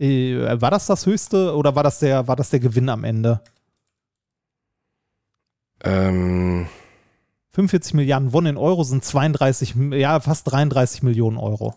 war 0.00 0.70
das 0.70 0.86
das 0.86 1.04
höchste 1.06 1.54
oder 1.54 1.74
war 1.74 1.82
das 1.82 1.98
der, 1.98 2.26
war 2.26 2.36
das 2.36 2.50
der 2.50 2.60
Gewinn 2.60 2.88
am 2.88 3.04
Ende? 3.04 3.40
ähm, 5.82 6.66
45 7.52 7.94
Milliarden 7.94 8.32
Won 8.32 8.46
in 8.46 8.56
Euro 8.56 8.84
sind 8.84 9.04
32, 9.04 9.74
ja, 9.92 10.20
fast 10.20 10.50
33 10.50 11.02
Millionen 11.02 11.36
Euro. 11.38 11.74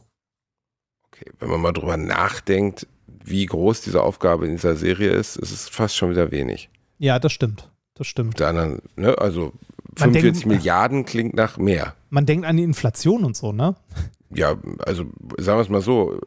okay, 1.07 1.31
wenn 1.39 1.49
man 1.49 1.61
mal 1.61 1.71
drüber 1.71 1.97
nachdenkt, 1.97 2.87
wie 3.25 3.45
groß 3.45 3.81
diese 3.81 4.01
Aufgabe 4.03 4.45
in 4.45 4.51
dieser 4.53 4.75
Serie 4.75 5.11
ist, 5.11 5.37
ist 5.37 5.51
es 5.51 5.69
fast 5.69 5.95
schon 5.95 6.09
wieder 6.09 6.31
wenig. 6.31 6.69
Ja, 6.99 7.19
das 7.19 7.31
stimmt. 7.31 7.69
Das 7.95 8.07
stimmt. 8.07 8.41
Anderen, 8.41 8.81
ne, 8.95 9.17
also 9.17 9.53
Man 9.99 10.11
45 10.13 10.21
denkt- 10.21 10.45
Milliarden 10.47 11.05
klingt 11.05 11.33
nach 11.35 11.57
mehr. 11.57 11.95
Man 12.09 12.25
denkt 12.25 12.45
an 12.45 12.57
die 12.57 12.63
Inflation 12.63 13.23
und 13.23 13.37
so, 13.37 13.51
ne? 13.53 13.75
Ja, 14.35 14.55
also 14.85 15.05
sagen 15.37 15.57
wir 15.57 15.61
es 15.61 15.69
mal 15.69 15.81
so, 15.81 16.19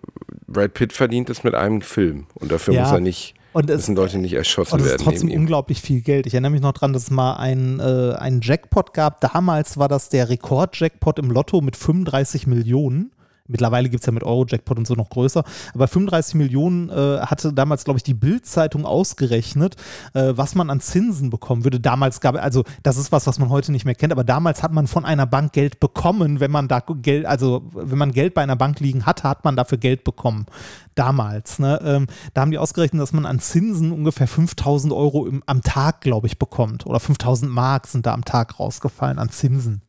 Brad 0.47 0.75
Pitt 0.75 0.93
verdient 0.93 1.31
es 1.31 1.45
mit 1.45 1.55
einem 1.55 1.81
Film 1.83 2.27
und 2.35 2.51
dafür 2.53 2.75
Ja, 2.75 2.83
muss 2.83 2.93
er 2.93 3.01
nicht, 3.01 3.35
Und 3.53 3.69
es, 3.71 3.77
müssen 3.79 3.97
Leute 3.97 4.19
nicht 4.19 4.35
erschossen 4.35 4.75
und 4.75 4.81
es 4.81 4.87
ist 4.87 4.93
werden 4.93 5.05
trotzdem 5.05 5.27
neben 5.29 5.39
ihm. 5.39 5.41
unglaublich 5.43 5.81
viel 5.81 6.01
Geld. 6.01 6.27
Ich 6.27 6.35
erinnere 6.35 6.53
mich 6.53 6.61
noch 6.61 6.73
dran, 6.73 6.93
dass 6.93 7.05
es 7.05 7.11
mal 7.11 7.35
ein, 7.35 7.81
äh, 7.81 8.15
einen 8.17 8.41
Jackpot 8.43 8.95
gab. 8.95 9.21
Damals 9.21 9.77
war 9.77 9.89
das 9.89 10.09
der 10.09 10.29
Rekord-Jackpot 10.29 11.19
im 11.19 11.31
Lotto 11.31 11.61
mit 11.61 11.77
35 11.77 12.47
Millionen. 12.47 13.11
Mittlerweile 13.49 13.89
gibt 13.89 14.03
es 14.03 14.07
ja 14.07 14.13
mit 14.13 14.23
Euro-Jackpot 14.23 14.79
und 14.79 14.87
so 14.87 14.95
noch 14.95 15.11
größer. 15.11 15.45
Aber 15.75 15.89
35 15.89 16.35
Millionen 16.35 16.91
äh, 16.91 17.21
hatte 17.21 17.53
damals, 17.53 17.85
glaube 17.85 17.99
ich, 17.99 18.03
die 18.03 18.15
Bild-Zeitung 18.15 18.85
ausgerechnet, 18.85 19.77
äh, 20.15 20.33
was 20.37 20.55
man 20.55 20.71
an 20.71 20.81
Zinsen 20.81 21.31
bekommen 21.31 21.65
würde. 21.65 21.81
Damals 21.81 22.21
gab 22.21 22.37
also 22.37 22.65
das 22.83 22.97
ist 22.97 23.13
was, 23.13 23.27
was 23.27 23.39
man 23.39 23.49
heute 23.49 23.73
nicht 23.73 23.85
mehr 23.85 23.95
kennt, 23.95 24.13
aber 24.13 24.25
damals 24.25 24.63
hat 24.63 24.73
man 24.73 24.87
von 24.87 25.05
einer 25.05 25.27
Bank 25.27 25.53
Geld 25.53 25.81
bekommen, 25.81 26.41
wenn 26.41 26.51
man 26.51 26.69
da 26.69 26.81
Geld, 26.81 27.27
also 27.27 27.63
wenn 27.73 27.99
man 27.99 28.13
Geld 28.13 28.35
bei 28.35 28.43
einer 28.43 28.57
Bank 28.57 28.81
liegen 28.81 29.07
hatte, 29.07 29.29
hat 29.29 29.45
man 29.45 29.57
dafür 29.57 29.79
Geld 29.79 30.05
bekommen. 30.05 30.47
Damals. 30.95 31.59
Ne? 31.59 31.79
Ähm, 31.85 32.07
da 32.35 32.41
haben 32.41 32.51
die 32.51 32.59
ausgerechnet, 32.59 33.03
dass 33.03 33.13
man 33.13 33.27
an 33.27 33.39
Zinsen 33.39 33.93
ungefähr 33.93 34.27
5000 34.27 34.93
Euro 34.93 35.27
im, 35.27 35.43
am 35.47 35.63
Tag, 35.63 36.01
glaube 36.01 36.27
ich, 36.27 36.39
bekommt. 36.39 36.87
Oder 36.87 37.01
5000 37.01 37.51
Mark 37.51 37.87
sind 37.87 38.07
da 38.07 38.15
am 38.15 38.25
Tag 38.25 38.59
rausgefallen 38.59 39.19
an 39.19 39.31
Zinsen. 39.31 39.83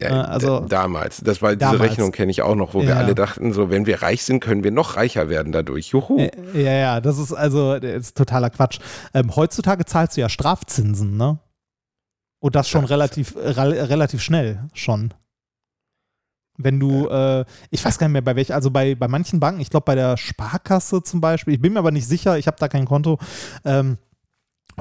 Ja, 0.00 0.08
äh, 0.08 0.12
also- 0.26 0.60
damals, 0.60 1.18
das 1.18 1.40
war 1.40 1.50
diese 1.50 1.58
Damals. 1.70 1.82
Rechnung 1.82 2.10
kenne 2.12 2.30
ich 2.30 2.42
auch 2.42 2.56
noch, 2.56 2.74
wo 2.74 2.82
wir 2.82 2.90
Ja. 2.90 2.96
alle 2.96 3.14
dachten, 3.14 3.52
so 3.52 3.70
wenn 3.70 3.86
wir 3.86 4.02
reich 4.02 4.24
sind, 4.24 4.40
können 4.40 4.64
wir 4.64 4.72
noch 4.72 4.96
reicher 4.96 5.28
werden 5.28 5.52
dadurch. 5.52 5.88
Juhu. 5.88 6.18
Ja, 6.52 6.72
ja, 6.72 7.00
das 7.00 7.18
ist 7.18 7.32
also 7.32 7.78
das 7.78 8.08
ist 8.08 8.16
totaler 8.16 8.50
Quatsch. 8.50 8.80
Ähm, 9.14 9.34
heutzutage 9.36 9.84
zahlst 9.84 10.16
du 10.16 10.20
ja 10.22 10.28
Strafzinsen, 10.28 11.16
ne? 11.16 11.38
Und 12.40 12.56
das 12.56 12.68
schon 12.68 12.82
Ja. 12.82 12.88
relativ, 12.88 13.36
re 13.36 13.88
relativ 13.88 14.20
schnell 14.20 14.68
schon. 14.74 15.14
Wenn 16.56 16.78
du, 16.78 17.08
äh, 17.08 17.44
ich 17.70 17.84
weiß 17.84 17.98
gar 17.98 18.06
nicht 18.06 18.12
mehr 18.12 18.22
bei 18.22 18.36
welcher, 18.36 18.54
also 18.54 18.70
bei, 18.70 18.94
bei 18.94 19.08
manchen 19.08 19.40
Banken, 19.40 19.60
ich 19.60 19.70
glaube 19.70 19.84
bei 19.86 19.94
der 19.96 20.16
Sparkasse 20.16 21.02
zum 21.02 21.20
Beispiel, 21.20 21.54
ich 21.54 21.60
bin 21.60 21.72
mir 21.72 21.80
aber 21.80 21.90
nicht 21.90 22.06
sicher, 22.06 22.38
ich 22.38 22.46
habe 22.46 22.56
da 22.60 22.68
kein 22.68 22.84
Konto, 22.84 23.18
ähm, 23.64 23.98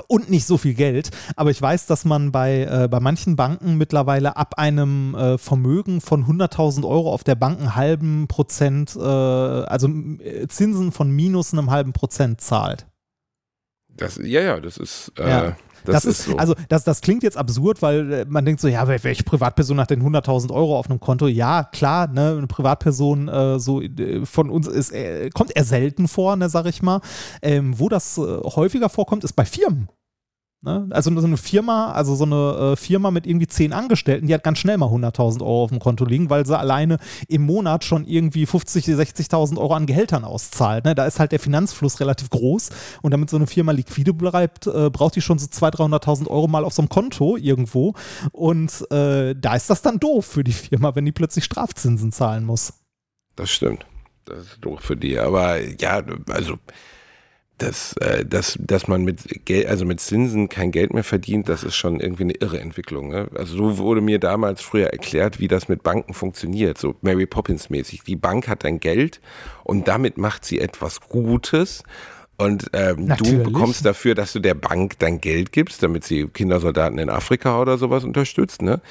und 0.08 0.30
nicht 0.30 0.46
so 0.46 0.58
viel 0.58 0.74
Geld. 0.74 1.12
Aber 1.36 1.52
ich 1.52 1.62
weiß, 1.62 1.86
dass 1.86 2.06
man 2.06 2.32
bei, 2.32 2.64
äh, 2.64 2.88
bei 2.88 3.00
manchen 3.00 3.36
Banken 3.36 3.78
mittlerweile 3.78 4.38
ab 4.38 4.56
einem 4.58 5.16
äh, 5.16 5.38
Vermögen 5.38 6.02
von 6.02 6.26
100.000 6.26 6.88
Euro 6.88 7.14
auf 7.14 7.24
der 7.24 7.36
Bank 7.36 7.60
einen 7.60 7.76
halben 7.76 8.28
Prozent, 8.28 8.96
äh, 8.96 9.00
also 9.00 9.88
äh, 9.88 10.48
Zinsen 10.48 10.92
von 10.92 11.12
minus 11.12 11.54
einem 11.54 11.72
halben 11.72 11.94
Prozent 11.94 12.42
zahlt. 12.42 12.88
Das, 13.98 14.18
ja, 14.24 14.42
ja, 14.42 14.60
das 14.60 14.78
ist. 14.78 15.12
Äh, 15.20 15.30
Ja. 15.30 15.56
Das, 15.86 16.04
Das, 16.04 16.06
ist, 16.06 16.24
so. 16.28 16.38
also 16.38 16.56
das, 16.70 16.86
das 16.86 17.02
klingt 17.02 17.24
jetzt 17.24 17.36
absurd, 17.36 17.82
weil 17.82 18.14
äh, 18.14 18.26
man 18.26 18.46
denkt 18.46 18.62
so, 18.62 18.70
ja, 18.70 18.84
wel- 18.88 19.04
welche 19.04 19.24
Privatperson 19.26 19.82
hat 19.82 19.90
denn 19.90 20.02
100.000 20.02 20.50
Euro 20.54 20.80
auf 20.80 20.90
einem 20.90 21.02
Konto? 21.02 21.28
Ja, 21.28 21.66
klar, 21.66 22.08
ne, 22.08 22.36
eine 22.38 22.48
Privatperson 22.48 23.28
äh, 23.28 23.60
so 23.60 23.82
äh, 23.82 24.26
von 24.26 24.50
uns 24.50 24.66
ist, 24.68 24.94
äh, 24.94 25.30
kommt 25.34 25.54
eher 25.54 25.66
selten 25.66 26.08
vor, 26.08 26.38
ne, 26.38 26.48
sag 26.48 26.68
ich 26.68 26.82
mal. 26.82 27.02
Ähm, 27.42 27.78
wo 27.78 27.90
das 27.90 28.18
äh, 28.18 28.22
häufiger 28.22 28.88
vorkommt, 28.88 29.26
ist 29.26 29.34
bei 29.34 29.44
Firmen. 29.44 29.90
Ne? 30.64 30.88
Also 30.92 31.14
so 31.20 31.28
eine 31.28 31.36
Firma, 31.36 31.92
also 31.92 32.16
so 32.16 32.24
eine 32.24 32.72
äh, 32.72 32.76
Firma 32.78 33.12
mit 33.12 33.28
irgendwie 33.28 33.48
zehn 33.48 33.74
Angestellten, 33.74 34.28
die 34.28 34.34
hat 34.34 34.46
ganz 34.46 34.60
schnell 34.60 34.78
mal 34.78 34.88
100.000 34.88 35.42
Euro 35.42 35.66
auf 35.66 35.70
dem 35.72 35.80
Konto 35.80 36.06
liegen, 36.06 36.30
weil 36.30 36.46
sie 36.46 36.58
alleine 36.58 37.00
im 37.28 37.42
Monat 37.42 37.84
schon 37.84 38.06
irgendwie 38.06 38.46
50.000, 38.46 38.96
60.000 38.96 39.58
Euro 39.58 39.74
an 39.74 39.86
Gehältern 39.86 40.24
auszahlt. 40.24 40.86
Ne? 40.86 40.96
Da 40.96 41.06
ist 41.06 41.20
halt 41.20 41.34
der 41.34 41.42
Finanzfluss 41.42 42.00
relativ 42.00 42.30
groß 42.30 42.70
und 43.02 43.12
damit 43.12 43.30
so 43.30 43.36
eine 43.36 43.48
Firma 43.48 43.74
liquide 43.74 44.14
bleibt, 44.14 44.68
äh, 44.68 44.90
braucht 44.90 45.18
die 45.18 45.22
schon 45.22 45.38
so 45.38 45.48
200.000, 45.48 46.00
300.000 46.00 46.28
Euro 46.28 46.48
mal 46.48 46.64
auf 46.64 46.74
so 46.74 46.82
einem 46.82 46.90
Konto 46.90 47.36
irgendwo 47.36 47.94
und 48.32 48.90
äh, 48.90 49.36
da 49.36 49.56
ist 49.56 49.70
das 49.70 49.82
dann 49.82 50.00
doof 50.00 50.26
für 50.26 50.46
die 50.46 50.54
Firma, 50.54 50.96
wenn 50.96 51.04
die 51.04 51.12
plötzlich 51.12 51.44
Strafzinsen 51.44 52.14
zahlen 52.14 52.46
muss. 52.46 52.74
Das 53.36 53.50
stimmt. 53.50 53.86
Das 54.24 54.40
ist 54.40 54.58
doof 54.62 54.80
für 54.80 54.96
die. 54.96 55.20
Aber 55.20 55.60
ja, 55.60 56.02
also 56.30 56.58
dass, 57.64 57.94
äh, 57.98 58.26
dass, 58.26 58.58
dass 58.60 58.88
man 58.88 59.04
mit 59.04 59.46
Geld, 59.46 59.68
also 59.68 59.86
mit 59.86 60.00
Zinsen 60.00 60.50
kein 60.50 60.72
Geld 60.72 60.94
mehr 60.94 61.04
verdient, 61.04 61.50
das 61.50 61.64
ist 61.64 61.76
schon 61.76 62.00
irgendwie 62.00 62.24
eine 62.24 62.34
irre 62.34 62.60
Entwicklung. 62.60 63.10
Ne? 63.10 63.28
Also 63.36 63.56
so 63.56 63.78
wurde 63.78 64.02
mir 64.02 64.20
damals 64.20 64.62
früher 64.62 64.88
erklärt, 64.88 65.40
wie 65.40 65.48
das 65.48 65.70
mit 65.70 65.84
Banken 65.84 66.14
funktioniert, 66.14 66.78
so 66.78 66.96
Mary 67.02 67.26
Poppins 67.26 67.70
mäßig. 67.70 68.04
Die 68.04 68.16
Bank 68.16 68.48
hat 68.48 68.64
dein 68.64 68.80
Geld 68.80 69.22
und 69.64 69.88
damit 69.88 70.18
macht 70.18 70.46
sie 70.46 70.60
etwas 70.60 71.00
Gutes. 71.02 71.84
Und 72.36 72.72
ähm, 72.74 73.14
du 73.16 73.44
bekommst 73.44 73.86
dafür, 73.86 74.16
dass 74.16 74.34
du 74.34 74.40
der 74.40 74.56
Bank 74.56 74.98
dein 74.98 75.22
Geld 75.22 75.52
gibst, 75.52 75.84
damit 75.84 76.04
sie 76.04 76.26
Kindersoldaten 76.28 76.98
in 76.98 77.10
Afrika 77.10 77.62
oder 77.62 77.78
sowas 77.78 78.04
unterstützt, 78.04 78.64
ne? 78.64 78.82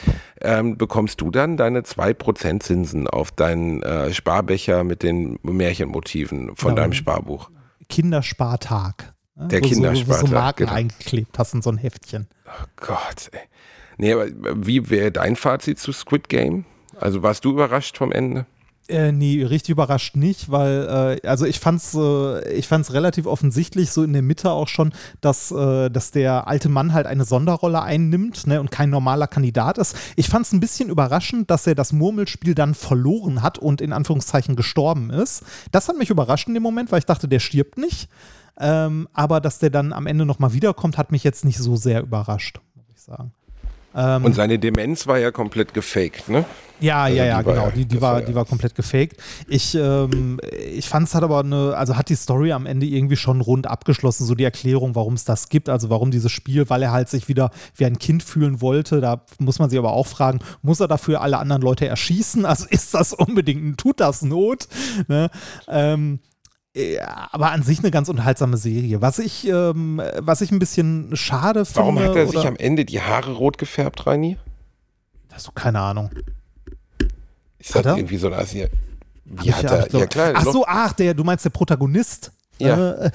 ähm, 0.40 0.78
bekommst 0.78 1.20
du 1.20 1.30
dann 1.30 1.56
deine 1.56 1.80
2% 1.80 2.60
Zinsen 2.60 3.08
auf 3.08 3.32
deinen 3.32 3.82
äh, 3.82 4.14
Sparbecher 4.14 4.84
mit 4.84 5.02
den 5.02 5.40
Märchenmotiven 5.42 6.54
von 6.54 6.70
Genau. 6.70 6.82
deinem 6.82 6.92
Sparbuch. 6.92 7.50
Kinderspartag. 7.88 9.14
Ne? 9.34 9.48
Der 9.48 9.60
wo 9.62 9.64
so- 9.66 9.70
Wo 9.70 9.74
Kinderspartag, 9.74 10.26
so 10.28 10.34
Marken 10.34 10.59
genau. 10.66 10.72
eingeklebt 10.76 11.38
hast 11.38 11.54
in 11.54 11.62
so 11.62 11.70
ein 11.70 11.78
Heftchen. 11.78 12.28
Oh 12.46 12.64
Gott, 12.76 13.28
ey. 13.32 13.40
Nee, 13.98 14.12
aber 14.14 14.26
wie 14.66 14.88
wäre 14.90 15.12
dein 15.12 15.36
Fazit 15.36 15.78
zu 15.78 15.92
Squid 15.92 16.28
Game? 16.28 16.64
Also 16.98 17.22
warst 17.22 17.44
du 17.44 17.50
überrascht 17.50 17.96
vom 17.98 18.12
Ende? 18.12 18.46
Äh, 18.93 19.10
nee, 19.10 19.43
richtig 19.43 19.70
überrascht 19.70 20.16
nicht, 20.16 20.51
weil, 20.51 21.19
äh, 21.23 21.27
also 21.27 21.47
ich 21.47 21.60
fand's, 21.60 21.94
äh, 21.94 22.52
ich 22.52 22.69
fand's 22.69 22.93
relativ 22.93 23.24
offensichtlich, 23.24 23.90
so 23.90 24.02
in 24.02 24.12
der 24.12 24.20
Mitte 24.20 24.51
auch 24.51 24.69
schon, 24.69 24.93
dass, 25.23 25.51
äh, 25.51 25.89
dass 25.89 26.10
der 26.10 26.47
alte 26.47 26.69
Mann 26.69 26.93
halt 26.93 27.06
eine 27.06 27.24
Sonderrolle 27.24 27.81
einnimmt 27.81 28.47
ne, 28.47 28.60
und 28.60 28.70
kein 28.70 28.90
normaler 28.90 29.28
Kandidat 29.28 29.78
ist. 29.78 29.97
Ich 30.16 30.28
fand's 30.28 30.52
ein 30.52 30.60
bisschen 30.60 30.90
überraschend, 30.90 31.51
dass 31.51 31.66
er 31.66 31.74
das 31.74 31.94
Murmelspiel 31.94 32.55
dann 32.55 32.74
verloren 32.74 33.40
hat 33.40 33.59
und 33.59 33.81
in 33.81 33.94
Anführungszeichen 33.94 34.56
gestorben 34.56 35.09
ist. 35.09 35.43
Das 35.70 35.89
hat 35.89 35.97
mich 35.97 36.10
überrascht 36.10 36.48
in 36.48 36.55
dem 36.55 36.62
Moment, 36.62 36.93
weil 36.93 36.98
ich 36.98 37.06
dachte, 37.06 37.28
der 37.28 37.40
stirbt 37.40 37.78
nicht. 37.78 38.10
Ähm, 38.60 39.09
aber 39.14 39.40
dass 39.40 39.59
der 39.59 39.70
dann 39.70 39.94
am 39.94 40.06
Ende 40.06 40.27
nochmal 40.27 40.52
wiederkommt, 40.52 40.98
hat 40.98 41.12
mich 41.12 41.24
jetzt 41.24 41.47
nicht 41.47 41.56
so 41.56 41.77
sehr 41.77 42.02
überrascht, 42.02 42.60
muss 42.74 42.85
ich 42.94 43.01
sagen. 43.01 43.32
Ähm, 43.94 44.24
Und 44.24 44.35
seine 44.35 44.59
Demenz 44.59 45.06
war 45.06 45.19
ja 45.19 45.31
komplett 45.31 45.74
gefaked, 45.74 46.28
ne? 46.28 46.44
ja, 46.82 47.05
Also 47.05 47.16
ja, 47.16 47.24
ja, 47.24 47.43
genau. 47.43 47.70
die, 47.70 47.85
die, 47.86 48.01
war 48.01 48.20
ja 48.20 48.27
die 48.27 48.35
war 48.35 48.44
komplett 48.44 48.74
gefaked. 48.74 49.16
Ich, 49.48 49.74
ähm, 49.74 50.40
ich 50.74 50.89
fand 50.89 51.09
es 51.09 51.14
hat 51.14 51.23
aber 51.23 51.40
eine, 51.40 51.77
also 51.77 51.97
hat 51.97 52.09
die 52.09 52.14
Story 52.14 52.52
am 52.52 52.66
Ende 52.66 52.86
irgendwie 52.86 53.16
schon 53.16 53.40
rund 53.40 53.66
abgeschlossen, 53.66 54.27
so 54.27 54.35
die 54.35 54.44
Erklärung, 54.44 54.94
warum 54.94 55.14
es 55.14 55.24
das 55.24 55.48
gibt, 55.48 55.69
also 55.69 55.90
warum 55.90 56.10
dieses 56.10 56.32
Spiel, 56.32 56.69
weil 56.69 56.82
er 56.82 56.93
halt 56.93 57.09
sich 57.09 57.28
wieder 57.28 57.51
wie 57.77 57.86
ein 57.86 57.98
Kind 57.98 58.23
fühlen 58.23 58.60
wollte. 58.60 59.01
Da 59.01 59.23
muss 59.39 59.59
man 59.59 59.70
sich 59.70 59.78
aber 59.78 59.93
auch 59.93 60.06
fragen, 60.06 60.40
muss 60.62 60.81
er 60.81 60.89
dafür 60.89 61.20
alle 61.20 61.39
anderen 61.39 61.62
Leute 61.62 61.86
erschießen? 61.86 62.44
Also 62.44 62.66
ist 62.70 62.94
das 62.94 63.12
unbedingt, 63.12 63.78
tut 63.78 64.01
das 64.01 64.23
Not? 64.23 64.69
Ne? 65.09 65.31
Ähm, 65.69 66.20
ja, 66.74 67.28
aber 67.32 67.52
an 67.52 67.62
sich 67.62 67.80
eine 67.80 67.90
ganz 67.90 68.08
unterhaltsame 68.08 68.56
Serie. 68.56 69.02
Was 69.02 69.18
ich, 69.18 69.46
ähm, 69.46 70.00
was 70.18 70.40
ich 70.40 70.50
ein 70.50 70.58
bisschen 70.58 71.14
schade 71.16 71.64
finde. 71.64 71.80
Warum 71.80 71.98
hat 71.98 72.16
er 72.16 72.26
sich 72.26 72.46
am 72.46 72.56
Ende 72.56 72.84
die 72.84 73.00
Haare 73.00 73.32
rot 73.32 73.58
gefärbt, 73.58 74.06
Reini? 74.06 74.38
Hast 75.32 75.46
du 75.46 75.52
keine 75.52 75.80
Ahnung. 75.80 76.10
Ist 77.58 77.74
Hat 77.74 77.86
das 77.86 77.96
irgendwie 77.96 78.16
so 78.16 78.26
ein 78.28 78.34
Asi? 78.34 78.66
Wie 79.24 79.52
hat 79.52 79.64
er? 79.64 79.88
ja 79.90 80.06
klar. 80.06 80.32
Ach 80.34 80.44
so, 80.44 80.64
ach, 80.66 80.92
der, 80.94 81.14
du 81.14 81.24
meinst 81.24 81.44
der 81.44 81.50
Protagonist? 81.50 82.32
Ja. 82.58 82.92
Äh, 82.92 83.10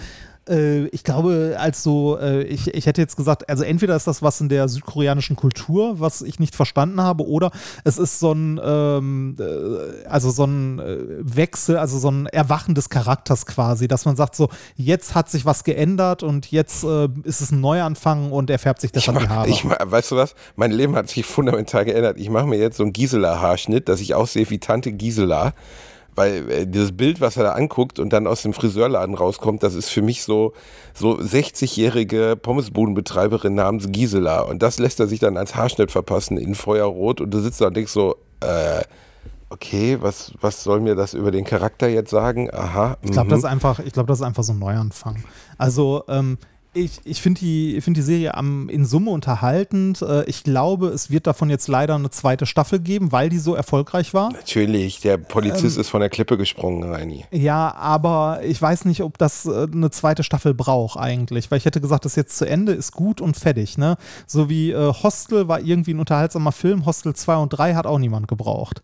ich 0.91 1.03
glaube, 1.03 1.57
also, 1.59 2.17
äh, 2.19 2.43
ich, 2.43 2.73
ich 2.73 2.85
hätte 2.85 3.01
jetzt 3.01 3.15
gesagt, 3.15 3.49
also 3.49 3.63
entweder 3.63 3.95
ist 3.95 4.07
das 4.07 4.21
was 4.21 4.39
in 4.41 4.49
der 4.49 4.67
südkoreanischen 4.67 5.35
Kultur, 5.35 5.99
was 5.99 6.21
ich 6.21 6.39
nicht 6.39 6.55
verstanden 6.55 7.01
habe, 7.01 7.27
oder 7.27 7.51
es 7.83 7.97
ist 7.97 8.19
so 8.19 8.31
ein, 8.31 8.59
ähm, 8.63 9.35
äh, 9.39 10.07
also 10.07 10.31
so 10.31 10.45
ein 10.45 10.79
äh, 10.79 10.97
Wechsel, 11.19 11.77
also 11.77 11.99
so 11.99 12.09
ein 12.09 12.27
Erwachen 12.27 12.75
des 12.75 12.89
Charakters 12.89 13.45
quasi, 13.45 13.87
dass 13.87 14.05
man 14.05 14.15
sagt 14.15 14.35
so, 14.35 14.49
jetzt 14.75 15.15
hat 15.15 15.29
sich 15.29 15.45
was 15.45 15.63
geändert 15.63 16.23
und 16.23 16.51
jetzt 16.51 16.83
äh, 16.83 17.09
ist 17.23 17.41
es 17.41 17.51
ein 17.51 17.61
Neuanfang 17.61 18.31
und 18.31 18.49
er 18.49 18.59
färbt 18.59 18.81
sich 18.81 18.89
Ich 18.89 19.05
deshalb 19.05 19.19
die 19.19 19.29
Haare. 19.29 19.49
ich 19.49 19.65
weißt 19.65 20.11
du 20.11 20.15
was? 20.15 20.35
Mein 20.55 20.71
Leben 20.71 20.95
hat 20.95 21.09
sich 21.09 21.25
fundamental 21.25 21.85
geändert. 21.85 22.17
Ich 22.17 22.29
mache 22.29 22.47
mir 22.47 22.57
jetzt 22.57 22.77
so 22.77 22.83
einen 22.83 22.93
Gisela-Haarschnitt, 22.93 23.89
dass 23.89 24.01
ich 24.01 24.15
aussehe 24.15 24.49
wie 24.49 24.59
Tante 24.59 24.91
Gisela. 24.91 25.53
Weil 26.17 26.49
äh, 26.49 26.65
dieses 26.65 26.97
Bild, 26.97 27.21
was 27.21 27.37
er 27.37 27.43
da 27.43 27.51
anguckt 27.51 27.99
und 27.99 28.11
dann 28.11 28.25
aus 28.25 28.41
dem 28.41 28.51
Friseurladen 28.51 29.13
rauskommt, 29.13 29.61
das 29.61 29.75
ist 29.75 29.89
für 29.89 30.01
mich 30.01 30.23
so, 30.23 30.53
so 30.95 31.19
60-jährige 31.19 32.35
Pommesbudenbetreiberin 32.41 33.53
namens 33.53 33.91
Gisela. 33.91 34.41
Und 34.41 34.63
das 34.63 34.79
lässt 34.79 34.99
er 34.99 35.05
sich 35.05 35.19
dann 35.19 35.37
als 35.37 35.55
Haarschnitt 35.55 35.91
verpassen 35.91 36.39
in 36.39 36.55
Feuerrot. 36.55 37.21
Und 37.21 37.29
du 37.29 37.39
sitzt 37.39 37.61
da 37.61 37.67
und 37.67 37.77
denkst 37.77 37.91
so, 37.91 38.15
äh, 38.39 38.81
okay, 39.51 39.99
was, 40.01 40.33
was 40.41 40.63
soll 40.63 40.79
mir 40.79 40.95
das 40.95 41.13
über 41.13 41.29
den 41.29 41.45
Charakter 41.45 41.87
jetzt 41.87 42.09
sagen? 42.09 42.49
Aha. 42.51 42.97
Ich 43.03 43.11
glaube, 43.11 43.27
mhm. 43.27 43.29
das 43.29 43.39
ist 43.39 43.45
einfach, 43.45 43.77
ich 43.77 43.93
glaube, 43.93 44.07
das 44.07 44.17
ist 44.17 44.25
einfach 44.25 44.43
so 44.43 44.53
ein 44.53 44.59
Neuanfang. 44.59 45.23
Also, 45.59 46.03
ähm, 46.07 46.39
ich, 46.77 46.99
ich 47.03 47.21
finde 47.21 47.39
die, 47.39 47.77
ich 47.77 47.83
find 47.83 47.97
die 47.97 48.01
Serie 48.01 48.35
am, 48.35 48.69
in 48.69 48.85
Summe 48.85 49.11
unterhaltend. 49.11 50.01
Äh, 50.01 50.23
ich 50.25 50.43
glaube, 50.43 50.87
es 50.87 51.09
wird 51.09 51.27
davon 51.27 51.49
jetzt 51.49 51.67
leider 51.67 51.95
eine 51.95 52.09
zweite 52.09 52.45
Staffel 52.45 52.79
geben, 52.79 53.11
weil 53.11 53.29
die 53.29 53.39
so 53.39 53.55
erfolgreich 53.55 54.13
war. 54.13 54.31
Natürlich, 54.31 55.01
der 55.01 55.17
Polizist 55.17 55.77
Ähm, 55.77 55.81
ist 55.81 55.89
von 55.89 55.99
der 55.99 56.09
Klippe 56.09 56.37
gesprungen, 56.37 56.83
Reini. 56.83 57.25
Ja, 57.31 57.73
aber 57.75 58.41
ich 58.43 58.61
weiß 58.61 58.85
nicht, 58.85 59.01
ob 59.01 59.17
das 59.17 59.45
äh, 59.45 59.67
eine 59.71 59.89
zweite 59.91 60.23
Staffel 60.23 60.53
braucht 60.53 60.99
eigentlich, 60.99 61.49
weil 61.51 61.57
ich 61.57 61.65
hätte 61.65 61.81
gesagt, 61.81 62.05
das 62.05 62.15
jetzt 62.15 62.37
zu 62.37 62.45
Ende 62.47 62.71
ist 62.71 62.91
gut 62.91 63.21
und 63.21 63.37
fertig, 63.37 63.77
ne? 63.77 63.97
So 64.25 64.49
wie 64.49 64.71
äh, 64.71 64.93
Hostel 64.93 65.47
war 65.47 65.59
irgendwie 65.59 65.93
ein 65.93 65.99
unterhaltsamer 65.99 66.51
Film, 66.51 66.85
Hostel 66.85 67.13
2 67.15 67.35
und 67.37 67.49
3 67.49 67.75
hat 67.75 67.87
auch 67.87 67.99
niemand 67.99 68.27
gebraucht. 68.27 68.81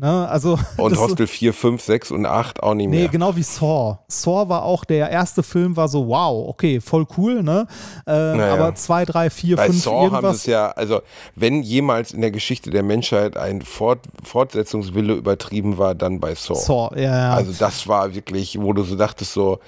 Ne? 0.00 0.28
Also, 0.28 0.56
Und 0.76 0.96
Hostel 0.96 1.26
4, 1.26 1.52
5, 1.52 1.82
6 1.82 2.10
und 2.12 2.24
8 2.24 2.62
auch 2.62 2.74
nicht 2.74 2.88
Nee, 2.88 2.98
mehr. 3.00 3.08
genau 3.08 3.34
wie 3.34 3.42
Saw. 3.42 3.98
Saw 4.06 4.48
war 4.48 4.62
auch 4.62 4.84
der 4.84 5.10
erste 5.10 5.42
Film, 5.42 5.76
war 5.76 5.88
so, 5.88 6.06
wow, 6.06 6.48
okay, 6.48 6.80
voll 6.80 7.04
cool, 7.16 7.42
ne? 7.42 7.66
Äh, 8.06 8.12
Naja. 8.12 8.54
Aber 8.54 8.74
zwei, 8.76 9.04
drei, 9.04 9.28
vier, 9.28 9.56
Bei 9.56 9.66
fünf, 9.66 9.82
Saw 9.82 9.90
haben 9.92 10.00
sie 10.10 10.14
irgendwas. 10.14 10.36
es 10.36 10.46
ja, 10.46 10.70
also 10.70 11.00
wenn 11.34 11.62
jemals 11.62 12.12
in 12.12 12.20
der 12.20 12.30
Geschichte 12.30 12.70
der 12.70 12.84
Menschheit 12.84 13.36
ein 13.36 13.60
Fort, 13.60 13.98
Fortsetzungswille 14.22 15.14
übertrieben 15.14 15.78
war, 15.78 15.96
dann 15.96 16.20
bei 16.20 16.34
Saw. 16.36 16.54
Saw, 16.54 16.90
ja, 16.94 17.02
ja. 17.18 17.34
Also 17.34 17.52
das 17.58 17.88
war 17.88 18.14
wirklich, 18.14 18.56
wo 18.60 18.72
du 18.72 18.84
so 18.84 18.94
dachtest 18.94 19.32
so, 19.32 19.58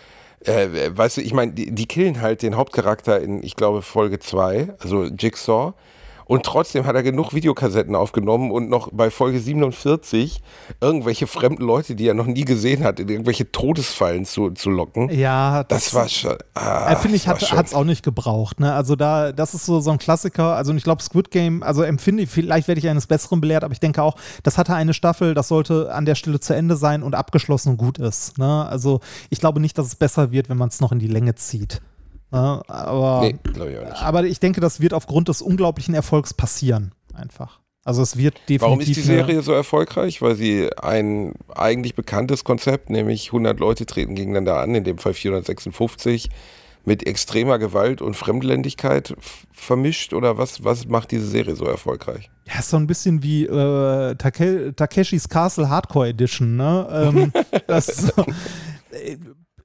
äh, 0.44 0.68
weißt 0.94 1.16
du, 1.16 1.20
ich 1.22 1.34
meine, 1.34 1.52
die, 1.52 1.72
die 1.74 1.86
killen 1.86 2.20
halt 2.20 2.42
den 2.42 2.56
Hauptcharakter 2.56 3.20
in, 3.20 3.42
ich 3.42 3.56
glaube, 3.56 3.82
Folge 3.82 4.20
2, 4.20 4.74
also 4.78 5.04
Jigsaw. 5.06 5.74
Und 6.30 6.44
trotzdem 6.44 6.86
hat 6.86 6.94
er 6.94 7.02
genug 7.02 7.34
Videokassetten 7.34 7.96
aufgenommen 7.96 8.52
und 8.52 8.70
noch 8.70 8.90
bei 8.92 9.10
Folge 9.10 9.40
47 9.40 10.40
irgendwelche 10.80 11.26
fremden 11.26 11.64
Leute, 11.64 11.96
die 11.96 12.06
er 12.06 12.14
noch 12.14 12.26
nie 12.26 12.44
gesehen 12.44 12.84
hat, 12.84 13.00
in 13.00 13.08
irgendwelche 13.08 13.50
Todesfallen 13.50 14.24
zu, 14.24 14.50
zu 14.50 14.70
locken. 14.70 15.10
ja, 15.10 15.64
Das 15.64 15.92
war 15.92 16.08
schon. 16.08 16.36
Ah, 16.54 16.94
finde 16.94 17.16
ich, 17.16 17.24
das 17.24 17.50
hat 17.50 17.66
es 17.66 17.74
auch 17.74 17.82
nicht 17.82 18.04
gebraucht. 18.04 18.60
Ne? 18.60 18.72
Also 18.72 18.94
da, 18.94 19.32
das 19.32 19.54
ist 19.54 19.66
so, 19.66 19.80
so 19.80 19.90
ein 19.90 19.98
Klassiker. 19.98 20.54
Also 20.54 20.72
ich 20.72 20.84
glaube, 20.84 21.02
Squid 21.02 21.32
Game, 21.32 21.64
also 21.64 21.82
empfinde 21.82 22.22
ich, 22.22 22.30
vielleicht 22.30 22.68
werde 22.68 22.78
ich 22.78 22.88
eines 22.88 23.08
Besseren 23.08 23.40
belehrt, 23.40 23.64
aber 23.64 23.72
ich 23.72 23.80
denke 23.80 24.00
auch, 24.00 24.14
das 24.44 24.56
hatte 24.56 24.72
eine 24.72 24.94
Staffel, 24.94 25.34
das 25.34 25.48
sollte 25.48 25.92
an 25.92 26.04
der 26.04 26.14
Stelle 26.14 26.38
zu 26.38 26.54
Ende 26.54 26.76
sein 26.76 27.02
und 27.02 27.16
abgeschlossen 27.16 27.70
und 27.70 27.76
gut 27.76 27.98
ist. 27.98 28.38
Ne? 28.38 28.66
Also 28.68 29.00
ich 29.30 29.40
glaube 29.40 29.58
nicht, 29.58 29.76
dass 29.76 29.86
es 29.86 29.96
besser 29.96 30.30
wird, 30.30 30.48
wenn 30.48 30.58
man 30.58 30.68
es 30.68 30.80
noch 30.80 30.92
in 30.92 31.00
die 31.00 31.08
Länge 31.08 31.34
zieht. 31.34 31.80
Ne? 32.30 32.62
Aber, 32.68 33.20
Nee, 33.22 33.36
glaube 33.42 33.72
ich 33.72 33.78
auch 33.78 33.84
nicht. 33.84 34.02
aber 34.02 34.24
ich 34.24 34.40
denke, 34.40 34.60
das 34.60 34.80
wird 34.80 34.94
aufgrund 34.94 35.28
des 35.28 35.42
unglaublichen 35.42 35.94
Erfolgs 35.94 36.32
passieren. 36.34 36.92
Einfach. 37.14 37.58
Also 37.84 38.02
es 38.02 38.16
wird 38.16 38.34
definitiv. 38.40 38.62
Warum 38.62 38.80
ist 38.80 38.88
die 38.88 39.00
Serie 39.00 39.42
so 39.42 39.52
erfolgreich? 39.52 40.20
Weil 40.22 40.36
sie 40.36 40.70
ein 40.76 41.34
eigentlich 41.54 41.94
bekanntes 41.94 42.44
Konzept, 42.44 42.90
nämlich 42.90 43.28
100 43.28 43.58
Leute 43.58 43.86
treten 43.86 44.14
gegeneinander 44.14 44.58
an, 44.58 44.74
in 44.74 44.84
dem 44.84 44.98
Fall 44.98 45.14
456, 45.14 46.28
mit 46.84 47.06
extremer 47.06 47.58
Gewalt 47.58 48.00
und 48.00 48.14
Fremdländigkeit 48.14 49.14
vermischt 49.52 50.14
oder 50.14 50.38
was, 50.38 50.64
was 50.64 50.86
macht 50.86 51.10
diese 51.10 51.26
Serie 51.26 51.56
so 51.56 51.64
erfolgreich? 51.64 52.30
Ja, 52.46 52.60
ist 52.60 52.70
so 52.70 52.76
ein 52.76 52.86
bisschen 52.86 53.22
wie 53.22 53.44
äh, 53.44 54.14
Take 54.16 54.74
Takeshis 54.74 55.28
Castle 55.28 55.68
Hardcore 55.68 56.08
Edition, 56.08 56.56
ne? 56.56 57.12
Ähm, 57.14 57.32
das, 57.66 58.10
äh, 58.10 59.16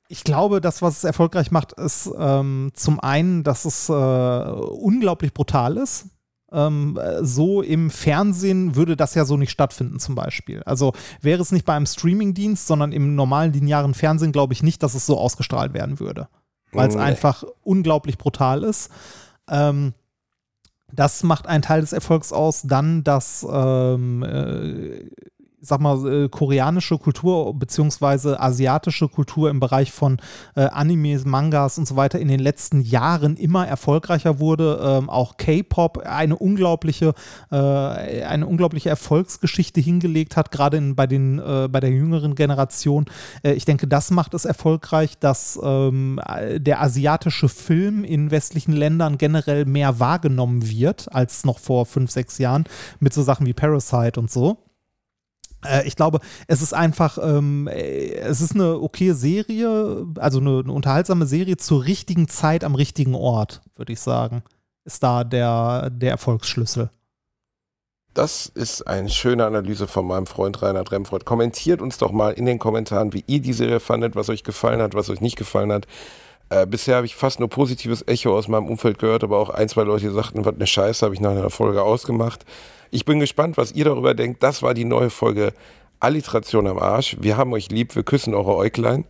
ich 0.08 0.24
glaube, 0.24 0.62
das, 0.62 0.82
was 0.82 0.98
es 0.98 1.04
erfolgreich 1.04 1.52
macht, 1.52 1.74
ist 1.74 2.10
ähm, 2.18 2.72
zum 2.74 3.00
einen, 3.00 3.44
dass 3.44 3.66
es 3.66 3.90
äh, 3.90 3.94
unglaublich 3.94 5.34
brutal 5.34 5.78
ist. 5.78 6.08
Ähm, 6.52 7.00
so 7.22 7.62
im 7.62 7.90
Fernsehen 7.90 8.76
würde 8.76 8.96
das 8.96 9.16
ja 9.16 9.26
so 9.26 9.36
nicht 9.36 9.52
stattfinden, 9.52 10.00
zum 10.00 10.16
Beispiel. 10.16 10.62
Also 10.64 10.94
wäre 11.22 11.42
es 11.42 11.52
nicht 11.52 11.66
bei 11.66 11.74
einem 11.74 11.88
Streamingdienst, 11.88 12.68
sondern 12.68 12.92
im 12.92 13.16
normalen 13.16 13.52
linearen 13.52 13.94
Fernsehen, 13.94 14.32
glaube 14.32 14.54
ich 14.54 14.62
nicht, 14.62 14.84
dass 14.84 14.94
es 14.94 15.06
so 15.06 15.18
ausgestrahlt 15.18 15.74
werden 15.74 16.00
würde. 16.00 16.28
Weil 16.72 16.90
es 16.90 16.96
nee. 16.96 17.02
einfach 17.02 17.44
unglaublich 17.64 18.18
brutal 18.18 18.64
ist. 18.64 18.90
Ähm, 19.50 19.94
das 20.92 21.24
macht 21.24 21.48
einen 21.48 21.64
Teil 21.64 21.82
des 21.82 21.94
Erfolgs 21.94 22.32
aus. 22.32 22.62
Dann, 22.64 23.04
dass 23.04 23.46
ähm, 23.50 24.24
äh, 24.24 25.10
sag 25.66 25.80
mal, 25.82 26.26
äh, 26.26 26.30
koreanische 26.30 26.98
Kultur 26.98 27.54
beziehungsweise 27.54 28.40
asiatische 28.40 29.08
Kultur 29.08 29.50
im 29.50 29.60
Bereich 29.60 29.92
von 29.92 30.18
äh, 30.56 30.62
Animes, 30.62 31.26
Mangas 31.26 31.78
und 31.78 31.88
so 31.88 31.96
weiter 31.96 32.20
in 32.20 32.28
den 32.28 32.40
letzten 32.40 32.82
Jahren 32.82 33.38
immer 33.38 33.68
erfolgreicher 33.68 34.40
wurde. 34.40 34.80
Ähm, 34.82 35.10
auch 35.10 35.38
K-Pop 35.38 36.00
eine 36.00 36.36
unglaubliche, 36.36 37.14
äh, 37.52 37.56
eine 37.56 38.48
unglaubliche 38.48 38.90
Erfolgsgeschichte 38.90 39.82
hingelegt 39.82 40.38
hat, 40.38 40.52
gerade 40.52 40.82
bei 40.94 41.08
den, 41.08 41.40
äh, 41.40 41.68
bei 41.70 41.80
der 41.80 41.90
jüngeren 41.90 42.36
Generation. 42.36 43.06
Äh, 43.44 43.54
ich 43.54 43.66
denke, 43.66 43.88
das 43.88 44.12
macht 44.12 44.34
es 44.34 44.46
erfolgreich, 44.46 45.18
dass 45.20 45.60
ähm, 45.64 46.20
der 46.58 46.82
asiatische 46.82 47.50
Film 47.50 48.04
in 48.04 48.32
westlichen 48.32 48.74
Ländern 48.74 49.18
generell 49.18 49.66
mehr 49.66 50.00
wahrgenommen 50.00 50.70
wird 50.70 51.14
als 51.14 51.46
noch 51.46 51.60
vor 51.60 51.86
fünf, 51.86 52.12
sechs 52.12 52.38
Jahren 52.38 52.66
mit 53.00 53.14
so 53.14 53.24
Sachen 53.24 53.46
wie 53.46 53.54
Parasite 53.54 54.20
und 54.20 54.32
so. 54.32 54.65
Äh, 55.66 55.88
ich 55.88 55.96
glaube, 55.96 56.20
es 56.48 56.62
ist 56.62 56.74
einfach, 56.74 57.18
ähm, 57.22 57.68
äh, 57.68 58.14
es 58.16 58.42
ist 58.42 58.56
eine 58.56 58.80
okay 58.80 59.14
Serie, 59.14 60.06
also 60.18 60.40
eine, 60.40 60.60
eine, 60.60 60.72
unterhaltsame 60.72 61.26
Serie 61.26 61.58
zur 61.58 61.86
richtigen 61.86 62.28
Zeit 62.28 62.64
am 62.64 62.76
richtigen 62.76 63.16
Ort, 63.16 63.62
würde 63.76 63.94
ich 63.94 64.00
sagen. 64.00 64.44
Ist 64.84 65.04
da 65.04 65.24
der, 65.24 65.90
der 65.90 66.12
Erfolgsschlüssel. 66.12 66.90
Das 68.14 68.46
ist 68.46 68.88
eine 68.88 69.10
schöne 69.10 69.46
Analyse 69.46 69.88
von 69.88 70.08
meinem 70.08 70.26
Freund 70.26 70.62
Reinhard 70.62 70.92
Remford. 70.92 71.26
Kommentiert 71.26 71.82
uns 71.82 71.98
doch 71.98 72.14
mal 72.14 72.32
in 72.32 72.46
den 72.46 72.60
Kommentaren, 72.60 73.12
wie 73.12 73.26
ihr 73.28 73.42
die 73.42 73.52
Serie 73.52 73.82
fandet, 73.82 74.16
was 74.16 74.30
euch 74.30 74.44
gefallen 74.44 74.82
hat, 74.82 74.94
was 74.94 75.10
euch 75.10 75.20
nicht 75.20 75.36
gefallen 75.36 75.74
hat. 75.74 75.86
Äh, 76.50 76.66
bisher 76.66 76.96
habe 76.96 77.06
ich 77.06 77.16
fast 77.16 77.40
nur 77.40 77.50
positives 77.50 78.08
Echo 78.08 78.38
aus 78.38 78.48
meinem 78.48 78.68
Umfeld 78.68 79.00
gehört, 79.00 79.24
aber 79.24 79.38
auch 79.38 79.50
ein, 79.50 79.68
zwei 79.68 79.84
Leute 79.84 80.12
sagten, 80.12 80.46
was 80.46 80.56
eine 80.56 80.68
Scheiße, 80.68 81.04
habe 81.04 81.16
ich 81.16 81.20
nach 81.20 81.32
einer 81.32 81.50
Folge 81.50 81.82
ausgemacht. 81.82 82.46
Ich 82.96 83.04
bin 83.04 83.20
gespannt, 83.20 83.58
was 83.58 83.74
ihr 83.74 83.84
darüber 83.84 84.14
denkt. 84.14 84.42
Das 84.42 84.64
war 84.64 84.74
die 84.74 84.86
neue 84.86 85.10
Folge 85.10 85.52
Alliteration 86.00 86.66
am 86.66 86.80
Arsch. 86.80 87.18
Wir 87.20 87.36
haben 87.36 87.52
euch 87.52 87.70
lieb, 87.70 87.94
wir 87.94 88.04
küssen 88.04 88.34
eure 88.34 88.56
Äuglein. 88.56 89.04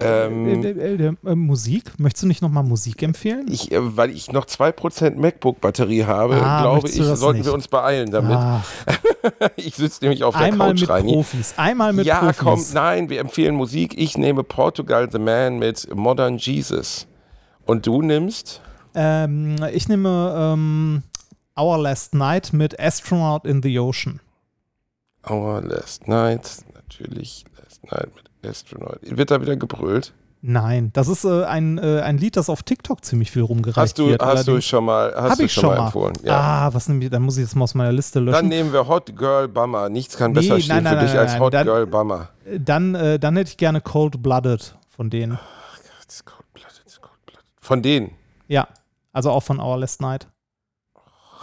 Ähm, 0.00 0.64
äh, 0.64 0.70
äh, 0.70 1.14
äh, 1.26 1.34
Musik? 1.34 1.98
Möchtest 1.98 2.22
du 2.22 2.28
nicht 2.28 2.40
nochmal 2.40 2.64
Musik 2.64 3.02
empfehlen? 3.02 3.44
Ich, 3.50 3.70
äh, 3.72 3.96
weil 3.96 4.08
ich 4.08 4.32
noch 4.32 4.46
2% 4.46 5.16
MacBook-Batterie 5.16 6.04
habe, 6.04 6.36
ah, 6.42 6.62
glaube 6.62 6.88
ich, 6.88 6.94
sollten 6.94 7.40
nicht? 7.40 7.46
wir 7.46 7.52
uns 7.52 7.68
beeilen 7.68 8.10
damit. 8.10 8.38
ich 9.56 9.74
sitze 9.74 10.02
nämlich 10.04 10.24
auf 10.24 10.34
der 10.34 10.46
Einmal 10.46 10.70
Couch 10.70 10.80
mit 10.80 10.90
rein. 10.90 11.04
Profis. 11.04 11.54
Einmal 11.58 11.92
mit 11.92 12.06
ja, 12.06 12.20
Profis. 12.20 12.38
Ja, 12.38 12.42
komm, 12.42 12.64
nein, 12.72 13.10
wir 13.10 13.20
empfehlen 13.20 13.54
Musik. 13.54 13.98
Ich 13.98 14.16
nehme 14.16 14.44
Portugal 14.44 15.10
the 15.12 15.18
Man 15.18 15.58
mit 15.58 15.94
Modern 15.94 16.38
Jesus. 16.38 17.06
Und 17.66 17.86
du 17.86 18.00
nimmst? 18.00 18.62
Ähm, 18.94 19.56
ich 19.74 19.88
nehme 19.88 20.34
ähm, 20.38 21.02
Our 21.58 21.78
Last 21.78 22.14
Night 22.14 22.52
mit 22.52 22.78
Astronaut 22.78 23.46
in 23.46 23.62
the 23.62 23.78
Ocean. 23.78 24.20
Our 25.28 25.62
Last 25.62 26.06
Night, 26.06 26.58
natürlich 26.74 27.44
Last 27.58 27.82
Night 27.90 28.08
mit 28.14 28.48
Astronaut. 28.48 28.98
Wird 29.02 29.30
da 29.30 29.40
wieder 29.40 29.56
gebrüllt? 29.56 30.12
Nein, 30.42 30.90
das 30.92 31.08
ist 31.08 31.24
äh, 31.24 31.44
ein, 31.44 31.78
äh, 31.78 32.02
ein 32.02 32.18
Lied, 32.18 32.36
das 32.36 32.50
auf 32.50 32.62
TikTok 32.62 33.04
ziemlich 33.04 33.30
viel 33.30 33.42
rumgereicht 33.42 33.78
hast 33.78 33.98
du, 33.98 34.08
wird. 34.08 34.22
Hast 34.22 34.46
du 34.46 34.60
schon 34.60 34.84
mal, 34.84 35.12
hast 35.16 35.40
du 35.40 35.48
schon 35.48 35.66
mal, 35.66 35.86
empfohlen? 35.86 36.14
Ja. 36.22 36.66
Ah, 36.66 36.74
was 36.74 36.88
nehme 36.88 37.02
ich, 37.02 37.10
dann 37.10 37.22
muss 37.22 37.36
ich 37.38 37.42
jetzt 37.44 37.56
mal 37.56 37.64
aus 37.64 37.74
meiner 37.74 37.90
Liste 37.90 38.20
löschen. 38.20 38.34
Dann 38.34 38.48
nehmen 38.48 38.72
wir 38.72 38.86
Hot 38.86 39.16
Girl 39.16 39.48
Bummer. 39.48 39.88
Nichts 39.88 40.16
kann 40.16 40.32
nee, 40.32 40.40
besser 40.40 40.60
stehen 40.60 40.84
nein, 40.84 40.84
nein, 40.84 40.98
für 40.98 41.06
dich 41.06 41.18
als 41.18 41.38
Hot 41.40 41.54
dann, 41.54 41.66
Girl 41.66 41.86
Bummer. 41.86 42.28
Dann, 42.58 42.94
äh, 42.94 43.18
dann 43.18 43.36
hätte 43.36 43.50
ich 43.50 43.56
gerne 43.56 43.80
Cold 43.80 44.22
Blooded 44.22 44.76
von 44.88 45.10
denen. 45.10 45.38
Ach 45.42 45.78
Gott, 45.78 46.24
Cold 46.26 46.52
Blooded, 46.52 47.00
Cold 47.00 47.26
Blooded. 47.26 47.44
Von 47.60 47.82
denen? 47.82 48.10
Ja, 48.46 48.68
also 49.12 49.30
auch 49.30 49.42
von 49.42 49.58
Our 49.58 49.78
Last 49.78 50.00
Night. 50.00 50.28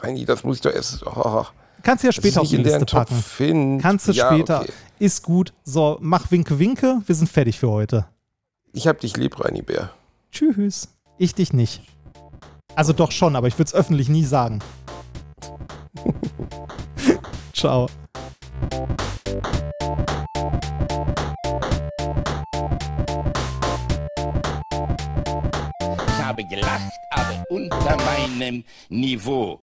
Reini, 0.03 0.25
das 0.25 0.43
muss 0.43 0.57
ich 0.57 0.61
doch 0.61 0.73
erst. 0.73 1.05
Oh. 1.05 1.45
Kannst 1.81 2.03
du 2.03 2.07
ja 2.07 2.11
später 2.11 2.41
auf 2.41 2.49
die 2.49 2.57
Liste 2.57 2.85
packen. 2.85 3.15
Find. 3.15 3.81
Kannst 3.81 4.07
du 4.07 4.11
ja, 4.11 4.33
später. 4.33 4.61
Okay. 4.61 4.71
Ist 4.99 5.23
gut. 5.23 5.53
So, 5.63 5.97
mach 6.01 6.29
Winke, 6.29 6.59
Winke. 6.59 7.01
Wir 7.05 7.15
sind 7.15 7.29
fertig 7.29 7.57
für 7.57 7.69
heute. 7.69 8.05
Ich 8.73 8.87
hab 8.87 8.99
dich 8.99 9.15
lieb, 9.15 9.39
Reini 9.39 9.61
Bär. 9.61 9.91
Tschüss. 10.31 10.89
Ich 11.17 11.35
dich 11.35 11.53
nicht. 11.53 11.81
Also 12.75 12.91
doch 12.91 13.11
schon, 13.11 13.35
aber 13.35 13.47
ich 13.47 13.57
würde 13.57 13.69
es 13.69 13.73
öffentlich 13.73 14.09
nie 14.09 14.25
sagen. 14.25 14.59
Ciao. 17.53 17.87
Ich 26.07 26.23
habe 26.23 26.43
gelacht, 26.45 26.91
aber 27.11 27.45
unter 27.49 27.97
meinem 27.97 28.65
Niveau. 28.89 29.61